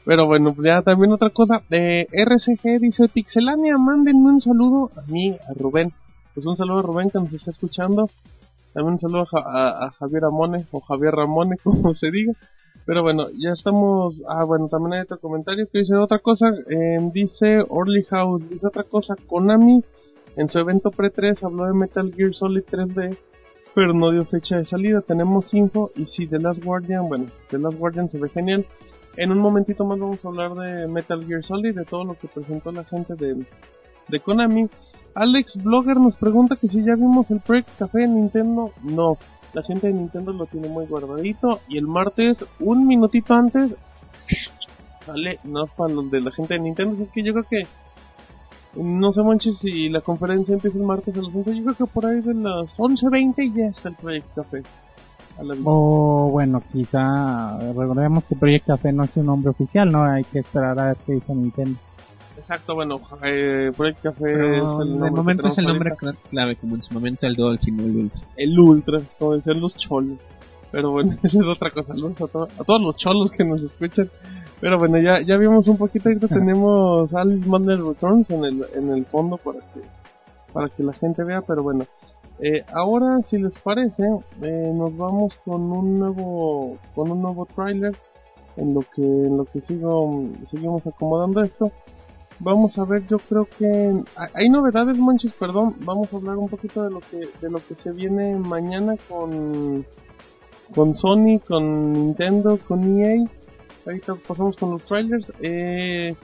Pero 0.09 0.25
bueno, 0.25 0.55
ya 0.63 0.81
también 0.81 1.11
otra 1.11 1.29
cosa. 1.29 1.61
Eh, 1.69 2.07
RCG 2.11 2.79
dice 2.79 3.05
Pixelania, 3.13 3.75
mándenme 3.77 4.31
un 4.31 4.41
saludo 4.41 4.89
a 4.97 5.03
mí, 5.11 5.35
a 5.47 5.53
Rubén. 5.53 5.91
Pues 6.33 6.47
un 6.47 6.57
saludo 6.57 6.79
a 6.79 6.81
Rubén 6.81 7.11
que 7.11 7.19
nos 7.19 7.31
está 7.31 7.51
escuchando. 7.51 8.09
También 8.73 8.93
un 8.95 8.99
saludo 8.99 9.27
a 9.45 9.91
Javier 9.99 10.25
Amone 10.25 10.65
o 10.71 10.79
Javier 10.79 11.13
Ramone, 11.13 11.57
como 11.63 11.93
se 11.93 12.09
diga. 12.09 12.33
Pero 12.87 13.03
bueno, 13.03 13.25
ya 13.37 13.51
estamos. 13.51 14.19
Ah, 14.27 14.45
bueno, 14.45 14.67
también 14.67 14.93
hay 14.93 15.01
otro 15.01 15.19
comentario 15.19 15.67
que 15.71 15.77
dice 15.77 15.93
otra 15.95 16.17
cosa. 16.17 16.47
eh, 16.71 16.97
dice 17.13 17.59
Orly 17.69 18.03
House, 18.05 18.49
dice 18.49 18.65
otra 18.65 18.85
cosa. 18.85 19.13
Konami 19.27 19.83
en 20.37 20.49
su 20.49 20.57
evento 20.57 20.89
pre-3 20.89 21.43
habló 21.43 21.65
de 21.65 21.73
Metal 21.73 22.11
Gear 22.15 22.33
Solid 22.33 22.63
3D 22.63 23.15
pero 23.75 23.93
no 23.93 24.09
dio 24.09 24.25
fecha 24.25 24.57
de 24.57 24.65
salida. 24.65 25.01
Tenemos 25.01 25.53
info 25.53 25.91
y 25.95 26.07
si 26.07 26.25
The 26.25 26.39
Last 26.39 26.63
Guardian, 26.63 27.07
bueno, 27.07 27.27
The 27.51 27.59
Last 27.59 27.77
Guardian 27.77 28.09
se 28.09 28.17
ve 28.17 28.29
genial. 28.29 28.65
En 29.17 29.31
un 29.31 29.39
momentito 29.39 29.85
más 29.85 29.99
vamos 29.99 30.23
a 30.23 30.27
hablar 30.27 30.53
de 30.53 30.87
Metal 30.87 31.25
Gear 31.25 31.43
Solid, 31.43 31.75
de 31.75 31.85
todo 31.85 32.05
lo 32.05 32.13
que 32.13 32.27
presentó 32.27 32.71
la 32.71 32.83
gente 32.83 33.15
de, 33.15 33.45
de 34.07 34.19
Konami. 34.19 34.69
Alex 35.15 35.63
Blogger 35.63 35.97
nos 35.97 36.15
pregunta 36.15 36.55
que 36.55 36.67
si 36.67 36.83
ya 36.83 36.95
vimos 36.95 37.29
el 37.31 37.39
Project 37.41 37.69
Café 37.77 38.03
en 38.03 38.15
Nintendo. 38.15 38.71
No, 38.83 39.17
la 39.53 39.63
gente 39.63 39.87
de 39.87 39.93
Nintendo 39.93 40.31
lo 40.31 40.45
tiene 40.45 40.69
muy 40.69 40.85
guardadito 40.85 41.59
y 41.67 41.77
el 41.77 41.87
martes, 41.87 42.45
un 42.59 42.87
minutito 42.87 43.33
antes, 43.33 43.75
sale, 45.05 45.39
no 45.43 45.65
es 45.65 45.71
para 45.71 45.93
los 45.93 46.09
de 46.11 46.21
la 46.21 46.31
gente 46.31 46.53
de 46.53 46.59
Nintendo, 46.59 47.03
es 47.03 47.09
que 47.09 47.23
yo 47.23 47.33
creo 47.33 47.45
que 47.49 47.67
no 48.75 49.11
sé, 49.13 49.21
Monchi, 49.21 49.53
si 49.55 49.89
la 49.89 50.01
conferencia 50.01 50.53
empieza 50.53 50.77
el 50.77 50.83
martes 50.83 51.15
a 51.17 51.21
las 51.21 51.33
11. 51.33 51.55
Yo 51.55 51.63
creo 51.63 51.75
que 51.75 51.85
por 51.85 52.05
ahí 52.05 52.21
de 52.21 52.35
las 52.35 52.69
11.20 52.77 53.53
ya 53.53 53.65
está 53.67 53.89
el 53.89 53.95
Project 53.95 54.35
Café. 54.35 54.63
O 55.65 56.29
bueno, 56.31 56.61
quizá 56.71 57.57
recordemos 57.73 58.23
que 58.25 58.35
Project 58.35 58.67
Café 58.67 58.91
no 58.93 59.03
es 59.03 59.15
un 59.17 59.25
nombre 59.27 59.49
oficial, 59.51 59.89
¿no? 59.91 60.03
Hay 60.03 60.23
que 60.25 60.39
esperar 60.39 60.77
a 60.79 60.87
ver 60.87 60.97
qué 61.05 61.13
dice 61.13 61.33
Nintendo. 61.33 61.77
Exacto, 62.37 62.73
bueno, 62.75 62.99
eh, 63.23 63.71
Project 63.75 64.01
Café 64.01 64.23
Pero 64.23 64.55
es 64.55 64.81
el 64.87 64.93
de 64.93 64.99
nombre 64.99 65.11
momento 65.11 65.47
es 65.47 65.57
el 65.57 65.65
nombre 65.65 65.93
clave, 66.29 66.55
como 66.55 66.75
en 66.75 66.81
su 66.81 66.93
momento 66.93 67.27
el 67.27 67.35
Dolphin 67.35 67.79
el 67.79 67.95
Ultra. 67.97 68.21
El 68.37 68.59
Ultra, 68.59 68.99
como 69.17 69.35
decían 69.35 69.59
los 69.61 69.75
cholos. 69.75 70.17
Pero 70.71 70.91
bueno, 70.91 71.11
esa 71.23 71.37
es 71.37 71.43
otra 71.45 71.69
cosa, 71.71 71.93
a, 71.93 72.27
to- 72.27 72.47
a 72.59 72.63
todos 72.63 72.81
los 72.81 72.95
cholos 72.97 73.31
que 73.31 73.43
nos 73.43 73.61
escuchan. 73.61 74.09
Pero 74.61 74.77
bueno, 74.77 74.97
ya, 74.99 75.21
ya 75.25 75.37
vimos 75.37 75.67
un 75.67 75.77
poquito, 75.77 76.09
ahorita 76.09 76.27
tenemos 76.29 77.13
Alice 77.13 77.47
Madness 77.47 77.79
Returns 77.79 78.29
en 78.29 78.43
el, 78.45 78.65
en 78.75 78.89
el 78.91 79.05
fondo 79.05 79.37
para 79.37 79.59
que, 79.59 79.81
para 80.53 80.69
que 80.69 80.83
la 80.83 80.93
gente 80.93 81.23
vea, 81.23 81.41
pero 81.41 81.63
bueno. 81.63 81.85
Eh, 82.41 82.63
ahora, 82.73 83.19
si 83.29 83.37
les 83.37 83.53
parece, 83.59 84.03
eh, 84.41 84.71
nos 84.73 84.95
vamos 84.95 85.33
con 85.43 85.61
un 85.71 85.99
nuevo, 85.99 86.77
con 86.95 87.11
un 87.11 87.21
nuevo 87.21 87.45
tráiler 87.45 87.93
en 88.55 88.73
lo 88.73 88.81
que, 88.81 89.01
en 89.03 89.37
lo 89.37 89.45
que 89.45 89.61
sigo, 89.61 90.23
seguimos 90.49 90.85
acomodando 90.87 91.41
esto. 91.43 91.71
Vamos 92.39 92.77
a 92.77 92.85
ver, 92.85 93.05
yo 93.07 93.17
creo 93.19 93.45
que 93.57 94.01
hay- 94.33 94.49
novedades, 94.49 94.97
Monchis, 94.97 95.33
perdón. 95.33 95.75
Vamos 95.81 96.13
a 96.13 96.17
hablar 96.17 96.37
un 96.37 96.47
poquito 96.47 96.83
de 96.83 96.89
lo 96.91 97.01
que, 97.01 97.27
de 97.41 97.49
lo 97.51 97.57
que 97.59 97.75
se 97.75 97.91
viene 97.91 98.37
mañana 98.37 98.95
con, 99.09 99.85
con 100.73 100.95
Sony, 100.95 101.39
con 101.45 101.91
Nintendo, 101.91 102.57
con 102.65 103.01
EA. 103.01 103.25
Ahorita 103.85 104.15
pasamos 104.25 104.55
con 104.55 104.71
los 104.71 104.85
trailers. 104.85 105.29
Eh, 105.41 106.15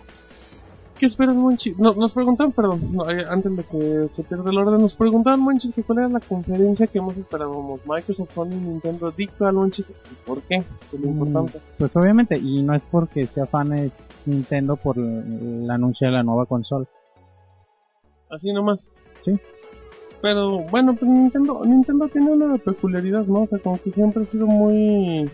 ¿Qué 1.00 1.08
esperas, 1.08 1.36
Monchis? 1.36 1.78
No, 1.78 1.94
nos 1.94 2.14
preguntaban, 2.14 2.54
perdón, 2.54 2.80
no, 2.94 3.10
eh, 3.10 3.26
antes 3.30 3.54
de 3.56 3.64
que 3.64 4.08
se 4.16 4.24
pierda 4.24 4.50
el 4.50 4.58
orden, 4.58 4.82
nos 4.82 4.96
preguntaban, 4.96 5.42
Monchis, 5.42 5.76
que 5.76 5.84
cuál 5.84 6.00
era 6.00 6.08
la 6.10 6.22
conferencia 6.22 6.88
que 6.88 7.02
más 7.02 7.18
esperábamos. 7.18 7.82
Microsoft, 7.86 8.32
Sony, 8.34 8.52
Nintendo, 8.52 9.12
dicta, 9.12 9.52
Monchis, 9.52 9.86
¿y 9.90 9.94
¿por 10.26 10.42
qué? 10.44 10.56
Es 10.56 10.94
lo 11.00 11.08
Mm, 11.08 11.12
importante. 11.12 11.60
Pues 11.78 11.96
obviamente, 11.98 12.38
y 12.38 12.62
no 12.64 12.74
es 12.74 12.84
porque 12.90 13.26
sea 13.28 13.46
fan 13.46 13.72
de 13.72 13.92
Nintendo 14.26 14.78
por 14.78 14.98
el, 14.98 15.64
el 15.64 15.70
anuncio 15.70 16.08
de 16.08 16.14
la 16.14 16.24
nueva 16.24 16.46
consola. 16.46 16.86
Así 18.30 18.54
nomás. 18.54 18.80
Sí. 19.24 19.34
Pero 20.22 20.60
bueno, 20.70 20.96
pues 20.96 21.12
Nintendo, 21.12 21.62
Nintendo 21.66 22.08
tiene 22.08 22.32
una 22.32 22.58
peculiaridad, 22.58 23.26
¿no? 23.26 23.42
O 23.44 23.48
sea, 23.48 23.60
como 23.60 23.78
que 23.82 23.92
siempre 23.92 24.24
ha 24.24 24.26
sido 24.28 24.48
muy... 24.48 25.30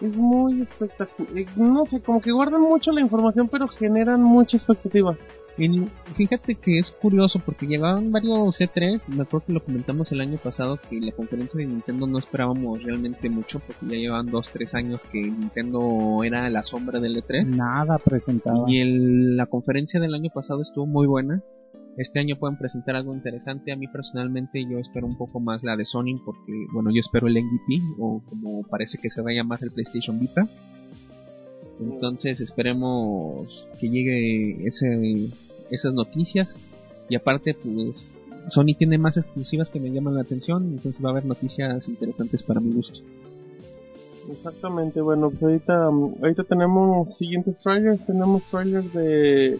Es 0.00 0.16
muy 0.16 0.62
espectacular. 0.62 1.44
No 1.56 1.84
sé, 1.86 2.00
como 2.00 2.20
que 2.20 2.32
guardan 2.32 2.60
mucho 2.60 2.92
la 2.92 3.00
información, 3.00 3.48
pero 3.48 3.66
generan 3.68 4.22
mucha 4.22 4.56
expectativa. 4.56 5.16
En- 5.58 5.88
fíjate 6.14 6.54
que 6.56 6.78
es 6.78 6.90
curioso 6.90 7.40
porque 7.42 7.66
llevaban 7.66 8.12
varios 8.12 8.60
C3, 8.60 9.00
me 9.08 9.22
acuerdo 9.22 9.46
que 9.46 9.52
lo 9.54 9.64
comentamos 9.64 10.12
el 10.12 10.20
año 10.20 10.36
pasado 10.36 10.78
que 10.90 11.00
la 11.00 11.12
conferencia 11.12 11.56
de 11.58 11.64
Nintendo 11.64 12.06
no 12.06 12.18
esperábamos 12.18 12.82
realmente 12.82 13.30
mucho 13.30 13.58
porque 13.60 13.86
ya 13.86 13.96
llevaban 13.96 14.26
2-3 14.26 14.74
años 14.74 15.00
que 15.10 15.22
Nintendo 15.22 16.22
era 16.24 16.50
la 16.50 16.62
sombra 16.62 17.00
del 17.00 17.16
E3 17.16 17.46
Nada 17.46 17.96
presentaba. 17.98 18.70
y 18.70 18.80
el- 18.80 19.38
la 19.38 19.46
conferencia 19.46 19.98
del 19.98 20.12
año 20.14 20.28
pasado 20.30 20.60
estuvo 20.60 20.84
muy 20.84 21.06
buena. 21.06 21.42
Este 21.96 22.18
año 22.18 22.36
pueden 22.36 22.58
presentar 22.58 22.94
algo 22.94 23.14
interesante. 23.14 23.72
A 23.72 23.76
mí 23.76 23.88
personalmente 23.88 24.62
yo 24.68 24.78
espero 24.78 25.06
un 25.06 25.16
poco 25.16 25.40
más 25.40 25.62
la 25.62 25.76
de 25.76 25.86
Sony 25.86 26.20
porque, 26.24 26.66
bueno, 26.72 26.90
yo 26.90 27.00
espero 27.00 27.26
el 27.26 27.42
MVP 27.42 27.80
o 27.98 28.22
como 28.28 28.62
parece 28.64 28.98
que 28.98 29.10
se 29.10 29.22
va 29.22 29.30
a 29.30 29.34
llamar 29.34 29.60
el 29.62 29.70
PlayStation 29.70 30.20
Vita. 30.20 30.46
Entonces 31.80 32.40
esperemos 32.40 33.66
que 33.80 33.88
llegue 33.88 34.66
ese, 34.66 35.30
esas 35.70 35.94
noticias. 35.94 36.54
Y 37.08 37.16
aparte, 37.16 37.54
pues, 37.54 38.10
Sony 38.50 38.74
tiene 38.78 38.98
más 38.98 39.16
exclusivas 39.16 39.70
que 39.70 39.80
me 39.80 39.90
llaman 39.90 40.16
la 40.16 40.22
atención. 40.22 40.64
Entonces 40.64 41.02
va 41.02 41.08
a 41.08 41.12
haber 41.12 41.24
noticias 41.24 41.88
interesantes 41.88 42.42
para 42.42 42.60
mi 42.60 42.74
gusto. 42.74 43.00
Exactamente, 44.30 45.00
bueno, 45.00 45.30
pues 45.30 45.42
ahorita, 45.42 45.84
ahorita 45.84 46.44
tenemos 46.44 47.16
siguientes 47.16 47.56
trailers, 47.62 48.04
tenemos 48.06 48.42
trailers 48.50 48.92
de, 48.92 49.58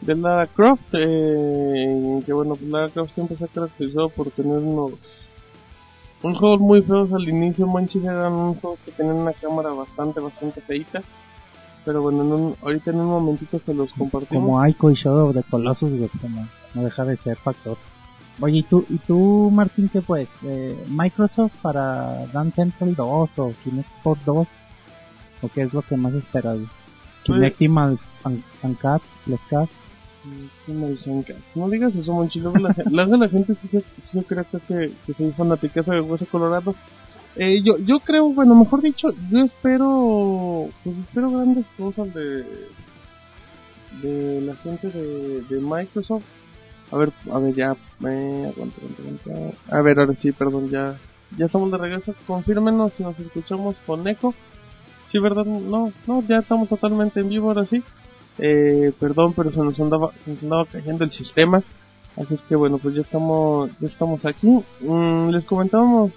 de 0.00 0.14
Lara 0.16 0.46
Croft, 0.46 0.80
eh, 0.92 2.22
que 2.24 2.32
bueno, 2.32 2.54
pues 2.56 2.70
Lara 2.70 2.88
Croft 2.88 3.14
siempre 3.14 3.36
se 3.36 3.44
ha 3.44 3.48
caracterizado 3.48 4.08
por 4.08 4.30
tener 4.30 4.58
unos, 4.58 4.92
unos 6.22 6.38
juegos 6.38 6.60
muy 6.60 6.82
feos 6.82 7.12
al 7.12 7.28
inicio, 7.28 7.66
manches 7.66 8.02
eran 8.04 8.32
unos 8.32 8.58
juegos 8.58 8.78
que 8.84 8.92
tenían 8.92 9.16
una 9.16 9.32
cámara 9.32 9.70
bastante, 9.70 10.20
bastante 10.20 10.60
feita, 10.62 11.02
pero 11.84 12.02
bueno, 12.02 12.22
en 12.22 12.32
un- 12.32 12.56
ahorita 12.62 12.90
en 12.90 13.00
un 13.00 13.06
momentito 13.06 13.60
se 13.64 13.74
los 13.74 13.92
compartimos. 13.92 14.44
Como 14.44 14.66
Ico 14.66 14.90
y 14.90 14.94
Shadow 14.94 15.32
the 15.32 15.42
Colossus, 15.50 15.90
no, 15.90 16.48
no 16.74 16.82
deja 16.82 17.04
de 17.04 17.16
ser 17.16 17.36
factor. 17.36 17.76
Oye, 18.42 18.58
¿y 18.58 18.62
tú, 18.62 18.84
y 18.88 18.96
tú 18.98 19.50
Martín, 19.52 19.90
qué 19.92 20.00
pues? 20.00 20.26
Eh, 20.44 20.74
¿Microsoft 20.88 21.52
para 21.60 22.24
Dance 22.32 22.56
Central 22.56 22.94
2 22.94 23.30
o 23.36 23.52
Kinect 23.64 23.88
Sport 23.98 24.20
2? 24.24 24.46
¿O 25.42 25.48
qué 25.48 25.62
es 25.62 25.74
lo 25.74 25.82
que 25.82 25.96
más 25.96 26.14
esperas? 26.14 26.56
Fancat, 28.62 29.02
Let's 29.26 29.42
Cast. 29.50 29.72
No 31.54 31.68
digas 31.68 31.94
eso, 31.94 32.12
Monchi. 32.12 32.40
Luego 32.40 32.58
la, 32.58 32.74
luego 32.90 33.16
la 33.16 33.28
gente 33.28 33.54
sí 33.54 33.68
sí 33.70 33.82
se 34.12 34.24
cree 34.24 34.44
que, 34.50 34.58
que, 34.60 34.92
que 35.06 35.14
soy 35.14 35.32
fanaticazo 35.32 35.92
de 35.92 36.00
Hueso 36.00 36.26
Colorado. 36.26 36.74
Eh, 37.36 37.62
yo, 37.62 37.78
yo 37.78 38.00
creo, 38.00 38.28
bueno, 38.30 38.54
mejor 38.54 38.82
dicho, 38.82 39.08
yo 39.30 39.38
espero, 39.40 40.68
pues 40.82 40.96
espero 40.98 41.30
grandes 41.30 41.64
cosas 41.78 42.12
de, 42.12 42.44
de 44.02 44.40
la 44.42 44.54
gente 44.56 44.90
de, 44.90 45.42
de 45.42 45.60
Microsoft. 45.60 46.24
A 46.90 46.96
ver, 46.96 47.12
a 47.32 47.38
ver, 47.38 47.54
ya, 47.54 47.76
eh, 48.06 48.52
aguanta, 48.52 48.76
aguanta, 48.80 49.02
aguanta. 49.02 49.76
A 49.76 49.80
ver, 49.80 50.00
ahora 50.00 50.14
sí, 50.16 50.32
perdón, 50.32 50.70
ya, 50.70 50.98
ya 51.38 51.46
estamos 51.46 51.70
de 51.70 51.78
regreso. 51.78 52.14
Confírmenos 52.26 52.92
si 52.94 53.04
nos 53.04 53.18
escuchamos 53.18 53.76
con 53.86 54.06
eco. 54.08 54.34
Sí, 55.12 55.18
verdad, 55.18 55.44
no, 55.44 55.92
no, 56.06 56.22
ya 56.26 56.38
estamos 56.38 56.68
totalmente 56.68 57.20
en 57.20 57.28
vivo 57.28 57.48
ahora 57.48 57.64
sí. 57.64 57.82
Eh, 58.38 58.92
perdón, 58.98 59.32
pero 59.34 59.50
se 59.50 59.58
nos 59.58 59.78
andaba, 59.78 60.10
se 60.24 60.32
nos 60.32 60.42
andaba 60.42 60.64
cayendo 60.64 61.04
el 61.04 61.12
sistema. 61.12 61.62
Así 62.16 62.34
es 62.34 62.40
que 62.42 62.56
bueno, 62.56 62.78
pues 62.78 62.94
ya 62.94 63.02
estamos, 63.02 63.70
ya 63.80 63.88
estamos 63.88 64.24
aquí. 64.24 64.48
Mm, 64.80 65.30
les 65.30 65.44
comentábamos, 65.44 66.12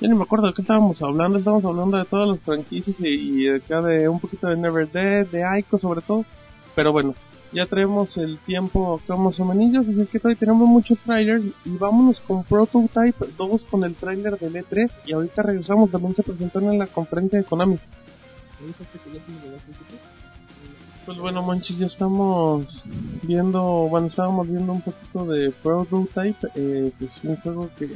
ya 0.00 0.08
ni 0.08 0.14
me 0.14 0.22
acuerdo 0.22 0.48
de 0.48 0.54
qué 0.54 0.62
estábamos 0.62 1.00
hablando, 1.02 1.38
estábamos 1.38 1.64
hablando 1.64 1.96
de 1.96 2.04
todas 2.04 2.28
las 2.28 2.40
franquicias 2.40 2.96
y, 3.00 3.48
acá 3.48 3.80
de 3.82 4.08
un 4.08 4.20
poquito 4.20 4.48
de 4.48 4.56
Never 4.56 4.90
Dead, 4.90 5.26
de 5.26 5.44
Aiko 5.44 5.78
sobre 5.78 6.00
todo. 6.00 6.24
Pero 6.74 6.92
bueno, 6.92 7.14
ya 7.52 7.66
traemos 7.66 8.16
el 8.16 8.38
tiempo 8.38 9.00
acá 9.02 9.16
más 9.16 9.38
así 9.38 10.00
es 10.00 10.08
que 10.08 10.18
todavía 10.18 10.38
tenemos 10.38 10.68
muchos 10.68 10.98
trailers 10.98 11.44
y 11.64 11.76
vámonos 11.76 12.20
con 12.20 12.44
Prototype 12.44 13.26
2 13.36 13.64
con 13.64 13.84
el 13.84 13.94
trailer 13.94 14.38
del 14.38 14.54
E3 14.54 14.90
y 15.06 15.12
ahorita 15.12 15.42
regresamos, 15.42 15.90
también 15.90 16.14
se 16.14 16.22
presentaron 16.22 16.72
en 16.72 16.78
la 16.78 16.86
conferencia 16.86 17.38
de 17.38 17.44
Konami. 17.44 17.78
Pues 21.04 21.18
bueno, 21.18 21.42
Monchis, 21.42 21.78
ya 21.78 21.86
estamos 21.86 22.64
viendo, 23.22 23.60
bueno, 23.88 24.06
estábamos 24.06 24.48
viendo 24.48 24.72
un 24.72 24.80
poquito 24.82 25.24
de 25.26 25.50
Prototype, 25.50 26.46
eh, 26.54 26.92
pues 26.96 27.10
un 27.24 27.36
juego 27.36 27.68
que, 27.76 27.88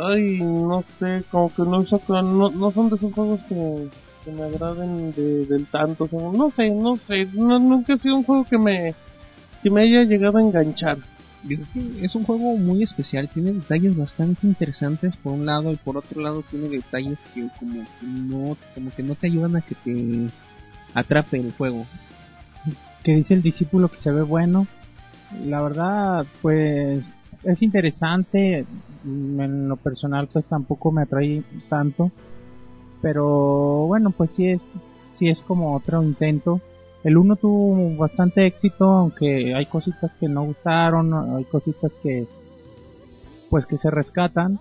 ay, 0.00 0.40
no 0.42 0.82
sé, 0.98 1.22
como 1.30 1.50
que 1.54 1.62
no, 1.62 1.84
sacan- 1.84 2.38
no, 2.38 2.48
no 2.50 2.70
son 2.70 2.88
de 2.88 2.96
esos 2.96 3.12
juegos 3.12 3.40
que, 3.50 3.88
que 4.24 4.30
me 4.32 4.44
agraden 4.44 5.12
de, 5.12 5.44
del 5.44 5.66
tanto, 5.66 6.08
o 6.10 6.32
no 6.32 6.50
sé, 6.52 6.70
no 6.70 6.96
sé, 7.06 7.26
no, 7.34 7.58
nunca 7.58 7.94
ha 7.94 7.98
sido 7.98 8.16
un 8.16 8.24
juego 8.24 8.44
que 8.48 8.56
me, 8.58 8.94
que 9.62 9.70
me 9.70 9.82
haya 9.82 10.04
llegado 10.04 10.38
a 10.38 10.42
enganchar. 10.42 10.96
Es, 11.50 11.58
que 11.74 12.04
es 12.04 12.14
un 12.14 12.24
juego 12.24 12.56
muy 12.56 12.82
especial, 12.82 13.28
tiene 13.28 13.52
detalles 13.52 13.94
bastante 13.96 14.46
interesantes 14.46 15.16
por 15.16 15.32
un 15.34 15.44
lado 15.44 15.70
y 15.72 15.76
por 15.76 15.98
otro 15.98 16.22
lado 16.22 16.42
tiene 16.50 16.68
detalles 16.68 17.18
que 17.34 17.46
como 17.58 17.80
que 17.80 18.06
no, 18.06 18.56
como 18.74 18.90
que 18.94 19.02
no 19.02 19.14
te 19.16 19.26
ayudan 19.26 19.56
a 19.56 19.60
que 19.60 19.74
te 19.74 20.30
atrape 20.94 21.38
el 21.38 21.52
juego. 21.52 21.84
Que 23.02 23.14
dice 23.14 23.34
el 23.34 23.42
discípulo 23.42 23.88
que 23.88 23.98
se 23.98 24.12
ve 24.12 24.22
bueno. 24.22 24.66
La 25.44 25.60
verdad, 25.62 26.26
pues 26.40 27.00
es 27.44 27.62
interesante. 27.62 28.64
En 29.04 29.68
lo 29.68 29.76
personal, 29.76 30.28
pues 30.32 30.44
tampoco 30.44 30.92
me 30.92 31.02
atrae 31.02 31.42
tanto. 31.68 32.10
Pero 33.00 33.86
bueno, 33.86 34.10
pues 34.10 34.30
sí 34.32 34.48
es, 34.48 34.62
sí 35.14 35.28
es 35.28 35.40
como 35.40 35.74
otro 35.74 36.02
intento. 36.02 36.60
El 37.02 37.16
uno 37.16 37.34
tuvo 37.34 37.96
bastante 37.96 38.46
éxito, 38.46 38.84
aunque 38.84 39.54
hay 39.54 39.66
cositas 39.66 40.12
que 40.20 40.28
no 40.28 40.44
gustaron, 40.44 41.36
hay 41.36 41.44
cositas 41.44 41.90
que, 42.00 42.28
pues 43.50 43.66
que 43.66 43.76
se 43.78 43.90
rescatan. 43.90 44.60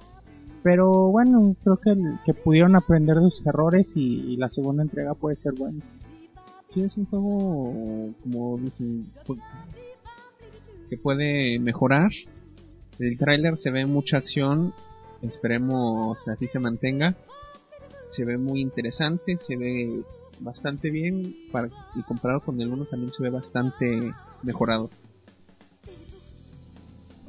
Pero 0.63 0.91
bueno, 1.11 1.55
creo 1.63 1.77
que, 1.77 1.95
que 2.25 2.33
pudieron 2.33 2.75
aprender 2.75 3.17
de 3.17 3.29
sus 3.29 3.45
errores 3.45 3.91
y 3.95 4.37
la 4.37 4.49
segunda 4.49 4.81
entrega 4.81 5.13
puede 5.13 5.35
ser 5.35 5.53
buena. 5.53 5.81
Sí, 6.73 6.81
es 6.81 6.95
un 6.95 7.05
juego 7.05 8.13
como 8.23 8.57
dicen, 8.57 9.11
que 10.89 10.97
puede 10.97 11.59
mejorar. 11.59 12.11
El 12.97 13.17
tráiler 13.17 13.57
se 13.57 13.71
ve 13.71 13.85
mucha 13.85 14.17
acción, 14.17 14.73
esperemos 15.21 16.25
así 16.27 16.47
se 16.47 16.59
mantenga. 16.59 17.15
Se 18.11 18.23
ve 18.25 18.37
muy 18.37 18.61
interesante, 18.61 19.37
se 19.37 19.57
ve 19.57 20.01
bastante 20.39 20.89
bien 20.89 21.35
para, 21.51 21.69
y 21.95 22.01
comparado 22.03 22.41
con 22.41 22.59
el 22.61 22.69
1 22.69 22.85
también 22.85 23.11
se 23.11 23.23
ve 23.23 23.29
bastante 23.29 23.99
mejorado. 24.43 24.89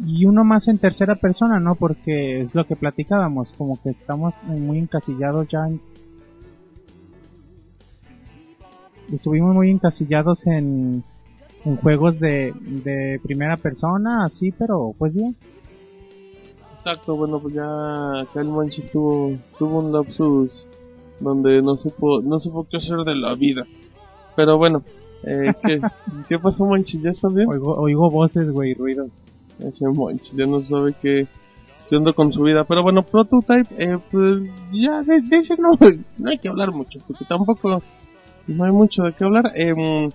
y 0.05 0.25
uno 0.27 0.45
más 0.45 0.69
en 0.69 0.79
tercera 0.79 1.15
persona, 1.15 1.61
¿no? 1.61 1.75
Porque 1.75 2.43
es 2.43 2.55
lo 2.55 2.67
que 2.67 2.77
platicábamos, 2.77 3.53
como 3.57 3.81
que 3.83 3.91
estamos 3.91 4.35
muy 4.45 4.79
encasillados 4.79 5.49
ya 5.49 5.67
en... 5.67 5.81
Estuvimos 9.11 9.55
muy 9.55 9.71
encasillados 9.71 10.47
en, 10.47 11.03
en 11.65 11.77
juegos 11.77 12.19
de, 12.21 12.53
de 12.61 13.21
primera 13.23 13.57
persona, 13.57 14.25
así, 14.25 14.53
pero 14.53 14.95
pues 14.99 15.15
bien. 15.15 15.37
Exacto, 16.79 17.17
bueno, 17.17 17.39
pues 17.39 17.55
ya 17.55 18.21
acá 18.21 18.41
el 18.41 18.49
Monchi 18.49 18.83
tuvo, 18.83 19.37
tuvo 19.59 19.79
un 19.79 19.93
lapsus 19.93 20.67
donde 21.21 21.63
no 21.63 21.77
supo, 21.77 22.21
no 22.21 22.41
supo 22.41 22.67
qué 22.69 22.79
hacer 22.79 22.99
de 23.05 23.15
la 23.15 23.35
vida. 23.35 23.65
Pero 24.35 24.59
bueno, 24.59 24.83
eh, 25.25 25.53
¿qué, 25.63 25.81
¿qué 26.29 26.39
pasó 26.39 26.67
Monchi? 26.67 27.01
¿Ya 27.01 27.11
estás 27.11 27.33
bien? 27.33 27.49
Oigo, 27.49 27.77
oigo 27.77 28.11
voces, 28.11 28.51
güey, 28.51 28.75
ruidos. 28.75 29.11
Ese 29.61 29.87
Monchi 29.87 30.37
ya 30.37 30.47
no 30.47 30.61
sabe 30.63 30.95
qué, 31.01 31.29
qué 31.89 31.97
onda 31.97 32.13
con 32.13 32.33
su 32.33 32.43
vida. 32.43 32.65
Pero 32.65 32.83
bueno, 32.83 33.05
Prototype, 33.05 33.69
eh, 33.79 33.99
pues 34.11 34.43
ya 34.73 35.03
de, 35.03 35.21
de 35.21 35.37
ese 35.37 35.57
no, 35.59 35.79
no 36.19 36.31
hay 36.31 36.39
que 36.39 36.49
hablar 36.49 36.73
mucho, 36.73 36.99
porque 37.07 37.25
tampoco 37.27 37.81
no 38.47 38.65
hay 38.65 38.73
mucho 38.73 39.03
de 39.05 39.13
qué 39.13 39.25
hablar. 39.25 39.53
Em, 39.55 40.11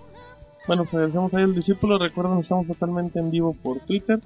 bueno, 0.68 0.84
pues 0.84 0.94
agradecemos 0.96 1.34
ahí 1.34 1.44
al 1.44 1.56
discípulo. 1.56 1.98
Recuerden, 1.98 2.40
estamos 2.40 2.68
totalmente 2.68 3.20
en 3.20 3.32
vivo 3.32 3.56
por 3.62 3.80
Twitter. 3.82 4.20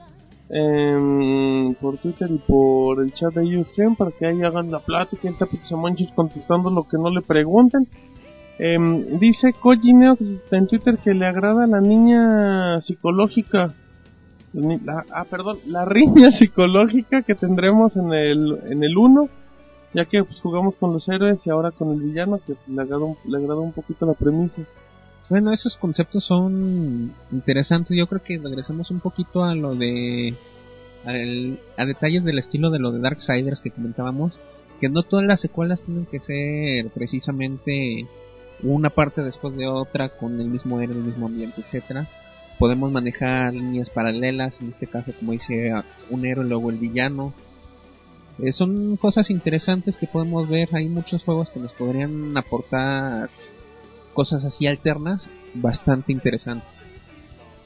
em, 0.54 1.74
por 1.76 1.98
Twitter 1.98 2.30
y 2.30 2.38
por 2.40 3.00
el 3.02 3.14
chat 3.14 3.34
de 3.34 3.58
Ustream 3.58 3.96
para 3.96 4.12
que 4.12 4.26
ahí 4.26 4.42
hagan 4.44 4.70
la 4.70 4.80
plática 4.80 5.30
y 5.30 5.32
está 5.32 5.46
Pixamonchis 5.46 6.12
contestando 6.12 6.70
lo 6.70 6.84
que 6.84 6.98
no 6.98 7.10
le 7.10 7.22
pregunten. 7.22 7.88
Em, 8.60 9.18
dice 9.18 9.54
Koji 9.54 9.94
Neox 9.94 10.22
en 10.52 10.68
Twitter 10.68 10.98
que 10.98 11.14
le 11.14 11.26
agrada 11.26 11.66
la 11.68 11.82
niña 11.82 12.82
psicológica. 12.82 13.74
Ah, 15.12 15.26
perdón, 15.30 15.58
la 15.68 15.86
riña 15.96 16.32
psicológica 16.38 17.22
que 17.24 17.34
tendremos 17.34 17.96
en 17.96 18.14
el 18.14 18.60
en 18.70 18.84
el 18.84 18.98
1, 18.98 19.30
ya 19.94 20.06
que 20.06 20.24
pues, 20.24 20.40
jugamos 20.40 20.76
con 20.76 20.94
los 20.94 21.08
héroes 21.10 21.40
y 21.46 21.50
ahora 21.50 21.72
con 21.72 21.92
el 21.92 22.02
villano, 22.02 22.40
que 22.46 22.56
le 22.68 22.82
agrada 22.82 23.04
un, 23.04 23.18
le 23.26 23.38
agrada 23.38 23.60
un 23.60 23.74
poquito 23.74 24.06
la 24.06 24.14
premisa. 24.14 24.62
Bueno, 25.30 25.52
esos 25.54 25.78
conceptos 25.78 26.26
son 26.26 27.14
interesantes. 27.32 27.96
Yo 27.98 28.08
creo 28.08 28.22
que 28.22 28.38
regresamos 28.38 28.92
un 28.92 29.00
poquito 29.00 29.44
a 29.44 29.56
lo 29.56 29.76
de. 29.76 30.34
al- 31.06 31.60
a 31.78 31.86
detalles 31.86 32.24
del 32.24 32.40
estilo 32.40 32.70
de 32.70 32.80
lo 32.80 32.92
de 32.92 33.00
Darksiders 33.00 33.62
que 33.62 33.72
comentábamos. 33.72 34.40
Que 34.80 34.90
no 34.90 35.04
todas 35.04 35.26
las 35.26 35.40
secuelas 35.42 35.80
tienen 35.82 36.06
que 36.06 36.20
ser 36.20 36.90
precisamente 36.92 38.08
una 38.64 38.90
parte 38.90 39.22
después 39.24 39.56
de 39.56 39.68
otra 39.68 40.10
con 40.10 40.40
el 40.42 40.48
mismo 40.50 40.80
héroe, 40.82 40.96
el 40.98 41.04
mismo 41.04 41.28
ambiente, 41.28 41.62
etcétera 41.62 42.08
podemos 42.60 42.92
manejar 42.92 43.56
líneas 43.56 43.90
paralelas, 43.90 44.62
en 44.62 44.70
este 44.70 44.86
caso 44.86 45.12
como 45.20 45.32
dice 45.32 45.74
un 46.12 46.26
héroe, 46.28 46.46
luego 46.48 46.70
el 46.70 46.78
villano. 46.78 47.34
Eh, 48.42 48.52
son 48.52 48.98
cosas 48.98 49.30
interesantes 49.30 49.98
que 49.98 50.08
podemos 50.08 50.50
ver, 50.50 50.70
hay 50.74 50.88
muchos 50.90 51.24
juegos 51.24 51.52
que 51.52 51.60
nos 51.60 51.74
podrían 51.74 52.36
aportar 52.36 53.30
cosas 54.14 54.44
así 54.46 54.66
alternas, 54.66 55.30
bastante 55.54 56.12
interesantes. 56.12 56.68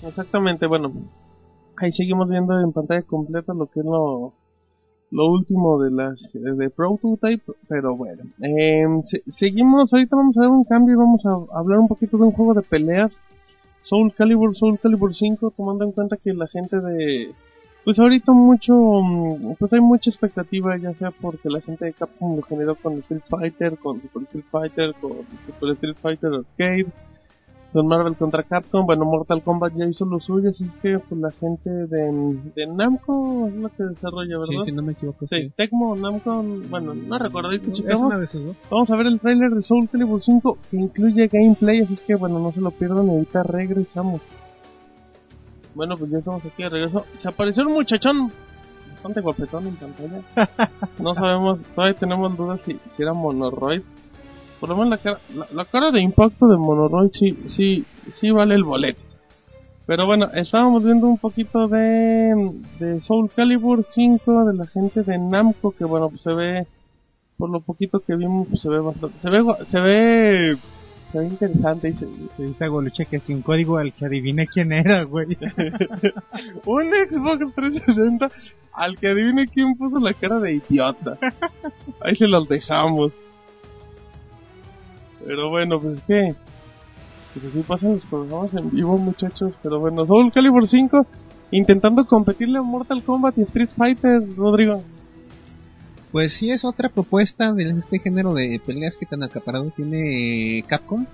Exactamente, 0.06 0.68
bueno, 0.68 0.92
ahí 1.78 1.94
seguimos 1.94 2.30
viendo 2.30 2.60
en 2.60 2.74
pantalla 2.74 3.04
completa 3.04 3.54
lo 3.54 3.68
que 3.68 3.80
es 3.80 3.86
lo, 3.86 4.34
lo 5.12 5.32
último 5.32 5.82
de 5.82 5.92
las 5.92 6.20
de 6.34 6.70
Prototype, 6.70 7.54
pero 7.70 7.96
bueno, 7.96 8.24
em, 8.42 9.02
seguimos, 9.38 9.94
ahorita 9.94 10.16
vamos 10.18 10.36
a 10.38 10.42
ver 10.42 10.50
un 10.50 10.66
cambio 10.66 10.96
y 10.96 10.98
vamos 10.98 11.26
a 11.26 11.58
hablar 11.58 11.80
un 11.80 11.88
poquito 11.88 12.18
de 12.18 12.26
un 12.26 12.32
juego 12.32 12.54
de 12.54 12.62
peleas, 12.62 13.14
Soul 13.84 14.14
Calibur, 14.14 14.56
Soul 14.58 14.78
Calibur 14.80 15.16
5, 15.16 15.54
tomando 15.56 15.86
en 15.86 15.94
cuenta 15.94 16.18
que 16.18 16.34
la 16.34 16.48
gente 16.48 16.82
de, 16.82 17.34
pues 17.86 18.00
ahorita 18.00 18.32
mucho, 18.32 18.74
mm, 18.74 19.54
pues 19.60 19.72
hay 19.72 19.80
mucha 19.80 20.10
expectativa, 20.10 20.76
ya 20.76 20.92
sea 20.96 21.12
porque 21.12 21.50
la 21.50 21.62
gente 21.62 21.86
de 21.86 21.94
Capcom 21.94 22.36
lo 22.36 22.42
generó 22.42 22.76
con 22.76 22.94
Street 22.94 23.22
Fighter, 23.30 23.78
con 23.78 24.02
Super 24.02 24.24
Street 24.24 24.46
Fighter, 24.52 24.96
con 25.00 25.12
Super 25.46 25.70
Street 25.74 25.96
Fighter 26.02 26.32
Arcade, 26.34 26.88
con 27.72 27.88
Marvel 27.88 28.16
contra 28.16 28.42
Capcom, 28.42 28.88
bueno, 28.88 29.06
Mortal 29.06 29.44
Kombat 29.44 29.76
ya 29.76 29.86
hizo 29.86 30.04
lo 30.04 30.20
suyo, 30.20 30.50
así 30.50 30.66
que 30.82 30.98
pues 30.98 31.22
la 31.22 31.30
gente 31.30 31.70
de, 31.70 32.40
de 32.56 32.68
Namco 32.68 33.50
es 33.50 33.56
la 33.56 33.70
que 33.70 33.84
desarrolla, 33.84 34.40
¿verdad? 34.40 34.64
Sí, 34.64 34.66
si 34.66 34.72
no 34.72 34.82
me 34.82 34.94
equivoco. 34.94 35.28
Sí, 35.28 35.52
Tecmo, 35.56 35.96
Namco, 35.96 36.44
bueno, 36.72 36.96
no 36.96 37.20
recuerdo, 37.20 37.50
ahorita 37.50 37.72
checamos. 37.72 38.12
Vamos 38.72 38.90
a 38.90 38.96
ver 38.96 39.06
el 39.06 39.20
trailer 39.20 39.52
de 39.52 39.62
Soul 39.62 39.88
Calibur 39.90 40.24
5 40.24 40.58
que 40.72 40.78
incluye 40.78 41.28
gameplay, 41.28 41.82
así 41.82 41.96
que 42.08 42.16
bueno, 42.16 42.40
no 42.40 42.52
se 42.52 42.62
lo 42.62 42.72
pierdan 42.72 43.10
ahorita 43.10 43.44
regresamos. 43.44 44.22
Bueno, 45.76 45.96
pues 45.96 46.10
ya 46.10 46.18
estamos 46.18 46.44
aquí 46.44 46.64
de 46.64 46.70
regreso. 46.70 47.06
Se 47.22 47.28
apareció 47.28 47.68
un 47.68 47.74
muchachón 47.74 48.32
bastante 48.94 49.22
guapetón 49.22 49.68
en 49.68 49.76
pantalla. 49.76 50.72
no 51.00 51.14
sabemos, 51.14 51.60
todavía 51.76 52.00
tenemos 52.00 52.36
dudas 52.36 52.60
si, 52.66 52.80
si 52.96 53.04
era 53.04 53.14
Monoroid 53.14 53.84
por 54.60 54.70
lo 54.70 54.76
menos 54.78 54.90
la 54.90 54.98
cara, 54.98 55.20
la, 55.54 55.66
cara 55.66 55.92
de 55.92 56.02
impacto 56.02 56.48
de 56.48 56.58
Monoroid 56.58 57.12
sí, 57.12 57.32
sí, 57.56 57.86
sí 58.20 58.32
vale 58.32 58.56
el 58.56 58.64
boleto. 58.64 59.02
Pero 59.86 60.08
bueno, 60.08 60.28
estábamos 60.34 60.84
viendo 60.84 61.06
un 61.06 61.20
poquito 61.20 61.68
de, 61.68 62.52
de 62.80 63.02
Soul 63.02 63.30
Calibur 63.30 63.84
5 63.84 64.46
de 64.46 64.54
la 64.56 64.66
gente 64.66 65.04
de 65.04 65.18
Namco, 65.20 65.72
que 65.72 65.86
bueno, 65.86 66.10
pues 66.10 66.24
se 66.24 66.34
ve, 66.34 66.66
por 67.38 67.52
lo 67.52 67.60
poquito 67.60 68.00
que 68.00 68.16
vimos, 68.16 68.48
pues 68.50 68.62
se 68.62 68.70
ve 68.70 68.80
bastante, 68.80 69.20
se 69.22 69.30
ve, 69.30 69.44
se 69.70 69.80
ve, 69.80 70.58
se 71.12 71.20
ve 71.20 71.26
interesante. 71.26 71.90
Y 71.90 71.94
se, 71.94 72.44
dice 72.44 72.68
Goluche 72.68 73.06
que 73.06 73.20
sin 73.20 73.42
código 73.42 73.78
al 73.78 73.94
que 73.94 74.06
adivine 74.06 74.48
quién 74.48 74.72
era, 74.72 75.04
güey. 75.04 75.28
un 76.66 76.84
Xbox 77.10 77.56
360 77.56 78.28
al 78.74 78.96
que 78.98 79.08
adivine 79.10 79.48
quién 79.48 79.76
puso 79.76 80.00
la 80.00 80.14
cara 80.14 80.40
de 80.40 80.56
idiota. 80.56 81.18
Ahí 82.02 82.16
se 82.16 82.28
los 82.28 82.48
dejamos. 82.48 83.12
Pero 85.26 85.50
bueno, 85.50 85.80
pues 85.80 85.98
es 85.98 86.04
que. 86.04 86.36
Pues 87.34 87.46
así 87.46 87.64
pasan 87.68 87.94
los 87.94 88.06
programas 88.06 88.54
en 88.54 88.72
vivo, 88.72 88.98
muchachos. 88.98 89.54
Pero 89.62 89.80
bueno, 89.80 90.06
Soul 90.06 90.32
Calibur 90.32 90.68
5 90.68 91.06
intentando 91.52 92.06
competirle 92.06 92.60
a 92.60 92.62
Mortal 92.62 93.04
Kombat 93.04 93.38
y 93.38 93.44
Street 93.44 93.70
Fighter, 93.76 94.22
Rodrigo. 94.36 94.84
Pues 96.16 96.32
sí, 96.32 96.50
es 96.50 96.64
otra 96.64 96.88
propuesta 96.88 97.52
de 97.52 97.70
este 97.78 98.00
género 98.00 98.34
de 98.34 98.62
peleas 98.66 98.96
que 98.96 99.06
tan 99.06 99.22
acaparado 99.22 99.70
tiene 99.72 100.64
Capcom. 100.66 101.06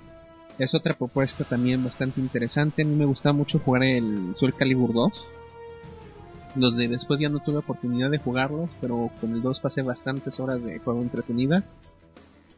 Es 0.60 0.76
otra 0.76 0.94
propuesta 0.94 1.44
también 1.44 1.84
bastante 1.84 2.22
interesante. 2.22 2.84
A 2.84 2.86
mí 2.86 2.96
me 2.96 3.06
gusta 3.06 3.34
mucho 3.34 3.58
jugar 3.58 3.82
el 3.82 4.36
Soul 4.36 4.54
Calibur 4.54 4.94
2. 4.94 5.26
Los 6.56 6.78
de 6.78 6.88
después 6.88 7.20
ya 7.20 7.30
no 7.30 7.40
tuve 7.40 7.58
oportunidad 7.58 8.12
de 8.12 8.20
jugarlos, 8.20 8.70
pero 8.80 9.10
con 9.20 9.32
el 9.32 9.42
2 9.42 9.60
pasé 9.60 9.82
bastantes 9.82 10.40
horas 10.40 10.64
de 10.64 10.78
juego 10.78 11.02
entretenidas. 11.02 11.76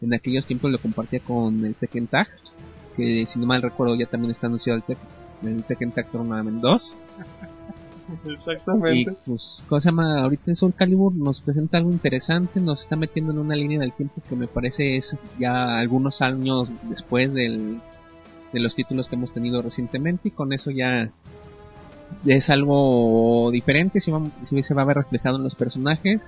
En 0.01 0.13
aquellos 0.13 0.45
tiempos 0.45 0.69
lo 0.69 0.79
compartía 0.79 1.21
con 1.21 1.63
el 1.63 1.75
Tekken 1.75 2.07
Tag, 2.07 2.27
que 2.97 3.25
si 3.25 3.39
no 3.39 3.45
mal 3.45 3.61
recuerdo 3.61 3.95
ya 3.95 4.07
también 4.07 4.31
está 4.31 4.47
anunciado 4.47 4.79
el, 4.79 4.83
Tekken, 4.83 5.07
el 5.45 5.63
Tekken 5.63 5.91
Tag 5.93 6.11
Tournament 6.11 6.59
2. 6.59 6.95
Exactamente. 8.25 9.11
Y 9.11 9.17
pues, 9.25 9.63
¿cómo 9.67 9.81
se 9.81 9.89
llama? 9.89 10.21
Ahorita 10.21 10.43
en 10.47 10.55
Soul 10.55 10.73
Calibur 10.73 11.15
nos 11.15 11.41
presenta 11.41 11.77
algo 11.77 11.91
interesante, 11.91 12.59
nos 12.59 12.81
está 12.81 12.95
metiendo 12.95 13.31
en 13.31 13.39
una 13.39 13.55
línea 13.55 13.79
del 13.79 13.93
tiempo 13.93 14.21
que 14.27 14.35
me 14.35 14.47
parece 14.47 14.97
es 14.97 15.15
ya 15.39 15.77
algunos 15.77 16.21
años 16.21 16.69
después 16.83 17.33
del, 17.33 17.79
de 18.51 18.59
los 18.59 18.75
títulos 18.75 19.07
que 19.07 19.15
hemos 19.15 19.33
tenido 19.33 19.61
recientemente 19.61 20.29
y 20.29 20.31
con 20.31 20.53
eso 20.53 20.71
ya 20.71 21.11
es 22.25 22.49
algo 22.49 23.49
diferente, 23.51 23.99
si, 23.99 24.11
si 24.47 24.63
se 24.63 24.73
va 24.73 24.83
a 24.83 24.85
ver 24.85 24.97
reflejado 24.97 25.37
en 25.37 25.43
los 25.43 25.55
personajes 25.55 26.21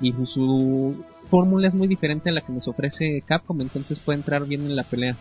y 0.00 0.12
su 0.26 1.04
fórmula 1.26 1.68
es 1.68 1.74
muy 1.74 1.86
diferente 1.86 2.30
a 2.30 2.32
la 2.32 2.40
que 2.40 2.52
nos 2.52 2.68
ofrece 2.68 3.22
Capcom, 3.26 3.60
entonces 3.60 3.98
puede 3.98 4.18
entrar 4.18 4.44
bien 4.46 4.62
en 4.62 4.76
la 4.76 4.82
pelea. 4.82 5.16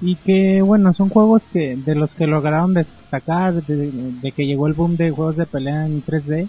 Y 0.00 0.16
que 0.16 0.62
bueno, 0.62 0.94
son 0.94 1.08
juegos 1.10 1.42
que 1.52 1.76
de 1.76 1.94
los 1.94 2.14
que 2.14 2.26
lograron 2.26 2.74
destacar 2.74 3.54
de, 3.54 4.32
que 4.32 4.46
llegó 4.46 4.66
el 4.66 4.72
boom 4.72 4.96
de 4.96 5.10
juegos 5.10 5.36
de 5.36 5.46
pelea 5.46 5.86
en 5.86 6.02
3D. 6.02 6.48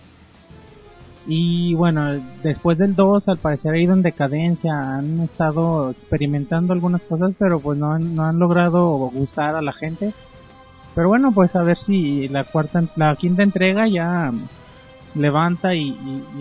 Y 1.27 1.75
bueno, 1.75 2.19
después 2.41 2.77
del 2.77 2.95
2 2.95 3.27
al 3.27 3.37
parecer 3.37 3.73
ha 3.73 3.79
ido 3.79 3.93
en 3.93 4.01
decadencia, 4.01 4.97
han 4.97 5.19
estado 5.19 5.91
experimentando 5.91 6.73
algunas 6.73 7.01
cosas, 7.03 7.33
pero 7.37 7.59
pues 7.59 7.77
no 7.77 7.91
han, 7.91 8.15
no 8.15 8.23
han 8.23 8.39
logrado 8.39 8.87
gustar 9.13 9.55
a 9.55 9.61
la 9.61 9.73
gente. 9.73 10.13
Pero 10.95 11.09
bueno, 11.09 11.31
pues 11.31 11.55
a 11.55 11.63
ver 11.63 11.77
si 11.77 12.27
la 12.27 12.43
cuarta, 12.43 12.83
la 12.95 13.15
quinta 13.15 13.43
entrega 13.43 13.87
ya 13.87 14.31
levanta 15.15 15.75
y, 15.75 15.95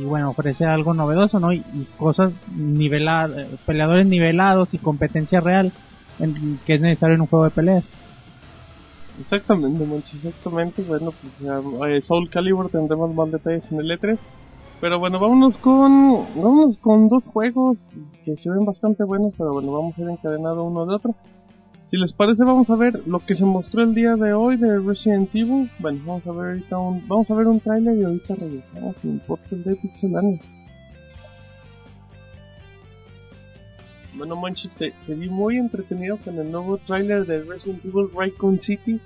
bueno, 0.04 0.30
ofrece 0.30 0.64
algo 0.64 0.94
novedoso, 0.94 1.40
¿no? 1.40 1.52
Y, 1.52 1.62
cosas 1.98 2.32
niveladas, 2.54 3.46
peleadores 3.66 4.06
nivelados 4.06 4.72
y 4.72 4.78
competencia 4.78 5.40
real 5.40 5.72
en, 6.20 6.59
que 6.66 6.74
es 6.74 6.80
necesario 6.80 7.14
en 7.14 7.22
un 7.22 7.26
juego 7.26 7.44
de 7.44 7.51
peleas. 7.51 7.84
Exactamente, 9.20 9.84
Monchi, 9.84 10.16
exactamente. 10.16 10.82
Bueno, 10.82 11.12
pues 11.12 11.92
eh, 11.92 12.02
Soul 12.06 12.30
Calibur 12.30 12.70
tendremos 12.70 13.14
más 13.14 13.30
detalles 13.30 13.62
en 13.70 13.80
el 13.80 13.90
E3. 13.90 14.18
Pero 14.80 14.98
bueno, 14.98 15.18
vámonos 15.18 15.59
con, 15.59 16.24
vámonos 16.36 16.78
con 16.78 17.09
dos 17.10 17.24
juegos 17.26 17.76
que 18.24 18.36
se 18.36 18.48
ven 18.48 18.64
bastante 18.64 19.05
buenos, 19.05 19.34
pero 19.36 19.52
bueno, 19.52 19.72
vamos 19.72 19.98
a 19.98 20.01
ir 20.01 20.09
encadenado 20.09 20.64
uno 20.64 20.86
de 20.86 20.94
otro. 20.94 21.14
Si 21.90 21.97
les 21.98 22.12
parece, 22.12 22.44
vamos 22.44 22.70
a 22.70 22.76
ver 22.76 23.06
lo 23.06 23.18
que 23.18 23.34
se 23.34 23.44
mostró 23.44 23.82
el 23.82 23.94
día 23.94 24.16
de 24.16 24.32
hoy 24.32 24.56
de 24.56 24.78
Resident 24.78 25.28
Evil. 25.34 25.70
Bueno, 25.80 26.01
vamos 26.06 26.26
a 26.26 26.32
ver 26.32 26.51
ahorita 26.51 26.78
un, 26.78 27.06
vamos 27.09 27.30
a 27.30 27.34
ver 27.34 27.47
un 27.48 27.60
trailer 27.60 27.98
y 27.98 28.05
ahorita 28.05 28.36
regresamos 28.36 28.97
en 29.05 29.18
podcast 29.26 29.66
de 29.66 29.76
Pixelania. 29.76 30.38
Bueno, 34.20 34.36
Manchi, 34.36 34.68
te, 34.68 34.92
te, 35.06 35.14
vi 35.14 35.28
muy 35.28 35.56
entretenido 35.56 36.18
con 36.18 36.38
el 36.38 36.52
nuevo 36.52 36.76
trailer 36.78 37.26
de 37.26 37.42
Resident 37.42 37.84
Evil 37.84 38.09
Raycon 38.14 38.60
City 38.60 39.01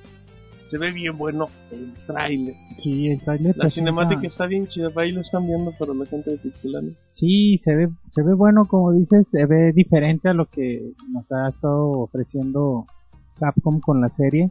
se 0.75 0.79
ve 0.79 0.91
bien 0.91 1.17
bueno 1.17 1.47
el 1.71 1.93
trailer. 2.05 2.57
Sí, 2.79 3.07
el 3.07 3.21
trailer. 3.21 3.57
La 3.57 3.71
cinemática 3.71 4.27
está 4.27 4.47
bien 4.47 4.67
chida, 4.67 4.91
ahí 4.97 5.13
lo 5.13 5.21
están 5.21 5.47
viendo 5.47 5.71
para 5.79 5.95
la 5.95 6.05
gente 6.05 6.33
de 6.33 6.39
Pixelania. 6.39 6.93
Sí, 7.13 7.59
se 7.59 7.77
ve, 7.77 7.89
se 8.11 8.23
ve 8.25 8.35
bueno, 8.35 8.65
como 8.65 8.91
dices, 8.91 9.29
se 9.31 9.47
ve 9.47 9.73
diferente 9.73 10.31
a 10.31 10.35
lo 10.35 10.47
que 10.47 10.93
nos 11.13 11.31
ha 11.31 11.49
estado 11.49 11.91
ofreciendo 11.91 12.87
Capcom 13.39 13.79
con 13.79 14.01
la 14.01 14.09
serie. 14.09 14.51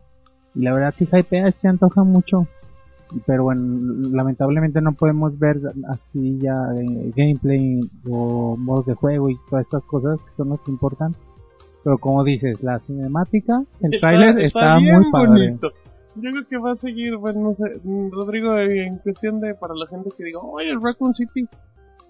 Y 0.55 0.61
la 0.61 0.71
verdad 0.71 0.93
sí 0.97 1.09
hypea, 1.11 1.51
se 1.51 1.67
antoja 1.67 2.05
mucho. 2.05 2.47
Pero 3.25 3.43
bueno, 3.43 3.79
lamentablemente 4.11 4.81
no 4.81 4.93
podemos 4.93 5.37
ver 5.37 5.57
así 5.89 6.39
ya 6.39 6.55
eh, 6.75 7.11
gameplay 7.15 7.79
o 8.09 8.57
modos 8.57 8.85
de 8.85 8.95
juego 8.95 9.29
y 9.29 9.37
todas 9.49 9.65
estas 9.65 9.83
cosas 9.83 10.19
que 10.21 10.33
son 10.35 10.49
las 10.49 10.59
que 10.61 10.71
importan. 10.71 11.15
Pero 11.83 11.97
como 11.97 12.23
dices, 12.23 12.63
la 12.63 12.79
cinemática, 12.79 13.61
el 13.81 13.99
trailer 13.99 14.39
está, 14.39 14.79
muy 14.79 15.11
padre. 15.11 15.57
Yo 16.15 16.31
creo 16.31 16.47
que 16.47 16.57
va 16.57 16.73
a 16.73 16.75
seguir, 16.75 17.17
bueno, 17.17 17.41
no 17.41 17.55
sé, 17.55 17.81
Rodrigo, 18.11 18.57
en 18.57 18.97
cuestión 18.99 19.39
de 19.39 19.55
para 19.55 19.73
la 19.73 19.87
gente 19.87 20.11
que 20.15 20.23
diga, 20.23 20.39
oye, 20.39 20.69
el 20.69 20.79
Raccoon 20.79 21.13
City, 21.15 21.47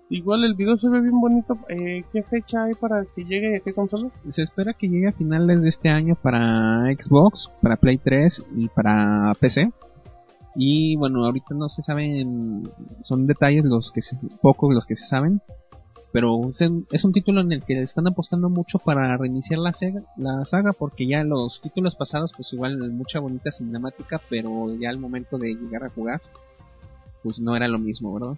igual 0.10 0.44
el 0.44 0.56
video 0.56 0.78
se 0.78 0.90
ve 0.90 1.00
bien 1.00 1.20
bonito, 1.20 1.58
eh, 1.70 2.04
¿qué 2.12 2.22
fecha 2.24 2.66
hay 2.66 2.74
para 2.74 3.06
que 3.06 3.24
llegue 3.24 3.58
a 3.58 3.60
qué 3.62 3.74
consola? 3.74 4.10
Se 4.30 4.44
espera 4.44 4.74
que 4.74 4.90
llegue 4.90 5.08
a 5.08 5.14
finales 5.14 5.62
de 5.62 5.70
este 5.70 5.90
año 5.90 6.16
para 6.22 6.86
Xbox, 6.88 7.50
para 7.62 7.78
Play 7.78 7.98
3 7.98 8.52
y 8.58 8.68
para 8.68 9.32
PC. 9.40 9.72
Y 10.56 10.96
bueno, 10.98 11.26
ahorita 11.26 11.56
no 11.56 11.70
se 11.70 11.82
saben, 11.82 12.64
son 13.02 13.26
detalles 13.28 13.66
los 13.66 13.92
que 13.92 14.02
se, 14.02 14.16
pocos 14.42 14.74
los 14.74 14.86
que 14.86 14.96
se 14.96 15.06
saben, 15.08 15.42
pero 16.12 16.42
es 16.52 17.04
un 17.04 17.12
título 17.12 17.42
en 17.42 17.52
el 17.52 17.64
que 17.64 17.82
están 17.82 18.08
apostando 18.08 18.50
mucho 18.50 18.78
para 18.78 19.18
reiniciar 19.18 19.60
la, 19.60 20.46
saga 20.46 20.74
porque 20.74 21.08
ya 21.08 21.24
los 21.24 21.60
títulos 21.60 21.96
pasados 21.96 22.32
pues 22.38 22.54
igual 22.54 22.92
mucha 22.92 23.20
bonita 23.20 23.52
cinemática 23.52 24.22
pero 24.30 24.72
ya 24.76 24.92
al 24.92 25.00
momento 25.00 25.40
de 25.40 25.56
llegar 25.56 25.86
a 25.86 25.90
jugar 25.90 26.22
pues 27.24 27.40
no 27.40 27.56
era 27.56 27.68
lo 27.68 27.80
mismo, 27.80 28.14
¿verdad? 28.14 28.38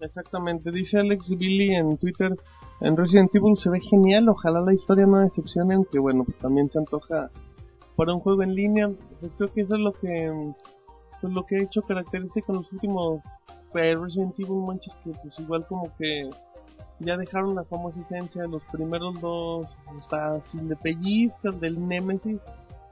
Exactamente, 0.00 0.70
dice 0.70 0.98
Alex 0.98 1.28
Billy 1.36 1.74
en 1.74 1.98
Twitter, 1.98 2.34
en 2.80 2.96
Resident 2.96 3.34
Evil 3.34 3.58
se 3.58 3.68
ve 3.68 3.80
genial, 3.80 4.26
ojalá 4.30 4.62
la 4.62 4.72
historia 4.72 5.04
no 5.04 5.18
decepcione, 5.18 5.74
aunque 5.74 5.98
bueno, 5.98 6.24
pues 6.24 6.38
también 6.38 6.70
se 6.70 6.78
antoja 6.78 7.28
para 7.96 8.14
un 8.14 8.20
juego 8.20 8.42
en 8.42 8.54
línea. 8.54 8.90
Pues 9.20 9.34
creo 9.36 9.52
que 9.52 9.60
eso 9.60 9.74
es 9.74 9.80
lo 9.80 9.92
que 9.92 10.52
pues 11.20 11.32
lo 11.32 11.44
que 11.44 11.56
ha 11.56 11.62
hecho 11.62 11.82
característico 11.82 12.52
en 12.52 12.58
los 12.58 12.72
últimos 12.72 13.20
pues, 13.72 14.00
Resident 14.00 14.34
Evil 14.38 14.62
manches 14.66 14.94
que 15.04 15.10
pues 15.22 15.38
igual 15.38 15.66
como 15.66 15.94
que 15.96 16.28
ya 17.00 17.16
dejaron 17.16 17.54
la 17.54 17.64
famosa 17.64 18.00
esencia 18.00 18.42
de 18.42 18.48
los 18.48 18.62
primeros 18.64 19.20
dos, 19.20 19.68
hasta 19.98 20.40
sin 20.52 20.68
de 20.68 20.76
pellizcas 20.76 21.58
del 21.60 21.86
Nemesis. 21.86 22.40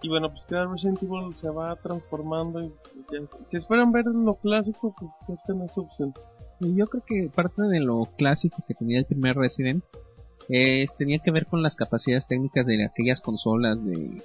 Y 0.00 0.08
bueno, 0.08 0.30
pues 0.30 0.42
cada 0.48 0.66
Resident 0.66 1.02
Evil 1.02 1.34
se 1.40 1.50
va 1.50 1.76
transformando 1.76 2.62
y 2.62 2.72
ya, 3.12 3.18
si 3.50 3.56
esperan 3.56 3.92
ver 3.92 4.06
lo 4.06 4.34
clásico, 4.36 4.94
pues 4.98 5.38
esta 5.38 5.52
no 5.52 5.64
es 5.64 5.76
opción. 5.76 6.14
Yo 6.60 6.86
creo 6.86 7.02
que 7.04 7.28
parte 7.28 7.62
de 7.62 7.80
lo 7.80 8.06
clásico 8.16 8.64
que 8.66 8.74
tenía 8.74 8.98
el 8.98 9.04
primer 9.04 9.36
Resident 9.36 9.84
es, 10.48 10.94
tenía 10.96 11.18
que 11.18 11.30
ver 11.30 11.46
con 11.46 11.62
las 11.62 11.76
capacidades 11.76 12.26
técnicas 12.26 12.64
de 12.64 12.84
aquellas 12.84 13.20
consolas 13.20 13.84
de 13.84 14.22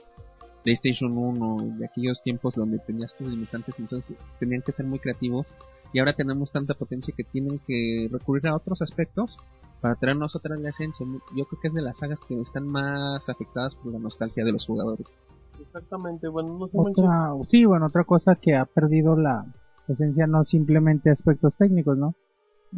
PlayStation 0.64 1.18
1, 1.18 1.77
de 1.77 1.85
aquellos 1.85 2.22
tiempos 2.22 2.56
donde 2.56 2.80
tenías 2.80 3.15
tus 3.15 3.27
limitantes, 3.27 3.80
entonces 3.80 4.18
tenían 4.40 4.61
que 4.61 4.72
ser 4.72 4.85
muy 4.85 4.99
creativos. 4.99 5.48
Y 5.94 5.99
ahora 5.99 6.14
tenemos 6.14 6.52
tanta 6.52 6.73
potencia 6.73 7.14
que 7.15 7.23
tienen 7.23 7.60
que 7.68 8.10
recurrir 8.11 8.48
a 8.48 8.56
otros 8.56 8.81
aspectos 8.81 9.38
para 9.80 9.95
traernos 9.95 10.35
otra 10.35 10.56
la 10.56 10.69
esencia. 10.69 11.06
Yo 11.35 11.45
creo 11.45 11.61
que 11.61 11.68
es 11.68 11.73
de 11.73 11.81
las 11.81 11.98
sagas 11.98 12.19
que 12.27 12.40
están 12.40 12.68
más 12.68 13.27
afectadas 13.30 13.76
por 13.76 13.91
la 13.91 13.99
nostalgia 13.99 14.44
de 14.44 14.52
los 14.52 14.65
jugadores. 14.65 15.19
Exactamente, 15.61 16.27
bueno, 16.30 16.57
no 16.57 16.68
sé 16.68 16.77
otra, 16.80 17.34
Sí, 17.44 17.65
bueno, 17.65 17.85
otra 17.85 18.06
cosa 18.06 18.35
que 18.35 18.56
ha 18.56 18.65
perdido 18.65 19.15
la 19.15 19.45
esencia 19.88 20.26
no 20.26 20.44
simplemente 20.45 21.11
aspectos 21.11 21.56
técnicos, 21.57 21.98
¿no? 21.98 22.15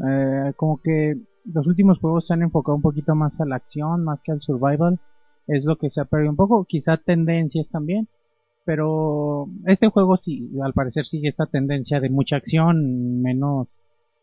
Eh, 0.05 0.53
como 0.57 0.81
que 0.81 1.15
los 1.45 1.67
últimos 1.67 1.99
juegos 1.99 2.27
se 2.27 2.33
han 2.33 2.41
enfocado 2.41 2.75
un 2.75 2.81
poquito 2.81 3.15
más 3.15 3.39
a 3.39 3.45
la 3.45 3.55
acción, 3.55 4.03
más 4.03 4.19
que 4.21 4.31
al 4.31 4.41
survival. 4.41 4.99
Es 5.47 5.63
lo 5.65 5.77
que 5.77 5.89
se 5.89 6.01
ha 6.01 6.05
perdido 6.05 6.31
un 6.31 6.37
poco, 6.37 6.65
quizá 6.65 6.97
tendencias 6.97 7.67
también. 7.69 8.07
Pero 8.65 9.47
este 9.65 9.89
juego 9.89 10.17
sí, 10.17 10.49
al 10.63 10.73
parecer 10.73 11.05
sigue 11.05 11.29
esta 11.29 11.45
tendencia 11.45 11.99
de 11.99 12.09
mucha 12.09 12.37
acción, 12.37 13.21
menos, 13.21 13.79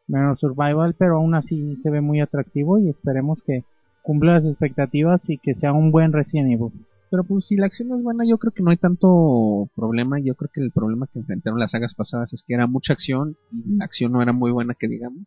menos 0.08 0.40
survival, 0.40 0.94
pero 0.98 1.16
aún 1.16 1.34
así 1.34 1.76
se 1.76 1.90
ve 1.90 2.00
muy 2.00 2.20
atractivo 2.20 2.78
y 2.78 2.88
esperemos 2.88 3.40
que 3.46 3.64
cumpla 4.02 4.34
las 4.34 4.46
expectativas 4.46 5.28
y 5.30 5.38
que 5.38 5.54
sea 5.54 5.72
un 5.72 5.92
buen 5.92 6.12
Resident 6.12 6.50
Evil. 6.50 6.72
Pero 7.12 7.24
pues 7.24 7.46
si 7.46 7.56
la 7.56 7.66
acción 7.66 7.92
es 7.92 8.02
buena, 8.02 8.24
yo 8.26 8.38
creo 8.38 8.52
que 8.52 8.62
no 8.62 8.70
hay 8.70 8.78
tanto 8.78 9.68
problema. 9.76 10.18
Yo 10.18 10.34
creo 10.34 10.50
que 10.52 10.62
el 10.62 10.72
problema 10.72 11.06
que 11.12 11.18
enfrentaron 11.18 11.60
las 11.60 11.70
sagas 11.70 11.94
pasadas 11.94 12.32
es 12.32 12.42
que 12.42 12.54
era 12.54 12.66
mucha 12.66 12.94
acción 12.94 13.36
y 13.52 13.76
la 13.76 13.84
acción 13.84 14.12
no 14.12 14.22
era 14.22 14.32
muy 14.32 14.50
buena, 14.50 14.74
que 14.74 14.88
digamos. 14.88 15.26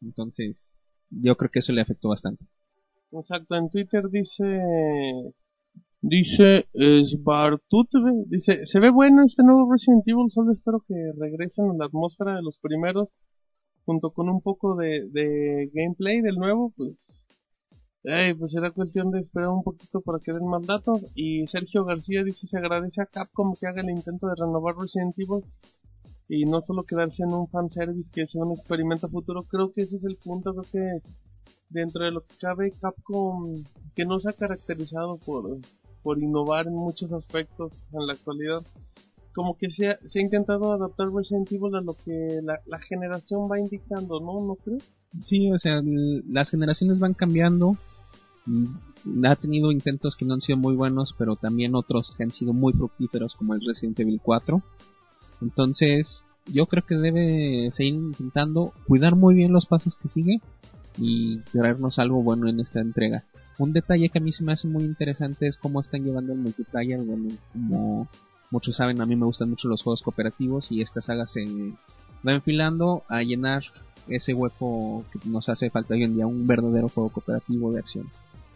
Entonces, 0.00 0.76
yo 1.10 1.36
creo 1.36 1.50
que 1.50 1.58
eso 1.58 1.72
le 1.72 1.80
afectó 1.80 2.08
bastante. 2.08 2.44
Exacto, 3.12 3.54
en 3.56 3.70
Twitter 3.70 4.08
dice 4.10 5.32
dice 6.00 6.66
Sbartutve, 7.10 8.24
dice, 8.26 8.66
se 8.66 8.80
ve 8.80 8.90
bueno 8.90 9.22
este 9.24 9.42
nuevo 9.44 9.70
Resident 9.70 10.02
Evil, 10.06 10.30
solo 10.30 10.52
espero 10.52 10.82
que 10.88 10.94
regresen 11.18 11.70
a 11.70 11.74
la 11.74 11.84
atmósfera 11.86 12.36
de 12.36 12.42
los 12.42 12.58
primeros 12.58 13.08
junto 13.84 14.10
con 14.12 14.28
un 14.28 14.40
poco 14.40 14.76
de, 14.76 15.08
de 15.10 15.70
gameplay 15.74 16.20
del 16.20 16.36
nuevo, 16.36 16.72
pues 16.76 16.92
pues 18.38 18.52
será 18.52 18.72
cuestión 18.72 19.10
de 19.12 19.20
esperar 19.20 19.50
un 19.50 19.62
poquito 19.62 20.00
para 20.00 20.18
que 20.18 20.32
den 20.32 20.46
más 20.46 20.66
datos. 20.66 21.02
Y 21.14 21.46
Sergio 21.48 21.84
García 21.84 22.24
dice 22.24 22.46
se 22.48 22.58
agradece 22.58 23.00
a 23.00 23.06
Capcom 23.06 23.54
que 23.54 23.66
haga 23.66 23.80
el 23.82 23.90
intento 23.90 24.26
de 24.26 24.34
renovar 24.36 24.76
Resident 24.76 25.14
Evil 25.18 25.44
y 26.28 26.44
no 26.46 26.62
solo 26.62 26.84
quedarse 26.84 27.22
en 27.22 27.32
un 27.32 27.48
fanservice 27.48 28.10
que 28.12 28.26
sea 28.26 28.42
un 28.42 28.52
experimento 28.52 29.08
futuro. 29.08 29.44
Creo 29.44 29.70
que 29.72 29.82
ese 29.82 29.96
es 29.96 30.04
el 30.04 30.16
punto, 30.16 30.52
creo 30.52 30.64
que 30.72 31.08
dentro 31.72 32.04
de 32.04 32.12
lo 32.12 32.20
que 32.22 32.34
cabe 32.40 32.72
Capcom 32.80 33.64
que 33.94 34.04
no 34.04 34.20
se 34.20 34.30
ha 34.30 34.32
caracterizado 34.32 35.18
por, 35.18 35.58
por 36.02 36.18
innovar 36.18 36.66
en 36.66 36.74
muchos 36.74 37.12
aspectos 37.12 37.72
en 37.92 38.06
la 38.06 38.14
actualidad. 38.14 38.62
Como 39.34 39.56
que 39.56 39.70
se 39.70 39.88
ha, 39.88 39.98
intentado 40.14 40.72
adaptar 40.72 41.10
Resident 41.10 41.50
Evil 41.50 41.74
a 41.74 41.80
lo 41.80 41.94
que 41.94 42.40
la, 42.42 42.60
la 42.66 42.78
generación 42.80 43.50
va 43.50 43.58
indicando, 43.58 44.20
¿no? 44.20 44.40
¿No 44.40 44.54
crees? 44.56 44.82
Sí, 45.24 45.50
o 45.50 45.58
sea, 45.58 45.80
las 45.82 46.50
generaciones 46.50 46.98
van 46.98 47.14
cambiando 47.14 47.76
Mm, 48.46 49.24
ha 49.24 49.36
tenido 49.36 49.70
intentos 49.70 50.16
que 50.16 50.24
no 50.24 50.34
han 50.34 50.40
sido 50.40 50.58
muy 50.58 50.74
buenos, 50.74 51.14
pero 51.16 51.36
también 51.36 51.74
otros 51.74 52.12
que 52.16 52.24
han 52.24 52.32
sido 52.32 52.52
muy 52.52 52.72
fructíferos, 52.72 53.34
como 53.34 53.54
el 53.54 53.60
Resident 53.64 54.00
Evil 54.00 54.20
4. 54.22 54.62
Entonces, 55.40 56.24
yo 56.46 56.66
creo 56.66 56.84
que 56.84 56.96
debe 56.96 57.70
seguir 57.72 57.94
intentando 57.94 58.72
cuidar 58.86 59.16
muy 59.16 59.34
bien 59.34 59.52
los 59.52 59.66
pasos 59.66 59.96
que 59.96 60.08
sigue 60.08 60.40
y 60.98 61.38
traernos 61.52 61.98
algo 61.98 62.22
bueno 62.22 62.48
en 62.48 62.60
esta 62.60 62.80
entrega. 62.80 63.24
Un 63.58 63.72
detalle 63.72 64.08
que 64.08 64.18
a 64.18 64.22
mí 64.22 64.32
se 64.32 64.44
me 64.44 64.52
hace 64.52 64.66
muy 64.66 64.84
interesante 64.84 65.46
es 65.46 65.56
cómo 65.56 65.80
están 65.80 66.04
llevando 66.04 66.32
el 66.32 66.38
multiplayer. 66.38 67.00
Bueno, 67.00 67.36
como 67.52 68.08
muchos 68.50 68.76
saben, 68.76 69.00
a 69.00 69.06
mí 69.06 69.16
me 69.16 69.26
gustan 69.26 69.50
mucho 69.50 69.68
los 69.68 69.82
juegos 69.82 70.02
cooperativos 70.02 70.70
y 70.70 70.82
esta 70.82 71.00
saga 71.02 71.26
se 71.26 71.46
va 72.26 72.32
enfilando 72.32 73.02
a 73.08 73.22
llenar 73.22 73.62
ese 74.08 74.34
hueco 74.34 75.04
que 75.12 75.28
nos 75.28 75.48
hace 75.48 75.70
falta 75.70 75.94
hoy 75.94 76.04
en 76.04 76.14
día, 76.14 76.26
un 76.26 76.46
verdadero 76.46 76.88
juego 76.88 77.10
cooperativo 77.10 77.72
de 77.72 77.80
acción. 77.80 78.06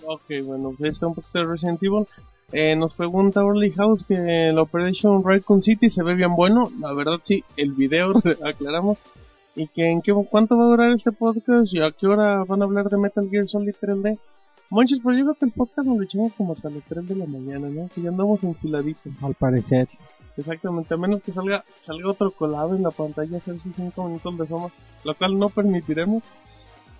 Ok, 0.04 0.44
bueno, 0.44 0.72
pues 0.76 0.94
está 0.94 1.06
un 1.06 1.14
poquito 1.14 1.38
de 1.38 1.44
Resident 1.44 1.82
Evil. 1.82 2.06
Eh, 2.52 2.76
nos 2.76 2.94
pregunta 2.94 3.44
Orly 3.44 3.72
House 3.72 4.04
que 4.06 4.52
la 4.52 4.62
Operation 4.62 5.24
Raccoon 5.24 5.62
City 5.62 5.90
se 5.90 6.02
ve 6.02 6.14
bien 6.14 6.36
bueno. 6.36 6.70
La 6.80 6.92
verdad 6.92 7.20
sí, 7.24 7.44
el 7.56 7.72
video 7.72 8.12
aclaramos. 8.44 8.98
Y 9.56 9.68
que 9.68 9.90
en 9.90 10.02
qué, 10.02 10.12
cuánto 10.30 10.56
va 10.56 10.64
a 10.64 10.68
durar 10.68 10.92
este 10.92 11.12
podcast 11.12 11.72
y 11.72 11.80
a 11.80 11.90
qué 11.90 12.06
hora 12.06 12.44
van 12.44 12.60
a 12.60 12.66
hablar 12.66 12.88
de 12.90 12.98
Metal 12.98 13.28
Gear 13.28 13.48
Solid 13.48 13.74
3D. 13.80 14.18
Monches, 14.68 14.98
pero 15.02 15.16
yo 15.16 15.24
creo 15.24 15.34
que 15.34 15.44
el 15.46 15.52
podcast 15.52 15.88
nos 15.88 15.96
lo 15.96 16.02
echamos 16.02 16.32
como 16.34 16.52
hasta 16.52 16.68
las 16.68 16.82
3 16.84 17.08
de 17.08 17.16
la 17.16 17.26
mañana, 17.26 17.68
¿no? 17.68 17.88
Que 17.94 18.02
ya 18.02 18.10
andamos 18.10 18.42
enfiladitos. 18.42 19.12
Al 19.22 19.34
parecer. 19.34 19.88
Exactamente, 20.36 20.92
a 20.92 20.96
menos 20.98 21.22
que 21.22 21.32
salga 21.32 21.64
salga 21.86 22.10
otro 22.10 22.30
colado 22.30 22.76
en 22.76 22.82
la 22.82 22.90
pantalla, 22.90 23.38
hacer 23.38 23.56
5 23.62 24.04
minutos 24.04 24.38
de 24.38 24.46
fama, 24.46 24.68
lo 25.04 25.14
cual 25.14 25.38
no 25.38 25.48
permitiremos. 25.48 26.22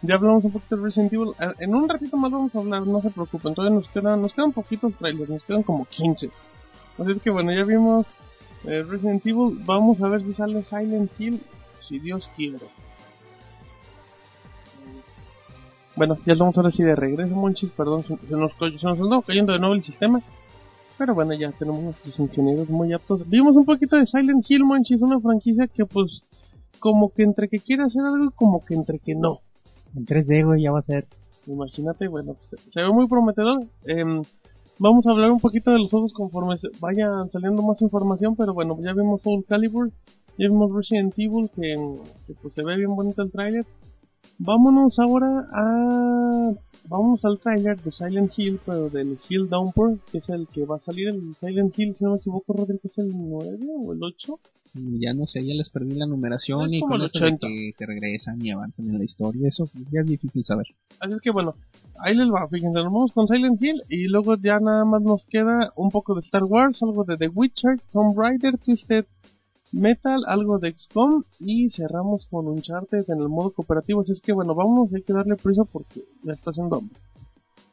Ya 0.02 0.14
hablamos 0.14 0.44
un 0.44 0.52
poquito 0.52 0.76
de 0.76 0.82
Resident 0.82 1.12
Evil. 1.12 1.32
Eh, 1.40 1.52
en 1.58 1.74
un 1.74 1.88
ratito 1.88 2.16
más 2.16 2.30
vamos 2.30 2.54
a 2.54 2.58
hablar, 2.58 2.86
no 2.86 3.00
se 3.00 3.10
preocupen. 3.10 3.54
Todavía 3.54 3.76
nos 3.76 3.88
quedan, 3.88 4.22
nos 4.22 4.32
quedan 4.32 4.52
poquitos 4.52 4.94
trailers, 4.94 5.28
nos 5.28 5.42
quedan 5.42 5.62
como 5.62 5.84
15. 5.84 6.30
Así 6.98 7.20
que 7.20 7.30
bueno, 7.30 7.52
ya 7.52 7.64
vimos 7.64 8.06
eh, 8.64 8.84
Resident 8.88 9.26
Evil. 9.26 9.58
Vamos 9.64 10.00
a 10.00 10.08
ver 10.08 10.22
si 10.22 10.32
sale 10.34 10.62
Silent 10.64 11.10
Hill, 11.18 11.40
si 11.88 11.98
Dios 11.98 12.28
quiere. 12.36 12.58
Bueno, 15.96 16.18
ya 16.26 16.34
estamos 16.34 16.56
ahora 16.56 16.70
sí 16.70 16.82
de 16.82 16.94
regreso, 16.94 17.34
Monchis. 17.34 17.70
Perdón, 17.70 18.02
se, 18.02 18.14
nos, 18.36 18.52
se 18.52 18.86
nos 18.86 19.00
andó 19.00 19.22
cayendo 19.22 19.52
de 19.52 19.58
nuevo 19.58 19.74
el 19.74 19.84
sistema. 19.84 20.20
Pero 20.98 21.14
bueno, 21.14 21.34
ya 21.34 21.52
tenemos 21.52 21.82
nuestros 21.82 22.18
ingenieros 22.18 22.68
muy 22.68 22.92
aptos. 22.92 23.28
Vimos 23.28 23.56
un 23.56 23.64
poquito 23.64 23.96
de 23.96 24.06
Silent 24.06 24.44
Hill, 24.48 24.64
Monchis, 24.64 25.00
una 25.02 25.20
franquicia 25.20 25.66
que 25.66 25.84
pues 25.84 26.22
como 26.78 27.12
que 27.12 27.22
entre 27.22 27.48
que 27.48 27.58
quiere 27.58 27.82
hacer 27.82 28.02
algo 28.02 28.30
como 28.32 28.64
que 28.64 28.74
entre 28.74 28.98
que 28.98 29.14
no 29.14 29.40
en 29.96 30.06
3D, 30.06 30.44
güey, 30.44 30.62
ya 30.62 30.72
va 30.72 30.80
a 30.80 30.82
ser. 30.82 31.06
Imagínate, 31.46 32.08
bueno, 32.08 32.36
pues, 32.50 32.62
se 32.72 32.80
ve 32.80 32.90
muy 32.90 33.06
prometedor. 33.06 33.62
Em, 33.86 34.22
vamos 34.78 35.06
a 35.06 35.10
hablar 35.10 35.30
un 35.30 35.40
poquito 35.40 35.70
de 35.70 35.78
los 35.78 35.90
juegos 35.90 36.12
conforme 36.12 36.56
vaya 36.80 37.08
saliendo 37.32 37.62
más 37.62 37.80
información, 37.80 38.36
pero 38.36 38.52
bueno, 38.52 38.76
ya 38.82 38.92
vimos 38.92 39.22
Soul 39.22 39.44
Calibur, 39.48 39.90
vimos 40.44 40.72
Resident 40.74 41.14
Evil, 41.16 41.50
que, 41.54 41.74
que 42.26 42.34
pues 42.40 42.54
se 42.54 42.62
ve 42.62 42.76
bien 42.76 42.94
bonito 42.94 43.22
el 43.22 43.30
tráiler. 43.30 43.64
Vámonos 44.38 44.98
ahora 44.98 45.48
a... 45.52 46.52
Vamos 46.88 47.24
al 47.24 47.38
tráiler 47.40 47.76
de 47.82 47.90
Silent 47.90 48.32
Hill, 48.36 48.60
pero 48.64 48.88
del 48.88 49.18
Hill 49.28 49.48
Downpour, 49.48 49.98
que 50.10 50.18
es 50.18 50.28
el 50.28 50.46
que 50.48 50.64
va 50.64 50.76
a 50.76 50.80
salir 50.80 51.08
el 51.08 51.34
Silent 51.40 51.76
Hill, 51.76 51.96
si 51.96 52.04
no 52.04 52.12
me 52.12 52.18
equivoco, 52.18 52.52
Rodrigo, 52.52 52.80
es 52.84 52.98
el 52.98 53.10
9 53.12 53.58
o 53.76 53.92
el 53.92 54.02
8 54.02 54.38
ya 55.00 55.14
no 55.14 55.26
sé, 55.26 55.44
ya 55.44 55.54
les 55.54 55.70
perdí 55.70 55.94
la 55.94 56.06
numeración 56.06 56.72
y 56.72 56.80
con 56.80 57.02
eso 57.02 57.18
que, 57.18 57.86
regresan 57.86 58.44
y 58.44 58.50
avanzan 58.50 58.88
en 58.88 58.98
la 58.98 59.04
historia, 59.04 59.48
eso 59.48 59.68
ya 59.90 60.00
es 60.00 60.06
difícil 60.06 60.44
saber. 60.44 60.66
Así 61.00 61.12
es 61.12 61.20
que 61.20 61.30
bueno, 61.30 61.54
ahí 61.98 62.14
les 62.14 62.28
va, 62.28 62.48
fíjense, 62.48 62.74
nos 62.74 62.84
vamos 62.84 63.12
con 63.12 63.26
Silent 63.28 63.62
Hill 63.62 63.82
y 63.88 64.08
luego 64.08 64.36
ya 64.36 64.58
nada 64.58 64.84
más 64.84 65.02
nos 65.02 65.24
queda 65.26 65.72
un 65.76 65.90
poco 65.90 66.14
de 66.14 66.20
Star 66.22 66.44
Wars, 66.44 66.82
algo 66.82 67.04
de 67.04 67.16
The 67.16 67.28
Witcher, 67.28 67.78
Tomb 67.92 68.18
Raider, 68.18 68.58
Twisted 68.58 69.06
Metal, 69.76 70.24
algo 70.26 70.58
de 70.58 70.72
XCOM 70.72 71.24
y 71.38 71.70
cerramos 71.70 72.26
con 72.26 72.48
Uncharted 72.48 73.04
en 73.08 73.20
el 73.20 73.28
modo 73.28 73.50
cooperativo, 73.50 74.00
así 74.00 74.12
es 74.12 74.20
que 74.20 74.32
bueno, 74.32 74.54
vamos, 74.54 74.92
hay 74.94 75.02
que 75.02 75.12
darle 75.12 75.36
prisa 75.36 75.62
porque 75.64 76.02
ya 76.22 76.32
está 76.32 76.50
haciendo 76.50 76.82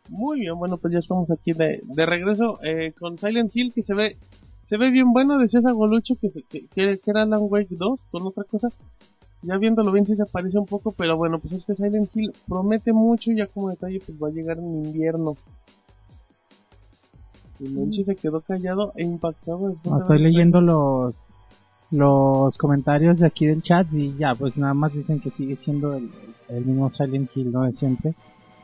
muy 0.09 0.41
bien, 0.41 0.55
bueno, 0.55 0.77
pues 0.77 0.93
ya 0.93 0.99
estamos 0.99 1.31
aquí 1.31 1.53
de, 1.53 1.81
de 1.83 2.05
regreso 2.05 2.59
eh, 2.61 2.93
con 2.99 3.17
Silent 3.17 3.55
Hill 3.55 3.73
que 3.73 3.83
se 3.83 3.93
ve 3.93 4.17
se 4.69 4.77
ve 4.77 4.89
bien 4.89 5.13
bueno, 5.13 5.37
decía 5.37 5.59
esa 5.59 5.71
Golucho 5.71 6.15
que, 6.15 6.31
que, 6.49 6.67
que, 6.67 6.99
era 7.05 7.23
Alan 7.23 7.41
Wake 7.43 7.75
2 7.77 7.99
con 8.11 8.23
otra 8.23 8.43
cosa. 8.43 8.69
Ya 9.43 9.57
viéndolo 9.57 9.91
bien 9.91 10.05
sí 10.05 10.15
se 10.15 10.25
parece 10.25 10.57
un 10.57 10.65
poco, 10.65 10.91
pero 10.93 11.17
bueno, 11.17 11.37
pues 11.37 11.53
este 11.53 11.75
Silent 11.75 12.09
Hill 12.15 12.33
promete 12.47 12.93
mucho 12.93 13.31
y 13.31 13.37
ya 13.37 13.47
como 13.47 13.69
detalle 13.69 14.01
pues 14.05 14.17
va 14.19 14.29
a 14.29 14.31
llegar 14.31 14.57
en 14.57 14.85
invierno. 14.85 15.35
Y 17.59 17.67
Monchi 17.67 18.03
se 18.03 18.15
quedó 18.15 18.41
callado 18.41 18.93
e 18.95 19.03
impactado. 19.03 19.75
estoy 19.99 20.19
leyendo 20.19 20.59
los 20.59 21.13
los 21.93 22.57
comentarios 22.57 23.19
de 23.19 23.27
aquí 23.27 23.45
del 23.45 23.61
chat 23.61 23.87
y 23.93 24.15
ya, 24.17 24.35
pues 24.35 24.57
nada 24.57 24.73
más 24.73 24.93
dicen 24.93 25.19
que 25.19 25.29
sigue 25.31 25.55
siendo 25.55 25.93
el, 25.93 26.09
el 26.49 26.65
mismo 26.65 26.89
Silent 26.89 27.29
Hill, 27.35 27.51
¿no? 27.51 27.63
De 27.63 27.73
siempre. 27.73 28.15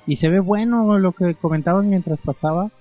Y 0.08 0.18
se 0.18 0.30
ve 0.30 0.40
bueno 0.40 0.98
lo 0.98 1.12
que 1.12 1.36
comentaban 1.36 1.90
mientras 1.90 2.20
pasaba 2.20 2.72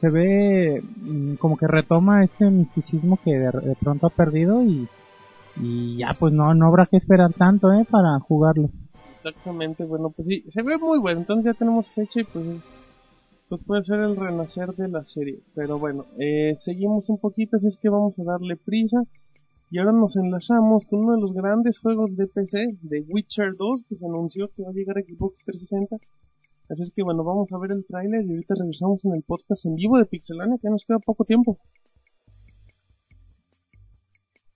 se 0.00 0.10
ve 0.10 0.82
mm, 0.82 1.34
como 1.34 1.56
que 1.56 1.66
retoma 1.66 2.24
este 2.24 2.50
misticismo 2.50 3.18
que 3.24 3.32
de, 3.32 3.50
de 3.50 3.76
pronto 3.80 4.06
ha 4.06 4.10
perdido 4.10 4.62
y, 4.62 4.88
ya 5.96 6.14
pues 6.18 6.32
no, 6.32 6.54
no 6.54 6.68
habrá 6.68 6.86
que 6.86 6.98
esperar 6.98 7.32
tanto, 7.32 7.72
¿eh? 7.72 7.84
Para 7.90 8.20
jugarlo. 8.20 8.70
Exactamente, 9.16 9.84
bueno, 9.84 10.10
pues 10.10 10.28
sí, 10.28 10.44
se 10.52 10.62
ve 10.62 10.78
muy 10.78 11.00
bueno, 11.00 11.20
entonces 11.20 11.46
ya 11.46 11.58
tenemos 11.58 11.90
fecha 11.90 12.20
y 12.20 12.24
pues, 12.24 12.44
pues 13.48 13.60
puede 13.66 13.82
ser 13.82 13.98
el 13.98 14.14
renacer 14.14 14.72
de 14.76 14.86
la 14.86 15.02
serie. 15.12 15.40
Pero 15.56 15.80
bueno, 15.80 16.04
eh, 16.16 16.58
seguimos 16.64 17.08
un 17.08 17.18
poquito, 17.18 17.56
así 17.56 17.66
es 17.66 17.76
que 17.82 17.88
vamos 17.88 18.16
a 18.20 18.22
darle 18.22 18.56
prisa. 18.56 19.02
Y 19.70 19.78
ahora 19.78 19.92
nos 19.92 20.16
enlazamos 20.16 20.86
con 20.86 21.00
uno 21.00 21.14
de 21.14 21.20
los 21.20 21.34
grandes 21.34 21.78
juegos 21.78 22.16
de 22.16 22.26
PC, 22.26 22.78
de 22.80 23.04
Witcher 23.06 23.54
2, 23.54 23.82
que 23.86 23.96
se 23.96 24.06
anunció 24.06 24.48
que 24.56 24.62
va 24.62 24.70
a 24.70 24.72
llegar 24.72 24.96
a 24.96 25.02
Xbox 25.02 25.36
360. 25.44 25.96
Así 26.70 26.82
es 26.82 26.92
que 26.94 27.02
bueno, 27.02 27.22
vamos 27.22 27.52
a 27.52 27.58
ver 27.58 27.72
el 27.72 27.84
tráiler 27.86 28.24
y 28.24 28.30
ahorita 28.30 28.54
regresamos 28.58 29.04
en 29.04 29.14
el 29.14 29.22
podcast 29.22 29.64
en 29.66 29.74
vivo 29.74 29.98
de 29.98 30.06
Pixelania, 30.06 30.56
que 30.60 30.70
nos 30.70 30.84
queda 30.86 30.98
poco 31.00 31.24
tiempo. 31.24 31.58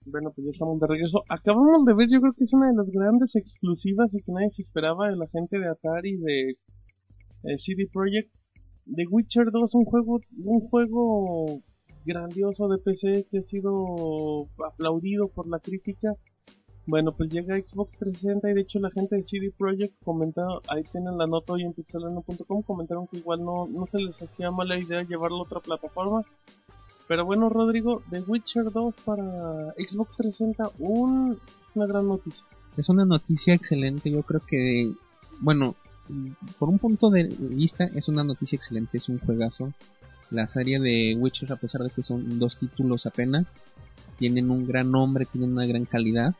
Bueno, 0.05 0.31
pues 0.31 0.45
ya 0.45 0.51
estamos 0.51 0.79
de 0.79 0.87
regreso. 0.87 1.23
Acabamos 1.29 1.85
de 1.85 1.93
ver, 1.93 2.09
yo 2.09 2.19
creo 2.19 2.33
que 2.33 2.43
es 2.45 2.53
una 2.53 2.69
de 2.69 2.75
las 2.75 2.89
grandes 2.89 3.35
exclusivas 3.35 4.11
y 4.13 4.21
que 4.21 4.31
nadie 4.31 4.49
se 4.55 4.63
esperaba 4.63 5.09
de 5.09 5.15
la 5.15 5.27
gente 5.27 5.59
de 5.59 5.67
Atari, 5.67 6.17
de 6.17 6.49
eh, 6.49 7.57
CD 7.63 7.87
Projekt. 7.91 8.31
The 8.85 9.05
Witcher 9.09 9.51
2, 9.51 9.75
un 9.75 9.85
juego, 9.85 10.19
un 10.43 10.59
juego 10.69 11.61
grandioso 12.05 12.67
de 12.67 12.77
PC 12.77 13.27
que 13.29 13.39
ha 13.39 13.43
sido 13.43 14.47
aplaudido 14.65 15.27
por 15.27 15.47
la 15.47 15.59
crítica. 15.59 16.15
Bueno, 16.85 17.13
pues 17.13 17.31
llega 17.31 17.55
Xbox 17.55 17.97
360 17.97 18.51
y 18.51 18.53
de 18.53 18.61
hecho 18.61 18.79
la 18.79 18.91
gente 18.91 19.15
de 19.15 19.23
CD 19.23 19.53
Projekt 19.57 19.95
comentó, 20.03 20.61
ahí 20.67 20.83
tienen 20.91 21.17
la 21.17 21.27
nota 21.27 21.53
hoy 21.53 21.63
en 21.63 21.73
pixelano.com, 21.73 22.61
comentaron 22.63 23.07
que 23.07 23.17
igual 23.17 23.43
no, 23.43 23.67
no 23.67 23.85
se 23.87 23.99
les 23.99 24.21
hacía 24.21 24.51
mala 24.51 24.77
idea 24.77 25.01
llevarlo 25.03 25.37
a 25.37 25.43
otra 25.43 25.61
plataforma. 25.61 26.23
Pero 27.07 27.25
bueno, 27.25 27.49
Rodrigo, 27.49 28.01
The 28.09 28.21
Witcher 28.21 28.71
2 28.71 28.95
para 29.05 29.73
Xbox 29.77 30.17
360, 30.17 30.71
un, 30.79 31.37
una 31.75 31.85
gran 31.85 32.07
noticia. 32.07 32.43
Es 32.75 32.89
una 32.89 33.05
noticia 33.05 33.53
excelente, 33.53 34.11
yo 34.11 34.23
creo 34.23 34.41
que, 34.45 34.91
bueno, 35.39 35.75
por 36.59 36.69
un 36.69 36.79
punto 36.79 37.09
de 37.09 37.23
vista 37.23 37.85
es 37.85 38.07
una 38.07 38.23
noticia 38.23 38.55
excelente, 38.57 38.97
es 38.97 39.09
un 39.09 39.19
juegazo. 39.19 39.71
La 40.33 40.47
serie 40.47 40.79
de 40.79 41.15
Witcher, 41.15 41.53
a 41.53 41.57
pesar 41.57 41.81
de 41.83 41.91
que 41.91 42.01
son 42.01 42.39
dos 42.39 42.57
títulos 42.57 43.05
apenas, 43.05 43.45
tienen 44.17 44.49
un 44.49 44.65
gran 44.65 44.89
nombre, 44.89 45.25
tienen 45.25 45.51
una 45.51 45.67
gran 45.67 45.85
calidad. 45.85 46.33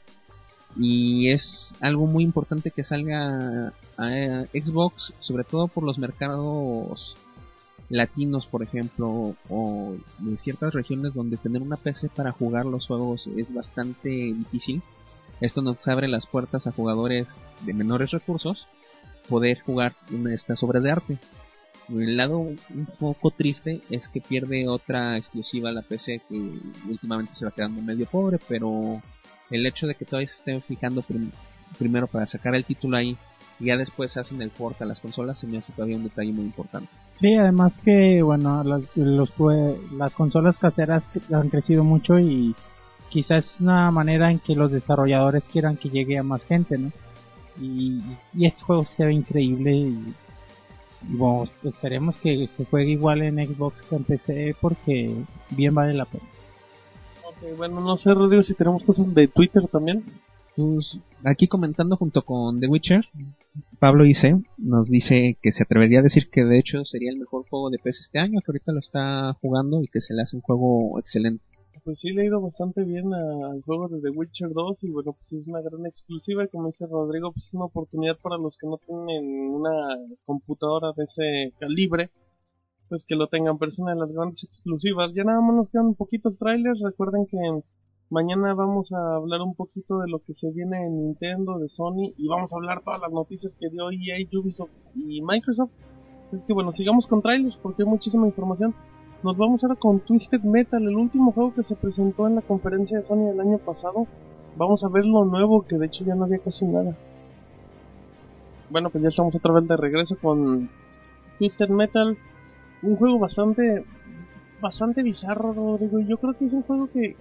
Y 0.75 1.29
es 1.29 1.75
algo 1.79 2.07
muy 2.07 2.23
importante 2.23 2.71
que 2.71 2.83
salga 2.83 3.71
a 3.97 4.45
Xbox, 4.51 5.13
sobre 5.19 5.43
todo 5.43 5.67
por 5.67 5.83
los 5.83 5.99
mercados 5.99 7.15
latinos, 7.89 8.47
por 8.47 8.63
ejemplo, 8.63 9.35
o 9.47 9.95
de 10.17 10.37
ciertas 10.37 10.73
regiones 10.73 11.13
donde 11.13 11.37
tener 11.37 11.61
una 11.61 11.75
PC 11.75 12.09
para 12.09 12.31
jugar 12.31 12.65
los 12.65 12.87
juegos 12.87 13.27
es 13.37 13.53
bastante 13.53 14.09
difícil. 14.09 14.81
Esto 15.39 15.61
nos 15.61 15.87
abre 15.87 16.07
las 16.07 16.25
puertas 16.25 16.65
a 16.65 16.71
jugadores 16.71 17.27
de 17.61 17.73
menores 17.75 18.09
recursos 18.09 18.65
poder 19.29 19.59
jugar 19.59 19.93
una 20.11 20.31
de 20.31 20.35
estas 20.35 20.63
obras 20.63 20.81
de 20.81 20.91
arte. 20.91 21.17
El 21.89 22.17
lado 22.17 22.39
un 22.39 22.87
poco 22.99 23.31
triste 23.31 23.81
es 23.89 24.07
que 24.07 24.21
pierde 24.21 24.67
otra 24.67 25.17
exclusiva 25.17 25.71
la 25.71 25.81
PC 25.81 26.21
que 26.29 26.35
últimamente 26.89 27.35
se 27.35 27.45
va 27.45 27.51
quedando 27.51 27.81
medio 27.81 28.05
pobre, 28.05 28.39
pero 28.47 29.01
el 29.49 29.65
hecho 29.65 29.87
de 29.87 29.95
que 29.95 30.05
todavía 30.05 30.29
se 30.29 30.35
estén 30.35 30.61
fijando 30.61 31.03
primero 31.77 32.07
para 32.07 32.25
sacar 32.27 32.55
el 32.55 32.65
título 32.65 32.97
ahí 32.97 33.17
y 33.59 33.65
ya 33.65 33.77
después 33.77 34.15
hacen 34.17 34.41
el 34.41 34.49
port 34.49 34.81
a 34.81 34.85
las 34.85 34.99
consolas 34.99 35.39
se 35.39 35.47
me 35.47 35.57
hace 35.57 35.73
todavía 35.73 35.97
un 35.97 36.03
detalle 36.03 36.31
muy 36.31 36.45
importante. 36.45 36.89
Sí, 37.19 37.35
además 37.35 37.73
que, 37.83 38.21
bueno, 38.23 38.63
las, 38.63 38.81
los, 38.95 39.31
las 39.95 40.13
consolas 40.13 40.57
caseras 40.57 41.03
han 41.31 41.49
crecido 41.49 41.83
mucho 41.83 42.19
y 42.19 42.55
quizás 43.09 43.45
es 43.45 43.59
una 43.59 43.91
manera 43.91 44.31
en 44.31 44.39
que 44.39 44.55
los 44.55 44.71
desarrolladores 44.71 45.43
quieran 45.51 45.77
que 45.77 45.89
llegue 45.89 46.17
a 46.17 46.23
más 46.23 46.43
gente, 46.43 46.77
¿no? 46.77 46.91
Y, 47.61 48.01
y 48.33 48.47
este 48.47 48.63
juego 48.63 48.83
se 48.83 49.05
ve 49.05 49.13
increíble 49.13 49.71
y, 49.71 50.13
bueno, 51.07 51.49
esperemos 51.63 52.15
que 52.17 52.47
se 52.47 52.65
juegue 52.65 52.91
igual 52.91 53.21
en 53.21 53.35
Xbox 53.35 53.75
que 53.89 53.95
en 53.95 54.03
PC 54.03 54.55
porque 54.59 55.13
bien 55.49 55.75
vale 55.75 55.93
la 55.93 56.05
pena. 56.05 56.23
Ok, 57.27 57.57
bueno, 57.57 57.81
no 57.81 57.97
sé, 57.97 58.13
Rodrigo, 58.13 58.43
si 58.43 58.53
tenemos 58.53 58.83
cosas 58.83 59.13
de 59.13 59.27
Twitter 59.27 59.67
también. 59.67 60.03
Pues, 60.55 60.97
aquí 61.23 61.47
comentando 61.47 61.97
junto 61.97 62.21
con 62.21 62.59
The 62.59 62.67
Witcher, 62.67 63.05
Pablo 63.79 64.05
Ice 64.05 64.39
nos 64.57 64.89
dice 64.89 65.37
que 65.41 65.51
se 65.51 65.63
atrevería 65.63 65.99
a 65.99 66.03
decir 66.03 66.29
que 66.29 66.43
de 66.43 66.59
hecho 66.59 66.85
sería 66.85 67.11
el 67.11 67.17
mejor 67.17 67.45
juego 67.49 67.69
de 67.69 67.79
PS 67.79 68.01
este 68.01 68.19
año, 68.19 68.39
que 68.41 68.51
ahorita 68.51 68.71
lo 68.71 68.79
está 68.79 69.33
jugando 69.41 69.81
y 69.81 69.87
que 69.87 70.01
se 70.01 70.13
le 70.13 70.21
hace 70.21 70.35
un 70.35 70.41
juego 70.41 70.99
excelente. 70.99 71.43
Pues 71.83 71.99
sí, 71.99 72.11
le 72.11 72.21
ha 72.21 72.25
ido 72.25 72.39
bastante 72.41 72.83
bien 72.83 73.13
al 73.13 73.61
juego 73.63 73.89
de 73.89 73.99
The 74.01 74.09
Witcher 74.09 74.53
2 74.53 74.83
y 74.83 74.89
bueno, 74.91 75.13
pues 75.13 75.33
es 75.33 75.47
una 75.47 75.61
gran 75.61 75.85
exclusiva 75.85 76.45
y 76.45 76.47
como 76.47 76.67
dice 76.67 76.87
Rodrigo, 76.87 77.33
pues 77.33 77.45
es 77.47 77.53
una 77.53 77.65
oportunidad 77.65 78.17
para 78.19 78.37
los 78.37 78.57
que 78.57 78.67
no 78.67 78.77
tienen 78.77 79.49
una 79.49 79.97
computadora 80.25 80.93
de 80.95 81.03
ese 81.03 81.53
calibre, 81.59 82.09
pues 82.87 83.03
que 83.05 83.15
lo 83.15 83.27
tengan, 83.27 83.57
pero 83.57 83.71
es 83.71 83.79
una 83.79 83.93
de 83.93 83.99
las 83.99 84.11
grandes 84.11 84.43
exclusivas. 84.43 85.11
Ya 85.13 85.25
nada 85.25 85.41
más 85.41 85.55
nos 85.55 85.69
quedan 85.69 85.93
poquitos 85.95 86.37
trailers, 86.37 86.79
recuerden 86.81 87.25
que 87.27 87.37
Mañana 88.13 88.53
vamos 88.53 88.91
a 88.91 89.15
hablar 89.15 89.41
un 89.41 89.55
poquito 89.55 89.97
de 89.97 90.07
lo 90.07 90.19
que 90.19 90.35
se 90.35 90.51
viene 90.51 90.85
en 90.85 90.99
Nintendo, 90.99 91.57
de 91.57 91.67
Sony, 91.67 92.13
y 92.15 92.27
vamos 92.27 92.53
a 92.53 92.57
hablar 92.57 92.83
todas 92.83 93.01
las 93.01 93.11
noticias 93.11 93.55
que 93.59 93.69
dio 93.71 93.89
EA, 93.89 94.27
Ubisoft 94.39 94.69
y 94.93 95.19
Microsoft. 95.23 95.71
Es 96.31 96.39
que 96.45 96.53
bueno, 96.53 96.73
sigamos 96.73 97.07
con 97.07 97.23
trailers 97.23 97.55
porque 97.63 97.81
hay 97.81 97.89
muchísima 97.89 98.27
información. 98.27 98.75
Nos 99.23 99.37
vamos 99.37 99.63
ahora 99.63 99.75
con 99.75 100.01
Twisted 100.01 100.41
Metal, 100.41 100.83
el 100.83 100.97
último 100.97 101.31
juego 101.31 101.53
que 101.53 101.63
se 101.63 101.77
presentó 101.77 102.27
en 102.27 102.35
la 102.35 102.41
conferencia 102.41 102.99
de 102.99 103.07
Sony 103.07 103.29
el 103.29 103.39
año 103.39 103.57
pasado. 103.57 104.05
Vamos 104.57 104.83
a 104.83 104.89
ver 104.89 105.05
lo 105.05 105.23
nuevo, 105.23 105.61
que 105.61 105.77
de 105.77 105.85
hecho 105.85 106.03
ya 106.03 106.13
no 106.13 106.25
había 106.25 106.39
casi 106.39 106.65
nada. 106.65 106.93
Bueno, 108.69 108.89
pues 108.89 109.01
ya 109.01 109.09
estamos 109.09 109.33
otra 109.33 109.53
vez 109.53 109.65
de 109.65 109.77
regreso 109.77 110.17
con 110.21 110.69
Twisted 111.39 111.69
Metal. 111.69 112.17
Un 112.81 112.97
juego 112.97 113.17
bastante, 113.17 113.85
bastante 114.61 115.03
bizarro, 115.03 115.77
digo. 115.79 116.01
Yo 116.01 116.17
creo 116.17 116.33
que 116.33 116.47
es 116.47 116.53
un 116.53 116.63
juego 116.63 116.89
que, 116.91 117.15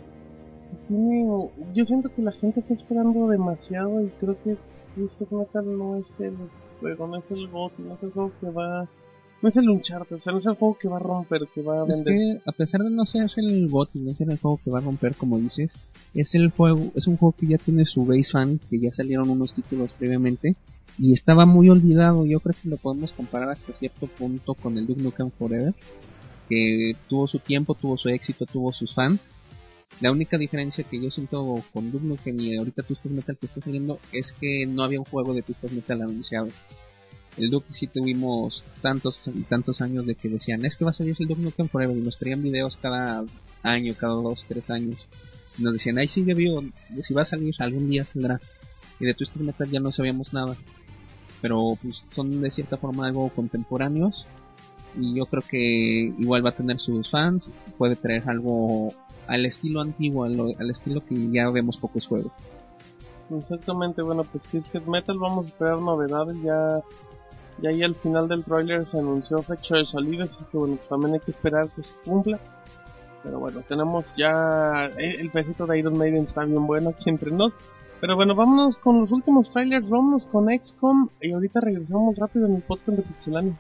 tiene, 0.89 1.51
yo 1.73 1.85
siento 1.87 2.09
que 2.13 2.23
la 2.23 2.33
gente 2.33 2.61
está 2.61 2.75
esperando 2.75 3.29
demasiado 3.29 4.01
y 4.01 4.09
creo 4.19 4.37
que 4.43 4.57
Twisted 4.97 5.31
Metal 5.31 5.79
no 5.79 5.99
es 5.99 6.07
el 6.19 6.35
juego, 6.81 7.07
no 7.07 7.19
es 7.19 7.31
el 7.31 7.49
GOT, 7.49 7.79
no 7.79 7.95
es 7.95 8.03
el 8.03 8.11
juego 8.11 8.33
que 8.41 8.51
va, 8.51 8.89
no 9.43 9.49
es 9.49 9.57
el 9.57 9.69
Uncharted, 9.69 10.17
o 10.17 10.21
sea, 10.21 10.33
no 10.33 10.39
es 10.39 10.47
el 10.47 10.55
juego 10.55 10.79
que 10.79 10.89
va 10.89 10.97
a 10.97 11.01
romper, 11.01 11.43
que 11.55 11.63
va 11.63 11.81
a 11.81 11.85
vender. 11.85 12.15
Es 12.15 12.37
que 12.37 12.43
a 12.47 12.53
pesar 12.53 12.83
de 12.83 12.91
no 12.91 13.05
ser 13.05 13.29
el 13.37 13.69
GOT, 13.69 13.95
no 13.95 14.11
ser 14.13 14.31
el 14.31 14.39
juego 14.39 14.61
que 14.65 14.71
va 14.71 14.79
a 14.79 14.83
romper, 14.83 15.15
como 15.15 15.39
dices, 15.39 15.73
es 16.15 16.35
el 16.35 16.51
juego, 16.51 16.93
es 16.95 17.07
un 17.07 17.17
juego 17.17 17.35
que 17.39 17.49
ya 17.49 17.59
tiene 17.59 17.85
su 17.85 18.07
base 18.07 18.31
fan, 18.31 18.61
que 18.71 18.79
ya 18.79 18.91
salieron 18.93 19.29
unos 19.29 19.53
títulos 19.55 19.93
previamente 19.99 20.57
y 20.99 21.13
estaba 21.13 21.45
muy 21.45 21.69
olvidado. 21.69 22.25
Yo 22.25 22.41
creo 22.41 22.55
que 22.63 22.69
lo 22.69 22.77
podemos 22.77 23.13
comparar 23.13 23.51
hasta 23.51 23.73
cierto 23.75 24.07
punto 24.07 24.55
con 24.55 24.79
el 24.79 24.87
Duke 24.87 25.03
Nukem 25.03 25.31
Forever, 25.31 25.75
que 26.49 26.95
tuvo 27.09 27.27
su 27.27 27.41
tiempo, 27.41 27.75
tuvo 27.75 27.99
su 27.99 28.09
éxito, 28.09 28.47
tuvo 28.47 28.73
sus 28.73 28.95
fans 28.95 29.21
la 30.01 30.11
única 30.11 30.39
diferencia 30.39 30.85
que 30.85 31.01
yo 31.01 31.11
siento 31.11 31.63
con 31.73 31.93
Doom 31.93 32.17
que 32.17 32.33
ni 32.33 32.57
ahorita 32.57 32.83
Twisted 32.83 33.11
Metal 33.11 33.37
que 33.37 33.47
está 33.47 33.61
saliendo 33.61 33.99
es 34.13 34.33
que 34.33 34.67
no 34.67 34.83
había 34.85 34.99
un 34.99 35.05
juego 35.05 35.35
de 35.35 35.43
Twisted 35.43 35.71
Metal 35.71 36.01
anunciado. 36.03 36.49
El 37.37 37.51
Duke 37.51 37.73
sí 37.73 37.87
tuvimos 37.87 38.63
tantos 38.83 39.19
tantos 39.49 39.81
años 39.81 40.05
de 40.05 40.15
que 40.15 40.29
decían, 40.29 40.65
es 40.65 40.77
que 40.77 40.85
va 40.85 40.91
a 40.91 40.95
salir 40.95 41.17
el 41.19 41.27
Duke 41.27 41.43
Nukem 41.43 41.69
Forever 41.69 41.97
y 41.97 42.01
nos 42.01 42.19
traían 42.19 42.43
videos 42.43 42.77
cada 42.77 43.25
año, 43.63 43.95
cada 43.99 44.15
dos, 44.15 44.45
tres 44.49 44.71
años. 44.71 44.99
Y 45.59 45.63
nos 45.63 45.75
decían, 45.75 45.99
ahí 45.99 46.09
sigue 46.09 46.35
vivo, 46.35 46.63
si 47.03 47.15
va 47.15 47.23
a 47.23 47.27
salir 47.27 47.55
algún 47.59 47.89
día 47.89 48.05
saldrá. 48.05 48.41
Y 49.01 49.07
de 49.07 49.15
Twisted 49.15 49.41
Metal 49.41 49.69
ya 49.69 49.81
no 49.81 49.93
sabíamos 49.93 50.33
nada. 50.33 50.57
Pero 51.41 51.77
pues 51.83 52.03
son 52.09 52.41
de 52.41 52.51
cierta 52.51 52.77
forma 52.77 53.07
algo 53.07 53.29
contemporáneos 53.31 54.27
y 54.97 55.15
yo 55.15 55.27
creo 55.27 55.43
que 55.49 56.13
igual 56.19 56.45
va 56.45 56.51
a 56.51 56.57
tener 56.57 56.79
sus 56.79 57.11
fans, 57.11 57.51
puede 57.79 57.97
traer 57.97 58.29
algo 58.29 58.93
al 59.27 59.47
estilo 59.47 59.81
antiguo, 59.81 60.25
al, 60.25 60.71
estilo 60.71 61.05
que 61.05 61.31
ya 61.31 61.49
vemos 61.51 61.77
pocos 61.77 62.07
juegos. 62.07 62.33
Exactamente, 63.31 64.03
bueno, 64.03 64.25
pues 64.25 64.43
Twisted 64.45 64.83
Metal 64.83 65.19
vamos 65.19 65.47
a 65.47 65.49
esperar 65.49 65.79
novedades, 65.79 66.37
ya, 66.43 66.83
ya 67.59 67.71
ahí 67.71 67.83
al 67.83 67.95
final 67.95 68.29
del 68.29 68.45
trailer 68.45 68.87
se 68.91 68.99
anunció 68.99 69.43
fecha 69.43 69.77
de 69.77 69.85
salida, 69.85 70.25
así 70.25 70.39
que 70.51 70.59
bueno, 70.59 70.79
también 70.89 71.15
hay 71.15 71.21
que 71.21 71.31
esperar 71.31 71.69
que 71.71 71.83
se 71.83 71.91
cumpla. 72.05 72.39
Pero 73.23 73.39
bueno, 73.39 73.63
tenemos 73.69 74.05
ya 74.17 74.87
el 74.99 75.31
pesito 75.31 75.67
de 75.67 75.79
Iron 75.79 75.97
Maiden 75.97 76.25
está 76.25 76.45
bien 76.45 76.67
bueno 76.67 76.91
aquí 76.91 77.09
entre 77.09 77.31
nos. 77.31 77.53
Pero 78.01 78.17
bueno, 78.17 78.35
vámonos 78.35 78.77
con 78.79 79.01
los 79.01 79.13
últimos 79.13 79.49
trailers, 79.53 79.89
vámonos 79.89 80.27
con 80.27 80.49
XCOM 80.49 81.09
y 81.21 81.31
ahorita 81.31 81.61
regresamos 81.61 82.17
rápido 82.17 82.47
en 82.47 82.57
el 82.57 82.63
podcast 82.63 82.99
de 82.99 83.03
Pixelania. 83.03 83.57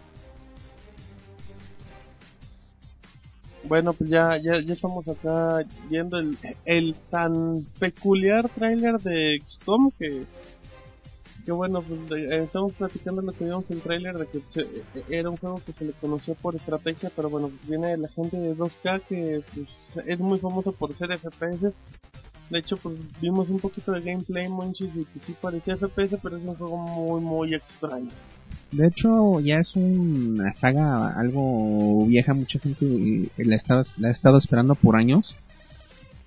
Bueno, 3.64 3.92
pues 3.92 4.10
ya, 4.10 4.36
ya, 4.42 4.60
ya 4.60 4.74
estamos 4.74 5.06
acá 5.06 5.60
viendo 5.88 6.18
el, 6.18 6.36
el 6.64 6.96
tan 7.08 7.64
peculiar 7.78 8.48
trailer 8.48 8.98
de 8.98 9.40
XCOM 9.46 9.92
que 9.96 10.24
que 11.44 11.52
bueno, 11.52 11.82
pues 11.82 12.20
eh, 12.20 12.42
estamos 12.44 12.72
platicando 12.72 13.22
lo 13.22 13.32
que 13.32 13.44
vimos 13.44 13.64
en 13.68 13.76
el 13.76 13.82
trailer 13.82 14.16
de 14.16 14.26
que 14.26 14.40
se- 14.52 14.60
eh, 14.60 15.04
era 15.08 15.30
un 15.30 15.36
juego 15.36 15.60
que 15.64 15.72
se 15.72 15.84
le 15.84 15.92
conoció 15.92 16.34
por 16.34 16.54
estrategia, 16.54 17.10
pero 17.14 17.28
bueno, 17.30 17.48
pues 17.48 17.68
viene 17.68 17.96
la 17.96 18.08
gente 18.08 18.36
de 18.38 18.54
2K 18.56 19.00
que 19.08 19.42
pues, 19.54 20.06
es 20.06 20.18
muy 20.20 20.38
famoso 20.38 20.72
por 20.72 20.94
ser 20.94 21.10
FPS. 21.12 21.72
De 22.50 22.58
hecho, 22.58 22.76
pues 22.76 22.96
vimos 23.20 23.48
un 23.48 23.58
poquito 23.58 23.92
de 23.92 24.00
gameplay, 24.02 24.48
Monchis, 24.48 24.90
y 24.94 25.04
que 25.06 25.24
sí 25.26 25.34
parecía 25.40 25.74
FPS, 25.76 26.18
pero 26.22 26.36
es 26.36 26.44
un 26.44 26.54
juego 26.54 26.76
muy, 26.76 27.20
muy 27.20 27.54
extraño. 27.54 28.08
De 28.70 28.86
hecho, 28.86 29.40
ya 29.40 29.58
es 29.58 29.74
una 29.74 30.54
saga 30.54 31.18
algo 31.18 32.06
vieja, 32.06 32.34
mucha 32.34 32.58
gente 32.58 32.84
eh, 32.86 33.28
la 33.44 33.56
ha 33.56 33.82
la 33.98 34.08
ha 34.08 34.10
estado 34.10 34.38
esperando 34.38 34.74
por 34.74 34.96
años. 34.96 35.34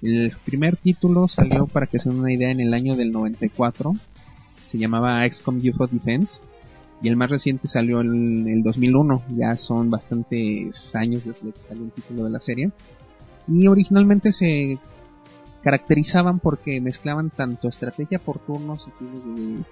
El 0.02 0.34
primer 0.46 0.76
título 0.76 1.28
salió, 1.28 1.68
para 1.68 1.88
que 1.88 2.00
se 2.00 2.10
den 2.10 2.20
una 2.20 2.34
idea, 2.34 2.52
en 2.52 2.60
el 2.60 2.74
año 2.74 2.96
del 2.96 3.12
94. 3.12 3.96
Se 4.76 4.82
llamaba 4.82 5.26
XCOM 5.26 5.62
UFO 5.70 5.88
Defense. 5.88 6.34
Y 7.02 7.08
el 7.08 7.16
más 7.16 7.30
reciente 7.30 7.70
salió 7.70 8.02
en 8.02 8.46
el 8.46 8.62
2001. 8.62 9.24
Ya 9.38 9.56
son 9.56 9.90
bastantes 9.90 10.94
años 10.94 11.24
desde 11.24 11.54
que 11.54 11.60
salió 11.60 11.86
el 11.86 11.92
título 11.92 12.26
de 12.26 12.30
la 12.30 12.42
serie. 12.42 12.72
Y 13.48 13.68
originalmente 13.68 14.34
se 14.34 14.78
caracterizaban 15.64 16.40
porque 16.40 16.82
mezclaban 16.82 17.30
tanto 17.30 17.70
estrategia 17.70 18.20
por 18.20 18.40
turnos 18.40 18.86
y 19.00 19.64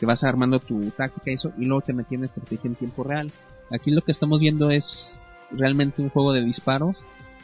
que 0.00 0.06
vas 0.06 0.24
armando 0.24 0.58
tu 0.58 0.80
táctica 0.90 1.30
y 1.30 1.34
eso, 1.34 1.52
y 1.58 1.66
luego 1.66 1.82
te 1.82 1.92
metían 1.92 2.24
estrategia 2.24 2.68
en 2.68 2.76
tiempo 2.76 3.04
real. 3.04 3.30
Aquí 3.70 3.90
lo 3.90 4.02
que 4.02 4.12
estamos 4.12 4.40
viendo 4.40 4.70
es 4.70 5.22
realmente 5.50 6.02
un 6.02 6.08
juego 6.08 6.32
de 6.32 6.44
disparos, 6.44 6.96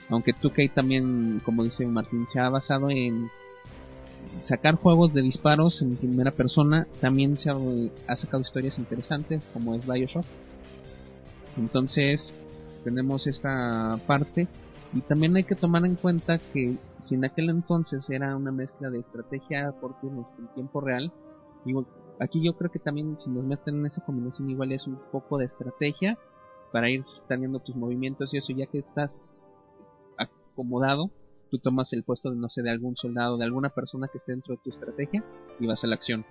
aunque 0.09 0.35
2K 0.35 0.73
también, 0.73 1.41
como 1.45 1.63
dice 1.63 1.87
Martín, 1.87 2.27
se 2.33 2.41
ha 2.41 2.49
basado 2.49 2.91
en 2.91 3.31
sacar 4.43 4.77
juegos 4.77 5.13
de 5.13 5.23
disparos 5.23 5.83
en 5.83 5.97
primera 5.97 6.31
persona, 6.31 6.87
también 7.01 7.37
se 7.37 7.51
ha, 7.51 8.17
sacado 8.17 8.43
historias 8.43 8.79
interesantes, 8.79 9.43
como 9.53 9.75
es 9.75 9.87
Bioshock. 9.87 10.25
Entonces, 11.59 12.33
tenemos 12.85 13.27
esta 13.27 13.99
parte, 14.07 14.49
y 14.95 15.01
también 15.01 15.37
hay 15.37 15.45
que 15.45 15.55
tomar 15.55 15.85
en 15.87 15.97
cuenta 15.97 16.39
que 16.39 16.77
si 17.01 17.15
en 17.15 17.25
aquel 17.25 17.51
entonces 17.51 18.09
era 18.11 18.37
una 18.37 18.53
mezcla 18.53 18.91
de 18.91 18.99
estrategia 18.99 19.73
por 19.81 19.99
turnos 20.01 20.27
en 20.39 20.49
tiempo 20.49 20.81
real, 20.81 21.13
digo, 21.65 21.87
aquí 22.21 22.43
yo 22.45 22.55
creo 22.55 22.71
que 22.71 22.79
también 22.79 23.19
si 23.19 23.31
nos 23.31 23.45
meten 23.45 23.77
en 23.77 23.87
esa 23.87 24.05
combinación 24.05 24.51
igual 24.51 24.73
es 24.73 24.87
un 24.87 24.99
poco 25.11 25.39
de 25.39 25.47
estrategia 25.47 26.19
para 26.73 26.91
ir 26.91 27.05
teniendo 27.27 27.59
tus 27.59 27.75
movimientos 27.75 28.33
y 28.33 28.39
eso 28.39 28.53
ya 28.53 28.67
que 28.67 28.79
estás 28.79 29.51
acomodado 30.19 31.11
tú 31.53 31.59
tomas 31.59 31.93
el 31.93 32.03
puesto 32.03 32.31
de 32.31 32.37
no 32.37 32.49
sé 32.49 32.63
de 32.63 32.71
algún 32.71 32.97
soldado 32.97 33.37
de 33.37 33.45
alguna 33.45 33.69
persona 33.69 34.09
que 34.11 34.17
esté 34.17 34.33
dentro 34.33 34.55
de 34.55 34.61
tu 34.65 34.71
estrategia 34.71 35.23
y 35.61 35.67
vas 35.67 35.85
a 35.85 35.87
la 35.87 35.97
acción 35.97 36.25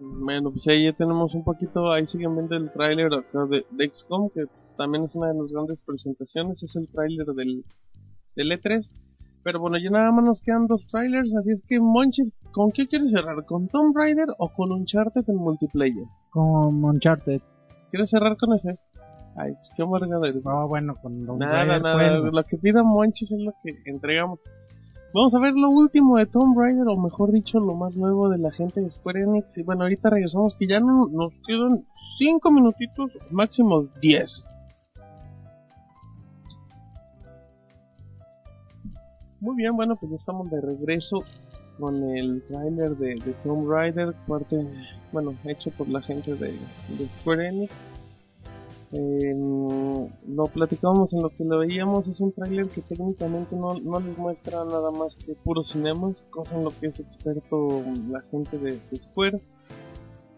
Bueno, 0.00 0.50
pues 0.50 0.66
ahí 0.68 0.84
ya 0.84 0.94
tenemos 0.94 1.34
un 1.34 1.44
poquito, 1.44 1.92
ahí 1.92 2.06
siguen 2.06 2.34
viendo 2.34 2.56
el 2.56 2.72
tráiler 2.72 3.10
de, 3.10 3.66
de 3.70 3.88
XCOM, 3.90 4.30
que 4.30 4.46
también 4.78 5.04
es 5.04 5.14
una 5.14 5.28
de 5.28 5.34
las 5.34 5.52
grandes 5.52 5.78
presentaciones, 5.84 6.62
es 6.62 6.74
el 6.74 6.88
tráiler 6.88 7.26
del, 7.26 7.62
del 8.34 8.50
E3. 8.52 8.88
Pero 9.44 9.60
bueno, 9.60 9.76
ya 9.76 9.90
nada 9.90 10.10
más 10.12 10.24
nos 10.24 10.40
quedan 10.40 10.66
dos 10.66 10.80
trailers, 10.90 11.34
así 11.36 11.50
es 11.50 11.62
que 11.68 11.78
Monchis, 11.78 12.32
¿con 12.52 12.70
qué 12.72 12.86
quieres 12.86 13.10
cerrar? 13.10 13.44
¿Con 13.44 13.68
Tomb 13.68 13.94
Raider 13.94 14.28
o 14.38 14.48
con 14.48 14.72
Uncharted 14.72 15.28
en 15.28 15.36
multiplayer? 15.36 16.06
Con 16.30 16.82
Uncharted. 16.82 17.42
¿Quieres 17.90 18.08
cerrar 18.08 18.36
con 18.38 18.54
ese? 18.54 18.78
Ay, 19.36 19.52
pues 19.52 19.70
qué 19.76 19.82
amargada 19.82 20.28
eres. 20.28 20.44
No, 20.44 20.68
bueno, 20.68 20.96
con 20.96 21.24
Tomb 21.26 21.38
Nada, 21.38 21.64
Raider, 21.64 21.82
nada, 21.82 22.20
pues, 22.20 22.32
lo 22.32 22.44
que 22.44 22.58
pida 22.58 22.82
Monchis 22.82 23.30
es 23.30 23.40
lo 23.40 23.54
que 23.62 23.78
entregamos. 23.86 24.40
Vamos 25.14 25.34
a 25.34 25.38
ver 25.38 25.54
lo 25.54 25.70
último 25.70 26.16
de 26.16 26.26
Tomb 26.26 26.58
Raider, 26.58 26.88
o 26.88 26.96
mejor 26.96 27.32
dicho, 27.32 27.60
lo 27.60 27.74
más 27.74 27.94
nuevo 27.94 28.28
de 28.28 28.38
la 28.38 28.50
gente 28.50 28.80
de 28.80 28.90
Square 28.90 29.22
Enix. 29.22 29.46
Y 29.56 29.62
bueno, 29.62 29.82
ahorita 29.82 30.10
regresamos, 30.10 30.54
que 30.56 30.66
ya 30.66 30.80
no, 30.80 31.06
nos 31.08 31.32
quedan 31.46 31.84
5 32.18 32.50
minutitos, 32.50 33.10
máximo 33.30 33.88
10. 34.00 34.44
Muy 39.40 39.56
bien, 39.56 39.74
bueno, 39.74 39.96
pues 39.96 40.12
ya 40.12 40.16
estamos 40.18 40.50
de 40.50 40.60
regreso 40.60 41.24
con 41.78 42.02
el 42.16 42.42
tráiler 42.48 42.96
de, 42.96 43.16
de 43.16 43.32
Tomb 43.42 43.68
Raider, 43.68 44.14
parte, 44.26 44.64
bueno, 45.10 45.34
hecho 45.44 45.70
por 45.72 45.88
la 45.88 46.00
gente 46.00 46.34
de, 46.34 46.52
de 46.52 47.06
Square 47.18 47.48
Enix. 47.48 47.91
Eh, 48.92 49.34
lo 49.34 50.44
platicábamos 50.44 51.10
en 51.14 51.22
lo 51.22 51.30
que 51.30 51.44
lo 51.44 51.58
veíamos, 51.60 52.06
es 52.06 52.20
un 52.20 52.32
tráiler 52.32 52.66
que 52.68 52.82
técnicamente 52.82 53.56
no, 53.56 53.74
no 53.74 54.00
les 54.00 54.18
muestra 54.18 54.64
nada 54.64 54.90
más 54.90 55.16
que 55.16 55.34
puros 55.34 55.70
cinemas, 55.70 56.14
cosa 56.28 56.54
en 56.56 56.64
lo 56.64 56.70
que 56.78 56.88
es 56.88 57.00
experto 57.00 57.82
la 58.10 58.20
gente 58.30 58.58
de, 58.58 58.72
de 58.90 58.96
Square. 59.00 59.40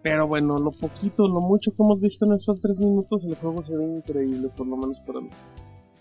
Pero 0.03 0.29
bueno, 0.29 0.59
lo 0.59 0.71
poquito, 0.71 1.27
lo 1.27 1.41
mucho 1.41 1.73
que 1.73 1.83
hemos 1.83 2.01
visto 2.01 2.27
en 2.27 2.35
estos 2.35 2.61
tres 2.61 2.79
minutos, 2.79 3.25
el 3.25 3.35
juego 3.37 3.65
se 3.65 3.77
ve 3.77 3.85
increíble, 3.85 4.49
por 4.57 4.67
lo 4.69 4.77
menos 4.77 5.01
para 5.05 5.21
mí. 5.21 5.31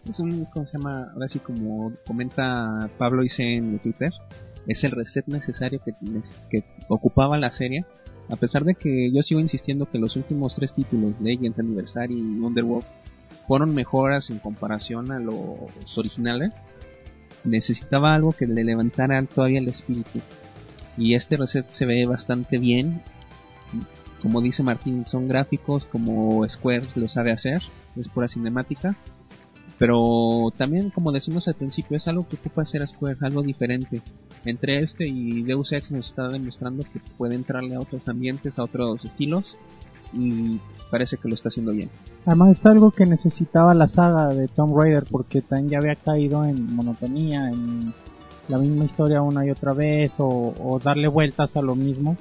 es 0.08 0.20
un 0.20 0.46
cómo 0.54 0.66
se 0.68 0.78
llama 0.78 1.10
ahora 1.14 1.30
sí 1.30 1.40
como 1.40 1.92
comenta 2.06 2.90
Pablo 3.00 3.24
hice 3.24 3.56
en 3.56 3.80
Twitter 3.80 4.12
es 4.68 4.84
el 4.84 4.92
reset 4.92 5.26
necesario 5.28 5.82
que, 5.84 5.94
que 6.50 6.64
ocupaba 6.88 7.38
la 7.38 7.50
serie 7.50 7.86
a 8.30 8.36
pesar 8.36 8.64
de 8.64 8.76
que 8.76 9.12
yo 9.12 9.22
sigo 9.22 9.40
insistiendo 9.40 9.90
que 9.90 10.00
los 10.00 10.16
últimos 10.16 10.56
tres 10.56 10.74
títulos, 10.74 11.14
Legend, 11.22 11.60
Anniversary 11.60 12.16
y 12.16 12.40
Underworld, 12.40 12.86
fueron 13.48 13.76
mejoras 13.76 14.30
en 14.30 14.40
comparación 14.40 15.12
a 15.12 15.20
los 15.20 15.98
originales, 15.98 16.52
necesitaba 17.44 18.16
algo 18.16 18.32
que 18.32 18.48
le 18.48 18.64
levantara 18.64 19.22
todavía 19.24 19.60
el 19.60 19.68
espíritu. 19.68 20.20
Y 20.98 21.16
este 21.16 21.38
reset 21.38 21.70
se 21.72 21.86
ve 21.86 22.06
bastante 22.06 22.58
bien. 22.58 23.02
Como 24.22 24.42
dice 24.42 24.64
Martín, 24.64 25.06
son 25.06 25.28
gráficos 25.28 25.86
como 25.86 26.48
Square 26.48 26.88
lo 26.96 27.08
sabe 27.10 27.32
hacer, 27.32 27.62
es 27.98 28.08
pura 28.08 28.28
cinemática. 28.28 28.96
Pero 29.84 30.54
también, 30.56 30.92
como 30.92 31.12
decimos 31.12 31.46
al 31.50 31.56
principio, 31.56 31.98
es 31.98 32.08
algo 32.08 32.26
que 32.26 32.38
ocupa 32.38 32.62
hacer 32.62 32.88
Square, 32.88 33.18
algo 33.20 33.42
diferente. 33.42 34.02
Entre 34.46 34.78
este 34.78 35.06
y 35.06 35.44
Deus 35.44 35.74
Ex 35.74 35.92
nos 35.92 36.08
está 36.08 36.30
demostrando 36.30 36.86
que 36.86 37.02
puede 37.18 37.36
entrarle 37.36 37.76
a 37.76 37.82
otros 37.82 38.08
ambientes, 38.08 38.58
a 38.58 38.64
otros 38.64 39.04
estilos, 39.04 39.58
y 40.14 40.58
parece 40.90 41.18
que 41.18 41.28
lo 41.28 41.36
está 41.36 41.50
haciendo 41.50 41.74
bien. 41.74 41.90
Además 42.26 42.58
es 42.58 42.66
algo 42.66 42.92
que 42.92 43.06
necesitaba 43.06 43.74
la 43.74 43.90
saga 43.90 44.28
de 44.30 44.48
Tomb 44.48 44.74
Raider 44.74 45.04
porque 45.04 45.42
también 45.42 45.72
ya 45.72 45.80
había 45.80 45.96
caído 45.96 46.46
en 46.46 46.74
monotonía, 46.74 47.50
en 47.50 47.94
la 48.48 48.60
misma 48.60 48.86
historia 48.86 49.22
una 49.22 49.46
y 49.46 49.50
otra 49.50 49.74
vez 49.74 50.14
o, 50.18 50.54
o 50.64 50.80
darle 50.80 51.10
vueltas 51.10 51.58
a 51.58 51.62
lo 51.62 51.76
mismo 51.76 52.16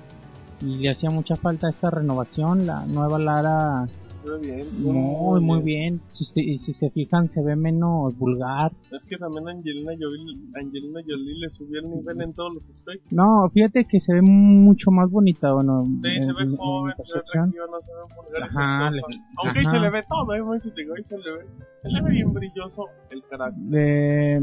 y 0.62 0.78
le 0.78 0.90
hacía 0.90 1.10
mucha 1.10 1.36
falta 1.36 1.68
esta 1.68 1.90
renovación, 1.90 2.66
la 2.66 2.84
nueva 2.86 3.20
Lara 3.20 3.86
Muy 4.24 4.40
bien, 4.46 4.68
muy 4.82 5.40
muy 5.40 5.62
bien, 5.62 6.00
si 6.12 6.24
si 6.58 6.72
se 6.74 6.90
fijan 6.90 7.28
se 7.28 7.42
ve 7.42 7.56
menos 7.56 8.16
vulgar. 8.16 8.70
Es 8.90 9.02
que 9.08 9.16
también 9.16 9.48
Angelina 9.48 9.92
Jolie, 9.98 10.36
Angelina 10.54 11.00
Jolie 11.04 11.40
le 11.40 11.50
subió 11.50 11.80
el 11.80 11.90
nivel 11.90 12.20
en 12.20 12.32
todos 12.34 12.54
los 12.54 12.62
aspectos. 12.70 13.10
No, 13.10 13.50
fíjate 13.52 13.84
que 13.84 14.00
se 14.00 14.14
ve 14.14 14.22
mucho 14.22 14.90
más 14.92 15.10
bonita, 15.10 15.52
bueno, 15.52 15.84
Sí, 15.84 16.08
en, 16.08 16.26
se 16.26 16.32
ve 16.34 16.42
en- 16.42 16.50
en 16.50 16.56
joven, 16.56 16.94
se 16.96 17.02
ve 17.14 17.20
atractiva, 17.20 17.64
no 17.66 17.80
se 17.80 17.90
ve 17.92 18.14
vulgar. 18.16 18.42
Ajá, 18.44 18.90
le-. 18.92 19.02
Aunque 19.42 19.58
ahí 19.58 19.64
se 19.66 19.78
le 19.80 19.90
ve 19.90 20.04
todo, 20.08 20.34
¿eh? 20.34 20.42
Mucho 20.42 20.70
digo, 20.76 20.94
ahí 20.96 21.02
se 21.04 21.18
le 21.18 21.32
ve, 21.32 21.44
se 21.82 21.88
le 21.88 22.02
ve 22.02 22.10
bien 22.10 22.32
brilloso 22.32 22.84
el 23.10 23.22
carácter. 23.28 23.62
le, 23.64 24.40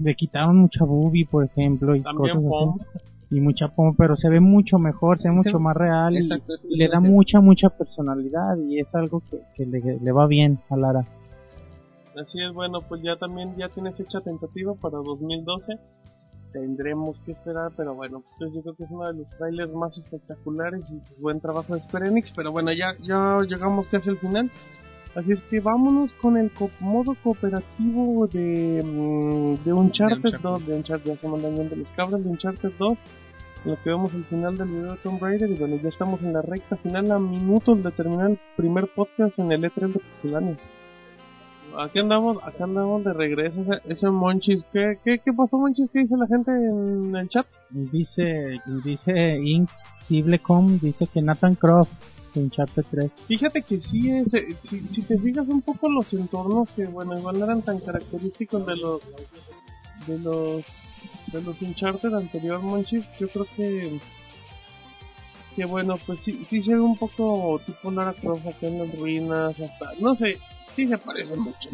le 0.00 0.14
quitaron 0.14 0.58
mucha 0.58 0.84
boobie, 0.84 1.26
por 1.26 1.44
ejemplo, 1.44 1.96
y 1.96 2.02
También 2.02 2.36
cosas 2.36 2.50
pom. 2.50 2.76
así. 2.80 3.00
Y 3.30 3.40
mucha 3.40 3.68
pom, 3.68 3.94
pero 3.96 4.16
se 4.16 4.28
ve 4.28 4.40
mucho 4.40 4.78
mejor, 4.78 5.20
se 5.20 5.28
ve 5.28 5.34
mucho 5.34 5.50
Sí, 5.50 5.62
más 5.62 5.76
real 5.76 6.14
y, 6.14 6.18
exacto, 6.18 6.54
es 6.54 6.64
y 6.64 6.76
le 6.78 6.88
da 6.88 6.98
mucha, 7.00 7.40
mucha 7.40 7.68
personalidad 7.68 8.56
y 8.56 8.78
es 8.80 8.94
algo 8.94 9.22
que, 9.30 9.40
que 9.54 9.66
le, 9.66 9.98
le 10.00 10.12
va 10.12 10.26
bien 10.26 10.58
a 10.70 10.76
Lara. 10.76 11.04
Así 12.20 12.42
es, 12.42 12.52
bueno, 12.52 12.80
pues 12.82 13.02
ya 13.02 13.16
también 13.16 13.54
ya 13.56 13.68
tiene 13.68 13.92
fecha 13.92 14.20
tentativa 14.20 14.74
para 14.74 14.98
2012. 14.98 15.78
Tendremos 16.52 17.16
que 17.24 17.32
esperar, 17.32 17.70
pero 17.76 17.94
bueno, 17.94 18.22
pues 18.38 18.52
yo 18.54 18.62
creo 18.62 18.74
que 18.74 18.84
es 18.84 18.90
uno 18.90 19.06
de 19.06 19.18
los 19.18 19.28
trailers 19.36 19.72
más 19.74 19.96
espectaculares 19.96 20.80
y 20.90 20.96
pues, 20.96 21.20
buen 21.20 21.40
trabajo 21.40 21.74
de 21.74 21.82
Square 21.82 22.08
Enix. 22.08 22.32
Pero 22.34 22.50
bueno, 22.50 22.72
ya, 22.72 22.96
ya 23.02 23.38
llegamos 23.46 23.86
casi 23.88 24.08
al 24.08 24.16
final. 24.16 24.50
Así 25.18 25.32
es 25.32 25.40
que 25.50 25.58
vámonos 25.60 26.12
con 26.20 26.36
el 26.36 26.50
co- 26.52 26.70
modo 26.78 27.16
cooperativo 27.24 28.28
de, 28.28 28.82
mm, 28.84 29.64
de 29.64 29.72
Uncharted 29.72 30.16
Uncharted. 30.26 30.40
2, 30.40 30.66
de 30.66 30.74
Uncharted, 30.76 31.10
ya 31.14 31.16
se 31.20 31.28
mandan 31.28 31.56
yendo 31.56 31.74
los 31.76 31.88
cabros 31.96 32.22
de 32.22 32.30
Uncharted 32.30 32.70
2. 32.78 32.98
Lo 33.64 33.74
que 33.82 33.90
vemos 33.90 34.14
al 34.14 34.24
final 34.26 34.56
del 34.56 34.68
video 34.68 34.92
de 34.92 34.96
Tomb 34.98 35.20
Raider 35.20 35.50
y 35.50 35.54
bueno, 35.54 35.76
ya 35.82 35.88
estamos 35.88 36.22
en 36.22 36.32
la 36.34 36.42
recta 36.42 36.76
final 36.76 37.10
a 37.10 37.18
minutos 37.18 37.82
de 37.82 37.90
terminar 37.90 38.30
el 38.30 38.38
primer 38.56 38.86
podcast 38.94 39.36
en 39.40 39.50
el 39.50 39.64
E3 39.64 39.92
de 39.92 39.98
Pixelania. 39.98 40.56
Aquí 41.76 41.98
andamos, 41.98 42.38
acá 42.44 42.64
andamos 42.64 43.04
de 43.04 43.12
regreso, 43.12 43.60
ese, 43.60 43.92
ese 43.92 44.10
Monchis, 44.10 44.64
¿qué, 44.72 44.98
qué, 45.04 45.18
¿qué 45.24 45.32
pasó 45.32 45.58
Monchis? 45.58 45.90
¿Qué 45.92 46.00
dice 46.00 46.16
la 46.16 46.26
gente 46.28 46.50
en 46.52 47.14
el 47.16 47.28
chat? 47.28 47.46
Dice, 47.70 48.60
dice 48.84 49.36
Inks 49.42 49.72
Ciblecom, 50.04 50.78
dice 50.78 51.06
que 51.12 51.20
Nathan 51.20 51.56
Croft 51.56 51.90
de 51.90 52.17
Uncharted 52.38 52.84
3. 52.90 53.10
Fíjate 53.26 53.62
que 53.62 53.80
sí, 53.80 54.10
es, 54.10 54.32
eh, 54.34 54.56
si, 54.68 54.80
si 54.80 55.02
te 55.02 55.18
fijas 55.18 55.46
un 55.48 55.62
poco 55.62 55.90
los 55.90 56.12
entornos 56.12 56.70
que, 56.72 56.86
bueno, 56.86 57.18
igual 57.18 57.38
no 57.38 57.44
eran 57.44 57.62
tan 57.62 57.78
característicos 57.80 58.66
de 58.66 58.76
los, 58.76 59.00
de 60.06 60.18
los, 60.18 60.64
de 61.32 61.42
los 61.42 61.60
Uncharted 61.60 62.14
anterior, 62.14 62.60
Monchis, 62.60 63.04
yo 63.18 63.28
creo 63.28 63.46
que, 63.56 64.00
que 65.56 65.64
bueno, 65.64 65.96
pues 66.06 66.18
sí, 66.24 66.46
sí 66.48 66.62
se 66.62 66.74
ve 66.74 66.80
un 66.80 66.96
poco 66.96 67.60
tipo 67.64 67.90
Lara 67.90 68.12
Croft 68.12 68.46
acá 68.46 68.66
en 68.66 68.78
las 68.78 68.98
ruinas, 68.98 69.60
hasta, 69.60 69.92
no 69.98 70.14
sé, 70.16 70.38
sí 70.74 70.86
se 70.86 70.98
parece 70.98 71.36
mucho. 71.36 71.68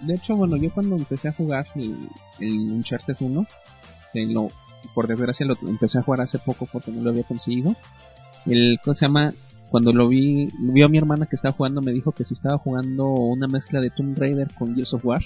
De 0.00 0.14
hecho, 0.14 0.36
bueno, 0.36 0.56
yo 0.56 0.72
cuando 0.72 0.96
empecé 0.96 1.28
a 1.28 1.32
jugar 1.32 1.66
el, 1.74 2.08
el 2.38 2.72
Uncharted 2.72 3.16
1, 3.18 3.46
que 4.12 4.26
lo, 4.26 4.48
por 4.94 5.06
desgracia 5.06 5.46
lo 5.46 5.56
empecé 5.66 5.98
a 5.98 6.02
jugar 6.02 6.22
hace 6.22 6.38
poco 6.38 6.66
porque 6.66 6.90
no 6.90 7.02
lo 7.02 7.10
había 7.10 7.22
conseguido. 7.22 7.74
El, 8.46 8.78
¿cómo 8.82 8.94
se 8.94 9.06
llama? 9.06 9.32
Cuando 9.70 9.92
lo 9.92 10.08
vi, 10.08 10.48
vio 10.58 10.88
mi 10.88 10.98
hermana 10.98 11.26
que 11.26 11.36
estaba 11.36 11.54
jugando, 11.54 11.80
me 11.80 11.92
dijo 11.92 12.10
que 12.12 12.24
si 12.24 12.34
estaba 12.34 12.58
jugando 12.58 13.08
una 13.08 13.46
mezcla 13.46 13.80
de 13.80 13.90
Tomb 13.90 14.18
Raider 14.18 14.48
con 14.58 14.74
Gears 14.74 14.94
of 14.94 15.04
War. 15.04 15.22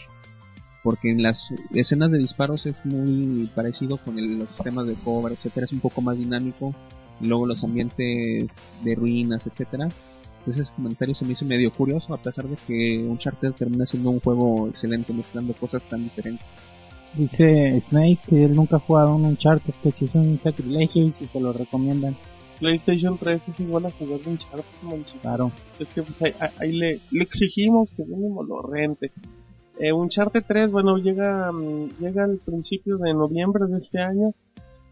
Porque 0.82 1.10
en 1.10 1.22
las 1.22 1.40
escenas 1.72 2.10
de 2.10 2.18
disparos 2.18 2.66
es 2.66 2.76
muy 2.84 3.50
parecido 3.54 3.96
con 3.96 4.18
el- 4.18 4.40
los 4.40 4.50
sistemas 4.50 4.86
de 4.86 4.94
cover, 4.94 5.32
etcétera, 5.32 5.64
es 5.64 5.72
un 5.72 5.80
poco 5.80 6.02
más 6.02 6.18
dinámico. 6.18 6.74
Y 7.22 7.26
luego 7.26 7.46
los 7.46 7.64
ambientes 7.64 8.48
de 8.84 8.94
ruinas, 8.94 9.46
etcétera. 9.46 9.88
Entonces 10.40 10.66
ese 10.66 10.74
comentario 10.74 11.14
se 11.14 11.24
me 11.24 11.32
hizo 11.32 11.46
medio 11.46 11.72
curioso, 11.72 12.12
a 12.12 12.20
pesar 12.20 12.46
de 12.46 12.56
que 12.66 12.98
Uncharted 12.98 13.52
termina 13.52 13.86
siendo 13.86 14.10
un 14.10 14.20
juego 14.20 14.68
excelente, 14.68 15.14
mezclando 15.14 15.54
cosas 15.54 15.82
tan 15.88 16.04
diferentes. 16.04 16.44
Dice 17.14 17.80
Snake 17.88 18.18
que 18.28 18.44
él 18.44 18.54
nunca 18.54 18.76
ha 18.76 18.80
jugado 18.80 19.14
un 19.14 19.24
Uncharted, 19.24 19.72
que 19.82 19.90
si 19.90 20.04
es 20.04 20.14
un 20.14 20.38
sacrilegio 20.42 21.06
y 21.06 21.12
si 21.14 21.26
se 21.26 21.40
lo 21.40 21.54
recomiendan. 21.54 22.14
PlayStation 22.64 23.18
3 23.18 23.42
es 23.46 23.60
igual 23.60 23.84
a 23.86 23.90
jugar 23.90 24.20
de 24.20 24.30
Uncharted. 24.30 24.64
Claro. 25.20 25.52
Es 25.78 25.88
que 25.88 26.02
pues, 26.02 26.22
ahí, 26.40 26.48
ahí- 26.58 26.72
le, 26.72 27.00
le 27.10 27.22
exigimos 27.22 27.90
que 27.94 28.04
mínimo 28.04 28.42
lo 28.42 28.62
rente. 28.62 29.10
Eh, 29.78 29.92
Uncharted 29.92 30.42
3, 30.46 30.70
bueno, 30.70 30.96
llega, 30.96 31.52
mm, 31.52 31.98
llega 32.00 32.24
al 32.24 32.38
principio 32.38 32.96
de 32.96 33.12
noviembre 33.12 33.66
de 33.66 33.78
este 33.78 34.00
año. 34.00 34.32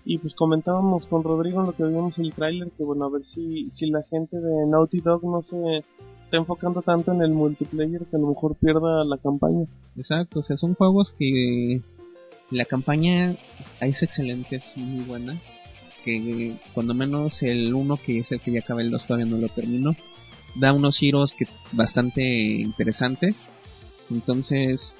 Y 0.04 0.18
pues 0.18 0.34
comentábamos 0.34 1.06
con 1.06 1.22
Rodrigo 1.22 1.60
en 1.60 1.66
lo 1.66 1.72
que 1.72 1.84
vimos 1.84 2.18
el 2.18 2.34
tráiler 2.34 2.68
que 2.76 2.82
bueno, 2.82 3.04
a 3.06 3.10
ver 3.10 3.22
si, 3.34 3.70
si 3.76 3.86
la 3.86 4.02
gente 4.10 4.36
de 4.38 4.66
Naughty 4.66 4.98
Dog 4.98 5.24
no 5.24 5.42
se 5.42 5.78
está 6.24 6.36
enfocando 6.36 6.82
tanto 6.82 7.12
en 7.12 7.22
el 7.22 7.30
multiplayer 7.30 8.02
que 8.06 8.16
a 8.16 8.18
lo 8.18 8.26
mejor 8.26 8.56
pierda 8.56 9.04
la 9.04 9.16
campaña. 9.18 9.64
Exacto, 9.96 10.40
o 10.40 10.42
sea, 10.42 10.56
son 10.56 10.74
juegos 10.74 11.14
que 11.18 11.80
la 12.50 12.64
campaña 12.64 13.30
es 13.80 14.02
excelente, 14.02 14.56
es 14.56 14.76
muy 14.76 15.04
buena. 15.04 15.34
Que 16.04 16.54
cuando 16.74 16.94
menos 16.94 17.42
el 17.42 17.72
uno 17.74 17.96
que 17.96 18.20
es 18.20 18.32
el 18.32 18.40
que 18.40 18.52
ya 18.52 18.60
acaba 18.60 18.82
el 18.82 18.90
2 18.90 19.06
todavía 19.06 19.26
no 19.26 19.38
lo 19.38 19.48
termino, 19.48 19.94
da 20.54 20.72
unos 20.72 20.98
giros 20.98 21.32
que 21.32 21.46
bastante 21.72 22.22
interesantes. 22.22 23.36
Entonces, 24.10 24.94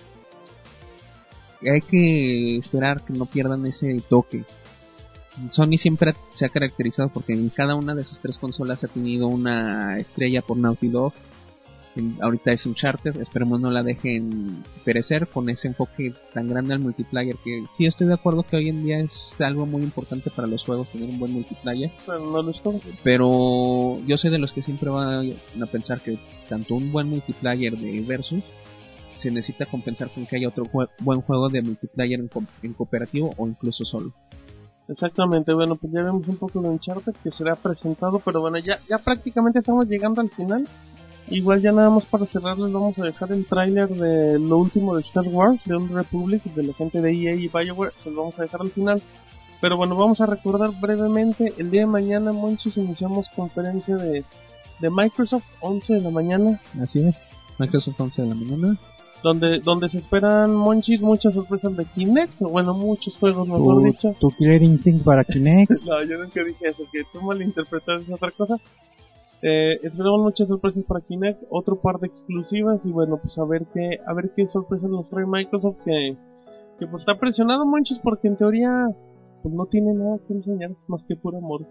hay 1.61 1.81
que 1.81 2.57
esperar 2.57 3.05
que 3.05 3.12
no 3.12 3.27
pierdan 3.27 3.66
ese 3.66 4.01
toque. 4.09 4.45
Sony 5.51 5.79
siempre 5.79 6.15
se 6.37 6.45
ha 6.45 6.51
caracterizado 6.51 7.09
porque 7.09 7.33
en 7.33 7.49
cada 7.49 7.74
una 7.74 7.95
de 7.95 8.05
sus 8.05 8.20
tres 8.20 8.39
consolas 8.39 8.85
ha 8.85 8.89
tenido 8.89 9.29
una 9.29 9.99
estrella 9.99 10.43
por 10.43 10.57
Naughty 10.57 10.89
Dog. 10.89 11.12
Ahorita 12.23 12.52
es 12.52 12.64
Uncharted, 12.64 13.20
esperemos 13.20 13.60
no 13.60 13.70
la 13.70 13.82
dejen 13.82 14.64
perecer 14.82 15.27
con 15.28 15.51
ese 15.51 15.69
enfoque 15.69 16.14
tan 16.32 16.48
grande 16.48 16.73
al 16.73 16.81
multiplayer 16.81 17.36
que 17.44 17.66
sí 17.77 17.85
estoy 17.85 18.06
de 18.06 18.14
acuerdo 18.14 18.44
que 18.44 18.56
hoy 18.56 18.70
en 18.70 18.82
día 18.82 18.98
es 19.01 19.12
algo 19.40 19.66
muy 19.66 19.82
importante 19.82 20.31
para 20.31 20.48
los 20.48 20.64
juegos 20.64 20.90
tener 20.90 21.10
un 21.10 21.19
buen 21.19 21.32
multiplayer 21.32 21.90
Pero 23.05 24.01
no 24.01 24.06
yo 24.06 24.16
soy 24.16 24.31
de 24.31 24.39
los 24.39 24.52
que 24.52 24.62
siempre 24.62 24.89
van 24.89 25.32
a 25.62 25.66
pensar 25.66 26.01
que 26.01 26.16
tanto 26.48 26.74
un 26.77 26.93
buen 26.93 27.09
multiplayer 27.10 27.77
de 27.77 28.01
versus 28.01 28.43
se 29.19 29.31
necesita 29.31 29.66
compensar 29.66 30.09
con 30.09 30.24
que 30.27 30.36
haya 30.36 30.48
otro 30.48 30.64
jue- 30.64 30.89
buen 30.98 31.20
juego 31.20 31.51
de 31.51 31.60
multiplayer 31.62 32.19
en, 32.20 32.28
co- 32.28 32.43
en 32.62 32.73
cooperativo 32.73 33.35
o 33.36 33.47
incluso 33.47 33.85
solo. 33.85 34.12
Exactamente, 34.89 35.52
bueno, 35.52 35.77
pues 35.77 35.93
ya 35.93 36.02
vemos 36.02 36.27
un 36.27 36.36
poco 36.39 36.60
de 36.60 36.69
Uncharted 36.70 37.12
que 37.23 37.31
será 37.31 37.55
presentado, 37.55 38.19
pero 38.19 38.40
bueno, 38.40 38.59
ya, 38.59 38.78
ya 38.89 38.98
prácticamente 38.98 39.60
estamos 39.60 39.86
llegando 39.86 40.20
al 40.23 40.31
final. 40.31 40.66
Igual 41.28 41.62
ya 41.62 41.73
nada 41.73 41.89
más 41.89 42.05
para 42.05 42.27
cerrar 42.27 42.59
les 42.59 42.73
vamos 42.73 42.99
a 42.99 43.05
dejar 43.05 43.32
el 43.32 43.47
tráiler 43.47 43.89
de 43.89 44.39
lo 44.39 44.59
último 44.59 44.94
de 44.97 45.03
Star 45.03 45.27
Wars, 45.28 45.61
de 45.65 45.74
Old 45.77 45.90
Republic, 45.93 46.43
de 46.44 46.62
la 46.65 46.74
gente 46.74 47.01
de 47.01 47.11
EA 47.12 47.35
y 47.35 47.49
BioWare, 47.49 47.93
se 47.97 48.11
los 48.11 48.19
vamos 48.19 48.39
a 48.39 48.43
dejar 48.43 48.61
al 48.61 48.70
final. 48.70 49.01
Pero 49.61 49.77
bueno, 49.77 49.94
vamos 49.94 50.20
a 50.20 50.27
recordar 50.27 50.70
brevemente, 50.81 51.55
el 51.57 51.70
día 51.70 51.82
de 51.82 51.86
mañana, 51.86 52.32
Monchis, 52.32 52.77
iniciamos 52.77 53.28
conferencia 53.36 53.97
de, 53.97 54.24
de 54.81 54.90
Microsoft, 54.90 55.44
11 55.61 55.94
de 55.94 56.01
la 56.01 56.11
mañana, 56.11 56.61
Así 56.82 57.01
es. 57.01 57.15
Microsoft 57.59 58.01
11 58.01 58.23
de 58.23 58.28
la 58.28 58.35
mañana. 58.35 58.77
donde, 59.23 59.61
donde 59.61 59.89
se 59.89 59.99
esperan, 59.99 60.53
Monchis, 60.53 61.01
muchas 61.01 61.35
sorpresas 61.35 61.77
de 61.77 61.85
Kinect, 61.85 62.40
bueno, 62.40 62.74
muchos 62.74 63.16
juegos, 63.16 63.47
mejor 63.47 63.77
Tu, 63.77 63.85
dicho. 63.85 64.16
tu 64.19 64.31
Killer 64.32 64.62
Instinct 64.65 65.05
para 65.05 65.23
Kinect. 65.24 65.70
No, 65.86 66.03
yo 66.03 66.19
nunca 66.19 66.43
dije 66.43 66.69
eso, 66.69 66.82
que 66.93 67.05
tú 67.12 67.23
malinterpretas 67.23 68.03
esa 68.03 68.16
otra 68.16 68.32
cosa. 68.32 68.57
Eh, 69.43 69.81
esperamos 69.82 70.20
muchas 70.20 70.47
sorpresas 70.47 70.85
para 70.85 71.01
Kinect, 71.01 71.43
otro 71.51 71.81
par 71.81 71.98
de 71.98 72.06
exclusivas 72.06 72.81
y 72.85 72.93
bueno, 72.93 73.19
pues 73.20 73.36
a 73.39 73.44
ver 73.44 73.66
qué, 73.74 73.98
a 74.06 74.14
ver 74.14 74.31
qué 74.36 74.47
sorpresas 74.47 74.89
nos 74.89 75.10
trae 75.10 75.27
Microsoft 75.27 75.78
que, 75.85 76.16
que 76.78 76.86
pues 76.86 77.01
está 77.01 77.19
presionado 77.19 77.66
muchos 77.66 77.98
porque 78.05 78.28
en 78.28 78.36
teoría 78.36 78.89
pues 79.43 79.52
no 79.52 79.66
tiene 79.66 79.94
nada 79.94 80.19
que 80.28 80.35
enseñar 80.35 80.70
más 80.86 81.02
que 81.09 81.16
puro 81.16 81.39
amor. 81.39 81.66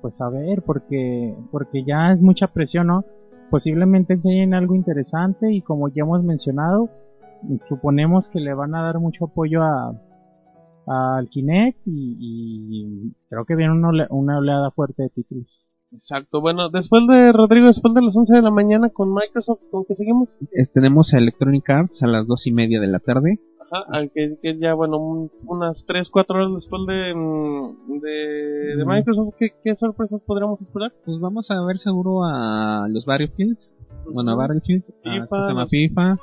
Pues 0.00 0.18
a 0.22 0.30
ver, 0.30 0.62
porque, 0.62 1.36
porque 1.50 1.84
ya 1.84 2.12
es 2.12 2.20
mucha 2.20 2.46
presión, 2.46 2.86
¿no? 2.86 3.04
Posiblemente 3.50 4.14
enseñen 4.14 4.54
algo 4.54 4.74
interesante 4.74 5.52
y 5.52 5.60
como 5.60 5.88
ya 5.88 6.04
hemos 6.04 6.24
mencionado, 6.24 6.88
suponemos 7.68 8.26
que 8.30 8.40
le 8.40 8.54
van 8.54 8.74
a 8.74 8.82
dar 8.82 8.98
mucho 8.98 9.26
apoyo 9.26 9.62
a 9.62 9.92
al 10.86 11.28
Kinect 11.28 11.78
y, 11.86 12.16
y 12.18 13.14
creo 13.28 13.44
que 13.44 13.54
viene 13.54 13.72
una, 13.72 14.06
una 14.10 14.38
oleada 14.38 14.70
fuerte 14.72 15.04
de 15.04 15.10
títulos. 15.10 15.61
Exacto, 15.94 16.40
bueno, 16.40 16.70
después 16.70 17.02
de 17.06 17.32
Rodrigo, 17.32 17.66
después 17.68 17.92
de 17.94 18.02
las 18.02 18.16
11 18.16 18.34
de 18.36 18.42
la 18.42 18.50
mañana 18.50 18.88
con 18.90 19.12
Microsoft, 19.12 19.60
¿con 19.70 19.84
qué 19.84 19.94
seguimos? 19.94 20.36
Tenemos 20.72 21.12
a 21.12 21.18
Electronic 21.18 21.68
Arts 21.68 22.02
a 22.02 22.06
las 22.06 22.26
dos 22.26 22.46
y 22.46 22.52
media 22.52 22.80
de 22.80 22.86
la 22.86 22.98
tarde. 22.98 23.38
Ajá, 23.70 24.06
que, 24.14 24.36
que 24.42 24.58
ya, 24.58 24.74
bueno, 24.74 24.98
un- 24.98 25.30
unas 25.46 25.76
3, 25.86 26.08
4 26.10 26.36
horas 26.38 26.50
después 26.54 26.82
de, 26.86 27.14
mm, 27.14 28.00
de, 28.00 28.76
de. 28.76 28.84
Microsoft, 28.84 29.34
¿qué, 29.38 29.48
¿qué 29.64 29.74
sorpresas 29.76 30.20
podríamos 30.26 30.60
esperar? 30.60 30.92
Pues 31.06 31.18
vamos 31.20 31.50
a 31.50 31.62
ver 31.64 31.78
seguro 31.78 32.22
a 32.24 32.86
los 32.90 33.06
Battlefields. 33.06 33.80
Bueno, 34.12 34.32
a 34.32 34.34
Battlefield, 34.34 34.84
FIFA, 35.02 35.26
¿cómo 35.28 35.42
se 35.44 35.48
llama? 35.48 35.66
FIFA. 35.68 36.16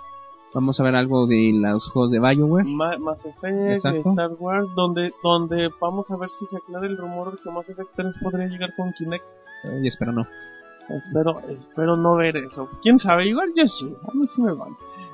Vamos 0.54 0.80
a 0.80 0.84
ver 0.84 0.96
algo 0.96 1.28
de 1.28 1.52
los 1.54 1.88
juegos 1.92 2.12
de 2.12 2.20
BioWare. 2.20 2.66
Ma- 2.66 2.98
Mass 2.98 3.20
Effect, 3.24 3.72
Exacto. 3.76 4.10
Star 4.12 4.32
Wars, 4.40 4.68
donde, 4.76 5.12
donde 5.24 5.70
vamos 5.80 6.10
a 6.10 6.18
ver 6.18 6.30
si 6.40 6.46
se 6.48 6.58
aclara 6.58 6.88
el 6.88 6.98
rumor 6.98 7.32
de 7.32 7.38
que 7.44 7.50
Mass 7.52 7.70
Effect 7.70 7.90
3 7.96 8.14
podría 8.24 8.48
llegar 8.48 8.72
con 8.76 8.92
Kinect. 8.98 9.24
Eh, 9.64 9.80
y 9.84 9.88
espero 9.88 10.12
no. 10.12 10.28
Espero, 10.90 11.40
espero 11.50 11.96
no 11.96 12.16
ver 12.16 12.38
eso. 12.38 12.68
Quién 12.82 13.00
sabe, 13.00 13.28
igual 13.28 13.50
yo 13.56 13.68
sí, 13.68 13.94
a 14.08 14.12
mí 14.14 14.28
sí 14.36 14.42
me 14.42 14.54
van. 14.54 14.72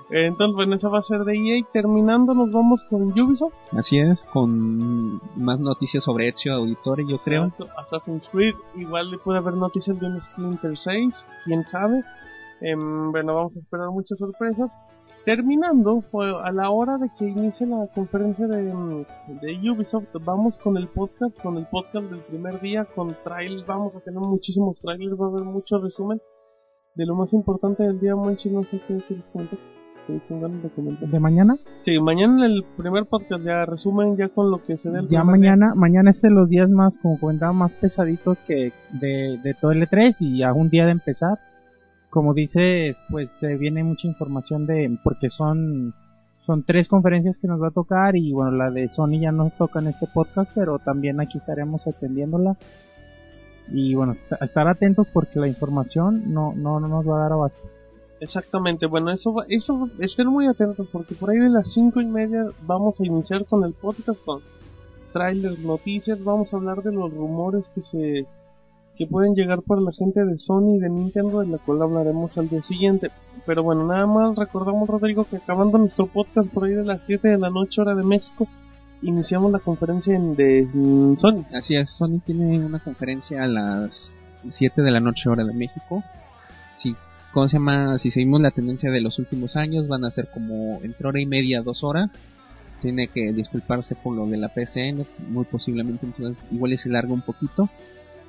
Eh, 0.09 0.27
Entonces, 0.27 0.55
bueno, 0.55 0.75
eso 0.75 0.89
va 0.89 0.99
a 0.99 1.03
ser 1.03 1.23
de 1.23 1.35
EA. 1.35 1.65
Terminando, 1.73 2.33
nos 2.33 2.51
vamos 2.51 2.81
con 2.89 3.11
Ubisoft. 3.19 3.53
Así 3.71 3.97
es, 3.97 4.23
con 4.31 5.19
más 5.35 5.59
noticias 5.59 6.03
sobre 6.03 6.29
Ezio 6.29 6.53
Auditore, 6.53 7.05
yo 7.07 7.17
creo. 7.19 7.51
Assassin's 7.77 8.27
Creed. 8.29 8.55
Igual 8.75 9.11
le 9.11 9.17
puede 9.17 9.39
haber 9.39 9.55
noticias 9.55 9.99
de 9.99 10.05
un 10.05 10.21
Splinter 10.21 10.77
6, 10.77 11.13
quién 11.43 11.63
sabe. 11.71 12.03
Em, 12.61 13.11
bueno, 13.11 13.35
vamos 13.35 13.55
a 13.55 13.59
esperar 13.59 13.89
muchas 13.89 14.17
sorpresas. 14.17 14.71
Terminando, 15.25 16.01
fue 16.11 16.27
a 16.43 16.51
la 16.51 16.69
hora 16.69 16.97
de 16.99 17.09
que 17.17 17.27
inicie 17.27 17.65
la 17.65 17.87
conferencia 17.95 18.45
de, 18.47 18.63
de 19.41 19.71
Ubisoft, 19.71 20.09
vamos 20.23 20.55
con 20.57 20.77
el 20.77 20.87
podcast, 20.87 21.35
con 21.41 21.57
el 21.57 21.65
podcast 21.65 22.05
del 22.11 22.19
primer 22.19 22.61
día, 22.61 22.85
con 22.95 23.15
trailers, 23.23 23.65
vamos 23.65 23.95
a 23.95 24.01
tener 24.01 24.19
muchísimos 24.19 24.77
trailers, 24.81 25.19
va 25.19 25.25
a 25.25 25.29
haber 25.29 25.43
mucho 25.43 25.79
resumen 25.79 26.21
de 26.93 27.05
lo 27.07 27.15
más 27.15 27.33
importante 27.33 27.81
del 27.83 27.99
día, 27.99 28.15
Monchi, 28.15 28.49
no 28.51 28.61
sé 28.63 28.79
qué 28.87 28.97
quieres 29.07 29.25
comentar. 29.33 29.57
De 30.07 30.69
comentar. 30.75 31.09
¿De 31.09 31.19
mañana? 31.19 31.57
Sí, 31.83 31.99
mañana 31.99 32.45
en 32.45 32.51
el 32.51 32.63
primer 32.77 33.05
podcast 33.07 33.43
ya 33.43 33.65
resumen 33.65 34.15
ya 34.17 34.29
con 34.29 34.51
lo 34.51 34.61
que 34.61 34.77
se 34.77 34.91
dé 34.91 34.99
el 34.99 35.07
Ya 35.09 35.21
primer 35.21 35.39
día. 35.39 35.55
mañana, 35.55 35.73
mañana 35.73 36.11
es 36.11 36.21
de 36.21 36.29
los 36.29 36.47
días 36.47 36.69
más, 36.69 36.95
como 36.99 37.19
comentaba, 37.19 37.51
más 37.53 37.71
pesaditos 37.81 38.37
que 38.45 38.71
de, 39.01 39.39
de 39.43 39.53
todo 39.59 39.71
el 39.71 39.81
E3 39.81 40.17
y 40.19 40.37
ya 40.41 40.53
un 40.53 40.69
día 40.69 40.85
de 40.85 40.91
empezar. 40.91 41.39
Como 42.15 42.33
dices, 42.33 42.95
pues 43.09 43.27
se 43.41 43.57
viene 43.57 43.83
mucha 43.83 44.07
información 44.07 44.65
de, 44.65 44.97
porque 45.03 45.29
son, 45.29 45.93
son 46.45 46.63
tres 46.63 46.87
conferencias 46.87 47.37
que 47.37 47.47
nos 47.49 47.61
va 47.61 47.67
a 47.67 47.71
tocar 47.71 48.15
y 48.15 48.31
bueno, 48.31 48.51
la 48.51 48.71
de 48.71 48.87
Sony 48.87 49.19
ya 49.19 49.33
nos 49.33 49.51
toca 49.57 49.79
en 49.81 49.87
este 49.87 50.07
podcast, 50.07 50.49
pero 50.55 50.79
también 50.79 51.19
aquí 51.19 51.39
estaremos 51.39 51.85
atendiéndola. 51.85 52.55
Y 53.69 53.95
bueno, 53.95 54.13
esta- 54.13 54.45
estar 54.45 54.65
atentos 54.69 55.07
porque 55.11 55.41
la 55.41 55.49
información 55.49 56.33
no, 56.33 56.53
no, 56.55 56.79
no 56.79 56.87
nos 56.87 57.05
va 57.05 57.17
a 57.17 57.23
dar 57.23 57.33
abasto. 57.33 57.67
Exactamente, 58.21 58.85
bueno, 58.85 59.11
eso 59.11 59.35
eso 59.49 59.89
estén 59.99 60.27
muy 60.27 60.47
atentos 60.47 60.87
porque 60.93 61.15
por 61.15 61.31
ahí 61.31 61.37
de 61.37 61.49
las 61.49 61.73
cinco 61.73 61.99
y 61.99 62.05
media 62.05 62.45
vamos 62.65 62.97
a 62.97 63.05
iniciar 63.05 63.43
con 63.45 63.65
el 63.65 63.73
podcast 63.73 64.23
con 64.23 64.39
trailers, 65.11 65.59
noticias, 65.59 66.23
vamos 66.23 66.53
a 66.53 66.55
hablar 66.55 66.81
de 66.81 66.93
los 66.93 67.13
rumores 67.13 67.65
que 67.75 67.81
se 67.91 68.25
que 68.97 69.07
pueden 69.07 69.35
llegar 69.35 69.61
para 69.61 69.81
la 69.81 69.91
gente 69.91 70.23
de 70.23 70.37
Sony 70.39 70.75
y 70.77 70.79
de 70.79 70.89
Nintendo, 70.89 71.41
de 71.41 71.47
la 71.47 71.57
cual 71.57 71.81
hablaremos 71.81 72.37
al 72.37 72.49
día 72.49 72.61
siguiente. 72.63 73.11
Pero 73.45 73.63
bueno, 73.63 73.85
nada 73.85 74.07
más 74.07 74.35
recordamos 74.37 74.87
Rodrigo 74.87 75.25
que 75.29 75.37
acabando 75.37 75.77
nuestro 75.77 76.07
podcast 76.07 76.49
por 76.49 76.65
ahí 76.65 76.73
de 76.73 76.85
las 76.85 77.01
7 77.05 77.27
de 77.27 77.37
la 77.37 77.49
noche 77.49 77.81
hora 77.81 77.93
de 77.93 78.03
México, 78.03 78.47
iniciamos 79.01 79.51
la 79.51 79.59
conferencia 79.59 80.15
en, 80.15 80.35
de 80.35 80.67
Sony. 81.19 81.45
Así 81.53 81.75
es, 81.75 81.89
Sony 81.91 82.19
tiene 82.25 82.65
una 82.65 82.79
conferencia 82.79 83.43
a 83.43 83.47
las 83.47 84.13
7 84.53 84.81
de 84.81 84.91
la 84.91 84.99
noche 84.99 85.29
hora 85.29 85.43
de 85.43 85.53
México. 85.53 86.03
Si, 86.77 86.95
¿cómo 87.33 87.47
se 87.47 87.57
llama? 87.57 87.99
si 87.99 88.11
seguimos 88.11 88.41
la 88.41 88.51
tendencia 88.51 88.91
de 88.91 89.01
los 89.01 89.19
últimos 89.19 89.55
años, 89.55 89.87
van 89.87 90.05
a 90.05 90.11
ser 90.11 90.29
como 90.33 90.79
entre 90.83 91.07
hora 91.07 91.19
y 91.19 91.25
media, 91.25 91.61
dos 91.61 91.83
horas. 91.83 92.11
Tiene 92.81 93.07
que 93.07 93.33
disculparse 93.33 93.95
por 93.95 94.15
lo 94.15 94.27
de 94.27 94.37
la 94.37 94.49
PCN, 94.49 95.05
muy 95.29 95.45
posiblemente 95.45 96.05
entonces 96.05 96.45
igual 96.51 96.77
se 96.77 96.89
larga 96.89 97.13
un 97.13 97.21
poquito. 97.21 97.69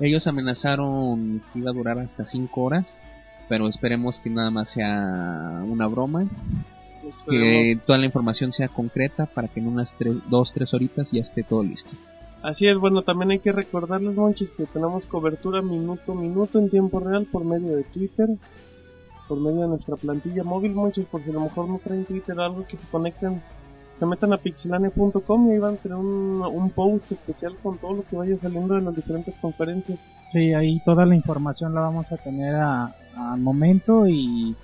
Ellos 0.01 0.27
amenazaron 0.27 1.41
que 1.53 1.59
iba 1.61 1.71
a 1.71 1.75
durar 1.75 1.99
hasta 1.99 2.27
5 2.27 2.61
horas, 2.63 2.85
pero 3.49 3.69
esperemos 3.69 4.19
que 4.19 4.31
nada 4.31 4.51
más 4.51 4.69
sea 4.71 5.63
una 5.67 5.87
broma 5.87 6.27
que 7.29 7.79
toda 7.87 7.99
la 7.99 8.07
información 8.07 8.53
sea 8.53 8.69
concreta 8.69 9.27
para 9.27 9.49
que 9.49 9.61
en 9.61 9.69
unas 9.69 9.95
2, 9.99 10.53
3 10.53 10.75
horitas 10.75 11.11
ya 11.13 11.21
esté 11.21 11.43
todo 11.43 11.63
listo. 11.63 11.91
Así 12.43 12.67
es, 12.67 12.79
bueno, 12.79 13.03
también 13.03 13.31
hay 13.33 13.39
que 13.39 13.53
recordarles, 13.53 14.15
monches, 14.15 14.51
que 14.51 14.67
tenemos 14.67 15.07
cobertura 15.07 15.63
minuto 15.63 16.13
a 16.13 16.15
minuto 16.15 16.59
en 16.59 16.71
tiempo 16.71 17.01
real 17.01 17.27
por 17.27 17.45
medio 17.45 17.75
de 17.77 17.85
Twitter, 17.85 18.29
por 19.27 19.41
medio 19.41 19.63
de 19.63 19.69
nuestra 19.69 19.97
plantilla 19.97 20.45
móvil, 20.45 20.73
monches, 20.73 21.07
por 21.07 21.23
si 21.23 21.31
a 21.31 21.33
lo 21.33 21.41
mejor 21.41 21.69
no 21.69 21.81
traen 21.83 22.05
Twitter 22.05 22.39
o 22.39 22.43
algo, 22.43 22.67
que 22.67 22.77
se 22.77 22.87
conecten, 22.89 23.43
se 23.99 24.07
metan 24.07 24.33
a 24.33 24.39
pixelane.com 24.39 25.49
y 25.49 25.53
ahí 25.53 25.59
van 25.59 25.75
a 25.75 25.79
tener 25.79 25.97
un, 25.97 26.43
un 26.43 26.71
post 26.71 27.13
especial 27.13 27.57
con 27.63 27.79
todo 27.79 27.97
lo 27.97 28.03
que 28.05 28.17
vaya 28.17 28.37
saliendo 28.41 28.75
de 28.75 28.83
las 28.83 28.95
diferentes 28.95 29.35
conferencias. 29.41 29.99
Sí, 30.33 30.53
ahí 30.53 30.81
toda 30.85 31.07
la 31.07 31.15
información 31.15 31.75
la 31.75 31.81
vamos 31.81 32.11
a 32.13 32.17
tener 32.17 32.55
al 32.55 33.39
momento 33.39 34.07
y 34.07 34.55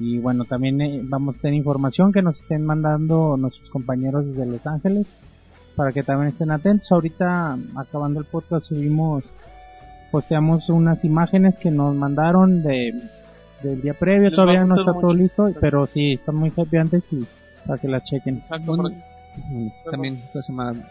y 0.00 0.18
bueno, 0.18 0.44
también 0.44 0.80
eh, 0.80 1.00
vamos 1.04 1.36
a 1.36 1.40
tener 1.40 1.54
información 1.54 2.12
que 2.12 2.22
nos 2.22 2.40
estén 2.40 2.64
mandando 2.64 3.36
nuestros 3.36 3.70
compañeros 3.70 4.26
desde 4.26 4.46
Los 4.46 4.66
Ángeles 4.66 5.06
para 5.76 5.92
que 5.92 6.02
también 6.02 6.32
estén 6.32 6.50
atentos. 6.50 6.90
Ahorita, 6.90 7.56
acabando 7.76 8.20
el 8.20 8.26
podcast, 8.26 8.66
subimos, 8.66 9.24
posteamos 10.10 10.68
unas 10.68 11.04
imágenes 11.04 11.56
que 11.56 11.70
nos 11.70 11.94
mandaron 11.94 12.62
de 12.62 12.94
del 13.62 13.80
día 13.80 13.94
previo. 13.94 14.30
Todavía 14.30 14.64
no 14.64 14.78
está 14.78 14.92
todo 14.92 15.14
listo, 15.14 15.48
pero 15.60 15.86
sí, 15.86 16.14
están 16.14 16.36
muy 16.36 16.52
antes 16.78 17.10
y 17.12 17.24
para 17.66 17.80
que 17.80 17.88
las 17.88 18.04
chequen. 18.04 18.42
también, 19.90 20.20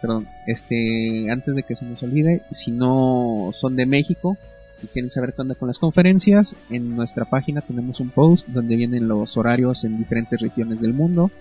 perdón, 0.01 0.27
este, 0.47 1.31
antes 1.31 1.55
de 1.55 1.63
que 1.63 1.75
se 1.75 1.85
nos 1.85 2.01
olvide, 2.03 2.41
si 2.51 2.71
no 2.71 3.51
son 3.53 3.75
de 3.75 3.85
México, 3.85 4.37
si 4.81 4.87
quieren 4.87 5.11
saber 5.11 5.33
qué 5.33 5.41
onda 5.41 5.55
con 5.55 5.67
las 5.67 5.79
conferencias, 5.79 6.55
en 6.69 6.95
nuestra 6.95 7.25
página 7.25 7.61
tenemos 7.61 7.99
un 7.99 8.09
post 8.09 8.47
donde 8.47 8.75
vienen 8.75 9.07
los 9.07 9.37
horarios 9.37 9.83
en 9.85 9.97
diferentes 9.97 10.41
regiones 10.41 10.81
del 10.81 10.93
mundo, 10.93 11.31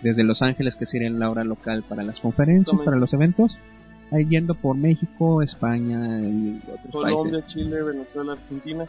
desde 0.00 0.24
Los 0.24 0.42
Ángeles, 0.42 0.76
que 0.76 0.86
sería 0.86 1.10
la 1.10 1.28
hora 1.28 1.44
local 1.44 1.84
para 1.88 2.02
las 2.02 2.20
conferencias, 2.20 2.80
para 2.82 2.96
los 2.96 3.12
eventos, 3.12 3.58
ahí 4.10 4.26
yendo 4.26 4.54
por 4.54 4.76
México, 4.76 5.42
España 5.42 6.20
y 6.20 6.60
otros 6.66 6.92
Colombia, 6.92 7.32
países. 7.32 7.52
Chile, 7.52 7.82
Venezuela, 7.82 8.32
Argentina. 8.32 8.84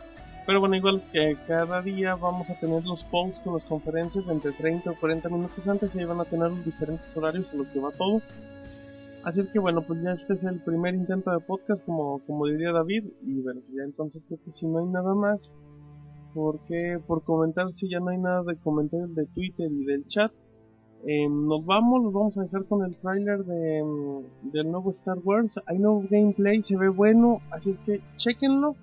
Pero 0.45 0.59
bueno, 0.59 0.75
igual 0.75 1.03
que 1.11 1.37
cada 1.47 1.81
día 1.81 2.15
vamos 2.15 2.49
a 2.49 2.59
tener 2.59 2.83
los 2.83 3.03
posts 3.05 3.39
con 3.43 3.53
las 3.53 3.65
conferencias 3.65 4.27
entre 4.27 4.51
30 4.51 4.91
o 4.91 4.95
40 4.95 5.29
minutos 5.29 5.67
antes 5.67 5.93
y 5.93 5.99
ahí 5.99 6.05
van 6.05 6.21
a 6.21 6.25
tener 6.25 6.49
los 6.49 6.65
diferentes 6.65 7.05
horarios 7.15 7.51
en 7.53 7.59
los 7.59 7.67
que 7.67 7.79
va 7.79 7.91
todo. 7.91 8.21
Así 9.23 9.45
que 9.51 9.59
bueno, 9.59 9.81
pues 9.81 10.01
ya 10.01 10.13
este 10.13 10.33
es 10.33 10.43
el 10.43 10.61
primer 10.61 10.95
intento 10.95 11.31
de 11.31 11.39
podcast, 11.39 11.83
como, 11.85 12.19
como 12.25 12.47
diría 12.47 12.71
David, 12.71 13.03
y 13.21 13.41
bueno, 13.41 13.61
ya 13.75 13.83
entonces 13.83 14.21
creo 14.27 14.39
que 14.43 14.51
si 14.57 14.65
no 14.65 14.79
hay 14.79 14.85
nada 14.85 15.13
más, 15.13 15.51
porque 16.33 16.99
por 17.05 17.23
comentar, 17.23 17.71
si 17.73 17.89
ya 17.89 17.99
no 17.99 18.09
hay 18.09 18.17
nada 18.17 18.43
de 18.43 18.55
comentarios 18.57 19.13
de 19.15 19.25
Twitter 19.27 19.69
y 19.69 19.85
del 19.85 20.07
chat, 20.07 20.31
eh, 21.05 21.27
nos 21.29 21.65
vamos, 21.65 22.03
nos 22.03 22.13
vamos 22.13 22.37
a 22.37 22.43
dejar 22.43 22.65
con 22.65 22.85
el 22.85 22.95
tráiler 22.97 23.43
de, 23.43 23.83
mm, 23.83 24.51
del 24.51 24.71
nuevo 24.71 24.91
Star 24.91 25.17
Wars, 25.23 25.53
hay 25.65 25.79
nuevo 25.79 26.03
gameplay, 26.09 26.63
se 26.63 26.77
ve 26.77 26.87
bueno, 26.87 27.41
así 27.51 27.71
es 27.71 27.79
que 27.85 28.01
chequenlo, 28.17 28.75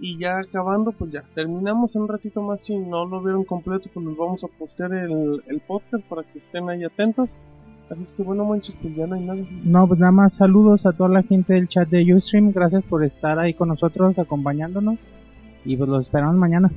y 0.00 0.18
ya 0.18 0.38
acabando, 0.38 0.92
pues 0.92 1.12
ya 1.12 1.22
terminamos 1.34 1.94
en 1.94 2.02
un 2.02 2.08
ratito 2.08 2.42
más, 2.42 2.60
si 2.62 2.76
no 2.76 3.06
lo 3.06 3.22
vieron 3.22 3.44
completo, 3.44 3.88
pues 3.92 4.06
les 4.06 4.16
vamos 4.16 4.42
a 4.44 4.48
postear 4.58 4.92
el, 4.92 5.42
el 5.46 5.60
podcast 5.60 6.04
para 6.06 6.22
que 6.24 6.38
estén 6.38 6.68
ahí 6.68 6.84
atentos. 6.84 7.28
Así 7.90 8.02
es 8.02 8.10
que 8.12 8.22
bueno, 8.22 8.44
manches, 8.44 8.74
pues 8.80 8.94
ya 8.96 9.06
no 9.06 9.14
hay 9.14 9.24
nada. 9.24 9.40
No, 9.62 9.86
pues 9.86 10.00
nada 10.00 10.12
más 10.12 10.34
saludos 10.34 10.86
a 10.86 10.92
toda 10.92 11.10
la 11.10 11.22
gente 11.22 11.52
del 11.52 11.68
chat 11.68 11.88
de 11.88 12.14
Ustream. 12.14 12.52
Gracias 12.52 12.82
por 12.84 13.04
estar 13.04 13.38
ahí 13.38 13.54
con 13.54 13.68
nosotros, 13.68 14.18
acompañándonos. 14.18 14.98
Y 15.64 15.76
pues 15.76 15.88
los 15.88 16.06
esperamos 16.06 16.36
mañana. 16.36 16.70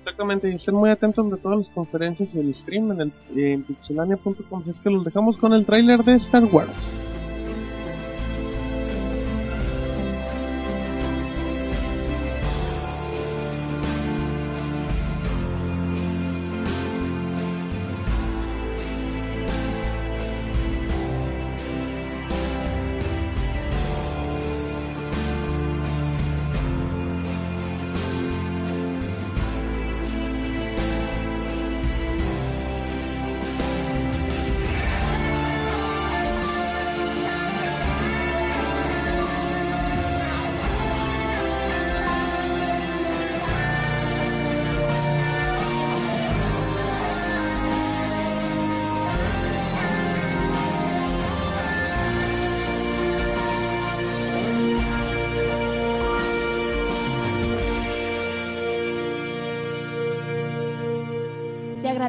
Exactamente, 0.00 0.50
y 0.50 0.56
estén 0.56 0.74
muy 0.74 0.90
atentos 0.90 1.30
de 1.30 1.38
todas 1.38 1.60
las 1.60 1.70
conferencias 1.70 2.28
y 2.34 2.38
el 2.38 2.54
stream 2.56 2.92
en, 2.92 3.00
el, 3.00 3.12
en 3.36 3.62
pixelania.com. 3.62 4.60
Así 4.60 4.70
es 4.70 4.80
que 4.80 4.90
los 4.90 5.02
dejamos 5.02 5.38
con 5.38 5.54
el 5.54 5.64
tráiler 5.64 6.04
de 6.04 6.16
Star 6.16 6.44
Wars. 6.44 7.13